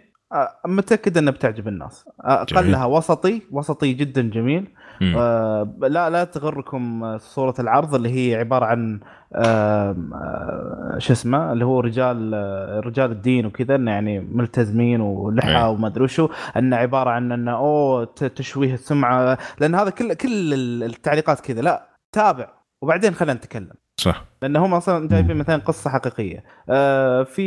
متأكد 0.65 1.17
إنه 1.17 1.31
بتعجب 1.31 1.67
الناس. 1.67 2.05
أقلها 2.21 2.85
وسطي 2.85 3.41
وسطي 3.51 3.93
جدا 3.93 4.21
جميل. 4.21 4.67
آه 5.01 5.73
لا 5.81 6.09
لا 6.09 6.23
تغركم 6.23 7.17
صورة 7.17 7.53
العرض 7.59 7.95
اللي 7.95 8.09
هي 8.09 8.35
عبارة 8.39 8.65
عن 8.65 8.99
آه 9.33 9.95
آه 10.13 10.95
شو 10.97 11.13
اسمه 11.13 11.51
اللي 11.51 11.65
هو 11.65 11.79
رجال 11.79 12.33
رجال 12.85 13.11
الدين 13.11 13.45
وكذا 13.45 13.75
إنه 13.75 13.91
يعني 13.91 14.19
ملتزمين 14.19 15.01
ولحى 15.01 15.63
وما 15.63 15.87
أدري 15.87 16.03
وشو 16.03 16.29
إنه 16.57 16.75
عبارة 16.75 17.09
عن 17.09 17.31
إنه 17.31 17.51
أوه 17.51 18.05
تشويه 18.35 18.73
السمعة 18.73 19.37
لأن 19.59 19.75
هذا 19.75 19.89
كل 19.89 20.13
كل 20.13 20.53
التعليقات 20.83 21.39
كذا. 21.39 21.61
لا 21.61 21.89
تابع 22.11 22.47
وبعدين 22.81 23.13
خلينا 23.13 23.33
نتكلم. 23.33 23.73
صح. 23.99 24.25
لأن 24.41 24.55
هم 24.55 24.73
أصلا 24.73 25.07
جايبين 25.07 25.37
مثلا 25.37 25.55
قصة 25.55 25.89
حقيقية. 25.89 26.43
آه 26.69 27.23
في 27.23 27.41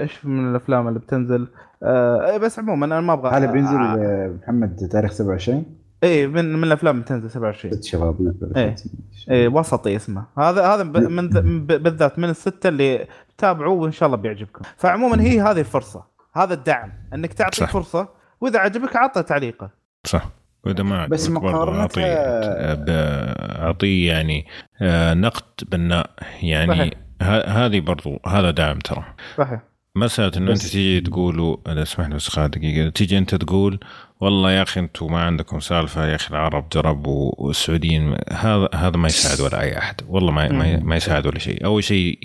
إيش 0.00 0.24
آه 0.24 0.28
من 0.28 0.50
الأفلام 0.50 0.88
اللي 0.88 0.98
بتنزل؟ 0.98 1.48
آه 1.82 2.36
بس 2.36 2.58
عموما 2.58 2.86
أنا 2.86 3.00
ما 3.00 3.12
أبغى 3.12 3.30
هذا 3.30 3.52
بينزل 3.52 3.76
آه 3.76 4.34
محمد 4.42 4.88
تاريخ 4.92 5.12
27 5.12 5.75
اي 6.04 6.26
من 6.26 6.56
من 6.56 6.64
الأفلام 6.64 7.00
بتنزل 7.00 7.30
27 7.30 7.74
ست 7.74 7.84
شبابيك 7.84 8.34
اي 8.56 8.74
اي 9.30 9.48
وسطي 9.48 9.96
اسمه. 9.96 10.26
هذا 10.38 10.66
هذا 10.66 10.82
من 10.82 11.28
بالذات 11.66 12.18
من 12.18 12.28
الستة 12.28 12.68
اللي 12.68 13.06
تابعوه 13.38 13.82
وإن 13.82 13.92
شاء 13.92 14.06
الله 14.06 14.16
بيعجبكم. 14.16 14.64
فعموما 14.76 15.22
هي 15.22 15.40
هذه 15.40 15.60
الفرصة. 15.60 16.04
هذا 16.34 16.54
الدعم. 16.54 16.92
إنك 17.14 17.32
تعطي 17.32 17.56
صح. 17.56 17.70
فرصة. 17.70 18.08
وإذا 18.40 18.58
عجبك 18.58 18.96
عطه 18.96 19.20
تعليقه. 19.20 19.70
صح. 20.04 20.30
وإذا 20.64 20.82
ما 20.82 21.06
بس 21.06 21.30
مقارنه 21.30 21.88
أعطيه 23.62 24.08
يعني 24.08 24.46
نقد 25.14 25.44
بناء 25.70 26.10
يعني 26.42 26.96
هذه 27.22 27.80
برضو 27.80 28.18
هذا 28.26 28.50
دعم 28.50 28.78
ترى. 28.78 29.04
صحيح. 29.38 29.62
مسألة 29.96 30.32
إنه 30.36 30.50
أنت 30.50 30.62
تيجي 30.62 31.00
تقولوا 31.00 31.56
اذا 31.68 31.82
اسمح 31.82 32.06
لي 32.06 32.14
بس 32.14 32.38
دقيقة. 32.38 32.88
تيجي 32.88 33.18
أنت 33.18 33.34
تقول 33.34 33.80
والله 34.20 34.52
يا 34.52 34.62
أخي 34.62 34.80
أنتم 34.80 35.12
ما 35.12 35.22
عندكم 35.22 35.60
سالفة 35.60 36.06
يا 36.06 36.14
أخي 36.14 36.30
العرب 36.30 36.68
جربوا 36.68 37.32
والسعوديين 37.38 38.16
هذا 38.32 38.68
هذا 38.74 38.96
ما 38.96 39.06
يساعد 39.06 39.40
ولا 39.40 39.62
أي 39.62 39.78
أحد. 39.78 40.00
والله 40.08 40.32
ما 40.32 40.48
ما, 40.48 40.76
ما 40.76 40.96
يساعد 40.96 41.26
ولا 41.26 41.38
شيء. 41.38 41.64
أول 41.64 41.84
شيء 41.84 42.18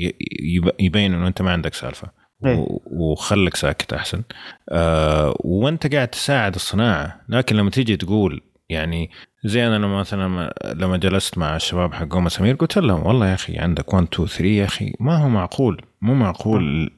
يبين 0.80 1.14
إنه 1.14 1.28
أنت 1.28 1.42
ما 1.42 1.52
عندك 1.52 1.74
سالفة 1.74 2.12
إيه. 2.46 2.66
وخلك 2.86 3.56
ساكت 3.56 3.94
أحسن. 3.94 4.24
آه 4.70 5.36
وأنت 5.40 5.94
قاعد 5.96 6.08
تساعد 6.08 6.56
الصناعة. 6.56 7.22
لكن 7.30 7.56
لما 7.56 7.70
تيجي 7.70 7.98
تقول 7.98 8.42
يعني 8.70 9.10
زي 9.46 9.68
أنا 9.68 9.76
لما 9.76 10.00
مثلا 10.00 10.54
لما 10.76 10.98
جلست 10.98 11.38
مع 11.38 11.56
الشباب 11.56 11.94
حقهم 11.94 12.30
سمير 12.30 12.56
قلت 12.56 12.78
لهم 12.78 13.06
والله 13.06 13.28
يا 13.30 13.34
أخي 13.34 13.58
عندك 13.58 13.94
1 13.94 14.08
2 14.14 14.28
3 14.28 14.46
يا 14.46 14.66
أخي 14.66 14.94
ما 15.00 15.18
هو 15.18 15.30
معقول 15.30 15.82
مو 16.02 16.14
معقول 16.14 16.90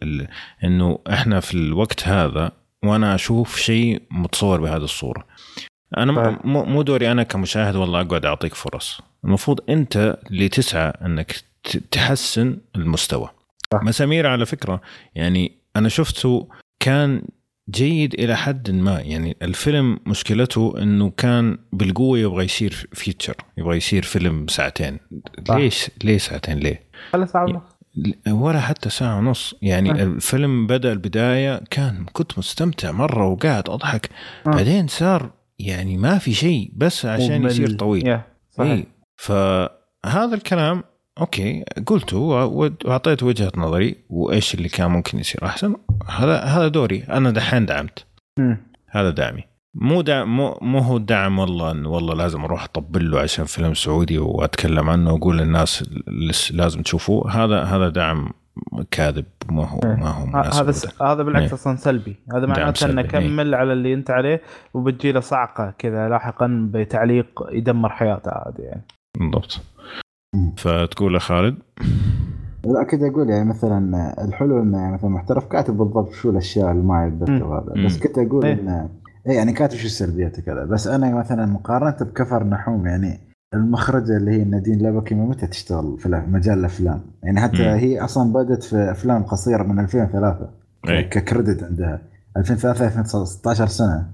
إنه 0.63 0.99
إحنا 1.09 1.39
في 1.39 1.53
الوقت 1.53 2.07
هذا 2.07 2.51
وأنا 2.84 3.15
أشوف 3.15 3.57
شيء 3.57 4.01
متصور 4.11 4.61
بهذه 4.61 4.84
الصورة. 4.84 5.26
أنا 5.97 6.15
طيب. 6.23 6.34
م- 6.43 6.49
مو 6.51 6.65
مو 6.65 6.81
دوري 6.81 7.11
أنا 7.11 7.23
كمشاهد 7.23 7.76
والله 7.76 8.01
أقعد 8.01 8.26
أعطيك 8.26 8.53
فرص. 8.55 9.01
المفروض 9.26 9.60
أنت 9.69 10.18
اللي 10.31 10.49
تسعى 10.49 10.93
أنك 11.05 11.35
تحسن 11.91 12.57
المستوى. 12.76 13.30
صح. 13.73 13.84
مسامير 13.84 14.27
على 14.27 14.45
فكرة 14.45 14.81
يعني 15.15 15.51
أنا 15.76 15.89
شفته 15.89 16.47
كان 16.80 17.22
جيد 17.69 18.14
إلى 18.14 18.38
حد 18.38 18.72
ما. 18.72 18.99
يعني 19.01 19.38
الفيلم 19.41 19.99
مشكلته 20.05 20.73
إنه 20.81 21.10
كان 21.10 21.57
بالقوة 21.73 22.19
يبغى 22.19 22.45
يصير 22.45 22.88
فيتشر 22.93 23.35
يبغى 23.57 23.77
يصير 23.77 24.03
فيلم 24.03 24.47
ساعتين. 24.47 24.99
صح. 25.47 25.55
ليش 25.55 25.89
ليه 26.03 26.18
ساعتين؟ 26.18 26.57
ليه؟ 26.60 26.84
خلى 27.11 27.27
ساعه 27.27 27.43
ونص 27.43 27.61
ولا 28.27 28.59
حتى 28.59 28.89
ساعة 28.89 29.17
ونص. 29.17 29.55
يعني 29.61 29.91
آه. 29.91 30.03
الفيلم 30.03 30.67
بدأ 30.67 30.91
البداية 30.91 31.63
كان 31.69 32.05
كنت 32.13 32.39
مستمتع 32.39 32.91
مرة 32.91 33.27
وقاعد 33.27 33.69
أضحك. 33.69 34.09
آه. 34.47 34.49
بعدين 34.49 34.87
صار 34.87 35.31
يعني 35.59 35.97
ما 35.97 36.17
في 36.17 36.33
شيء 36.33 36.71
بس 36.75 37.05
عشان 37.05 37.41
ممل. 37.41 37.51
يصير 37.51 37.75
طويل. 37.75 38.19
صحيح. 38.51 38.71
إيه. 38.71 38.85
فهذا 39.15 40.35
الكلام 40.35 40.83
أوكي 41.19 41.63
قلته 41.85 42.17
وأعطيت 42.17 43.23
وجهة 43.23 43.51
نظري 43.57 43.95
وإيش 44.09 44.53
اللي 44.53 44.69
كان 44.69 44.91
ممكن 44.91 45.19
يصير 45.19 45.45
أحسن. 45.45 45.75
هذا 46.07 46.39
هذا 46.39 46.67
دوري. 46.67 47.03
أنا 47.03 47.31
دحين 47.31 47.65
دعمت. 47.65 48.05
مم. 48.39 48.57
هذا 48.89 49.09
دعمي. 49.09 49.43
مو 49.75 50.01
دعم 50.01 50.37
مو, 50.37 50.57
مو 50.61 50.79
هو 50.79 50.97
الدعم 50.97 51.39
والله 51.39 51.71
انه 51.71 51.89
والله 51.89 52.15
لازم 52.15 52.43
أروح 52.43 52.63
أطبل 52.63 53.11
له 53.11 53.19
عشان 53.19 53.45
فيلم 53.45 53.73
سعودي 53.73 54.17
وأتكلم 54.19 54.89
عنه 54.89 55.13
وأقول 55.13 55.37
للناس 55.37 55.83
لس- 56.29 56.51
لازم 56.51 56.81
تشوفوه 56.81 57.31
هذا 57.31 57.63
هذا 57.63 57.89
دعم 57.89 58.29
كاذب 58.91 59.25
ما 59.51 59.65
هو 59.67 59.79
ما 59.83 60.09
هو 60.09 60.25
مناسب 60.25 60.65
هذا. 61.01 61.13
هذا 61.13 61.23
بالعكس 61.23 61.45
إيه. 61.47 61.53
أصلا 61.53 61.75
سلبي 61.75 62.15
هذا 62.31 62.39
دعم 62.39 62.49
معناته 62.49 62.85
إنه 62.85 63.01
سلبي، 63.01 63.17
إيه. 63.17 63.27
كمل 63.27 63.55
على 63.55 63.73
اللي 63.73 63.93
أنت 63.93 64.11
عليه 64.11 64.41
وبتجي 64.73 65.11
له 65.11 65.19
صعقه 65.19 65.73
كذا 65.77 66.09
لاحقا 66.09 66.69
بتعليق 66.73 67.43
يدمر 67.51 67.89
حياته 67.89 68.31
عادي 68.31 68.61
يعني 68.61 68.81
بالضبط. 69.19 69.61
فتقول 70.57 71.13
يا 71.13 71.19
خالد 71.19 71.55
لا 72.65 72.83
كده 72.83 73.07
أقول 73.07 73.29
يعني 73.29 73.49
مثلا 73.49 74.13
الحلو 74.27 74.61
إنه 74.63 74.77
يعني 74.77 74.93
مثلا 74.93 75.09
محترف 75.09 75.45
كاتب 75.45 75.77
بالضبط 75.77 76.11
شو 76.13 76.29
الأشياء 76.29 76.71
اللي 76.71 76.83
ما 76.83 77.07
يتذكر 77.07 77.45
هذا. 77.45 77.85
بس 77.85 77.99
كنت 77.99 78.17
أقول 78.17 78.45
إيه. 78.45 78.53
إنه 78.53 78.89
إيه 79.27 79.33
يعني 79.35 79.53
كاتب 79.53 79.77
شو 79.77 79.85
السلبيات 79.85 80.39
وكذا 80.39 80.65
بس 80.65 80.87
أنا 80.87 81.15
مثلا 81.15 81.45
مقارنة 81.45 81.97
بكفر 82.01 82.43
نحوم 82.43 82.87
يعني 82.87 83.19
المخرجة 83.53 84.17
اللي 84.17 84.31
هي 84.31 84.43
نادين 84.43 84.87
لبكي 84.87 85.15
من 85.15 85.25
متى 85.29 85.47
تشتغل 85.47 85.97
في 85.99 86.09
مجال 86.09 86.59
الأفلام. 86.59 87.01
يعني 87.23 87.39
حتى 87.41 87.63
مم. 87.63 87.77
هي 87.77 87.99
أصلا 88.03 88.33
بدات 88.33 88.63
في 88.63 88.91
أفلام 88.91 89.23
قصيرة 89.23 89.63
من 89.63 89.79
2003 89.79 90.49
إيه. 90.89 91.01
ك 91.09 91.17
credit 91.17 91.63
عندها. 91.63 91.99
2003 92.37 92.85
2016 92.87 93.67
سنة. 93.67 94.05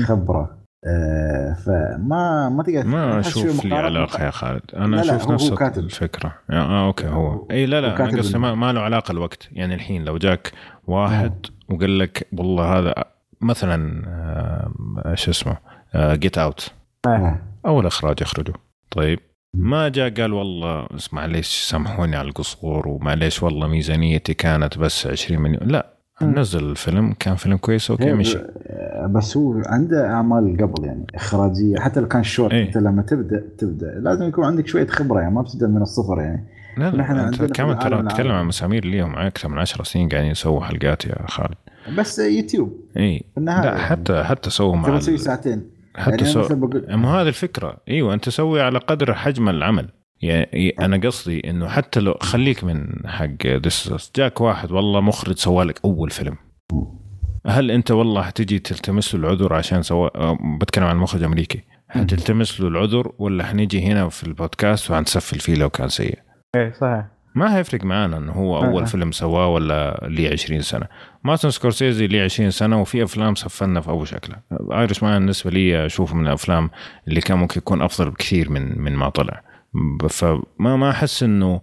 خبرة. 0.00 0.58
آه 0.86 1.52
فما 1.52 2.48
ما 2.48 2.62
تقدر 2.62 2.86
ما 2.86 3.20
أشوف 3.20 3.64
لي 3.64 3.74
علاقة 3.74 4.24
يا 4.24 4.30
خالد. 4.30 4.62
أنا 4.76 4.96
لا، 4.96 5.02
لا، 5.02 5.16
أشوف 5.16 5.26
هو- 5.28 5.32
نفس 5.34 5.50
هو 5.50 5.56
كاتب. 5.56 5.82
الفكرة. 5.84 6.34
آه 6.50 6.86
okay 6.86 7.06
هو. 7.08 7.46
إي 7.50 7.66
لا 7.66 7.80
لا 7.80 7.96
أنا 7.96 8.18
قصدي 8.18 8.38
ما, 8.38 8.54
ما 8.54 8.72
له 8.72 8.80
علاقة 8.80 9.12
الوقت. 9.12 9.48
يعني 9.52 9.74
الحين 9.74 10.04
لو 10.04 10.18
جاك 10.18 10.52
واحد 10.86 11.32
وقال 11.68 11.98
لك 11.98 12.26
والله 12.32 12.78
هذا 12.78 12.94
مثلا 13.40 14.02
آه، 14.08 15.14
شو 15.14 15.30
اسمه 15.30 15.56
Get 15.96 16.38
Out 16.38 16.70
آه. 17.06 17.38
أول 17.66 17.86
إخراج 17.86 18.20
يخرجه. 18.20 18.52
طيب. 18.90 19.18
ما 19.54 19.88
جاء 19.88 20.10
قال 20.10 20.32
والله 20.32 20.86
معليش 21.12 21.46
سامحوني 21.46 22.16
على 22.16 22.28
القصور 22.28 22.88
ومعليش 22.88 23.42
والله 23.42 23.66
ميزانيتي 23.68 24.34
كانت 24.34 24.78
بس 24.78 25.06
20 25.06 25.42
مليون. 25.42 25.68
لا. 25.68 25.86
نزل 26.22 26.70
الفيلم 26.70 27.12
كان 27.12 27.34
فيلم 27.36 27.56
كويس 27.56 27.90
okay 27.90 28.04
هي 28.04 28.14
مشي. 28.14 28.38
بس 29.10 29.36
هو 29.36 29.62
عنده 29.66 30.10
أعمال 30.10 30.56
قبل 30.56 30.84
يعني 30.84 31.06
إخراجية. 31.14 31.76
حتى 31.78 32.00
لو 32.00 32.08
كان 32.08 32.22
شورت 32.22 32.52
إيه. 32.52 32.66
انت 32.66 32.76
لما 32.78 33.02
تبدأ 33.02 33.44
تبدأ. 33.58 33.86
لازم 33.86 34.28
يكون 34.28 34.44
عندك 34.44 34.66
شوية 34.66 34.86
خبرة 34.86 35.20
يعني 35.20 35.34
ما 35.34 35.42
بتبدأ 35.42 35.66
من 35.66 35.82
الصفر 35.82 36.20
يعني. 36.20 36.46
لا 36.78 36.96
نحن 36.96 37.16
لا 37.16 37.28
أنت 37.28 37.40
عندنا 37.40 37.48
كمان 37.56 37.78
ترى 37.78 38.02
تتكلم. 38.02 38.32
عن 38.32 38.44
مسامير 38.46 38.84
ليهم. 38.84 39.16
أكثر 39.16 39.48
من 39.48 39.58
10 39.58 39.84
سنين 39.84 40.08
قاعدين 40.08 40.30
يسووا 40.30 40.64
حلقات 40.64 41.04
يا 41.04 41.16
خالد. 41.28 41.54
بس 41.90 42.18
يوتيوب. 42.18 42.80
إي. 42.96 43.18
في 43.18 43.38
النهايه 43.38 43.70
لا 43.70 43.78
حتى 43.78 44.24
حتى 44.24 44.50
سووا 44.50 44.76
مع 44.76 44.88
تبغى 44.88 44.98
تسوي 44.98 45.18
ساعتين. 45.18 45.70
حتى 45.96 46.10
يعني 46.10 46.24
سو... 46.24 46.48
مو 46.88 47.08
هذه 47.08 47.28
الفكرة. 47.28 47.76
إيوه 47.88 48.14
أنت 48.14 48.28
سوي 48.28 48.62
على 48.62 48.78
قدر 48.78 49.14
حجم 49.14 49.48
العمل. 49.48 49.88
يعني 50.22 50.74
أنا 50.80 50.96
قصدي 51.08 51.50
إنه 51.50 51.68
حتى 51.68 52.00
لو 52.00 52.14
خليك 52.20 52.64
من 52.64 52.86
حق 53.06 53.56
ديس 53.56 54.10
جاك 54.16 54.40
واحد 54.40 54.72
والله 54.72 55.00
مخرج 55.00 55.36
سوالك 55.36 55.80
أول 55.84 56.10
فيلم. 56.10 56.36
هل 57.46 57.70
أنت 57.70 57.90
والله 57.90 58.22
حتجي 58.22 58.58
تلتمس 58.58 59.14
له 59.14 59.20
العذر 59.20 59.54
عشان 59.54 59.82
سوا 59.82 60.18
أه، 60.18 60.38
بتكلم 60.60 60.84
عن 60.84 60.96
مخرج 60.96 61.22
أمريكي. 61.22 61.62
حتلتمس 61.88 62.60
له 62.60 62.68
العذر 62.68 63.12
ولا 63.18 63.44
حنيجي 63.44 63.82
هنا 63.82 64.08
في 64.08 64.24
البودكاست 64.24 64.90
وحنسفل 64.90 65.38
فيه 65.38 65.54
لو 65.54 65.70
كان 65.70 65.88
سيء؟ 65.88 66.18
إيه 66.56 66.72
صحيح. 66.72 67.06
ما 67.34 67.56
هيفرق 67.56 67.84
معانا 67.84 68.16
إنه 68.16 68.32
هو 68.32 68.64
أول 68.64 68.82
آه. 68.82 68.86
فيلم 68.86 69.12
سواه 69.12 69.48
ولا 69.48 70.06
ليه 70.08 70.32
20 70.32 70.60
سنة. 70.60 70.86
مارتن 71.24 71.50
سكورسيزي 71.50 72.06
ليه 72.06 72.24
20 72.24 72.50
سنة 72.50 72.80
وفي 72.80 73.02
أفلام 73.04 73.34
سفلنا 73.34 73.80
في 73.80 73.90
ابو 73.90 74.04
شكله 74.04 74.36
Irishman 74.72 75.18
بالنسبة 75.18 75.50
لي 75.50 75.86
أشوفه 75.86 76.16
من 76.16 76.26
الأفلام 76.26 76.70
اللي 77.08 77.20
كان 77.20 77.38
ممكن 77.38 77.58
يكون 77.58 77.82
أفضل 77.82 78.10
بكثير 78.10 78.50
من 78.50 78.82
من 78.82 78.92
ما 78.96 79.08
طلع. 79.08 79.42
فما 80.10 80.76
ما 80.76 80.90
أحس 80.90 81.22
إنه 81.22 81.60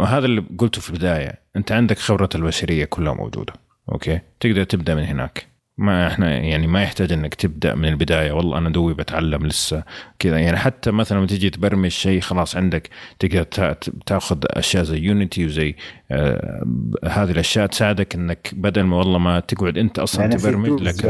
هذا 0.00 0.26
اللي 0.26 0.44
قلته 0.58 0.80
في 0.80 0.90
البداية 0.90 1.40
أنت 1.56 1.72
عندك 1.72 1.98
خبرة 1.98 2.28
البشرية 2.34 2.84
كلها 2.84 3.14
موجودة 3.14 3.52
أوكي؟ 3.92 4.20
تقدر 4.40 4.64
تبدأ 4.64 4.94
من 4.94 5.02
هناك. 5.04 5.46
ما 5.78 6.06
إحنا 6.06 6.38
يعني 6.38 6.66
ما 6.66 6.82
يحتاج 6.82 7.12
إنك 7.12 7.34
تبدأ 7.34 7.74
من 7.74 7.88
البداية. 7.88 8.32
والله 8.32 8.58
أنا 8.58 8.70
دوي 8.70 8.94
بتعلم 8.94 9.46
لسه 9.46 9.82
كذا. 10.18 10.38
يعني 10.38 10.56
حتى 10.56 10.90
مثلا 10.90 11.18
لما 11.18 11.26
تيجي 11.26 11.50
تبرمج 11.50 11.88
شيء 11.90 12.20
خلاص 12.20 12.56
عندك 12.56 12.90
تقدر 13.18 13.42
تا- 13.42 13.76
تأخذ 14.06 14.38
أشياء 14.44 14.82
زي 14.84 14.98
Unity 14.98 15.44
وزي 15.46 15.74
آه 16.10 16.66
هذه 17.04 17.30
الأشياء 17.30 17.66
تساعدك 17.66 18.14
إنك 18.14 18.50
بدل 18.56 18.82
ما 18.82 18.96
والله 18.96 19.18
ما 19.18 19.40
تقعد 19.40 19.78
أنت 19.78 19.98
أصلا 19.98 20.20
يعني 20.20 20.36
تبرمج 20.36 20.80
لك. 20.82 21.04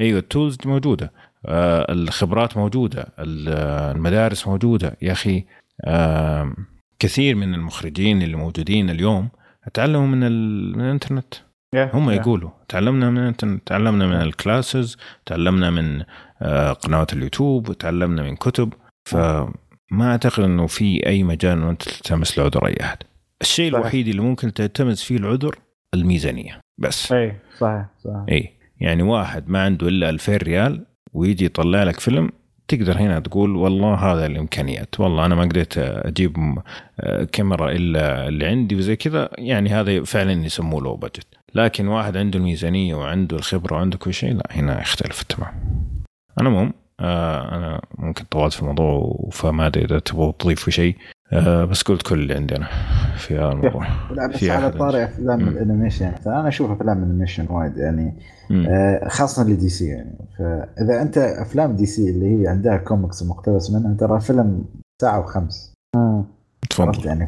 أيوه 0.00 0.18
ال 0.18 0.24
tools 0.24 0.56
موجودة. 0.64 1.12
آه 1.46 1.92
الخبرات 1.92 2.56
موجودة. 2.56 3.02
ال- 3.18 3.48
المدارس 3.96 4.46
موجودة. 4.48 4.96
يا 5.02 5.12
أخي 5.12 5.44
آه 5.84 6.52
كثير 6.98 7.34
من 7.34 7.54
المخرجين 7.54 8.22
اللي 8.22 8.36
موجودين 8.36 8.90
اليوم 8.90 9.28
تعلموا 9.74 10.06
من. 10.06 10.20
من 10.72 10.80
الإنترنت. 10.84 11.34
يا- 11.74 11.90
هم 11.94 12.10
يا. 12.10 12.14
يقولوا 12.16 12.50
تعلمنا 12.68 13.10
من 13.10 13.64
تعلمنا 13.64 14.06
من 14.06 14.14
الكلاسز 14.22 14.96
تعلمنا 15.26 15.70
من 15.70 16.02
آه، 16.42 16.72
قنوات 16.72 17.12
اليوتيوب 17.12 17.68
وتعلمنا 17.68 18.22
من 18.22 18.36
كتب. 18.36 18.72
فما 19.08 19.52
أعتقد 20.02 20.42
إنه 20.44 20.66
في 20.66 21.06
أي 21.06 21.22
مجال 21.22 21.62
أنت 21.62 21.82
تلتمس 21.82 22.38
العذر 22.38 22.66
أي 22.66 22.76
أحد. 22.80 22.98
الشيء 23.40 23.70
صحيح. 23.72 23.80
الوحيد 23.80 24.08
اللي 24.08 24.22
ممكن 24.22 24.52
تلتمس 24.52 25.02
فيه 25.02 25.16
العذر 25.16 25.58
الميزانية 25.94 26.60
بس. 26.78 27.12
إيه 27.12 27.42
صحيح 27.58 27.86
صحيح. 28.04 28.24
اي 28.28 28.50
يعني 28.80 29.02
واحد 29.02 29.48
ما 29.50 29.64
عنده 29.64 29.88
إلا 29.88 30.10
2000 30.10 30.36
ريال 30.36 30.86
ويجي 31.12 31.44
يطلع 31.44 31.82
لك 31.82 32.00
فيلم 32.00 32.30
تقدر 32.68 32.98
هنا 32.98 33.18
تقول 33.20 33.56
والله 33.56 33.94
هذا 33.94 34.26
الإمكانيات 34.26 35.00
والله 35.00 35.26
أنا 35.26 35.34
ما 35.34 35.42
قدرت 35.42 35.78
أجيب 35.78 36.58
آه، 37.00 37.24
كاميرا 37.24 37.70
إلا 37.70 38.28
اللي 38.28 38.46
عندي. 38.46 38.76
وزي 38.76 38.96
كذا 38.96 39.28
يعني 39.38 39.70
هذا 39.70 40.04
فعلا 40.04 40.32
يسموه 40.32 40.82
low 40.82 40.96
budget 40.96 41.26
لكن 41.54 41.88
واحد 41.88 42.16
عنده 42.16 42.38
الميزانية 42.38 42.94
وعنده 42.94 43.36
الخبرة 43.36 43.74
وعنده 43.74 43.98
كل 43.98 44.14
شيء 44.14 44.34
لا 44.34 44.46
هنا 44.50 44.80
يختلف 44.80 45.22
تمام 45.22 45.52
أنا 46.40 46.48
المهم 46.48 46.72
آه 47.00 47.56
أنا 47.56 47.80
ممكن 47.98 48.24
طولت 48.30 48.52
في 48.52 48.62
الموضوع 48.62 49.28
فما 49.32 49.66
ادري 49.66 49.84
إذا 49.84 49.98
تبغوا 49.98 50.32
تضيفوا 50.38 50.72
شيء. 50.72 50.96
آه 51.32 51.64
بس 51.64 51.82
قلت 51.82 52.02
كل 52.02 52.20
اللي 52.20 52.34
عندي 52.34 52.56
أنا 52.56 52.68
في 53.16 53.38
هذا 53.38 53.52
الموضوع. 53.52 53.86
لا 54.10 54.26
بس 54.26 54.36
في 54.36 54.50
على 54.50 54.70
طاري 54.70 55.04
أفلام. 55.04 55.48
ال 55.48 55.54
animation. 55.54 56.12
مثلا 56.20 56.40
أنا 56.40 56.48
أشوف 56.48 56.70
أفلام 56.70 56.98
ال 56.98 57.03
animation 57.03 57.46
وايد 57.50 57.76
يعني. 57.76 58.14
آه، 58.50 59.08
خاصة 59.08 59.44
ل 59.44 59.68
DC 59.68 59.86
يعني. 59.86 60.18
فإذا 60.38 61.02
أنت 61.02 61.18
أفلام 61.18 61.76
DC 61.76 62.10
اللي 62.10 62.42
هي 62.42 62.48
عندها 62.48 62.76
كوميكس 62.76 63.22
مقتبس 63.22 63.70
منها 63.70 63.94
ترى 63.94 64.20
فيلم 64.20 64.64
ساعة 65.02 65.20
وخمس. 65.20 65.74
عرفت 65.96 66.37
تفضل 66.70 67.06
يعني. 67.06 67.26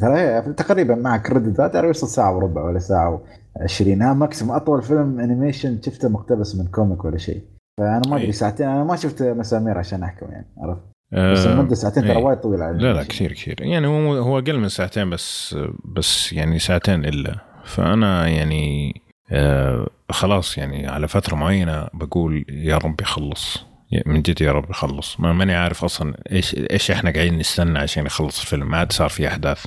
ترى 0.00 0.18
هي 0.18 0.42
تقريبا 0.56 0.94
مع 0.94 1.16
كريدتات 1.16 1.72
ترى 1.72 1.86
يوصل 1.86 2.08
ساعة 2.08 2.36
وربع 2.36 2.62
ولا 2.62 2.78
ساعة 2.78 3.10
و... 3.10 3.20
20 3.60 4.02
ها 4.02 4.12
maximum 4.12 4.56
أطول 4.56 4.82
فيلم 4.82 5.20
animation 5.20 5.82
شفته 5.82 6.08
مقتبس 6.08 6.56
من 6.56 6.66
comic 6.66 7.04
ولا 7.04 7.18
شيء 7.18 7.42
فأنا 7.78 8.02
ما 8.08 8.16
أدري 8.16 8.26
إيه. 8.26 8.32
ساعتين 8.32 8.68
أنا 8.68 8.84
ما 8.84 8.96
شفت 8.96 9.22
مسامير 9.22 9.78
عشان 9.78 10.02
أحكم 10.02 10.26
يعني 10.32 10.46
عرفت 10.58 10.82
آه، 11.12 11.32
بس 11.32 11.46
المدة 11.46 11.74
ساعتين 11.74 12.02
ترى 12.02 12.16
إيه. 12.16 12.24
وايد 12.24 12.38
طويلة 12.38 12.70
لا 12.70 12.92
لا. 12.92 13.02
كثير 13.02 13.32
كثير 13.32 13.56
يعني 13.60 13.86
هو 13.86 14.16
هو 14.16 14.38
أقل 14.38 14.58
من 14.58 14.68
ساعتين 14.68 15.10
بس 15.10 15.56
بس 15.84 16.32
يعني 16.32 16.58
ساعتين 16.58 17.04
إلا 17.04 17.34
فأنا 17.64 18.28
يعني 18.28 18.94
آه 19.30 19.86
خلاص 20.10 20.58
يعني 20.58 20.86
على 20.86 21.08
فترة 21.08 21.36
معينة 21.36 21.88
بقول 21.94 22.44
يا 22.48 22.78
رب 22.78 23.00
يخلص 23.00 23.67
من 24.06 24.22
جد 24.22 24.40
يا 24.40 24.52
رب 24.52 24.70
يخلص. 24.70 25.20
ما 25.20 25.32
ماني 25.32 25.54
عارف 25.54 25.84
أصلا 25.84 26.22
إيش 26.32 26.54
إيش 26.54 26.90
إحنا 26.90 27.10
قاعدين 27.10 27.38
نستنى 27.38 27.78
عشان 27.78 28.06
يخلص 28.06 28.40
الفيلم. 28.40 28.70
ما 28.70 28.76
عاد 28.78 28.92
صار 28.92 29.08
في 29.08 29.28
أحداث. 29.28 29.66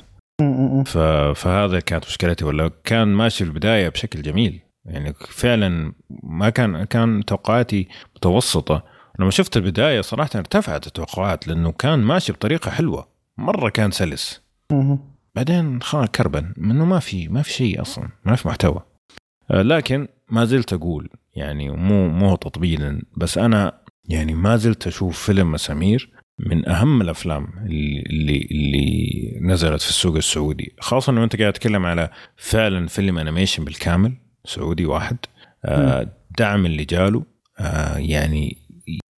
ف... 0.86 0.98
فهذا 1.34 1.80
كانت 1.80 2.06
مشكلتي. 2.06 2.44
ولا 2.44 2.70
كان 2.84 3.08
ماشي 3.08 3.44
في 3.44 3.50
البداية 3.50 3.88
بشكل 3.88 4.22
جميل. 4.22 4.60
يعني 4.84 5.14
فعلا 5.28 5.92
ما 6.22 6.50
كان 6.50 6.84
كان 6.84 7.24
توقعاتي 7.24 7.88
متوسطة. 8.16 8.84
لما 9.18 9.30
شفت 9.30 9.56
البداية 9.56 10.00
صراحة 10.00 10.30
ارتفعت 10.36 10.86
التوقعات 10.86 11.48
لأنه 11.48 11.72
كان 11.72 11.98
ماشي 11.98 12.32
بطريقة 12.32 12.70
حلوة. 12.70 13.08
مرة 13.38 13.68
كان 13.68 13.90
سلس. 13.90 14.42
بعدين 15.34 15.82
خلاص 15.82 16.08
كربن 16.08 16.54
إنه 16.58 16.84
ما 16.84 16.98
في 16.98 17.28
ما 17.28 17.42
في 17.42 17.52
شيء 17.52 17.82
أصلا. 17.82 18.08
ما 18.24 18.36
في 18.36 18.48
محتوى. 18.48 18.82
آه، 19.50 19.62
لكن 19.62 20.08
ما 20.30 20.44
زلت 20.44 20.72
أقول 20.72 21.08
يعني 21.34 21.70
مو 21.70 22.08
مو 22.08 22.36
تطبيلا. 22.36 23.02
بس 23.16 23.38
أنا 23.38 23.81
يعني 24.08 24.34
ما 24.34 24.56
زلت 24.56 24.86
أشوف 24.86 25.22
فيلم 25.26 25.52
مسامير 25.52 26.10
من 26.38 26.68
أهم 26.68 27.00
الأفلام 27.02 27.48
اللي 27.66 28.48
اللي, 28.50 29.38
نزلت 29.40 29.82
في 29.82 29.88
السوق 29.88 30.16
السعودي. 30.16 30.74
خاصة 30.80 31.12
انه 31.12 31.24
أنت 31.24 31.36
قاعد 31.40 31.52
تتكلم 31.52 31.86
على 31.86 32.10
فعلا 32.36 32.86
فيلم 32.86 33.18
انيميشن 33.18 33.64
بالكامل 33.64 34.12
سعودي 34.44 34.86
واحد 34.86 35.16
آه 35.64 36.08
دعم 36.38 36.66
اللي 36.66 36.84
جاله 36.84 37.24
آه 37.58 37.96
يعني 37.98 38.56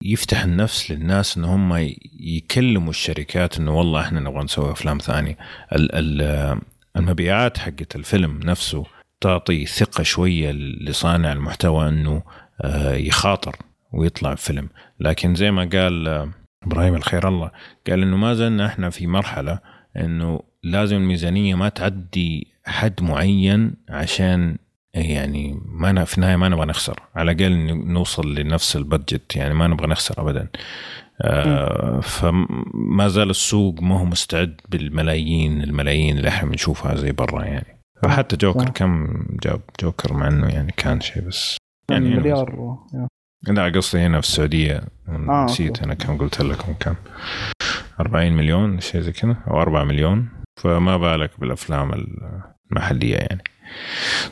يفتح 0.03 0.43
النفس 0.43 0.91
للناس 0.91 1.37
إن 1.37 1.43
هم 1.43 1.89
يكلموا 2.19 2.89
الشركات 2.89 3.57
إنه 3.57 3.77
والله 3.77 4.01
إحنا 4.01 4.19
نبغى 4.19 4.43
نسوي 4.43 4.71
أفلام 4.71 4.97
ثانية. 4.97 5.37
ال- 5.73 5.95
ال- 6.21 6.59
المبيعات 6.97 7.57
حقت 7.57 7.95
الفيلم 7.95 8.39
نفسه 8.43 8.85
تعطي 9.21 9.65
ثقة 9.65 10.03
شوية 10.03 10.51
لصانع 10.51 11.31
المحتوى 11.31 11.89
إنه 11.89 12.23
آه، 12.61 12.93
يخاطر. 12.95 13.55
ويطلع 13.93 14.35
فيلم. 14.35 14.69
لكن 14.99 15.35
زي 15.35 15.51
ما 15.51 15.69
قال 15.73 16.07
آه، 16.07 16.29
إبراهيم 16.63 16.95
الخير 16.95 17.27
الله 17.27 17.51
قال 17.89 18.01
إنه 18.01 18.17
ما 18.17 18.33
زلنا 18.33 18.65
إحنا 18.65 18.89
في 18.89 19.07
مرحلة 19.07 19.59
إنه 19.97 20.39
لازم 20.63 20.95
الميزانية 20.95 21.55
ما 21.55 21.69
تعدي 21.69 22.47
حد 22.65 23.03
معين 23.03 23.75
عشان 23.89 24.57
يعني 24.93 25.59
ما 25.65 26.03
في 26.03 26.17
النهاية 26.17 26.35
ما 26.35 26.49
نبغى 26.49 26.65
نخسر. 26.65 26.99
على 27.15 27.31
الأقل 27.31 27.73
نوصل 27.87 28.35
لنفس 28.35 28.75
البادجت 28.75 29.35
يعني 29.35 29.53
ما 29.53 29.67
نبغى 29.67 29.87
نخسر 29.87 30.21
ابدا. 30.21 30.47
آه 31.21 31.99
فما 31.99 33.07
زال 33.07 33.29
السوق 33.29 33.81
ما 33.81 33.99
هو 33.99 34.05
مستعد 34.05 34.61
بالملايين 34.69 35.63
الملايين 35.63 36.17
اللي 36.17 36.29
إحنا 36.29 36.49
بنشوفها 36.49 36.95
زي 36.95 37.11
برا 37.11 37.43
يعني. 37.43 37.81
فحتى 38.03 38.35
جوكر. 38.35 38.69
كم 38.69 39.25
جاب 39.43 39.61
جوكر 39.81 40.13
مع 40.13 40.27
إنه 40.27 40.47
يعني 40.47 40.73
كان 40.77 41.01
شيء 41.01 41.27
بس. 41.27 41.57
يعني 41.91 42.09
مليار 42.09 42.77
لا 43.47 43.69
قصدي 43.75 44.01
هنا 44.01 44.21
في 44.21 44.27
السعودية. 44.27 44.81
آه، 45.09 45.45
نسيت. 45.45 45.83
أنا 45.83 45.93
كم 45.93 46.17
قلت 46.17 46.41
لكم 46.41 46.73
كم. 46.79 46.95
40 47.99 48.33
مليون 48.33 48.79
شيء 48.79 49.01
زي 49.01 49.11
كذا 49.11 49.35
أو 49.47 49.61
4 49.61 49.83
مليون. 49.83 50.29
فما 50.61 50.97
بالك 50.97 51.31
بالأفلام 51.39 51.91
المحلية 52.71 53.15
يعني. 53.15 53.43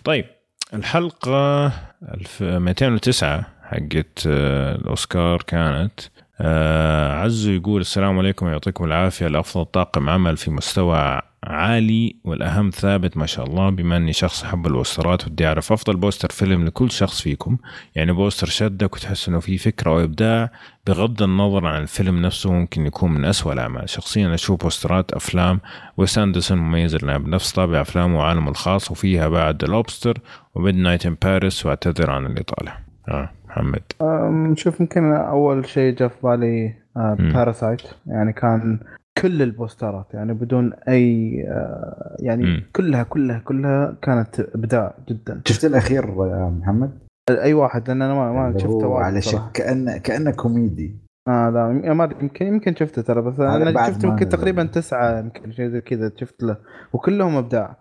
طيب 0.04 0.26
الحلقة 0.74 1.68
الف- 2.14 2.44
209 2.44 3.46
حقت 3.64 4.24
آه، 4.28 4.76
الأوسكار 4.76 5.42
كانت. 5.42 6.00
آه، 6.42 7.14
عزو 7.14 7.52
يقول 7.52 7.82
السلام 7.82 8.18
عليكم 8.18 8.48
يعطيكم 8.48 8.86
العافية. 8.86 9.28
الافضل 9.28 9.66
طاقم 9.66 10.10
عمل 10.10 10.38
في 10.38 10.52
مستوى 10.52 11.22
عالي 11.44 12.16
والأهم 12.24 12.70
ثابت 12.70 13.18
ما 13.18 13.26
شاء 13.26 13.46
الله 13.46 13.70
بما 13.70 13.98
أني 13.98 14.14
شخص 14.14 14.44
أحب 14.44 14.68
البوسترات 14.68 15.28
ودي 15.28 15.48
أعرف 15.48 15.72
أفضل 15.72 15.96
poster 15.96 16.30
فيلم 16.30 16.66
لكل 16.66 16.92
شخص 16.92 17.22
فيكم. 17.22 17.58
يعني 17.96 18.12
poster 18.14 18.48
شدك 18.48 18.96
وتحس 18.96 19.30
إنه 19.30 19.40
في 19.40 19.58
فكرة 19.58 19.92
وابداع 19.92 20.52
بغض 20.88 21.24
النظر 21.24 21.68
عن 21.68 21.82
الفيلم 21.82 22.22
نفسه 22.22 22.52
ممكن 22.52 22.86
يكون 22.86 23.12
من 23.12 23.26
أسوأ 23.26 23.54
الأعمال. 23.54 23.90
شخصيا 23.90 24.34
أشوف 24.34 24.62
بوسترات 24.62 25.14
أفلام 25.14 25.60
ويس 25.98 26.18
أندرسون 26.18 26.58
مميز 26.58 26.96
لانها 26.96 27.18
بنفس 27.18 27.52
طابع 27.52 27.82
أفلامه 27.82 28.18
وعالمه 28.18 28.50
الخاص 28.50 28.92
وفيها 28.92 29.28
بعد 29.28 29.66
لوبستر 29.66 30.18
و 30.56 30.76
Midnight 30.76 31.06
in 31.06 31.18
Paris 31.24 31.66
وأعتذر 31.66 32.12
عن 32.12 32.26
الإطالة. 32.26 32.74
آه 33.10 33.30
محمد. 33.50 33.82
شوف 34.58 34.80
يمكن 34.80 35.14
أول 35.14 35.66
شيء 35.66 35.96
جاء 35.96 36.08
في 36.08 36.16
بالي. 36.24 36.74
Parasite 37.34 37.82
يعني 38.08 38.34
كان 38.34 38.80
كل 39.18 39.42
البوسترات 39.42 40.14
يعني 40.14 40.34
بدون 40.34 40.74
أي 40.88 41.36
آه، 41.50 42.16
يعني 42.20 42.44
مم. 42.46 42.64
كلها 42.76 43.04
كلها 43.04 43.40
كلها 43.40 43.96
كانت 44.02 44.40
إبداع 44.40 44.94
جدا 45.10 45.42
شفت 45.46 45.66
الأخير 45.66 46.04
يا 46.06 46.54
محمد؟ 46.60 46.92
أي 47.30 47.54
واحد 47.54 47.88
لأن 47.88 48.02
أنا 48.02 48.14
ما, 48.14 48.32
ما 48.32 48.58
شفته 48.58 48.68
هو 48.86 48.94
وايد 48.96 49.06
على. 49.06 49.22
شك 49.22 49.42
كأنه 49.54 49.98
كأنه 49.98 50.32
كوميدي 50.32 50.96
آه 51.28 51.50
لا 51.50 51.94
ما 51.94 52.10
يمكن 52.22 52.46
يمكن 52.46 52.76
شفته 52.76 53.02
ترى 53.02 53.22
بس 53.22 53.40
أنا 53.40 53.88
شفته 53.88 54.08
يمكن. 54.08 54.30
تقريبا 54.30 54.64
تسعة 54.64 55.20
يمكن 55.20 55.52
شيء 55.52 55.68
زي 55.70 55.82
كذا 55.82 56.12
شفت 56.18 56.44
له 56.44 56.58
وكلهم 56.94 57.36
إبداع 57.36 57.78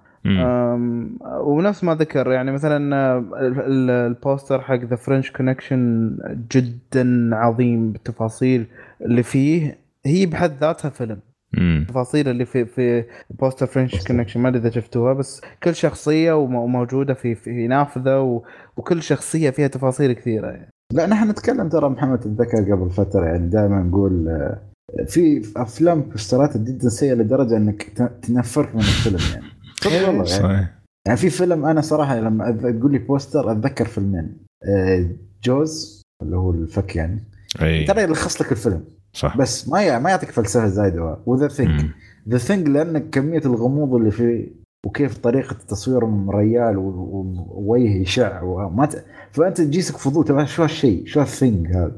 ونفس 1.40 1.85
ما 1.85 1.94
ذكر 1.94 2.32
يعني 2.32 2.52
مثلا 2.52 2.97
آه، 2.97 3.19
ال- 3.19 3.61
ال- 3.61 3.90
ال 3.91 4.01
poster 4.01 4.61
حق 4.61 4.74
The 4.85 4.97
French 4.97 5.31
Connection 5.31 6.16
جدا 6.52 7.31
عظيم 7.36 7.93
بالتفاصيل 7.93 8.66
اللي 9.02 9.23
فيه 9.23 9.78
هي 10.06 10.27
بحد 10.27 10.52
ذاتها 10.60 10.89
فيلم. 10.89 11.20
التفاصيل 11.59 12.28
اللي 12.28 12.44
في 12.44 12.64
في 12.64 13.05
poster 13.31 13.66
French 13.66 14.07
Connection 14.07 14.41
ما 14.40 14.48
أدري 14.48 14.60
إذا 14.60 14.70
شفتوها 14.70 15.12
بس 15.12 15.40
كل 15.62 15.74
شخصية 15.74 16.32
وم- 16.32 16.55
وموجودة 16.55 17.14
في 17.14 17.35
في 17.35 17.66
نافذة 17.66 18.20
و- 18.20 18.43
وكل 18.77 19.02
شخصية 19.02 19.51
فيها 19.51 19.66
تفاصيل 19.68 20.12
كثيرة 20.12 20.47
يعني. 20.51 20.70
لا 20.93 21.06
نحن 21.06 21.31
نتكلم 21.31 21.68
ترى 21.68 21.89
محمد 21.89 22.20
تتذكر 22.20 22.74
قبل 22.74 22.90
فترة 22.90 23.24
يعني 23.27 23.48
دائما 23.48 23.82
نقول 23.82 24.28
آه، 24.28 24.59
في 25.06 25.52
أفلام 25.56 26.01
بوسترات 26.01 26.56
جدا 26.56 26.89
سيئه 26.89 27.14
لدرجة 27.14 27.56
إنك 27.56 27.82
تنفرك 28.22 28.74
من 28.74 28.81
الفيلم 28.81 29.18
يعني. 29.32 29.47
صدق 29.82 29.93
والله 29.93 30.10
يعني, 30.12 30.24
صحيح. 30.27 30.74
يعني 31.06 31.18
في 31.18 31.31
فيلم 31.31 31.64
أنا 31.64 31.81
صراحة 31.81 32.20
لما 32.20 32.44
أذ- 32.52 32.78
تقول 32.78 32.93
لي 32.93 32.98
poster 32.99 33.53
أتذكر 33.52 33.85
فيلمين 33.85 34.36
آه، 34.64 35.06
Jaws 35.45 36.03
اللي 36.22 36.36
هو 36.36 36.51
الفك 36.51 36.97
يعني. 36.97 37.24
أي. 37.62 37.85
ترى 37.85 38.02
يلخص 38.02 38.43
لك 38.43 38.52
الفيلم. 38.52 38.85
صح 39.12 39.37
بس 39.37 39.69
ما 39.69 39.82
ي- 39.82 40.01
ما 40.01 40.11
يعطيك 40.11 40.31
فلسفة 40.31 40.66
زايدة 40.66 41.16
و 41.27 41.32
The 41.32 41.49
Thing 41.49 41.82
مم. 41.85 41.91
The 42.28 42.39
Thing 42.39 42.69
لأن 42.69 42.99
كمية 42.99 43.39
الغموض 43.45 43.95
اللي 43.95 44.11
فيه 44.11 44.61
وكيف 44.87 45.19
طريقة 45.19 45.53
التصوير 45.53 46.05
من 46.05 46.31
ريال 46.31 46.77
ووجه 46.78 47.95
يشع 47.97 48.43
وما 48.43 48.87
ت... 48.87 49.05
فأنت 49.32 49.61
تجيسك 49.61 49.97
فضول 49.97 50.24
تبع 50.24 50.45
شو 50.45 50.62
هالشيء 50.62 51.07
شو 51.07 51.20
هال 51.20 51.34
thing 51.34 51.66
هذا. 51.69 51.93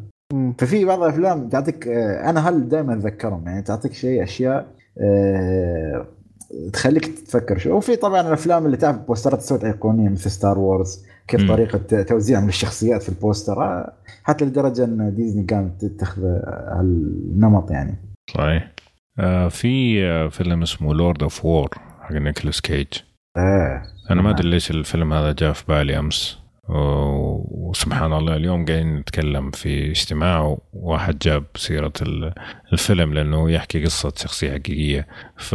ففي 0.59 0.84
بعض 0.84 1.02
الأفلام 1.02 1.48
تعطيك 1.48 1.89
آه، 1.89 2.30
أنا 2.30 2.48
هل 2.48 2.68
دائما 2.68 2.93
أتذكرهم 2.94 3.47
يعني 3.47 3.62
تعطيك 3.62 3.93
شيء 3.93 4.22
أشياء 4.22 4.66
آه، 5.01 6.06
تخليك 6.72 7.06
تفكر 7.18 7.58
شو 7.58 7.76
وفي 7.76 7.96
طبعا 7.96 8.20
الأفلام 8.20 8.66
اللي 8.66 8.76
تعرف 8.76 8.96
بوسترات 8.96 9.40
صارت 9.40 9.64
ايقونيه 9.64 10.08
مثل 10.08 10.30
Star 10.30 10.59
Wars 10.59 11.05
كيف 11.28 11.40
مم. 11.40 11.48
طريقة 11.48 12.02
توزيعهم 12.02 12.46
للشخصيات 12.46 13.02
في 13.02 13.08
ال 13.09 13.15
poster. 13.15 13.62
آه، 13.62 13.92
حتى 14.24 14.44
لدرجة 14.44 14.84
إن 14.84 15.14
ديزني 15.14 15.46
قامت 15.50 15.84
تتخذ 15.84 16.22
هالنمط 16.22 17.70
يعني. 17.70 17.96
صحيح. 18.34 18.72
آه 19.18 19.48
في 19.48 20.04
آه 20.06 20.28
فيلم 20.28 20.62
اسمه 20.62 20.94
Lord 20.94 21.22
of 21.22 21.44
War 21.44 21.68
حق 22.00 22.12
نيكولاس 22.12 22.60
كيج. 22.60 22.86
إيه 23.36 23.82
أنا 24.10 24.22
ما 24.22 24.22
نعم. 24.22 24.26
أدري 24.26 24.50
ليش 24.50 24.70
الفيلم 24.70 25.12
هذا 25.12 25.32
جاء 25.32 25.52
في 25.52 25.64
بالي 25.68 25.98
أمس. 25.98 26.41
وسبحان 26.68 28.12
الله 28.12 28.36
اليوم 28.36 28.64
قاعدين 28.64 28.97
نتكلم 28.97 29.51
في 29.51 29.90
اجتماع 29.90 30.56
وواحد 30.72 31.18
جاب 31.18 31.44
سيرة 31.56 31.93
ال- 32.02 32.34
الفيلم 32.72 33.14
لأنه 33.14 33.51
يحكي 33.51 33.84
قصة 33.84 34.12
شخصية 34.16 34.51
حقيقية. 34.52 35.06
ف 35.36 35.55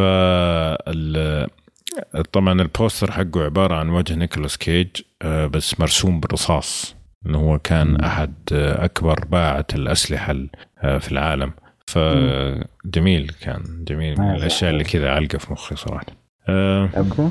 طبعا 2.31 2.61
ال 2.61 2.68
poster 2.68 3.11
حقه 3.11 3.43
عبارة 3.43 3.75
عن 3.75 3.89
وجه 3.89 4.15
نيكولاس 4.15 4.57
كيج 4.57 4.87
آه، 5.21 5.45
بس 5.45 5.79
مرسوم 5.79 6.19
بالرصاص. 6.19 6.95
إنه 7.25 7.37
هو 7.37 7.59
كان. 7.59 7.95
أحد 7.95 8.33
آه، 8.53 8.85
أكبر 8.85 9.25
باعة 9.25 9.65
الأسلحة 9.75 10.31
ال- 10.31 10.49
آه، 10.83 10.97
في 10.97 11.11
العالم. 11.11 11.51
فجميل 11.87 13.31
كان 13.41 13.63
جميل 13.87 14.21
من 14.21 14.31
الأشياء 14.35 14.71
اللي 14.71 14.83
كذا 14.83 15.09
علقة 15.11 15.37
في 15.37 15.53
مخي 15.53 15.75
صراحة. 15.75 16.05
okay 16.49 17.29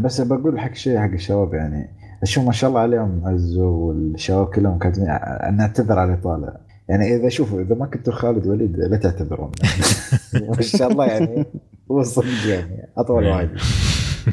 بس 0.00 0.20
بقول 0.20 0.60
حق 0.60 0.74
شيء 0.74 0.98
حق 0.98 1.12
الشباب 1.12 1.54
يعني. 1.54 1.88
أشوف 2.22 2.44
ما 2.44 2.52
شاء 2.52 2.70
الله 2.70 2.80
عليهم 2.80 3.22
عزو 3.24 3.64
والشباب 3.70 4.46
كلهم 4.46 4.78
كاتبين 4.78 5.06
نعتذر 5.56 5.98
على 5.98 6.12
الاطاله 6.14 6.52
يعني 6.88 7.16
إذا 7.16 7.28
شوفوا 7.28 7.60
إذا 7.60 7.74
ما 7.74 7.86
كنتوا 7.86 8.12
خالد 8.12 8.46
وليد 8.46 8.76
لا 8.76 8.96
تعتذرون. 8.96 9.50
ما 10.56 10.60
شاء 10.62 10.92
الله 10.92 11.06
يعني 11.06 11.46
هو 11.90 12.02
صدق 12.02 12.46
يعني 12.48 12.88
أطول 12.96 13.24
إيه. 13.24 13.32
واحد. 13.32 13.50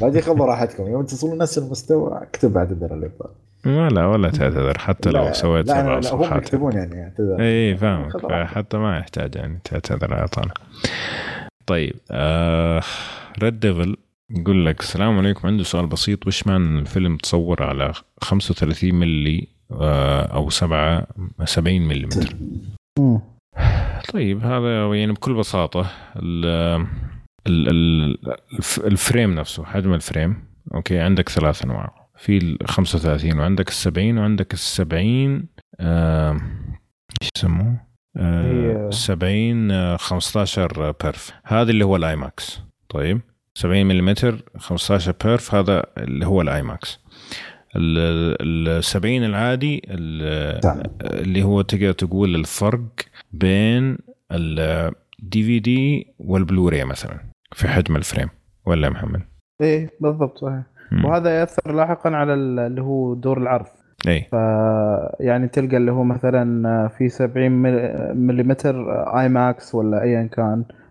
بعدين 0.02 0.22
خذوا 0.22 0.46
راحتكم. 0.46 0.88
يوم 0.88 1.04
تصلون 1.06 1.38
نفس 1.38 1.58
المستوى 1.58 2.20
اكتب 2.22 2.58
أعتذر 2.58 2.94
الاطاله 2.94 3.30
ما 3.66 3.90
لا 3.90 4.06
ولا 4.06 4.30
تعتذر. 4.30 4.78
حتى 4.78 5.10
لو 5.10 5.24
لا- 5.24 5.34
سويت 5.34 5.68
لا, 5.68 5.74
سبع 5.74 5.82
لا, 5.84 5.90
لا 5.90 5.96
هم 5.98 6.02
صفحات 6.02 6.42
يكتبون 6.42 6.74
يعني 6.74 7.04
اعتذر 7.04 7.38
إي 7.42 7.78
فاهمك. 7.78 8.32
حتى 8.48 8.78
ما 8.78 8.98
يحتاج 8.98 9.36
يعني 9.36 9.60
تعتذر 9.64 10.14
على 10.14 10.28
طول 10.28 10.52
طيب 11.66 11.94
آه 12.12 12.82
Red 13.44 13.60
Devil 13.60 13.98
يقول 14.34 14.66
لك 14.66 14.80
السلام 14.80 15.18
عليكم 15.18 15.48
عنده 15.48 15.64
سؤال 15.64 15.88
بسيط. 15.88 16.28
وش 16.28 16.48
معنى 16.48 16.80
الفيلم 16.80 17.18
تصور 17.18 17.64
على 17.64 17.94
35 18.22 18.96
ملي 18.96 19.48
آه 19.72 20.22
أو 20.22 20.50
7 20.50 21.08
70 21.46 21.82
ملم 21.82 22.10
مم. 23.00 23.22
طيب 24.14 24.44
هذا 24.46 24.94
يعني 24.96 25.12
بكل 25.14 25.34
الف- 27.48 28.80
ال 28.86 28.94
frame 28.94 29.36
نفسه 29.36 29.66
حجم 29.66 29.94
ال 29.94 30.01
frame. 30.01 30.44
Okay 30.74 31.00
عندك 31.00 31.30
ثلاث 31.30 31.64
أنواع. 31.66 32.04
في 32.18 32.38
ال 32.38 32.58
35 32.68 33.40
وعندك 33.40 33.68
ال 33.70 33.74
70 33.74 34.18
وعندك 34.18 34.54
ال 34.54 34.60
70 34.60 35.48
آه، 35.80 36.32
إيش 37.22 37.30
يسموه؟ 37.38 37.82
آه، 38.18 38.86
هي- 38.88 38.92
70 38.92 39.72
آه، 39.72 39.98
15 39.98 40.92
perf 41.04 41.32
هذا 41.44 41.72
اللي 41.72 41.86
هو 41.86 41.96
ال 41.96 42.16
IMAX. 42.16 42.62
طيب. 42.90 43.22
70 43.56 43.86
ملم 43.86 44.14
15 44.58 45.14
perf 45.26 45.56
هذا 45.56 45.84
اللي 45.98 46.26
هو 46.26 46.42
ال 46.42 46.62
IMAX 46.62 47.00
ال 47.76 48.84
70 48.84 49.24
العادي 49.24 49.82
ال- 49.88 50.60
تمام. 50.60 50.84
اللي 51.02 51.44
هو 51.44 51.62
تقدر 51.62 51.92
تقول 51.92 52.36
الفرق 52.36 52.82
بين 53.32 53.98
ال 54.32 55.44
DVD 55.44 55.60
وال 55.60 56.08
Blu-ray 56.20 56.84
مثلا 56.86 57.20
في 57.52 57.68
حجم 57.68 57.96
ال 57.96 58.01
frame 58.01 58.30
ولا 58.66 58.88
يا 58.88 58.92
محمد؟ 58.92 59.22
إيه 59.62 59.90
بالضبط 60.02 60.38
صحيح. 60.38 60.64
وهذا 61.06 61.40
يأثر 61.40 61.76
لاحقا 61.76 62.10
على 62.10 62.34
ال- 62.34 62.60
اللي 62.60 62.82
هو 62.82 63.14
دور 63.14 63.38
العرض 63.38 63.66
اي 64.08 64.22
ف 64.32 64.34
يعني 65.20 65.48
تلقى 65.48 65.78
اللي 65.78 65.92
هو 65.92 66.04
مثلا 66.04 66.88
في 66.88 67.10
70 67.10 67.52
ملم 68.18 68.56
IMAX 69.18 69.76
ولا 69.76 70.02
ايا 70.04 70.24
كان 70.24 70.64
آه، 70.72 70.83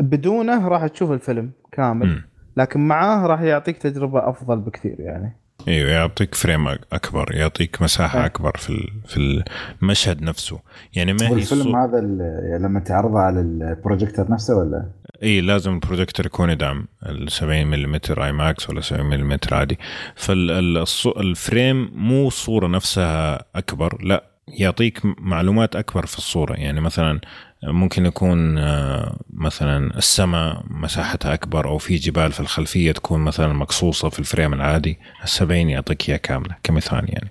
بدونه 0.00 0.68
راح 0.68 0.86
تشوف 0.86 1.10
الفيلم 1.12 1.50
كامل. 1.72 2.22
لكن 2.56 2.80
معاه 2.88 3.26
راح 3.26 3.40
يعطيك 3.40 3.78
تجربة 3.78 4.28
أفضل 4.28 4.56
بكثير 4.60 4.96
يعني 5.00 5.36
إيوه 5.68 5.90
يعطيك 5.90 6.34
frame 6.34 6.68
أكبر 6.68 7.34
يعطيك 7.34 7.82
مساحة 7.82 8.20
أي. 8.20 8.26
أكبر 8.26 8.56
في 8.56 8.70
ال- 8.70 8.92
في 9.06 9.42
المشهد 9.82 10.22
نفسه 10.22 10.58
يعني 10.96 11.12
ما 11.12 11.26
هي 11.26 11.30
والفيلم 11.32 11.62
الصو- 11.62 11.76
هذا 11.76 11.98
ال- 11.98 12.62
لما 12.62 12.80
تعرضه 12.80 13.18
على 13.18 13.40
البروجيكتور 13.40 14.30
نفسه 14.30 14.56
ولا؟ 14.56 14.86
اي 15.22 15.40
لازم 15.40 15.72
البروجيكتور 15.74 16.26
يكون 16.26 16.50
يدعم 16.50 16.86
ال 17.06 17.32
70 17.32 17.66
ملم 17.66 17.98
IMAX 18.24 18.70
ولا 18.70 18.80
70 18.80 19.06
ملم 19.06 19.38
عادي 19.52 19.78
فال 20.16 20.66
frame 20.66 21.90
مو 21.94 22.26
الصورة 22.28 22.66
نفسها 22.66 23.44
أكبر 23.56 23.98
لا 24.02 24.24
يعطيك 24.48 25.00
معلومات 25.18 25.76
أكبر 25.76 26.06
في 26.06 26.18
الصورة 26.18 26.54
يعني 26.54 26.80
مثلا 26.80 27.20
ممكن 27.66 28.06
يكون 28.06 28.58
آه، 28.58 29.16
مثلا 29.32 29.98
السماء 29.98 30.64
مساحتها 30.70 31.34
أكبر 31.34 31.68
أو 31.68 31.78
في 31.78 31.96
جبال 31.96 32.32
في 32.32 32.40
الخلفية 32.40 32.92
تكون 32.92 33.20
مثلا 33.20 33.52
مقصوصة 33.52 34.08
في 34.08 34.18
ال 34.18 34.24
frame 34.24 34.54
العادي. 34.54 34.98
ال 35.22 35.28
70 35.28 35.68
يعطيك 35.68 36.08
اياها 36.08 36.18
كاملة 36.18 36.56
كمثال 36.62 37.04
يعني. 37.08 37.30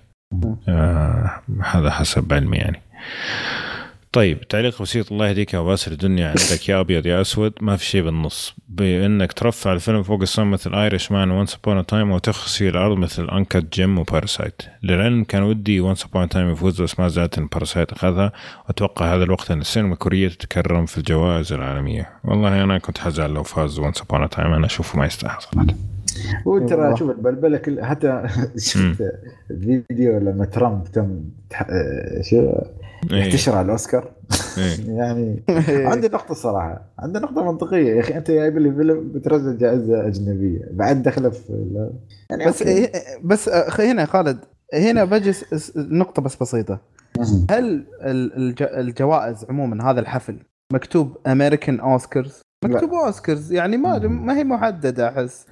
آه 0.68 1.30
هذا 1.62 1.90
حسب 1.90 2.32
علمي 2.32 2.56
يعني. 2.56 2.80
طيب 4.14 4.48
تعليق 4.48 4.82
بسيط. 4.82 5.12
الله 5.12 5.28
يهديك 5.28 5.54
يا 5.54 5.60
باسل 5.60 5.92
الدنيا 5.92 6.28
عندك 6.28 6.68
يا 6.68 6.80
أبيض 6.80 7.06
يا 7.06 7.20
أسود. 7.20 7.52
ما 7.60 7.76
في 7.76 7.84
شيء 7.84 8.02
بالنص. 8.02 8.54
بأنك 8.68 9.32
ترفع 9.32 9.72
الفيلم 9.72 10.02
فوق 10.02 10.20
السما 10.20 10.44
مثل 10.50 10.74
Irishman 10.74 11.12
و 11.12 11.30
Once 11.30 11.54
Upon 11.64 11.86
Time 11.86 12.10
وتخسف 12.10 12.68
الأرض 12.68 12.96
مثل 12.98 13.28
Uncut 13.28 13.74
Gems 13.74 13.98
و 13.98 14.05
Parasite 14.05 14.62
للعلم 14.82 15.24
كان 15.24 15.42
ودي 15.42 15.80
Once 15.80 16.04
Upon 16.04 16.28
Time 16.28 16.50
يفوز 16.50 16.82
بس 16.82 17.00
ما 17.00 17.08
زعلت 17.08 17.38
ان 17.38 17.46
Parasite 17.46 17.92
أخذها. 17.92 18.32
واتوقع 18.68 19.14
هذا 19.14 19.24
الوقت 19.24 19.50
إن 19.50 19.60
السينما 19.60 19.92
الكورية 19.92 20.28
تتكرم 20.28 20.86
في 20.86 20.98
الجوائز 20.98 21.52
العالمية. 21.52 22.10
والله 22.24 22.64
أنا 22.64 22.78
كنت 22.78 22.98
حزعل 22.98 23.30
لو 23.30 23.42
فاز 23.42 23.78
وانس 23.78 24.02
ابون 24.02 24.28
تايم 24.28 24.52
أنا 24.52 24.66
أشوفه 24.66 24.98
ما 24.98 25.06
يستاهل 25.06 25.42
صراحة. 25.42 25.66
والله. 26.44 26.94
شوف 26.96 27.10
البلبله 27.10 27.58
كل 27.58 27.84
حتى 27.84 28.22
شفت 28.58 29.02
الفيديو 29.50 30.18
لما 30.18 30.44
ترامب 30.44 30.84
تم 30.84 31.20
تح- 31.50 31.66
آه، 31.70 32.22
شو؟ 32.22 32.52
إيه. 33.12 33.18
يحتشر 33.24 33.52
على 33.56 33.64
الأوسكار 33.64 34.10
إيه. 34.58 34.90
يعني 34.98 35.42
عندي 35.68 36.08
نقطة 36.08 36.34
صراحة 36.34 36.82
عندي 36.98 37.18
نقطة 37.18 37.44
منطقية 37.52 37.94
يا 37.94 38.00
أخي 38.00 38.16
أنت 38.16 38.30
جايب 38.30 38.58
لي 38.58 38.72
فيلم 38.74 39.12
بترزق 39.12 39.52
جائزة 39.52 40.06
أجنبية 40.06 40.60
بعد 40.70 41.02
دخلة 41.02 41.30
في 41.30 41.88
يعني 42.30 42.46
بس 42.46 42.62
أوكي. 42.62 42.86
إيه- 42.86 42.98
بس 43.24 43.48
هنا 43.80 44.04
خالد 44.06 44.38
هنا 44.74 45.04
بجي 45.04 45.32
نقطة 45.76 46.22
بس 46.22 46.36
بسيطة. 46.36 46.78
هل 47.50 47.84
ال- 48.02 48.36
الج- 48.36 48.62
الجوائز 48.62 49.44
عموما 49.50 49.90
هذا 49.90 50.00
الحفل 50.00 50.38
مكتوب 50.72 51.16
امريكان 51.26 51.80
اوسكارز 51.80 52.40
مكتوب 52.64 52.90
اوسكارز 52.94 53.52
يعني 53.52 53.76
ما 53.76 53.98
ما 53.98 54.38
هي 54.38 54.44
محددة 54.44 55.08
أحس. 55.08 55.46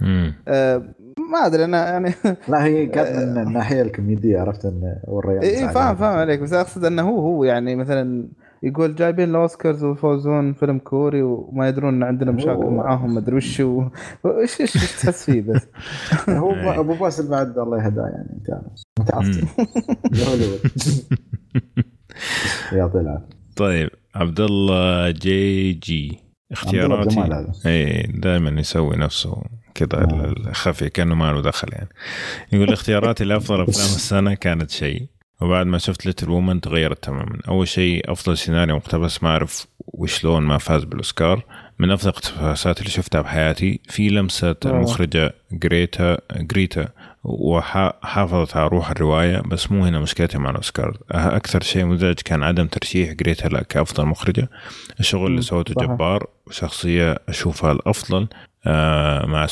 آه، 0.49 0.83
ما 1.19 1.47
أدري 1.47 1.65
أنا 1.65 1.91
يعني 1.91 2.15
لا 2.49 2.65
هي 2.65 2.87
كانت 2.87 3.17
من 3.37 3.43
الناحية 3.43 3.83
الكوميدية 3.83 4.41
عرفت 4.41 4.65
أن 4.65 4.97
والرياض 5.05 5.45
اي 5.45 5.69
فاهم 5.69 5.97
فاهم 5.97 6.19
عليك 6.19 6.41
بس 6.41 6.53
أقصد 6.53 6.85
إنه 6.85 7.03
هو 7.03 7.21
هو 7.21 7.45
يعني 7.45 7.77
مثلا 7.77 8.29
يقول 8.63 8.95
جايبين 8.95 9.31
الأوسكارز 9.31 9.85
ويفوزون 9.85 10.53
فيلم 10.53 10.79
كوري 10.79 11.23
وما 11.23 11.69
يدرون 11.69 11.95
إن 11.95 12.03
عندنا 12.03 12.33
مشاكل 12.33 12.67
معاهم 12.67 13.15
ما 13.15 13.21
أدري 13.21 13.37
وش 13.37 13.61
هو. 13.61 13.91
إيش 14.41 14.57
تحس 14.73 15.25
فيه 15.25 15.41
بس؟ 15.41 15.67
هو 16.29 16.55
إيه. 16.55 16.81
أبو 16.81 16.95
باسل 16.95 17.31
بعد 17.31 17.59
الله 17.59 17.85
يهداه 17.85 18.03
يعني 18.03 18.29
أنت 18.39 18.51
عارف. 18.51 18.83
متعصب 19.01 19.49
هوليوود. 20.29 20.61
يعطيه 22.73 23.01
العافية. 23.01 23.27
طيب 23.57 23.91
عبد 24.15 24.41
الله 24.41 25.11
جي 25.11 25.73
جي 25.73 26.19
اختياراتي. 26.53 27.47
اي 27.67 28.03
دائما 28.03 28.61
يسوي 28.61 28.97
نفسه. 28.97 29.43
كذا 29.75 30.05
الخفي 30.05 30.89
كأنه 30.89 31.15
ما 31.15 31.33
له 31.33 31.43
دخل 31.43 31.69
يعني. 31.73 31.89
يقول 32.53 32.73
اختياراتي 32.73 33.25
لافضل 33.25 33.61
أفلام 33.63 33.87
السنة 33.87 34.35
كانت 34.35 34.71
شيء 34.71 35.07
وبعد 35.41 35.67
ما 35.67 35.79
شفت 35.79 36.07
Little 36.07 36.31
Women 36.31 36.61
تغيرت 36.61 37.05
تماما. 37.05 37.39
أول 37.49 37.69
شيء 37.69 38.13
أفضل 38.13 38.39
سيناريو 38.39 38.77
مقتبس 38.77 39.23
ما 39.23 39.29
أعرف 39.29 39.67
وشلون 39.79 40.43
ما 40.43 40.59
فاز 40.59 40.85
بالأوسكار. 40.85 41.45
من 41.79 41.91
أفضل 41.91 42.11
الاقتباسات 42.11 42.79
اللي 42.79 42.91
شفتها 42.91 43.21
بحياتي 43.21 43.81
في 43.89 44.09
لمسة 44.09 44.57
المخرجة 44.65 45.35
جريتا 45.53 46.19
جريتا 46.33 46.89
وحافظت 47.25 48.57
على 48.57 48.69
روح 48.69 48.91
الرواية 48.91 49.41
بس 49.41 49.73
مو 49.73 49.85
هنا 49.85 50.01
مشكلتي 50.01 50.39
مع 50.39 50.51
الأوسكار. 50.51 50.97
أكثر 51.11 51.63
شيء 51.63 51.85
مزعج 51.85 52.15
كان 52.15 52.43
عدم 52.43 52.67
ترشيح 52.67 53.13
جريتا 53.13 53.49
لا 53.49 53.63
كأفضل 53.63 54.07
مخرجة. 54.07 54.49
الشغل 55.01 55.27
اللي 55.27 55.43
سوته. 55.43 55.75
جبار 55.75 56.27
وشخصيه 56.47 57.17
أشوفها 57.29 57.73
الأفضل 57.73 58.29
آه، 58.67 59.27
مع 59.27 59.47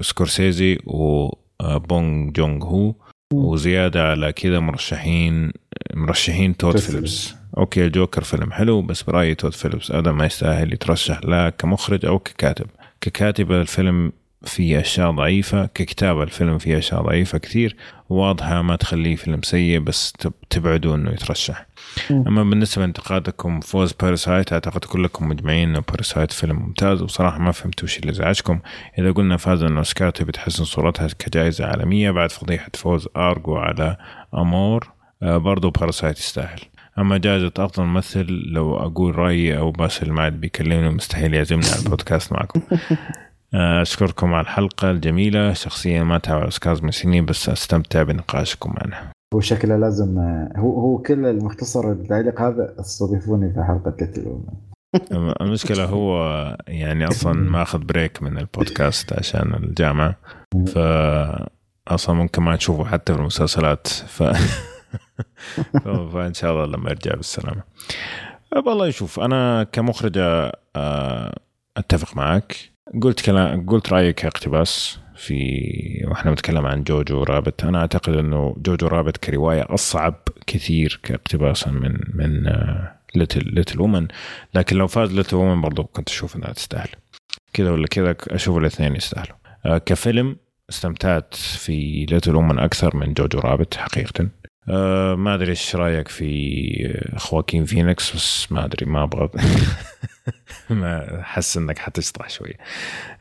سكورسيزي 0.00 0.78
وبونج 0.84 2.32
جونغ 2.32 2.64
هو 2.64 2.94
وزيادة 3.34 4.10
على 4.10 4.32
كذا 4.32 4.60
مرشحين 4.60 5.52
مرشحين 5.94 6.56
تود 6.56 6.76
فيليبس. 6.76 7.34
Okay 7.58 7.86
الجوكر 7.86 8.22
فيلم 8.22 8.52
حلو 8.52 8.82
بس 8.82 9.02
برأيي 9.02 9.34
تود 9.34 9.54
فيليبس 9.54 9.92
هذا 9.92 10.12
ما 10.12 10.26
يستاهل 10.26 10.72
يترشح 10.72 11.20
لا 11.24 11.50
كمخرج 11.50 12.06
أو 12.06 12.18
ككاتب. 12.18 12.66
ككاتبه 13.00 13.60
الفيلم 13.60 14.12
فيه 14.44 14.80
أشياء 14.80 15.10
ضعيفة 15.10 15.66
ككتابة 15.66 16.22
الفيلم 16.22 16.58
فيه 16.58 16.78
أشياء 16.78 17.02
ضعيفة 17.02 17.38
كثير 17.38 17.76
واضحة 18.08 18.62
ما 18.62 18.76
تخليه 18.76 19.16
فيلم 19.16 19.42
سيء 19.42 19.78
بس 19.78 20.12
تب- 20.12 20.32
تبعدوا 20.50 20.94
إنه 20.94 21.10
يترشح. 21.10 21.66
أما 22.10 22.42
بالنسبة 22.44 22.82
لانتقادكم 22.82 23.60
فوز 23.60 23.92
Parasite 23.92 24.52
أعتقد 24.52 24.84
كلكم 24.84 25.28
مجمعين 25.28 25.68
إنه 25.68 25.82
Parasite 25.88 26.32
فيلم 26.32 26.56
ممتاز. 26.56 27.02
وبصراحة 27.02 27.38
ما 27.38 27.52
فهمت 27.52 27.84
وش 27.84 27.98
اللي 27.98 28.12
زعجكم. 28.12 28.60
إذا 28.98 29.10
قلنا 29.12 29.36
فاز 29.36 29.62
الاوسكار 29.62 30.10
تبي 30.10 30.32
تحسن 30.32 30.64
صورتها 30.64 31.08
كجائزة 31.18 31.66
عالمية 31.66 32.10
بعد 32.10 32.32
فضيحة 32.32 32.70
فوز 32.74 33.08
Argo 33.16 33.56
على 33.56 33.96
Amour 34.34 34.90
آه، 35.22 35.36
برضو 35.36 35.70
Parasite 35.70 36.18
يستاهل. 36.18 36.60
أما 36.98 37.18
جائزة 37.18 37.52
أفضل 37.58 37.84
ممثل 37.84 38.26
لو 38.28 38.76
أقول 38.76 39.16
رأيي 39.18 39.58
أو 39.58 39.70
باسل 39.70 40.10
ما 40.12 40.22
عاد 40.22 40.40
بيكلمني 40.40 40.90
مستحيل 40.90 41.34
يعزمني 41.34 41.66
على 41.66 41.82
البودكاست 41.84 42.32
معكم. 42.32 42.60
آه، 43.54 43.82
أشكركم 43.82 44.34
على 44.34 44.44
الحلقة 44.44 44.90
الجميلة. 44.90 45.52
شخصيا 45.52 46.02
ما 46.02 46.16
اتابع 46.16 46.38
الاوسكارز 46.38 46.82
من 46.82 46.90
سنين 46.90 47.26
بس 47.26 47.48
أستمتع 47.48 48.02
بنقاشكم 48.02 48.74
معنا 48.76 49.12
هو 49.34 49.40
شكله 49.40 49.76
لازم 49.76 50.18
هو 50.56 50.80
هو 50.80 50.98
كل 50.98 51.26
المختصر 51.26 51.92
التعليق 51.92 52.40
هذا 52.40 52.74
استضيفوني 52.80 53.52
في 53.52 53.62
حلقة 53.62 53.90
كتل 53.90 54.38
المشكلة 55.40 55.84
هو 55.84 56.56
يعني 56.68 57.08
أصلا 57.08 57.32
ماخذ 57.32 57.78
break 57.78 58.22
من 58.22 58.38
البودكاست 58.38 59.12
عشان 59.12 59.54
الجامعة. 59.54 60.16
ف 60.66 60.78
أصلا 61.88 62.14
ممكن 62.14 62.42
ما 62.42 62.56
تشوفه 62.56 62.84
حتى 62.84 63.12
في 63.12 63.18
المسلسلات. 63.18 63.86
ف... 63.86 64.22
ف... 64.22 65.88
فإن 66.12 66.34
شاء 66.34 66.52
الله 66.52 66.66
لما 66.66 66.90
يرجع 66.90 67.14
بالسلامة. 67.14 67.62
والله 68.66 68.86
يشوف. 68.86 69.20
أنا 69.20 69.64
كمخرجة 69.64 70.52
آه، 70.76 71.38
أتفق 71.76 72.16
معك. 72.16 72.56
قلت 73.02 73.20
كلام 73.20 73.66
قلت 73.66 73.92
رأيك 73.92 74.14
كاقتباس 74.14 74.98
في 75.16 76.04
وإحنا 76.08 76.30
بنتكلم 76.30 76.66
عن 76.66 76.82
Jojo 76.82 77.22
Rabbit 77.22 77.64
أنا 77.64 77.78
أعتقد 77.80 78.12
إنه 78.12 78.56
Jojo 78.58 78.86
Rabbit 78.86 79.16
كرواية 79.16 79.66
أصعب 79.68 80.14
كثير 80.46 81.00
كاقتباسا 81.02 81.70
من 81.70 81.98
من 82.14 82.46
Little 83.14 83.54
Little 83.54 83.80
Women 83.80 84.08
لكن 84.54 84.76
لو 84.76 84.86
فاز 84.86 85.12
Little 85.12 85.36
Women 85.36 85.60
برضه 85.60 85.82
كنت 85.82 86.08
أشوف 86.08 86.36
إنها 86.36 86.52
تستاهل. 86.52 86.88
كذا 87.52 87.70
ولا 87.70 87.86
كذا 87.86 88.16
أشوف 88.28 88.56
الاثنين 88.56 88.96
يستاهلوا. 88.96 89.36
آه، 89.66 89.78
كفيلم 89.78 90.36
استمتعت 90.70 91.34
في 91.34 92.06
Little 92.10 92.36
Women 92.36 92.58
أكثر 92.58 92.96
من 92.96 93.12
Jojo 93.12 93.38
Rabbit 93.38 93.74
حقيقه. 93.74 94.28
أه 94.70 95.14
ما 95.14 95.34
أدري 95.34 95.50
إيش 95.50 95.76
رأيك 95.76 96.08
في 96.08 97.02
خواكين 97.16 97.64
فينيكس 97.64 98.16
بس 98.16 98.52
ما 98.52 98.64
أدري 98.64 98.86
ما 98.86 99.02
أبغى 99.02 99.30
ما 100.70 101.20
أحس 101.20 101.56
إنك 101.56 101.78
حتشطح 101.78 102.30
شوي 102.30 102.54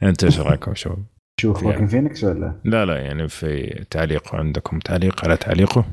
أنت 0.03 0.23
إيش 0.23 0.39
رأيكم 0.39 0.75
شباب؟ 0.75 1.03
شوف 1.39 1.55
يعني. 1.55 1.67
خواكين 1.67 1.87
فينيكس 1.87 2.23
ولا؟ 2.23 2.53
لا 2.63 2.85
لا 2.85 2.97
يعني 2.97 3.27
في 3.27 3.83
تعليقه 3.89 4.37
عندكم 4.37 4.79
تعليق 4.79 5.25
على 5.25 5.37
تعليقه؟ 5.37 5.85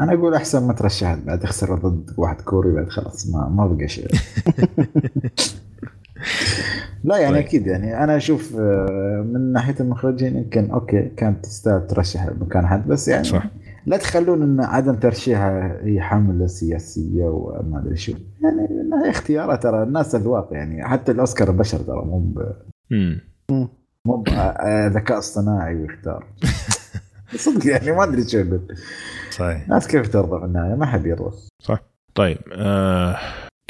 أنا 0.00 0.14
أقول 0.14 0.34
أحسن 0.34 0.66
ما 0.66 0.72
ترشح 0.72 1.14
بعد 1.14 1.44
خسر 1.44 1.74
ضد 1.74 2.14
واحد 2.16 2.40
كوري 2.40 2.72
بعد 2.72 2.88
خلاص 2.88 3.26
ما 3.26 3.48
ما 3.48 3.66
بقى 3.66 3.88
شيء 3.88 4.08
لا 7.04 7.18
يعني 7.18 7.34
طيب. 7.34 7.46
أكيد 7.46 7.66
يعني 7.66 8.04
أنا 8.04 8.16
أشوف 8.16 8.56
آه، 8.56 9.26
من 9.32 9.52
ناحية 9.52 9.74
المخرجين 9.80 10.36
يمكن 10.36 10.70
okay 10.70 11.02
كانت 11.16 11.44
تستاهل 11.44 11.86
ترشح 11.86 12.26
مكان 12.40 12.66
حد 12.66 12.88
بس 12.88 13.08
يعني 13.08 13.24
صح 13.24 13.44
لا 13.86 13.96
تخلون 13.96 14.42
إن 14.42 14.60
عدم 14.60 14.94
ترشيحها 14.94 15.78
هي 15.82 16.00
حمله 16.00 16.46
سياسية 16.46 17.24
وما 17.24 17.78
أدري 17.78 17.96
شو. 17.96 18.12
يعني 18.42 19.10
اختيارات 19.10 19.62
ترى 19.62 19.82
الناس 19.82 20.14
اذواق 20.14 20.48
يعني. 20.52 20.84
حتى 20.88 21.12
الأوسكار 21.12 21.50
بشر 21.50 21.78
ترى 21.78 22.04
مو 22.04 22.18
ب- 22.18 23.18
مو 24.06 24.24
آه، 24.28 24.86
ذكاء 24.88 25.18
اصطناعي 25.18 25.74
ويختار 25.74 26.26
صدق 27.36 27.66
يعني 27.66 27.92
ما 27.92 28.04
أدري 28.04 28.28
شو. 28.28 28.38
أقول 28.38 28.60
صحيح. 29.30 29.62
الناس 29.64 29.86
كيف 29.88 30.12
ترضى 30.12 30.38
في 30.40 30.44
النهايه 30.44 30.74
ما 30.74 30.86
حد 30.86 31.06
يرضى. 31.06 31.36
طيب 32.14 32.38
آه 32.52 33.16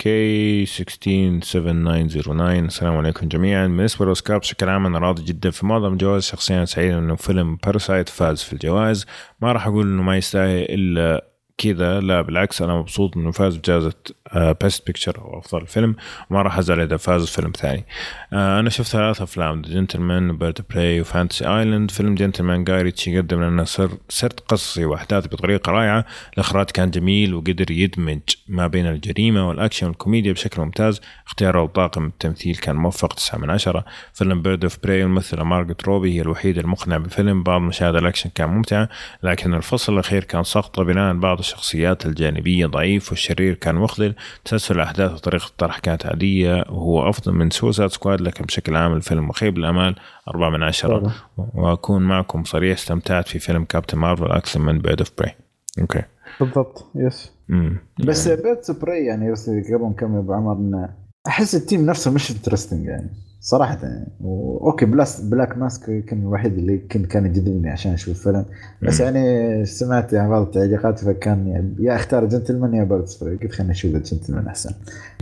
K 0.01 0.67
167909 0.67 2.59
السلام 2.59 2.97
عليكم 2.97 3.29
جميعا 3.29 3.67
بالنسبة 3.67 4.05
للاوسكار 4.05 4.39
بشكل 4.39 4.69
عام 4.69 4.87
أنا 4.87 4.99
راضي 4.99 5.25
جدا 5.25 5.51
في 5.51 5.67
معظم 5.67 5.93
الجوائز 5.93 6.25
شخصيا 6.25 6.65
سعيد 6.65 6.93
انه 6.93 7.17
فيلم 7.17 7.57
Parasite 7.57 8.09
فاز 8.09 8.43
في 8.43 8.53
الجوائز 8.53 9.07
ما 9.41 9.53
راح 9.53 9.67
أقول 9.67 9.87
انه 9.87 10.03
ما 10.03 10.17
يستاهل 10.17 10.67
الا 10.69 11.25
كذا 11.59 12.01
لا 12.01 12.23
بالعكس 12.23 12.63
أنا 12.63 12.75
مبسوط 12.75 13.17
انه 13.17 13.31
فاز 13.31 13.57
بجائزه 13.57 13.95
Best 14.35 14.87
Picture 14.87 15.19
أو 15.19 15.39
أفضل 15.39 15.67
فيلم 15.67 15.97
وما 16.31 16.43
راح 16.43 16.59
ازعل 16.59 16.81
إذا 16.81 16.97
فاز 16.97 17.27
فيلم 17.27 17.53
ثاني. 17.57 17.85
آه 18.33 18.61
أنا 18.61 18.71
شفت 18.71 18.89
ثلاث 18.93 19.23
أفلام 19.23 19.63
Gentlemen 19.63 20.31
و 20.31 20.35
Birds 20.35 20.59
of 20.71 20.81
Prey 20.81 21.01
و 21.01 21.06
Fantasy 21.06 21.45
Island 21.45 21.91
فيلم 21.91 22.15
جنتلمان 22.15 22.65
جاي 22.65 22.83
ريتشي 22.83 23.19
قدم 23.19 23.43
لنا 23.43 23.65
سر 23.65 23.91
سرد 24.09 24.41
قصصي 24.49 24.85
وأحداث 24.85 25.27
بطريقة 25.27 25.73
رائعة. 25.73 26.05
الإخراج 26.35 26.67
كان 26.67 26.91
جميل 26.91 27.35
وقدر 27.35 27.71
يدمج 27.71 28.21
ما 28.49 28.67
بين 28.67 28.87
الجريمة 28.87 29.49
والأكشن 29.49 29.87
والكوميديا 29.87 30.33
بشكل 30.33 30.63
ممتاز. 30.63 31.01
اختياره 31.27 31.65
لطاقم 31.65 32.07
التمثيل 32.07 32.57
كان 32.57 32.77
موفق 32.77 33.13
9 33.13 33.39
من 33.39 33.51
10 33.51 33.85
فيلم 34.13 34.43
Birds 34.43 34.65
of 34.65 34.79
Prey 34.83 35.03
الممثلة 35.03 35.45
مارغوت 35.45 35.85
روبي 35.85 36.17
هي 36.17 36.21
الوحيدة 36.21 36.61
المقنعة 36.61 36.99
بالفيلم 36.99 37.43
بعض 37.43 37.61
مشاهد 37.61 37.95
الأكشن 37.97 38.31
كان 38.35 38.49
ممتعة 38.49 38.89
لكن 39.23 39.55
الفصل 39.55 39.93
الأخير 39.95 40.25
كان 40.25 40.43
سقطة 40.43 40.83
بناء 40.85 41.15
بعض 41.15 41.39
الشخصيات 41.39 42.07
الجانبية 42.07 42.67
ضعيف 42.67 43.11
والشرير 43.11 43.55
كان 43.55 43.75
مخذل. 43.75 44.15
تسلسل 44.45 44.75
الاحداث 44.75 45.13
وطريقة 45.13 45.47
الطرح 45.47 45.79
كانت 45.79 46.07
عادية 46.07 46.65
وهو 46.69 47.09
أفضل 47.09 47.33
من 47.33 47.51
Suicide 47.51 47.93
Squad 47.93 48.21
لكن 48.21 48.45
بشكل 48.45 48.77
عام 48.77 48.93
الفيلم 48.93 49.29
مخيب 49.29 49.59
للأمال. 49.59 49.97
4 50.29 50.51
من 50.51 50.63
10 50.63 51.13
وأكون 51.55 52.03
معكم 52.03 52.45
صريح 52.45 52.79
استمتعت 52.79 53.29
في 53.29 53.39
فيلم 53.39 53.65
Captain 53.65 53.99
Marvel 53.99 54.31
أكثر 54.31 54.61
من 54.61 54.79
Birds 54.79 54.99
of 54.99 55.11
Prey 55.19 55.35
okay. 55.81 56.03
بالضبط. 56.41 56.87
yes 56.95 57.33
امم 57.51 57.79
بس 58.05 58.29
Birds 58.29 58.65
of 58.65 58.78
Prey 58.78 59.05
يعني 59.05 59.33
بس 59.33 59.51
قبل 59.51 59.85
نكمل 59.91 60.19
أبو 60.19 60.33
عمر 60.33 60.89
أحس 61.27 61.55
التيم 61.55 61.87
نفسه 61.87 62.11
مش 62.11 62.31
interesting 62.31 62.87
يعني. 62.87 63.11
صراحة 63.41 63.79
يعني 63.83 64.07
و- 64.21 64.67
okay 64.71 64.87
plus 64.87 65.21
Black 65.21 65.59
Mask 65.59 65.89
يمكن 65.89 66.21
الوحيد 66.21 66.59
اللي 66.59 66.73
يمكن 66.73 67.05
كان 67.05 67.27
يجذبني 67.27 67.71
عشان 67.71 67.93
أشوف 67.93 68.09
الفيلم. 68.09 68.45
بس 68.83 69.01
مم. 69.01 69.07
يعني 69.07 69.65
سمعت 69.65 70.13
يعني 70.13 70.29
بعض 70.31 70.43
التعليقات 70.43 70.99
فكان 70.99 71.47
يعني 71.49 71.75
يا 71.81 71.95
أختار 71.95 72.25
جنتلمان 72.27 72.75
يا 72.75 72.85
Birds 72.85 73.05
of 73.07 73.17
Prey 73.17 73.37
قلت 73.37 73.53
خليني 73.53 73.73
أشوف 73.73 73.95
الجنتلمان 73.95 74.47
أحسن. 74.47 74.71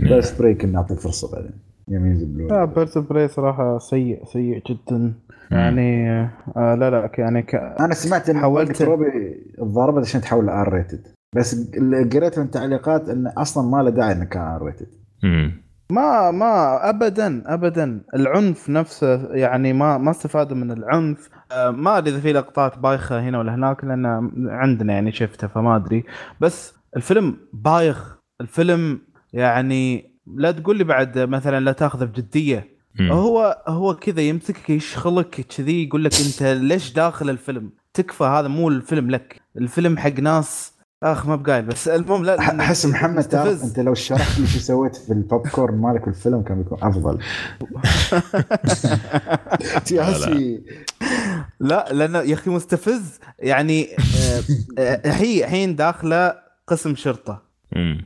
Birds 0.00 0.20
of 0.22 0.33
Prey 0.33 0.54
كنا 0.54 0.72
نعطي 0.72 0.94
فرصة 0.96 1.32
بعدين. 1.32 1.50
يوم 1.88 2.06
ينزل 2.06 2.26
Blu. 2.26 2.48
لا 2.48 2.64
Birds 2.64 2.98
of 2.98 3.08
Prey 3.08 3.28
صراحة 3.28 3.78
سيء 3.78 4.24
سيء 4.32 4.62
جدا. 4.70 5.12
يعني 5.50 6.10
آه 6.56 6.74
لا 6.74 6.90
لا 6.90 7.10
يعني 7.18 7.42
ك... 7.42 7.54
أنا 7.54 7.94
سمعت 7.94 8.30
إن 8.30 8.36
حاولت- 8.38 8.66
حاولت 8.66 8.82
روبي 8.82 9.36
حاربت 9.62 10.06
عشان 10.06 10.20
تحول 10.20 10.48
R 10.48 10.72
rated. 10.72 11.06
بس 11.36 11.70
قريت 12.12 12.38
من 12.38 12.44
التعليقات 12.44 13.08
انه 13.08 13.32
أصلا 13.36 13.68
ما 13.70 13.82
له 13.82 13.90
داعي 13.90 14.12
إنه 14.12 14.24
كان 14.24 14.42
R 14.42 14.62
rated. 14.62 14.86
امم 15.24 15.67
ما 15.92 16.30
ما 16.30 16.88
ابدا 16.88 17.42
ابدا. 17.54 18.00
العنف 18.14 18.68
نفسه 18.70 19.34
يعني 19.34 19.72
ما 19.72 19.98
ما 19.98 20.10
استفادوا 20.10 20.56
من 20.56 20.70
العنف. 20.70 21.28
آه، 21.52 21.70
ما 21.70 21.98
أدري 21.98 22.10
إذا 22.14 22.20
في 22.20 22.32
لقطات 22.32 22.78
بايخة 22.78 23.20
هنا 23.20 23.38
ولا 23.38 23.54
هناك 23.54 23.84
لأن 23.84 24.06
عندنا 24.48 24.92
يعني 24.92 25.12
شفتها 25.12 25.46
فما 25.46 25.76
أدري. 25.76 26.04
بس 26.40 26.74
الفيلم 26.96 27.36
بايخ. 27.52 28.18
الفيلم 28.40 29.00
يعني 29.32 30.14
لا 30.36 30.50
تقول 30.50 30.78
لي 30.78 30.84
بعد 30.84 31.18
مثلا 31.18 31.60
لا 31.60 31.72
تأخذه 31.72 32.04
بجدية. 32.04 32.78
هو 33.00 33.62
هو 33.68 33.94
كذا 33.94 34.20
يمسكك 34.20 34.70
يشخلك 34.70 35.30
كذي 35.30 35.84
يقول 35.84 36.04
لك 36.04 36.12
أنت 36.14 36.42
ليش 36.42 36.92
داخل 36.92 37.30
الفيلم؟ 37.30 37.70
تكفى 37.94 38.24
هذا 38.24 38.48
مو 38.48 38.68
الفيلم 38.68 39.10
لك. 39.10 39.40
الفيلم 39.56 39.98
حق 39.98 40.20
ناس 40.20 40.77
أخ 41.02 41.26
ما 41.26 41.36
بقايل 41.36 41.64
بس 41.64 41.88
المهم 41.88 42.24
لا 42.24 42.60
أحس 42.60 42.86
محمد 42.86 43.24
تعرف 43.24 43.48
مستفز. 43.48 43.68
أنت 43.68 43.80
لو 43.80 43.94
شرحت 43.94 44.38
لي 44.38 44.46
شو 44.46 44.58
سويت 44.58 44.96
في 44.96 45.12
البوب 45.12 45.48
كورن 45.48 45.74
مالك 45.74 46.02
في 46.02 46.08
الفيلم 46.08 46.42
كان 46.42 46.62
بيكون 46.62 46.78
أفضل. 46.82 47.18
سياسي 49.84 50.62
لا. 51.60 51.88
لأن 51.92 52.14
يا 52.28 52.34
أخي 52.34 52.50
مستفز 52.50 53.20
يعني 53.38 53.88
آه، 53.96 54.42
آه، 54.78 55.00
هي 55.12 55.44
الحين 55.44 55.76
داخلة 55.76 56.34
قسم 56.66 56.96
شرطة. 56.96 57.47
امم 57.76 58.04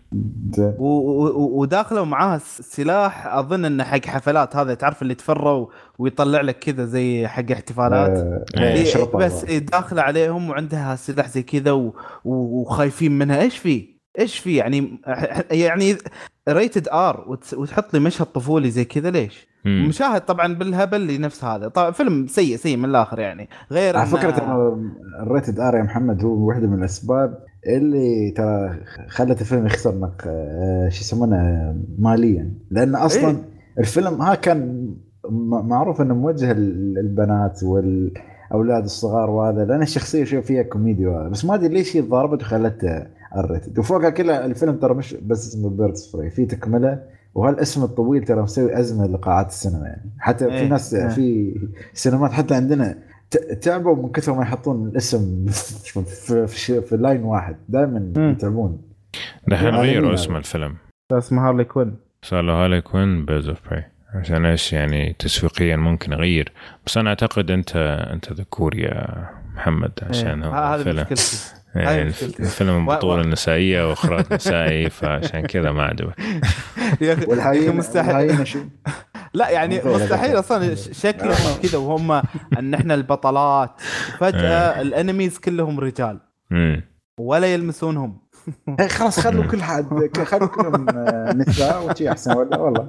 وداخله 0.79 2.03
ومعاها 2.03 2.39
س- 2.39 2.61
سلاح. 2.61 3.27
أظن 3.27 3.65
انه 3.65 3.85
حق 3.85 4.07
حفلات 4.07 4.57
هذا 4.57 4.75
تعرف 4.75 5.03
اللي 5.03 5.15
تفروا 5.15 5.67
ويطلع 5.99 6.41
لك 6.41 6.59
كذا 6.59 6.85
زي 6.85 7.27
حق 7.27 7.51
احتفالات. 7.53 8.11
آه، 8.19 8.45
إيه، 8.59 8.73
إيه، 8.73 8.85
شرطة 8.85 9.19
بس 9.19 9.45
إيه، 9.45 9.59
داخله 9.59 10.03
عليهم 10.03 10.51
وعندها 10.51 10.97
سلاح 10.97 11.29
زي 11.29 11.43
كذا 11.43 11.93
وخايفين 12.25 13.19
منها. 13.19 13.41
إيش 13.41 13.59
في؟ 13.59 13.89
إيش 14.19 14.39
في؟ 14.39 14.57
يعني 14.57 15.01
يعني 15.51 15.97
rated 16.49 16.89
R 16.89 17.39
وتحط 17.57 17.95
لي 17.95 18.01
مشهد 18.01 18.27
طفولي 18.27 18.71
زي 18.71 18.85
كذا 18.85 19.11
ليش؟ 19.11 19.49
مم. 19.65 19.87
مشاهد 19.89 20.21
طبعا 20.21 20.55
بالهبل 20.55 21.07
لنفس 21.07 21.45
هذا. 21.45 21.69
طبعا 21.69 21.91
فيلم 21.91 22.27
سيء 22.27 22.57
سيء 22.57 22.77
من 22.77 22.85
الآخر 22.85 23.19
يعني. 23.21 23.49
غير 23.73 23.97
على 23.97 24.07
فكرة 24.07 24.31
ترى 24.31 24.77
ال 25.23 25.29
rated 25.29 25.61
R 25.61 25.77
يا 25.77 25.83
محمد 25.83 26.25
هو 26.25 26.49
واحدة 26.49 26.67
من 26.67 26.79
الأسباب 26.79 27.39
اللي 27.67 28.31
ترى 28.31 28.81
خلت 29.09 29.41
الفيلم 29.41 29.67
يخسر 29.67 29.95
نق... 29.99 30.23
آه، 30.27 30.89
شو 30.89 31.01
يسمونه 31.01 31.75
ماليا. 31.99 32.55
لأن 32.71 32.95
أصلا 32.95 33.29
إيه. 33.29 33.45
الفيلم 33.79 34.23
ها 34.23 34.35
كان 34.35 34.89
معروف 35.51 36.01
إنه 36.01 36.15
موجه 36.15 36.53
للبنات 36.53 37.63
والأولاد 37.63 38.85
الصغار 38.85 39.31
وهذا 39.31 39.65
لأن 39.65 39.83
الشخصية 39.83 40.25
شوي 40.25 40.43
فيها 40.43 40.63
كوميديا 40.63 41.09
وهذا. 41.09 41.29
بس 41.29 41.45
ما 41.45 41.55
أدري 41.55 41.69
ليش 41.69 41.97
هي 41.97 42.01
حاربت 42.01 42.43
وخلتها 42.43 43.11
R 43.37 43.43
rated. 43.43 43.79
وفوقها 43.79 44.11
كلها 44.11 44.47
الفيلم 44.47 44.77
ترى 44.77 44.95
مش 44.95 45.15
بس 45.15 45.49
اسمه 45.49 45.71
Birds 45.71 45.95
of 45.95 46.07
Prey 46.07 46.31
في 46.31 46.47
تكملة. 46.47 47.03
وهالاسم 47.35 47.83
الطويل 47.83 48.25
ترى 48.25 48.43
مسوي 48.43 48.81
أزمة 48.81 49.07
لقاعات 49.07 49.49
السينما 49.49 49.87
يعني. 49.87 50.11
حتى 50.19 50.45
في 50.45 50.53
إيه، 50.53 50.69
ناس 50.69 50.95
إيه. 50.95 51.09
في 51.09 51.55
سينمات 51.95 52.33
حتى 52.33 52.55
عندنا 52.55 52.99
تعبوا 53.63 53.97
من 54.03 54.13
كثر 54.13 54.35
ما 54.35 54.43
يحطون 54.43 54.89
الاسم 54.89 55.47
في 55.47 56.05
في, 56.05 56.47
في, 56.47 56.81
في 56.81 56.97
line 56.97 57.23
واحد. 57.23 57.57
دائما. 57.69 58.31
يتعبون. 58.31 58.83
دحين 59.49 59.69
هذا 59.69 59.77
غيروا 59.83 60.15
اسم 60.15 60.31
هذا؟ 60.31 60.39
الفيلم. 60.39 60.77
اسمه 61.13 61.49
Harley 61.49 61.65
Quinn. 61.65 61.97
صار 62.23 62.43
له 62.43 62.53
Harley 62.53 62.81
Quinn 62.81 63.25
Birds 63.25 63.49
of 63.49 63.59
Prey 63.69 63.85
عشان 64.15 64.45
إيش 64.47 64.73
يعني 64.73 65.17
تسويقيا 65.19 65.77
ممكن 65.77 66.13
اغير 66.13 66.53
بس 66.87 66.97
أنا 66.99 67.09
أعتقد 67.11 67.51
انت 67.51 67.77
أنت 68.13 68.33
ذكوري 68.33 68.79
يا 68.79 69.27
محمد 69.55 69.93
عشان 70.03 70.43
إيه، 70.43 70.49
هو 70.51 70.55
هذه 70.55 70.81
الفيلم 70.81 71.01
مشكلتي. 71.11 71.55
يعني. 71.75 72.03
الفيلم 72.03 72.87
بطولة 72.87 73.23
و- 73.23 73.31
نسائية 73.31 73.83
وإخراج 73.89 74.25
نسائي 74.33 74.91
فعشان 74.91 75.47
كذا 75.47 75.73
ما 75.73 75.83
عجبك. 75.83 76.15
والهاينه 77.29 77.73
مستحيل. 77.73 78.47
لا 79.35 79.51
يعني 79.51 79.81
مستحيل. 79.85 80.39
أصلا 80.39 80.75
شكلهم 80.75 81.57
كذا 81.63 81.79
وهم 81.79 82.13
أن 82.59 82.75
إحنا 82.75 82.95
البطلات. 82.95 83.71
فجأة 84.19 84.81
ال 84.81 84.88
enemies 84.88 85.39
كلهم 85.39 85.81
رجال. 85.81 86.19
امم 86.53 86.83
ولا 87.21 87.55
يلمسونهم. 87.55 88.11
إيه، 88.11 88.22
خلاص 88.91 89.21
خلوا 89.21 89.45
كل 89.45 89.63
حد 89.63 90.17
خلوا 90.25 90.49
كلهم 90.49 90.87
آه، 90.89 91.33
نساء 91.33 91.87
وشي 91.91 92.11
احسن 92.11 92.37
ولا 92.37 92.59
والله. 92.59 92.89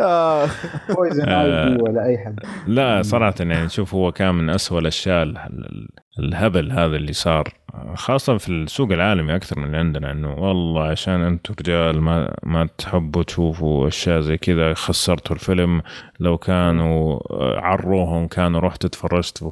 آه. 0.00 0.46
Poison 0.90 1.28
Ivy 1.28 1.82
ولا 1.82 2.04
أي 2.04 2.18
حد. 2.18 2.40
لا 2.66 3.02
صراحة 3.02 3.34
يعني 3.40 3.68
شوف 3.68 3.94
هو 3.94 4.12
كان 4.12 4.34
من 4.34 4.50
أسوأ 4.50 4.80
الأشياء 4.80 5.22
ال- 5.22 5.36
ال- 5.38 5.88
الهبل 6.18 6.72
هذا 6.72 6.96
اللي 6.96 7.12
صار 7.12 7.48
خاصة 7.94 8.36
في 8.38 8.48
السوق 8.48 8.92
العالمي 8.92 9.36
أكثر 9.36 9.58
من 9.58 9.64
اللي 9.64 9.76
عندنا 9.76 10.12
إنه 10.12 10.34
والله 10.34 10.82
عشان 10.84 11.20
أنتم 11.22 11.54
رجال 11.60 12.00
ما 12.00 12.34
ما 12.42 12.68
تحبوا 12.78 13.22
تشوفوا 13.22 13.88
أشياء 13.88 14.20
زي 14.20 14.36
كذا 14.36 14.74
خسرتوا 14.74 15.36
الفيلم 15.36 15.82
لو 16.20 16.38
كانوا 16.38 17.20
عروهم 17.60 18.26
كانوا 18.26 18.60
رحتوا 18.60 18.90
تفرجتوا. 18.90 19.50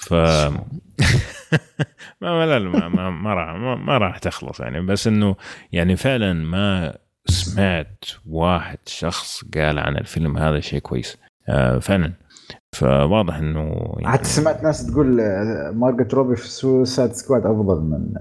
ف 0.00 0.12
ما 2.20 2.30
ما, 2.38 2.46
لا 2.46 2.58
ما, 2.58 2.88
ما, 2.88 3.10
ما 3.10 3.34
راح 3.34 3.56
ما, 3.56 3.74
ما 3.74 3.98
راح 3.98 4.18
تخلص 4.18 4.60
يعني. 4.60 4.80
بس 4.80 5.06
إنه 5.06 5.36
يعني 5.72 5.96
فعلا 5.96 6.32
ما 6.32 6.96
سمعت 7.26 8.04
واحد 8.26 8.78
شخص 8.86 9.44
قال 9.54 9.78
عن 9.78 9.96
الفيلم 9.96 10.38
هذا 10.38 10.60
شيء 10.60 10.78
كويس. 10.78 11.18
آه 11.48 11.78
فعلا. 11.78 12.12
فواضح 12.72 13.34
إنه 13.34 13.94
يعني 13.98 14.12
حتى 14.12 14.24
سمعت 14.24 14.62
ناس 14.62 14.86
تقول 14.86 15.20
آه، 15.20 15.70
مارجت 15.74 16.14
روبي 16.14 16.36
في 16.36 16.48
Suicide 16.48 17.12
Squad 17.12 17.46
أفضل 17.46 17.80
من 17.80 18.14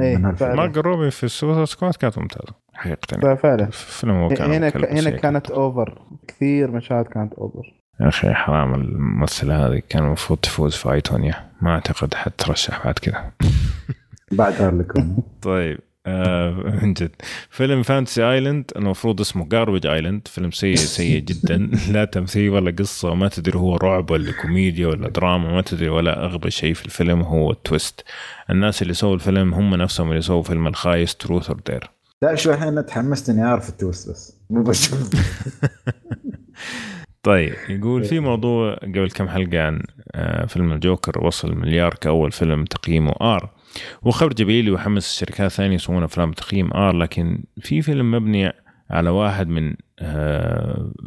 إيه، 0.00 0.32
فعلا. 0.32 0.54
مارجت 0.54 0.86
روبي 0.86 1.10
في 1.10 1.24
ال 1.24 1.29
Suicide 1.29 1.64
Squad 1.64 1.94
كانت 1.94 2.18
ممتازة 2.18 2.54
حقيقه 2.74 3.34
فعلا. 3.34 3.68
هنا 4.04 4.68
هنا 4.68 5.00
شيء. 5.00 5.16
كانت 5.16 5.50
over 5.50 6.02
كثير 6.28 6.70
مشاهد 6.70 7.04
كانت 7.04 7.34
over 7.34 7.74
يا 8.00 8.08
أخي 8.08 8.34
حرام 8.34 8.74
الممثلة 8.74 9.66
هذه 9.66 9.82
كان 9.88 10.04
المفروض 10.04 10.38
تفوز 10.38 10.74
في 10.74 10.92
I, 10.92 11.04
Tonya 11.04 11.34
ما 11.60 11.70
أعتقد 11.70 12.14
حترشح 12.14 12.84
بعد 12.84 12.98
كذا. 12.98 13.30
بعد 14.38 14.62
هارلي 14.62 14.89
كوين 14.89 15.16
طيب 15.42 15.78
آه 16.06 16.50
من 16.82 16.92
جد. 16.94 17.10
فيلم 17.50 17.82
Fantasy 17.82 18.22
Island 18.24 18.70
المفروض 18.76 19.20
اسمه 19.20 19.48
Garbage 19.48 19.86
Island 19.86 20.28
فيلم 20.28 20.50
سيء 20.50 20.74
سيء 20.76 21.18
جدا. 21.30 21.70
لا 21.90 22.04
تمثيل 22.04 22.50
ولا 22.50 22.70
قصة 22.70 23.14
ما 23.14 23.28
تدري 23.28 23.58
هو 23.58 23.76
رعب 23.76 24.10
ولا 24.10 24.32
كوميديا 24.42 24.86
ولا 24.86 25.08
دراما 25.08 25.52
ما 25.52 25.62
تدري 25.62 25.88
ولا 25.88 26.24
أغبى 26.24 26.50
شيء 26.50 26.74
في 26.74 26.84
الفيلم 26.84 27.20
هو 27.20 27.50
ال 27.50 27.59
twist 27.59 28.04
الناس 28.50 28.82
اللي 28.82 28.94
سووا 28.94 29.14
الفيلم 29.14 29.54
هم 29.54 29.74
نفسهم 29.74 30.10
اللي 30.10 30.20
سووا 30.22 30.42
فيلم 30.42 30.66
الخايس 30.66 31.14
Truth 31.16 31.48
or 31.48 31.60
Dare 31.66 31.90
لا 32.22 32.34
شوي 32.34 32.54
الحين 32.54 32.86
تحمست 32.86 33.30
إني 33.30 33.44
أعرف 33.44 33.68
ال 33.68 33.75
twist 33.75 34.10
بس. 34.10 34.36
مو 34.50 34.62
بس. 34.62 34.94
طيب 37.26 37.54
يقول 37.68 38.04
في 38.04 38.20
موضوع 38.20 38.74
قبل 38.74 39.10
كم 39.10 39.28
حلقة 39.28 39.62
عن 39.62 39.82
آه، 40.12 40.46
فيلم 40.46 40.72
الجوكر 40.72 41.26
وصل 41.26 41.54
مليار 41.54 41.94
كأول 41.94 42.32
فيلم 42.32 42.64
تقييمه 42.64 43.14
R 43.20 43.50
وخبر 44.02 44.32
جميل 44.32 44.70
ويحمس 44.70 45.06
الشركات 45.06 45.50
ثانية 45.50 45.74
يسوون 45.74 46.02
أفلام 46.02 46.32
تقييم 46.32 46.72
R 46.72 46.96
لكن 46.96 47.44
في 47.60 47.82
فيلم 47.82 48.10
مبني 48.10 48.52
على 48.90 49.10
واحد 49.10 49.48
من 49.48 49.74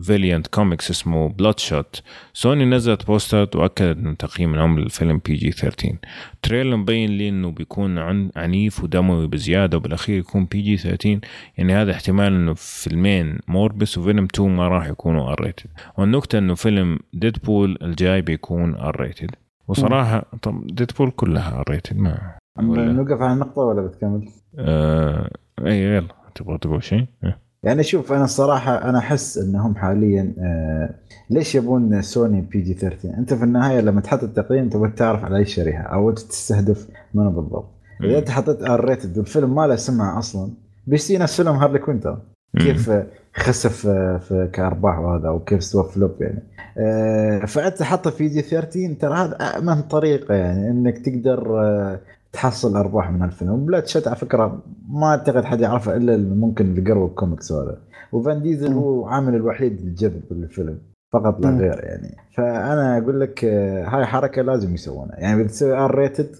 Valiant 0.04 0.48
Comics 0.48 0.90
اسمه 0.90 1.30
Bloodshot 1.30 2.02
سوني 2.34 2.66
نزلت 2.66 3.08
بوستات 3.08 3.56
واكدت 3.56 3.98
إن 3.98 4.18
تقييم 4.18 4.54
العمر 4.54 4.80
للفيلم 4.80 5.22
PG 5.26 5.52
13 5.52 5.96
trailer 6.41 6.76
مبين 6.76 7.10
لي 7.10 7.30
إنه 7.30 7.52
بيكون 7.52 7.98
عن 7.98 8.32
عنيف 8.36 8.84
ودموي 8.84 9.28
بزيادة 9.28 9.78
وبالأخير 9.78 10.20
يكون 10.20 10.46
PG 10.46 10.78
13 10.78 11.20
يعني 11.58 11.74
هذا 11.74 11.92
احتمال 11.92 12.34
إنه 12.34 12.54
فيلمين 12.54 13.40
موربيوس 13.48 13.98
وفينوم 13.98 14.24
2 14.24 14.50
ما 14.56 14.68
راح 14.68 14.88
يكونوا 14.88 15.32
R 15.32 15.41
rated 15.41 15.70
والنكتة 15.98 16.38
إنه 16.38 16.56
فيلم 16.56 17.00
ديدبول 17.14 17.78
الجاي 17.82 18.22
بيكون 18.22 18.76
R 18.76 19.02
rated 19.02 19.32
وصراحة 19.68 20.26
طب 20.42 20.68
ديدبول 20.68 21.12
كلها 21.12 21.60
R 21.60 21.66
rated 21.70 21.98
ما 21.98 22.38
نوقف 22.60 23.22
على 23.22 23.34
النقطة 23.34 23.62
ولا 23.62 23.82
بتكمل؟ 23.82 24.30
آه 24.60 25.30
اي 25.66 25.84
يلا. 25.84 26.08
تبغى 26.36 26.58
تقول 26.58 26.84
شيء؟ 26.84 27.06
إيه. 27.24 27.39
يعني 27.64 27.84
شوف 27.84 28.14
أنا 28.14 28.23
الصراحة 28.23 28.90
أنا 28.90 28.98
أحس 28.98 29.38
إنهم 29.38 29.76
حاليا 29.76 30.34
آه 30.40 30.95
ليش 31.30 31.56
يبون 31.56 32.02
سوني 32.02 32.41
PG 32.41 32.74
13 32.73 33.18
أنت 33.18 33.34
في 33.34 33.44
النهاية 33.44 33.80
لما 33.80 34.02
تحط 34.02 34.23
التقييم 34.23 34.69
تبغى 34.69 34.90
تعرف 34.90 35.26
على 35.26 35.38
أي 35.38 35.45
شريحة 35.45 35.84
أو 35.84 36.11
تستهدف 36.11 36.88
منو 37.14 37.30
بالضبط. 37.30 37.69
إذا 38.03 38.19
أنت 38.19 38.30
حطيت 38.30 38.64
R 38.64 38.86
rated 38.86 39.18
والفيلم 39.18 39.56
ما 39.56 39.68
له 39.68 39.76
سمعة 39.76 40.19
أصلا 40.19 40.49
بيصير 40.88 41.22
نفس 41.22 41.41
فيلم 41.41 41.56
هارلي 41.56 41.80
كوين 41.80 41.99
ترى 41.99 42.22
كيف 42.57 42.91
خسف 43.34 43.88
في 44.27 44.49
كأرباح 44.53 44.99
وهذا 44.99 45.30
وكيف 45.30 45.64
سوى 45.64 45.84
flop 45.84 46.16
يعني. 46.22 46.44
آه، 46.77 47.45
فأنت 47.45 47.84
حاطه 47.84 48.10
PG 48.10 48.41
13 48.41 48.94
ترى 48.94 49.14
هذا 49.14 49.36
آمن 49.36 49.82
طريقة 49.81 50.36
يعني 50.36 50.69
إنك 50.69 50.98
تقدر 50.98 51.60
آه، 51.60 51.99
تحصل 52.34 52.76
أرباح 52.76 53.12
من 53.12 53.22
هالفيلم. 53.22 53.66
Bloodshot 53.66 54.08
على 54.08 54.16
فكرة 54.16 54.64
ما 54.90 55.08
أعتقد 55.08 55.44
حد 55.44 55.62
يعرفه 55.62 55.96
إلا 55.96 56.16
اللي 56.16 56.36
ممكن 56.36 56.66
اللي 56.66 56.92
قروا 56.92 57.08
الكوميكس 57.08 57.52
هذا. 57.52 57.78
وفين 58.12 58.41
ديزل. 58.42 58.74
هو 58.74 59.06
عامل 59.06 59.36
الوحيد 59.36 59.82
للجذب 59.82 60.22
بالفيلم 60.30 60.80
فقط 61.14 61.46
لا. 61.46 61.50
غير 61.50 61.84
يعني. 61.84 62.16
فأنا 62.38 62.98
أقول 62.98 63.20
لك 63.22 63.46
آه، 63.46 63.86
هاي 63.88 64.06
حركة 64.06 64.42
لازم 64.42 64.74
يسوونها. 64.74 65.20
يعني 65.20 65.44
بتسوي 65.44 65.74
R 65.74 65.96
rated 65.96 66.36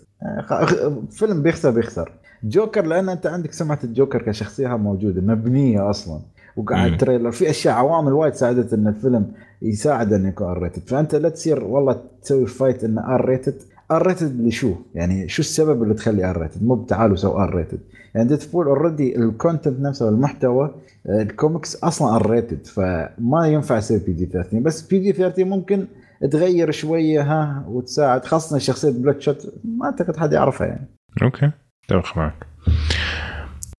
فيلم 1.12 1.42
بيخسر 1.44 1.72
بيخسر. 1.72 2.12
جوكر 2.44 2.86
لأن 2.86 3.10
أنت 3.10 3.28
عندك 3.28 3.52
سمعة 3.54 3.80
الجوكر 3.84 4.22
كشخصية 4.22 4.68
موجودة 4.68 5.22
مبنية 5.22 5.90
أصلا. 5.90 6.20
وقاعد. 6.58 6.98
trailer 6.98 7.32
في 7.32 7.50
أشياء 7.50 7.76
عوامل 7.76 8.14
وايد 8.14 8.34
ساعدت 8.34 8.74
إن 8.74 8.88
الفيلم 8.88 9.32
يساعد 9.62 10.14
إنه 10.14 10.30
يكون 10.30 10.48
R 10.48 10.64
rated 10.64 10.82
فأنت 10.90 11.16
لا 11.16 11.30
تصير 11.30 11.64
والله 11.64 12.02
تسوي 12.22 12.46
fight 12.46 12.84
إنه 12.84 13.16
R 13.16 13.26
rated 13.26 13.56
R 13.92 14.08
rated 14.08 14.42
لشو؟ 14.42 14.76
يعني 14.96 15.30
شو 15.30 15.42
السبب 15.42 15.84
اللي 15.84 15.94
تخلي 15.94 16.30
R 16.30 16.42
rated؟ 16.42 16.64
مو 16.64 16.76
بتعالوا 16.76 17.16
سووا 17.16 17.44
ار 17.44 17.56
ريتد 17.56 17.80
يعني 18.16 18.28
ديدبول 18.28 18.68
already 18.68 19.16
ال 19.16 19.24
content 19.24 19.80
نفسه 19.80 20.10
المحتوى 20.10 20.76
آه، 21.08 21.22
الكوميكس 21.22 21.76
أصلا 21.84 22.16
R 22.16 22.30
rated 22.30 22.68
فما 22.68 23.48
ينفع 23.48 23.78
يصير 23.78 24.02
PG 24.08 24.26
13 24.26 24.60
بس 24.60 24.82
PG 24.82 25.12
13 25.12 25.46
ممكن 25.46 25.88
تغير 26.32 26.72
شوية 26.72 27.22
ها 27.22 27.66
وتساعد. 27.68 28.26
خاصة 28.26 28.58
شخصية 28.58 28.90
Bloodshot 28.92 29.54
ما 29.64 29.86
أعتقد 29.86 30.18
حد 30.18 30.34
يعرفها 30.34 30.68
يعني. 30.68 30.88
Okay 31.22 31.52
اتفق 31.90 32.18
معك. 32.18 32.48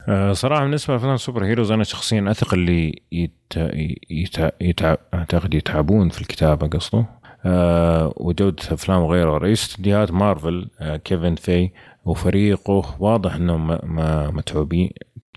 آه، 0.08 0.32
صراحة 0.32 0.62
بالنسبة 0.62 0.94
لأفلام 0.94 1.14
ال 1.14 1.44
superheroes 1.44 1.70
أنا 1.70 1.84
شخصيا 1.84 2.30
أثق 2.30 2.54
اللي 2.54 3.02
يت... 3.12 3.56
يت... 4.10 4.52
يتع... 4.60 4.96
أعتقد 5.14 5.54
يتعبون 5.54 6.08
في 6.08 6.20
الكتابة 6.20 6.66
قصده. 6.66 7.06
آه 7.44 8.12
وجودة 8.16 8.56
أفلام 8.72 9.02
وغيره 9.02 9.38
رئيس 9.38 9.62
استديوهات 9.62 10.10
مارفل 10.10 10.68
آه 10.80 10.96
كيفن 10.96 11.34
فايجي 11.34 11.70
وفريقه 12.04 12.96
واضح 12.98 13.34
أنهم 13.34 13.66
م... 13.66 13.78
م... 13.82 14.36
متعوبين 14.36 14.90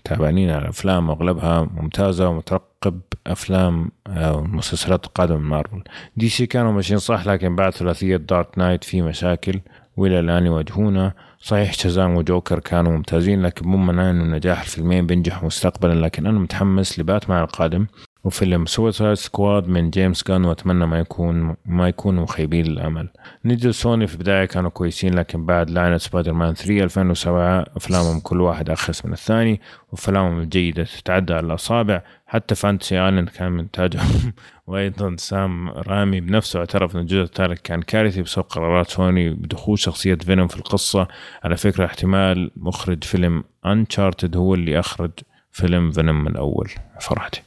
تعبانين 0.04 0.50
على 0.50 0.68
أفلام 0.68 1.10
أغلبها 1.10 1.62
ممتازة 1.62 2.28
ومترقب 2.28 3.00
أفلام 3.26 3.90
آه 4.06 4.36
ومسلسلات 4.36 5.06
قادمة 5.06 5.38
من 5.38 5.44
مارفل. 5.44 5.82
DC 6.16 6.46
كانوا 6.46 6.72
ماشيين 6.72 6.98
صح 6.98 7.26
لكن 7.26 7.56
بعد 7.56 7.72
ثلاثية 7.72 8.16
Dark 8.16 8.58
Knight 8.58 8.84
في 8.84 9.02
مشاكل 9.02 9.60
وإلى 9.96 10.20
الآن 10.20 10.46
يواجهونه. 10.46 11.12
صحيح 11.40 11.72
شازام 11.72 12.16
وجوكر 12.16 12.58
كانوا 12.58 12.92
ممتازين 12.92 13.42
لكن 13.42 13.68
مو 13.68 13.76
معناه 13.76 14.10
إنه 14.10 14.24
نجاح 14.24 14.60
الفيلمين 14.62 15.06
بينجحوا 15.06 15.46
مستقبلا 15.46 15.94
لكن 15.94 16.26
أنا 16.26 16.38
متحمس 16.38 16.98
لباتمان 16.98 17.42
القادم. 17.42 17.86
وفيلم 18.24 18.66
Suicide 18.66 19.14
Squad 19.14 19.68
من 19.68 19.90
جيمس 19.90 20.24
غان 20.28 20.44
وأتمنى 20.44 20.86
ما 20.86 20.98
يكون 20.98 21.56
ما 21.66 21.88
يكونوا 21.88 22.22
مخيبين 22.22 22.66
الأمل. 22.66 23.08
نيجي 23.44 23.72
سوني 23.72 24.06
في 24.06 24.14
البداية 24.14 24.44
كانوا 24.44 24.70
كويسين 24.70 25.14
لكن 25.14 25.46
بعد 25.46 25.70
لعنه 25.70 25.98
سبايدر 25.98 26.32
مان 26.32 26.54
3 26.54 26.84
2007 26.84 27.66
أفلامهم 27.76 28.20
كل 28.20 28.40
واحد 28.40 28.70
اخس 28.70 29.06
من 29.06 29.12
الثاني 29.12 29.60
وأفلامهم 29.92 30.40
الجيدة 30.40 30.84
تتعد 30.84 31.34
على 31.34 31.46
الأصابع. 31.46 32.02
حتى 32.26 32.54
Fantasy 32.54 33.04
Island 33.04 33.28
كان 33.28 33.52
من 33.52 33.60
إنتاجهم. 33.60 34.32
وأيضا 34.66 35.16
سام 35.18 35.68
ريمي 35.68 36.20
بنفسه 36.20 36.58
اعترف 36.58 36.96
إن 36.96 37.00
الجزء 37.00 37.22
الثالث 37.22 37.60
كان 37.60 37.82
كارثي 37.82 38.22
بسبب 38.22 38.44
قرارات 38.44 38.90
سوني 38.90 39.30
بدخول 39.30 39.78
شخصية 39.78 40.14
فينوم 40.14 40.48
في 40.48 40.56
القصة. 40.56 41.08
على 41.42 41.56
فكرة 41.56 41.84
احتمال 41.84 42.50
مخرج 42.56 43.04
فيلم 43.04 43.44
Uncharted 43.66 44.36
هو 44.36 44.54
اللي 44.54 44.78
أخرج 44.78 45.10
فيلم 45.52 45.90
فينوم 45.90 46.26
الأول. 46.26 46.70
فرحتي. 47.00 47.42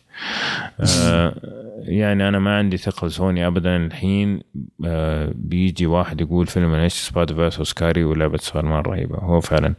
يعني 1.80 2.28
أنا 2.28 2.40
ما 2.40 2.58
عندي 2.58 2.78
ثقة 2.78 3.08
سوني 3.08 3.48
ابدا 3.48 3.76
الحين. 3.76 4.42
آه 4.86 5.32
بيجي 5.36 5.86
واحد 5.86 6.22
يقول 6.22 6.48
فيلم 6.48 6.74
إيش؟ 6.74 6.94
Spider-Verse 6.94 7.58
اوسكاري 7.58 8.04
ولعبة 8.04 8.38
سبايدر 8.38 8.68
مان 8.70 8.82
رهيبة. 8.82 9.18
هو 9.18 9.42
فعلا. 9.42 9.76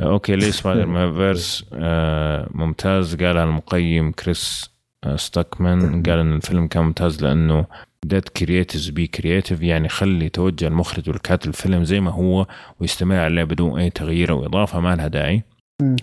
آه 0.00 0.04
okay 0.04 0.36
ليه 0.36 0.50
Spider-Man 0.50 1.14
Verse؟ 1.18 1.64
آه 1.72 2.48
ممتاز. 2.54 3.14
قالها 3.16 3.44
المقيم 3.44 4.12
كريس 4.12 4.70
آه 5.04 5.16
ستاكمان 5.16 6.02
قال 6.02 6.18
إن 6.18 6.32
الفيلم 6.36 6.66
كان 6.66 6.84
ممتاز 6.84 7.24
لأنه 7.24 7.66
let 8.04 8.28
creatives 8.28 8.88
be 8.88 9.06
creative 9.06 9.62
يعني 9.62 9.88
خلي 9.88 10.28
توجه 10.28 10.66
المخرج 10.66 11.08
والكاتب 11.08 11.48
الفيلم 11.48 11.84
زي 11.84 12.00
ما 12.00 12.10
هو 12.10 12.46
ويستمر 12.80 13.16
عليه 13.16 13.44
بدون 13.44 13.78
أي 13.80 13.90
تغيير 13.90 14.30
أو 14.32 14.46
إضافة 14.46 14.80
ما 14.80 14.96
لها 14.96 15.08
داعي. 15.08 15.42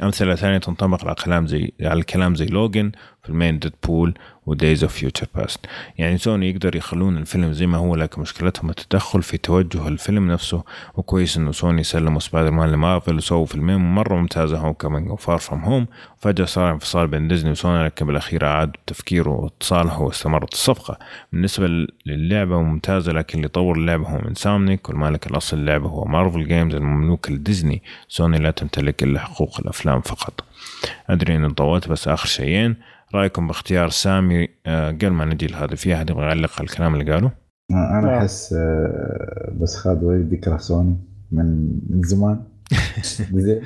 أمثلة 0.03 0.35
ثانية 0.35 0.57
تنطبق 0.57 1.05
على 1.05 1.15
كلام 1.25 1.47
زي 1.47 1.71
على 1.81 1.99
الكلام 1.99 2.35
زي 2.35 2.45
Logan 2.45 2.91
فيلمين 3.23 3.59
ديدبول 3.59 4.13
و 4.45 4.53
Days 4.53 4.83
of 4.83 4.93
Future 4.93 5.27
Past 5.35 5.65
يعني 5.97 6.17
سوني 6.17 6.49
يقدر 6.49 6.75
يخلون 6.75 7.17
الفيلم 7.17 7.51
زي 7.51 7.65
ما 7.67 7.77
هو 7.77 7.95
لكن 7.95 8.21
مشكلتهم 8.21 8.69
التدخل 8.69 9.23
في 9.23 9.37
توجه 9.37 9.87
الفيلم 9.87 10.31
نفسه. 10.31 10.63
وكويس 10.95 11.37
إنه 11.37 11.51
سوني 11.51 11.83
سلموا 11.83 12.19
سبايدر 12.19 12.51
مان 12.51 12.71
لمارفل 12.71 13.15
وسووا 13.15 13.45
فيلمين 13.45 13.77
مرة 13.77 14.15
ممتازة 14.15 14.57
Homecoming 14.57 15.11
و 15.11 15.18
Far 15.18 15.37
From 15.37 15.63
Home 15.63 15.87
فجأة 16.17 16.45
صار 16.45 16.71
انفصال 16.71 17.07
بين 17.07 17.27
ديزني 17.27 17.51
وسوني 17.51 17.85
لكن 17.85 18.05
بالأخير 18.05 18.45
عاد 18.45 18.71
تفكيره 18.87 19.29
واتصاله 19.29 20.01
واستمرت 20.01 20.53
الصفقة. 20.53 20.99
بالنسبة 21.31 21.87
للعبة 22.05 22.61
ممتازة 22.61 23.11
لكن 23.11 23.37
اللي 23.37 23.47
طور 23.47 23.77
اللعبة 23.77 24.07
هو 24.07 24.21
من 24.25 24.35
سامنيك 24.35 24.89
والمالك 24.89 25.27
الأصل 25.27 25.57
اللعبة 25.57 25.89
هو 25.89 26.05
Marvel 26.05 26.47
Games 26.47 26.75
المملوك 26.75 27.31
لديزني. 27.31 27.81
سوني 28.07 28.37
لا 28.37 28.51
تمتلك 28.51 29.03
إلا 29.03 29.19
حقوق 29.19 29.59
الأفلام 29.59 30.01
فقط. 30.01 30.43
أدري 31.09 31.35
اني 31.35 31.53
طولت 31.53 31.87
بس 31.87 32.07
آخر 32.07 32.27
شيئين. 32.27 32.75
رأيكم 33.15 33.47
باختيار 33.47 33.89
سامي 33.89 34.47
آه، 34.65 34.91
قبل 34.91 35.09
ما 35.09 35.25
نجي 35.25 35.47
لهذا 35.47 35.75
في 35.75 35.95
أحد 35.95 36.09
يبغى 36.09 36.25
يعلق 36.25 36.51
على 36.59 36.67
الكلام 36.67 36.95
اللي 36.95 37.13
قاله؟ 37.13 37.31
أنا 37.71 38.07
لا. 38.07 38.17
أحس 38.17 38.53
آه، 38.53 39.53
بس 39.59 39.75
خالد 39.75 40.03
وليد 40.03 40.33
يكره 40.33 40.57
سوني 40.57 40.95
من 41.31 41.69
من 41.89 42.01
زمان 42.03 42.43
زين 43.33 43.61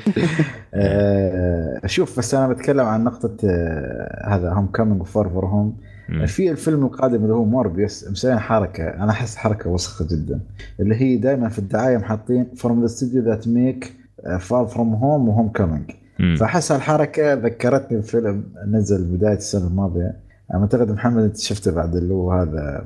آه، 0.73 1.81
شوف 1.85 2.17
بس 2.19 2.33
أنا 2.35 2.53
بتكلم 2.53 2.85
عن 2.85 3.03
نقطة 3.03 3.37
آه، 3.45 4.35
هذا 4.35 4.53
Homecoming 4.53 4.67
و 4.67 5.01
Far 5.01 5.29
From 5.29 5.45
Home. 5.45 5.77
في 6.25 6.51
الفيلم 6.51 6.85
القادم 6.85 7.23
اللي 7.23 7.33
هو 7.33 7.45
موربيوس 7.45 8.07
مسوين 8.11 8.39
حركة 8.39 8.83
أنا 8.83 9.11
أحس 9.11 9.35
حركة 9.35 9.69
وسخة 9.69 10.07
جدا 10.11 10.39
اللي 10.79 10.95
هي 10.95 11.17
دائما 11.17 11.49
في 11.49 11.59
الدعاية 11.59 11.97
محاطين 11.97 12.47
from 12.55 12.81
the 12.81 12.87
studio 12.87 13.21
that 13.21 13.47
make 13.47 13.93
Far 14.39 14.65
From 14.65 14.93
Home 14.93 15.29
و 15.29 15.49
Homecoming. 15.49 15.91
فاحس 16.39 16.71
هالحركه 16.71 17.33
ذكرتني 17.33 17.97
بفيلم 17.97 18.43
نزل 18.67 19.03
بداية 19.03 19.37
السنة 19.37 19.67
الماضية. 19.67 20.15
أنا 20.53 20.61
أعتقد 20.61 20.91
محمد 20.91 21.23
أنت 21.23 21.37
شفته 21.37 21.71
بعد 21.71 21.95
اللي 21.95 22.13
هو 22.13 22.31
هذا 22.31 22.85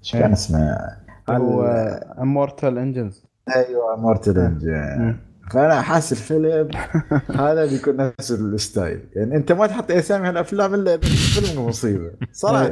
إيش 0.00 0.12
كان 0.12 0.22
إيه. 0.22 0.32
اسمه؟ 0.32 0.78
هو 1.30 1.64
ال- 1.66 2.18
Mortal 2.20 2.78
Engines 2.78 3.24
أيوه 3.56 3.96
Mortal 3.96 4.38
Engine 4.38 5.16
فأنا 5.50 5.80
حاسس 5.80 6.12
الفيلم 6.12 6.68
هذا 7.46 7.66
بيكون 7.66 7.96
نفس 7.96 8.32
ال 8.32 8.42
style. 8.42 9.00
يعني 9.16 9.36
أنت 9.36 9.52
ما 9.52 9.66
تحط 9.66 9.90
اسامي 9.90 10.28
هالافلام 10.28 10.74
إلا 10.74 10.94
إذا 10.94 11.02
الفيلم 11.02 11.66
مصيبة. 11.66 12.10
صراحة. 12.32 12.66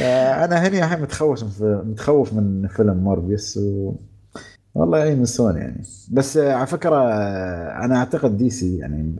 آه، 0.00 0.44
أنا 0.44 0.66
هني 0.68 0.84
الحين 0.84 1.00
متخوف 1.02 1.60
من 1.62 1.74
متخوف 1.90 2.32
من 2.34 2.68
فيلم 2.68 2.96
موربيوس 2.96 3.56
و... 3.56 3.92
والله 4.78 4.98
يعين 4.98 5.18
من 5.18 5.24
سوني 5.24 5.60
يعني. 5.60 5.82
بس 6.12 6.38
على 6.38 6.66
فكرة 6.66 6.96
أنا 7.84 7.96
أعتقد 7.96 8.36
DC 8.36 8.78
يعني 8.78 9.14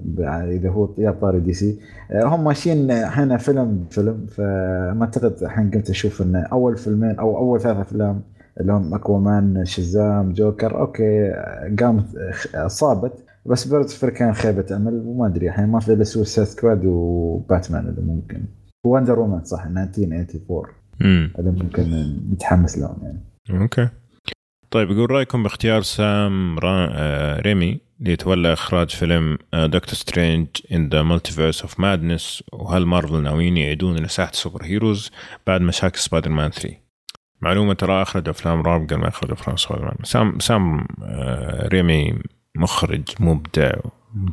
إذا 0.56 0.70
هو 0.70 0.88
على 0.98 1.10
طاري 1.10 1.40
DC 1.40 1.78
هم 2.24 2.44
ماشيين 2.44 2.90
هنا 2.90 3.36
فيلم 3.36 3.84
فيلم 3.90 4.26
فما 4.26 4.98
أعتقد 5.02 5.42
الحين 5.42 5.70
قمت 5.70 5.90
أشوف 5.90 6.22
إن 6.22 6.36
أول 6.36 6.76
فيلمين 6.76 7.18
أو 7.18 7.36
أول 7.38 7.60
ثلاث 7.60 7.76
أفلام 7.76 8.22
اللي 8.60 8.72
هم 8.72 8.94
Aquaman 8.94 9.64
Shazam 9.64 10.32
Joker 10.32 10.80
okay 10.80 11.32
قامت 11.80 12.04
صابت. 12.66 13.12
بس 13.46 13.66
Birds 13.68 13.88
of 13.88 13.96
Prey 13.96 14.10
كان 14.10 14.32
خيبة 14.32 14.76
أمل 14.76 15.02
وما 15.06 15.26
أدري 15.26 15.48
الحين 15.48 15.66
ما 15.66 15.80
في 15.80 15.92
إلا 15.92 16.04
Suicide 16.04 16.46
Squad 16.48 16.84
و 16.84 16.99
Batman 16.99 17.88
اذا 17.88 18.02
ممكن. 18.02 18.40
Wonder 18.86 19.18
Woman 19.18 19.44
صح 19.44 19.66
1984 19.66 20.64
مم. 21.00 21.30
هذا 21.38 21.50
ممكن 21.50 22.14
نتحمس 22.32 22.78
لهم 22.78 22.96
يعني. 23.02 23.20
okay. 23.62 23.88
طيب 24.70 24.90
يقول 24.90 25.10
رأيكم 25.10 25.42
باختيار 25.42 25.82
سام. 25.82 26.56
آه، 26.64 27.40
ريمي 27.40 27.80
ليتولى 28.00 28.52
إخراج 28.52 28.90
فيلم 28.90 29.38
Doctor 29.54 29.94
Strange 29.94 30.46
in 30.72 30.88
the 30.88 31.02
Multiverse 31.02 31.62
of 31.62 31.80
Madness 31.80 32.42
وهل 32.52 32.86
مارفل 32.86 33.22
ناويين 33.22 33.56
يعيدون 33.56 33.96
لساحه 33.96 34.30
ال 34.30 34.64
superheroes 34.64 35.10
بعد 35.46 35.60
مشاكل 35.60 35.98
سبايدر 35.98 36.30
مان 36.30 36.50
3 36.50 36.76
معلومة 37.40 37.74
ترى 37.74 38.02
أخرج 38.02 38.28
أفلام 38.28 38.62
رعب 38.62 38.80
قبل 38.82 38.94
ما 38.96 39.08
يخرج 39.08 39.30
أفلام 39.30 39.56
سبايدر 39.56 39.84
مان 39.84 39.96
سام 40.04 40.38
سام 40.38 40.86
آه، 41.02 41.68
ريمي 41.68 42.14
مخرج 42.56 43.02
مبدع 43.20 43.70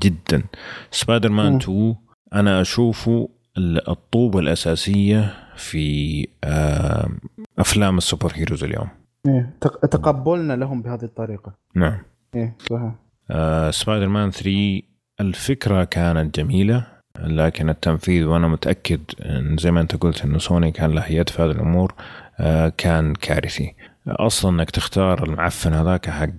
جدا 0.03 0.43
سبايدر 0.91 1.29
مان 1.29 1.51
مم. 1.51 1.57
2 1.57 1.95
أنا 2.33 2.61
أشوفه 2.61 3.29
ال- 3.57 3.89
الطوبة 3.89 4.39
الأساسية 4.39 5.33
في 5.57 6.27
آه، 6.43 7.09
أفلام 7.59 7.97
ال 7.97 8.31
superheroes 8.35 8.63
اليوم 8.63 8.87
إيه، 9.27 9.53
تق- 9.61 9.85
تقبلنا 9.85 10.53
لهم 10.53 10.81
بهذه 10.81 11.03
الطريقة. 11.03 11.53
نعم. 11.75 11.97
إيه 12.35 12.55
صحيح. 12.69 12.91
آه، 13.31 13.71
سبايدر 13.71 14.07
مان 14.09 14.31
3 14.31 14.81
الفكرة 15.19 15.83
كانت 15.83 16.39
جميلة 16.39 16.87
لكن 17.19 17.69
التنفيذ 17.69 18.23
وأنا 18.25 18.47
متأكد 18.47 18.99
إن 19.25 19.57
زي 19.57 19.71
ما 19.71 19.81
أنت 19.81 19.95
قلت 19.95 20.23
إنه 20.25 20.37
سوني 20.37 20.71
كان 20.71 20.91
له 20.91 21.11
يد 21.11 21.29
في 21.29 21.41
هذه 21.41 21.51
الأمور 21.51 21.93
آه، 22.39 22.73
كان 22.77 23.13
كارثي. 23.13 23.75
أصلا 24.07 24.51
إنك 24.51 24.71
تختار 24.71 25.23
المعفن 25.23 25.73
هذاك 25.73 26.09
حق 26.09 26.29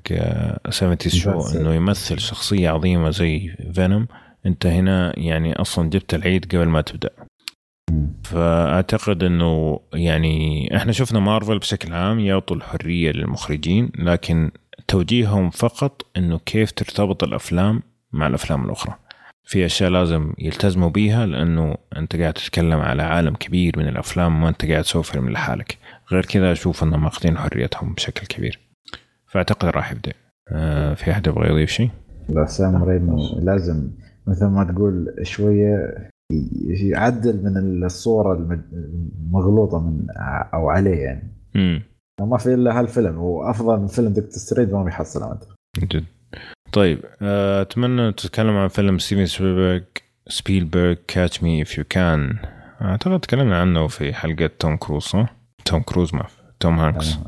70 0.70 0.98
show 1.08 1.30
يمثل. 1.30 1.58
إنه 1.58 1.74
يمثل 1.74 2.18
شخصية 2.18 2.70
عظيمة 2.70 3.10
زي 3.10 3.56
Venom 3.74 4.06
أنت 4.46 4.66
هنا 4.66 5.18
يعني 5.18 5.52
أصلا 5.60 5.90
جبت 5.90 6.14
العيد 6.14 6.44
قبل 6.56 6.68
ما 6.68 6.80
تبدأ. 6.80 7.10
فأعتقد 8.24 9.22
إنه 9.22 9.80
يعني 9.92 10.68
إحنا 10.76 10.92
شفنا 10.92 11.20
مارفل 11.20 11.58
بشكل 11.58 11.92
عام 11.92 12.18
يعطوا 12.18 12.56
الحرية 12.56 13.12
للمخرجين 13.12 13.90
لكن 13.98 14.50
توجيههم 14.88 15.50
فقط 15.50 16.02
إنه 16.16 16.38
كيف 16.38 16.70
ترتبط 16.70 17.24
الأفلام 17.24 17.82
مع 18.12 18.26
الأفلام 18.26 18.64
الأخرى. 18.64 18.94
في 19.44 19.66
أشياء 19.66 19.90
لازم 19.90 20.32
يلتزموا 20.38 20.88
بيها 20.88 21.26
لأنه 21.26 21.76
أنت 21.96 22.16
قاعد 22.16 22.32
تتكلم 22.32 22.80
على 22.80 23.02
عالم 23.02 23.34
كبير 23.34 23.78
من 23.78 23.88
الأفلام 23.88 24.40
ما 24.40 24.48
أنت 24.48 24.64
قاعد 24.64 24.82
تسوي 24.82 25.02
فيلم 25.02 25.30
لحالك. 25.30 25.78
غير 26.12 26.24
كذا 26.24 26.52
أشوف 26.52 26.82
إنهم 26.82 27.02
ماخذين 27.02 27.38
حريتهم 27.38 27.94
بشكل 27.94 28.26
كبير. 28.26 28.60
فأعتقد 29.26 29.68
راح 29.68 29.92
يبدأ. 29.92 30.12
آه 30.48 30.94
في 30.94 31.10
أحد 31.10 31.26
يبغى 31.26 31.48
يضيف 31.48 31.70
شيء؟ 31.70 31.90
لا 32.28 32.44
سام 32.46 32.84
ريمي 32.84 33.40
لازم 33.42 33.90
مثل 34.26 34.46
ما 34.46 34.64
تقول 34.64 35.14
شوية 35.22 36.08
يعدل 36.66 37.44
من 37.44 37.84
الصورة 37.84 38.60
المغلوطة 39.22 39.78
من 39.78 40.06
أو 40.54 40.70
عليه 40.70 40.96
يعني. 40.96 41.32
امم 41.56 41.82
ما 42.20 42.38
في 42.38 42.54
إلا 42.54 42.78
هالفيلم. 42.80 43.16
هو 43.16 43.50
أفضل 43.50 43.80
من 43.80 43.86
فيلم 43.86 44.08
Doctor 44.08 44.30
Strange 44.30 44.72
ما 44.72 44.84
بيحصل 44.84 45.30
أنت. 45.32 45.42
جد. 45.92 46.04
طيب 46.72 46.98
آه، 47.22 47.62
أتمنى 47.62 48.12
تتكلم 48.12 48.56
عن 48.56 48.68
فيلم 48.68 48.98
ستيفن 48.98 49.26
سبيلبرغ 49.26 49.80
سبيلبرغ 50.28 50.94
Catch 51.08 51.42
Me 51.42 51.62
If 51.62 51.78
You 51.78 51.84
Can 51.88 52.36
أعتقد 52.82 53.20
تكلمنا 53.20 53.60
عنه 53.60 53.86
في 53.86 54.12
حلقة 54.12 54.50
توم 54.58 54.76
كروز 54.76 55.02
صح؟ 55.02 55.36
توم 55.64 55.82
كروز 55.82 56.14
ما 56.14 56.22
في. 56.22 56.36
توم 56.60 56.78
هانكس. 56.78 57.18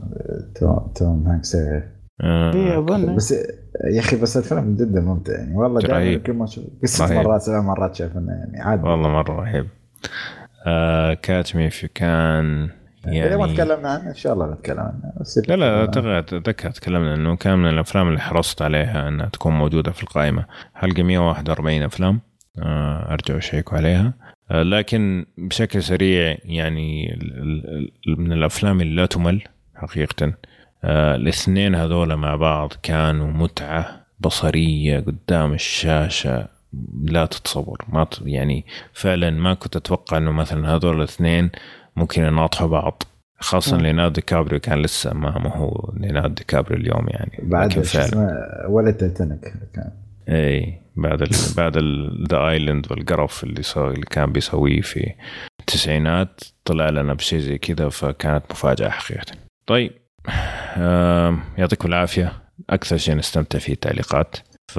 توم 0.54 0.92
توم 0.94 1.26
هانكس 1.26 1.54
إيه. 1.54 1.98
آه، 2.20 2.54
إيه 2.54 2.78
أظن. 2.78 3.14
بس 3.16 3.34
يا 3.84 4.00
أخي 4.00 4.16
بس 4.16 4.36
الفيلم 4.36 4.76
جدا 4.76 5.00
ممتع 5.00 5.32
يعني. 5.32 5.56
والله 5.56 5.80
دائما. 5.80 6.18
كل 6.18 6.32
ما 6.32 6.44
أشوف 6.44 6.64
ست 6.84 7.02
رهيب. 7.02 7.26
مرات 7.26 7.42
سبع 7.42 7.60
مرات 7.60 7.94
شايف 7.94 8.16
إنه 8.16 8.32
يعني 8.32 8.60
عادي. 8.60 8.82
والله 8.82 9.09
مرة 9.09 9.32
رهيب. 9.32 9.66
Catch 11.22 11.56
Me 11.56 11.66
If 11.66 11.82
You 11.82 11.89
Can 11.94 12.68
إذا 13.06 13.36
ما 13.36 13.46
يعني 13.46 13.55
تكلمنا 13.55 13.88
عنه 13.88 14.09
إن 14.09 14.14
شاء 14.14 14.32
الله 14.32 14.52
نتكلم 14.52 14.80
عنه. 14.80 15.12
بس 15.20 15.38
لا 15.48 15.56
لا 15.56 16.18
اتذكر 16.18 16.70
تكلمنا 16.70 17.14
إنه 17.14 17.36
كان 17.36 17.59
من 17.59 17.68
الأفلام 17.68 18.09
اللي 18.09 18.20
حرصت 18.20 18.62
عليها 18.62 19.09
إنها 19.09 19.26
تكون 19.26 19.52
موجودة 19.52 19.92
في 19.92 20.02
القائمة. 20.02 20.44
حلقة 20.74 21.02
141 21.02 21.82
أفلام 21.82 22.20
آه، 22.62 23.12
ارجعوا 23.12 23.40
شيكوا 23.40 23.78
عليها. 23.78 24.14
آه، 24.50 24.62
لكن 24.62 25.26
بشكل 25.38 25.82
سريع 25.82 26.36
يعني 26.44 27.18
من 28.06 28.32
الأفلام 28.32 28.80
اللي 28.80 28.94
لا 28.94 29.06
تمل 29.06 29.42
حقيقه 29.74 30.32
آه، 30.84 31.14
الاثنين 31.16 31.74
هذول 31.74 32.16
مع 32.16 32.36
بعض 32.36 32.72
كانوا 32.82 33.26
متعة 33.32 34.06
بصرية 34.20 35.00
قدام 35.00 35.52
الشاشة. 35.52 36.48
لا 37.05 37.26
تتصور 37.26 37.84
ما 37.88 38.05
ت- 38.05 38.22
يعني 38.24 38.64
فعلا 38.92 39.30
ما 39.30 39.55
كنت 39.55 39.76
أتوقع 39.76 40.16
إنه 40.16 40.30
مثلا 40.32 40.74
هذول 40.74 40.96
الاثنين 40.98 41.50
ممكن 41.96 42.22
يناطحوا 42.24 42.66
بعض 42.68 43.02
خاصة 43.40 43.76
مم. 43.76 43.82
ليناردو 43.82 44.14
دي 44.14 44.20
كابريو 44.20 44.60
كان 44.60 44.82
لسه 44.82 45.14
ما 45.14 45.38
ما 45.38 45.56
هو 45.56 45.92
ليناردو 45.96 46.34
دي 46.34 46.44
كابريو 46.44 46.78
اليوم 46.80 47.06
يعني 47.09 47.38
بعد 47.42 47.84
ولد 48.68 48.94
تايتانيك 48.94 49.40
كان. 49.74 49.90
إي 50.28 50.80
بعد 50.96 51.22
ال 51.22 51.28
بعد 51.56 51.76
The 52.30 52.48
Island 52.48 52.86
والقرف 52.92 53.44
اللي 53.44 53.62
سوي 53.62 53.94
اللي 53.94 54.06
كان 54.10 54.32
بيسويه 54.32 54.80
في 54.80 55.12
التسعينات 55.60 56.40
طلع 56.64 56.88
لنا 56.88 57.14
بشيء 57.14 57.38
زي 57.38 57.59
كذا 57.59 57.88
فكانت 57.88 58.42
مفاجأة 58.50 58.88
حقيقة. 58.88 59.32
طيب 59.66 59.92
يعطيكم 61.59 61.88
العافية. 61.88 62.32
أكثر 62.70 62.96
شيء 62.96 63.14
نستمتع 63.14 63.59
فيه 63.59 63.72
التعليقات 63.72 64.36
ف 64.68 64.78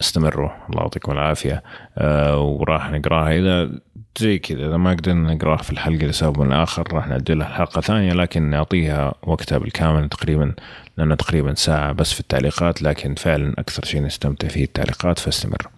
استمروا 0.00 0.50
الله 0.70 0.82
يعطيكم 0.82 1.12
العافية. 1.12 1.62
آه 1.98 2.38
وراح 2.38 2.90
نقراها. 2.90 3.38
إذا 3.38 3.70
زي 4.18 4.38
كذا 4.38 4.66
إذا 4.66 4.76
ما 4.76 4.90
قدرنا 4.90 5.34
نقراها 5.34 5.62
في 5.62 5.70
الحلقة 5.70 6.06
لسبب 6.06 6.40
من 6.40 6.52
اخر 6.52 6.84
راح 6.92 7.08
ناجلها 7.08 7.48
حلقه 7.48 7.80
ثانية 7.80 8.12
لكن 8.12 8.42
نعطيها 8.42 9.14
وقتها 9.22 9.58
بالكامل 9.58 10.08
تقريبا 10.08 10.54
لأنه 10.96 11.14
تقريبا 11.14 11.54
ساعة 11.54 11.92
بس 11.92 12.12
في 12.12 12.20
التعليقات 12.20 12.82
لكن 12.82 13.14
فعلا 13.14 13.54
أكثر 13.58 13.84
شيء 13.84 14.02
نستمتع 14.02 14.48
فيه 14.48 14.64
التعليقات 14.64 15.18
فاستمروا. 15.18 15.70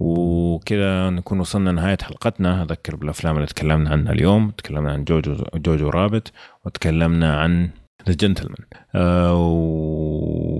وكذا 0.00 1.10
نكون 1.10 1.40
وصلنا 1.40 1.72
نهاية 1.72 1.98
حلقتنا. 2.02 2.62
أذكر 2.62 2.96
بالأفلام 2.96 3.36
اللي 3.36 3.46
تكلمنا 3.46 3.90
عنها 3.90 4.12
اليوم. 4.12 4.50
تكلمنا 4.50 4.92
عن 4.92 5.04
جوجو 5.04 5.36
Jojo 5.54 5.88
Rabbit 5.88 6.32
وتكلمنا 6.64 7.40
عن 7.40 7.70
The 8.08 8.14
Gentlemen 8.14 8.56
آه 8.94 9.34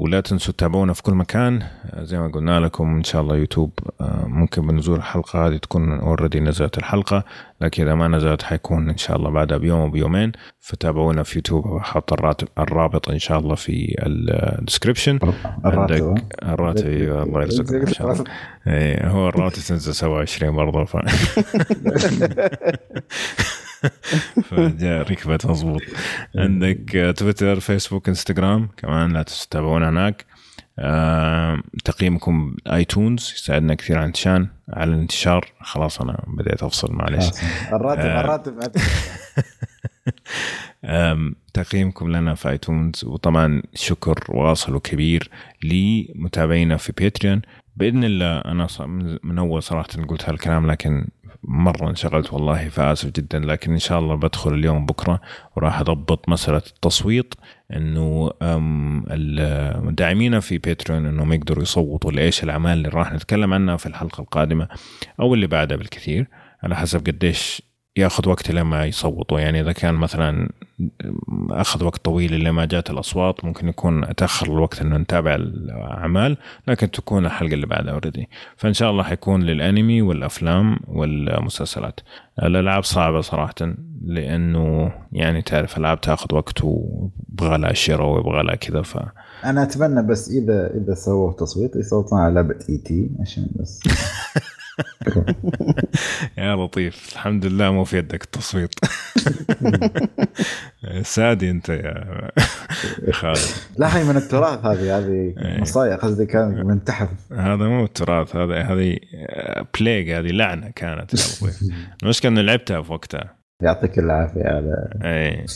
ولا 0.03 0.21
تنسوا 0.21 0.55
تتابعونا 0.55 0.93
في 0.93 1.03
كل 1.03 1.15
مكان. 1.15 1.63
آه 1.63 2.03
زي 2.05 2.19
ما 2.19 2.29
قلنا 2.29 2.61
لكم 2.61 2.97
إن 2.97 3.05
شاء 3.05 3.23
الله 3.23 3.37
يوتيوب 3.37 3.73
آه 4.01 4.25
ممكن 4.27 4.67
بنزول 4.67 4.97
الحلقة 4.97 5.47
هذه 5.47 5.57
تكون 5.57 5.99
already 5.99 6.41
نزلت 6.41 6.79
الحلقة 6.79 7.25
لكن 7.61 7.83
إذا 7.83 7.95
ما 7.95 8.09
نزلت 8.09 8.43
حيكون 8.43 8.89
إن 8.91 8.97
شاء 8.97 9.17
الله 9.17 9.31
بعدها 9.31 9.59
بيوم 9.59 9.81
أو 9.81 9.91
بيومين. 9.91 10.33
فتابعونا 10.61 11.23
في 11.23 11.37
يوتيوب 11.39 11.81
الراتب 12.13 12.49
الرابط 12.59 13.09
إن 13.11 13.19
شاء 13.19 13.39
الله 13.39 13.55
في 13.55 13.95
ال 14.07 14.16
description 14.16 15.19
الراتب 15.67 16.19
الراتب 16.43 16.87
أيوة، 16.87 17.23
الله 17.23 17.43
يرزقك 17.43 17.75
ان 17.75 17.93
شاء 17.93 18.13
الله. 18.13 18.25
إيه، 18.67 19.09
هو 19.09 19.29
الراتب 19.29 19.63
تنزل 19.63 19.95
27 19.95 20.57
برضه 20.57 20.85
ف 20.85 20.97
فجاء 24.49 25.11
ركبت 25.11 25.47
مضبوط 25.47 25.83
عندك 26.37 27.15
تويتر 27.17 27.61
فيسبوك 27.61 28.09
انستغرام 28.09 28.69
كمان 28.77 29.13
لا 29.13 29.23
تنسوا 29.23 29.47
تتابعونا 29.47 29.89
هناك. 29.89 30.25
آه، 30.79 31.63
تقييمكم 31.85 32.57
آيتونز 32.67 33.33
يساعدنا 33.37 33.75
كثير 33.75 33.99
على 33.99 34.07
انتشار 34.07 34.47
على 34.69 34.95
الانتشار. 34.95 35.53
خلاص 35.61 36.01
أنا 36.01 36.25
بديت 36.27 36.63
أفصل 36.63 36.93
معلش 36.93 37.27
الراتب 37.73 38.01
آه. 38.01 38.21
الراتب 38.21 38.59
تقييمكم 41.55 42.13
لنا 42.13 42.35
في 42.35 42.49
آيتونز. 42.49 43.05
وطبعا 43.05 43.63
شكر 43.75 44.25
واصل 44.29 44.75
وكبير 44.75 45.31
لمتابعينا 45.63 46.77
في 46.77 46.93
باتريون 46.93 47.43
بإذن 47.77 48.05
الله 48.05 48.39
أنا 48.39 48.69
من 49.23 49.39
أول 49.39 49.63
صراحة 49.63 49.89
قلت 50.09 50.29
هالكلام 50.29 50.71
لكن 50.71 51.09
مرة 51.49 51.91
انشغلت 51.91 52.33
والله 52.33 52.69
فآسف 52.69 53.11
جدا 53.11 53.39
لكن 53.39 53.73
إن 53.73 53.79
شاء 53.79 53.99
الله 53.99 54.15
بدخل 54.15 54.55
اليوم 54.55 54.87
بكرة 54.87 55.21
وراح 55.57 55.81
أضبط 55.81 56.29
مسألة 56.29 56.63
التصويت 56.67 57.35
إنه 57.77 58.31
الداعمين 59.89 60.41
في 60.41 60.59
باتريون 60.59 61.07
انهم 61.07 61.33
يقدروا 61.33 61.63
يصوتوا 61.63 62.13
لإيش 62.13 62.43
الأعمال 62.45 62.73
اللي 62.73 62.89
راح 62.89 63.13
نتكلم 63.13 63.55
عنها 63.55 63.77
في 63.77 63.87
الحلقة 63.87 64.21
القادمة 64.21 64.69
أو 65.21 65.35
اللي 65.35 65.47
بعدها 65.47 65.77
بالكثير. 65.77 66.27
على 66.63 66.77
حسب 66.77 67.07
قديش 67.07 67.63
ياخذ 67.97 68.29
وقت 68.29 68.51
لما 68.51 68.85
يصوتوا. 68.85 69.41
يعني 69.41 69.61
إذا 69.61 69.73
كان 69.73 69.95
مثلا 69.95 70.49
أخذ 71.51 71.85
وقت 71.85 72.05
طويل 72.05 72.45
لما 72.45 72.65
جات 72.65 72.91
الأصوات 72.91 73.45
ممكن 73.45 73.69
يكون 73.69 74.05
اتاخر 74.05 74.47
الوقت 74.47 74.81
إنه 74.81 74.97
نتابع 74.97 75.35
الأعمال 75.35 76.37
لكن 76.69 76.91
تكون 76.91 77.27
الحلقة 77.27 77.55
اللي 77.55 77.67
بعدها 77.67 77.93
already 77.93 78.29
فإن 78.57 78.73
شاء 78.73 78.91
الله 78.91 79.03
حيكون 79.03 79.43
للأنمي 79.43 80.03
والأفلام 80.03 80.79
والمسلسلات. 80.89 82.01
الألعاب 82.43 82.85
صعبة 82.85 83.21
صراحة 83.21 83.55
لأنه 84.05 84.93
يعني 85.13 85.43
تعرف 85.43 85.79
العاب 85.79 86.01
تأخذ 86.01 86.35
وقت 86.35 86.65
ويبغى 86.65 87.59
لها 87.59 87.73
شراء 87.73 88.09
ويبغى 88.09 88.43
لها 88.43 88.55
كذا 88.55 88.83
ف 88.83 88.99
أنا 89.45 89.63
أتمنى 89.63 90.03
بس 90.03 90.31
إذا 90.31 90.71
إذا 90.75 90.95
سووا 90.95 91.33
تصويت 91.33 91.77
يصوتون 91.77 92.19
على 92.19 92.35
لعبة 92.35 92.59
E.T. 92.69 93.11
عشان 93.21 93.47
بس. 93.55 93.83
يا 96.39 96.57
لطيف. 96.57 97.13
الحمد 97.13 97.47
لله 97.47 97.71
مو 97.71 97.85
في 97.85 97.99
يدك 97.99 98.23
التصويت. 98.25 98.75
سادي 101.03 101.51
انت 101.51 101.69
يا 101.69 102.33
خالد. 103.21 103.39
لا 103.79 103.99
هي 103.99 104.05
من 104.05 104.17
التراث 104.17 104.65
هذه 104.65 104.99
هذه 104.99 105.35
إيه. 105.39 105.61
مصايا 105.61 105.97
قصدي 105.97 106.27
كان 106.27 106.67
من 106.67 106.85
تحف 106.85 107.33
هذا 107.33 107.65
مو 107.69 107.85
التراث 107.85 108.37
هذا 108.37 108.63
هذه 108.63 108.99
بليج 109.81 110.11
هذه 110.11 110.31
لعنة 110.31 110.71
كانت 110.71 111.15
يا 111.15 111.19
لطيف 111.19 111.61
المشكلة 112.03 112.33
اني 112.33 112.43
لعبتها 112.43 112.83
في 112.83 112.93
وقتها. 112.93 113.37
يعطيك 113.63 113.99
العافية 113.99 114.45
على 114.45 114.89
اي 115.05 115.47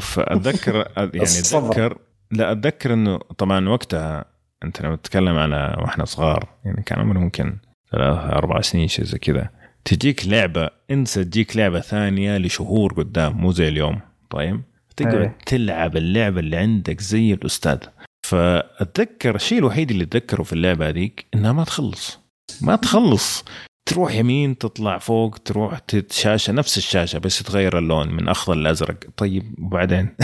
فأتذكر 0.00 0.74
يعني. 0.74 1.22
أتذكر 1.22 1.98
لا 2.30 2.52
أتذكر 2.52 2.92
إنه 2.92 3.18
طبعا 3.18 3.68
وقتها 3.68 4.24
أنت 4.64 4.82
لما 4.82 4.96
تتكلم 4.96 5.36
على 5.36 5.76
وإحنا 5.78 6.04
صغار 6.04 6.48
يعني 6.64 6.82
كان 6.82 6.98
عمري 6.98 7.18
ممكن 7.18 7.56
ثلاث 7.94 8.18
أربع 8.18 8.60
سنين 8.60 8.88
شيء 8.88 9.04
زي 9.04 9.18
كذا. 9.18 9.50
تجيك 9.84 10.26
لعبة 10.26 10.70
انسى 10.90 11.24
تجيك 11.24 11.56
لعبة 11.56 11.80
ثانية 11.80 12.38
لشهور 12.38 12.92
قدام 12.92 13.36
مو 13.36 13.52
زي 13.52 13.68
اليوم. 13.68 14.00
طيب؟ 14.30 14.62
تقعد 14.96 15.14
إيه. 15.14 15.36
تلعب 15.46 15.96
اللعبة 15.96 16.40
اللي 16.40 16.56
عندك 16.56 17.00
زي 17.00 17.32
الأستاذ. 17.32 17.78
فأتذكر 18.26 19.34
الشيء 19.34 19.58
الوحيد 19.58 19.90
اللي 19.90 20.04
أتذكره 20.04 20.42
في 20.42 20.52
اللعبة 20.52 20.88
هذيك 20.88 21.26
إنها 21.34 21.52
ما 21.52 21.64
تخلص. 21.64 22.20
ما 22.62 22.76
تخلص. 22.76 23.44
تروح 23.86 24.14
يمين 24.14 24.58
تطلع 24.58 24.98
فوق 24.98 25.38
تروح 25.38 25.78
تشاشه 25.78 26.52
نفس 26.52 26.78
الشاشة 26.78 27.18
بس 27.18 27.40
يتغير 27.40 27.78
اللون 27.78 28.14
من 28.14 28.28
أخضر 28.28 28.54
لأزرق. 28.54 28.96
طيب 29.16 29.54
وبعدين؟ 29.58 30.08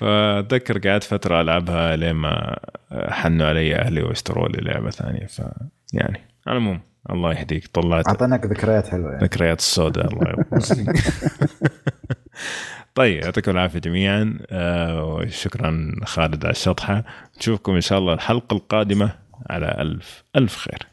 فأتذكر 0.00 0.88
قعدت 0.88 1.04
فترة 1.04 1.40
ألعبها 1.40 1.96
لين 1.96 2.12
ما 2.12 2.58
حنوا 2.92 3.46
علي 3.46 3.76
أهلي 3.76 4.02
واشتروا 4.02 4.48
لي 4.48 4.58
لعبة 4.60 4.90
ثانية. 4.90 5.26
ف 5.26 5.38
يعني 5.92 6.20
على 6.46 6.56
العموم 6.58 6.80
الله 7.10 7.32
يهديك. 7.32 7.66
طلعت 7.66 8.08
أعطيناك 8.08 8.46
ذكريات 8.46 8.88
حلوة 8.88 9.10
يعني. 9.10 9.24
ذكريات 9.24 9.58
السوداء 9.58 10.06
الله 10.06 10.28
يرحمه 10.28 10.94
طيب 12.94 13.22
يعطيكم 13.24 13.50
العافية 13.50 13.78
جميعا. 13.78 14.38
آه، 14.50 15.04
وشكرا 15.04 15.92
خالد 16.04 16.44
على 16.44 16.52
الشطحة. 16.52 17.04
نشوفكم 17.38 17.74
إن 17.74 17.80
شاء 17.80 17.98
الله 17.98 18.12
الحلقة 18.12 18.54
القادمة. 18.54 19.21
على 19.52 19.76
ألف 19.82 20.24
ألف 20.36 20.56
خير. 20.56 20.91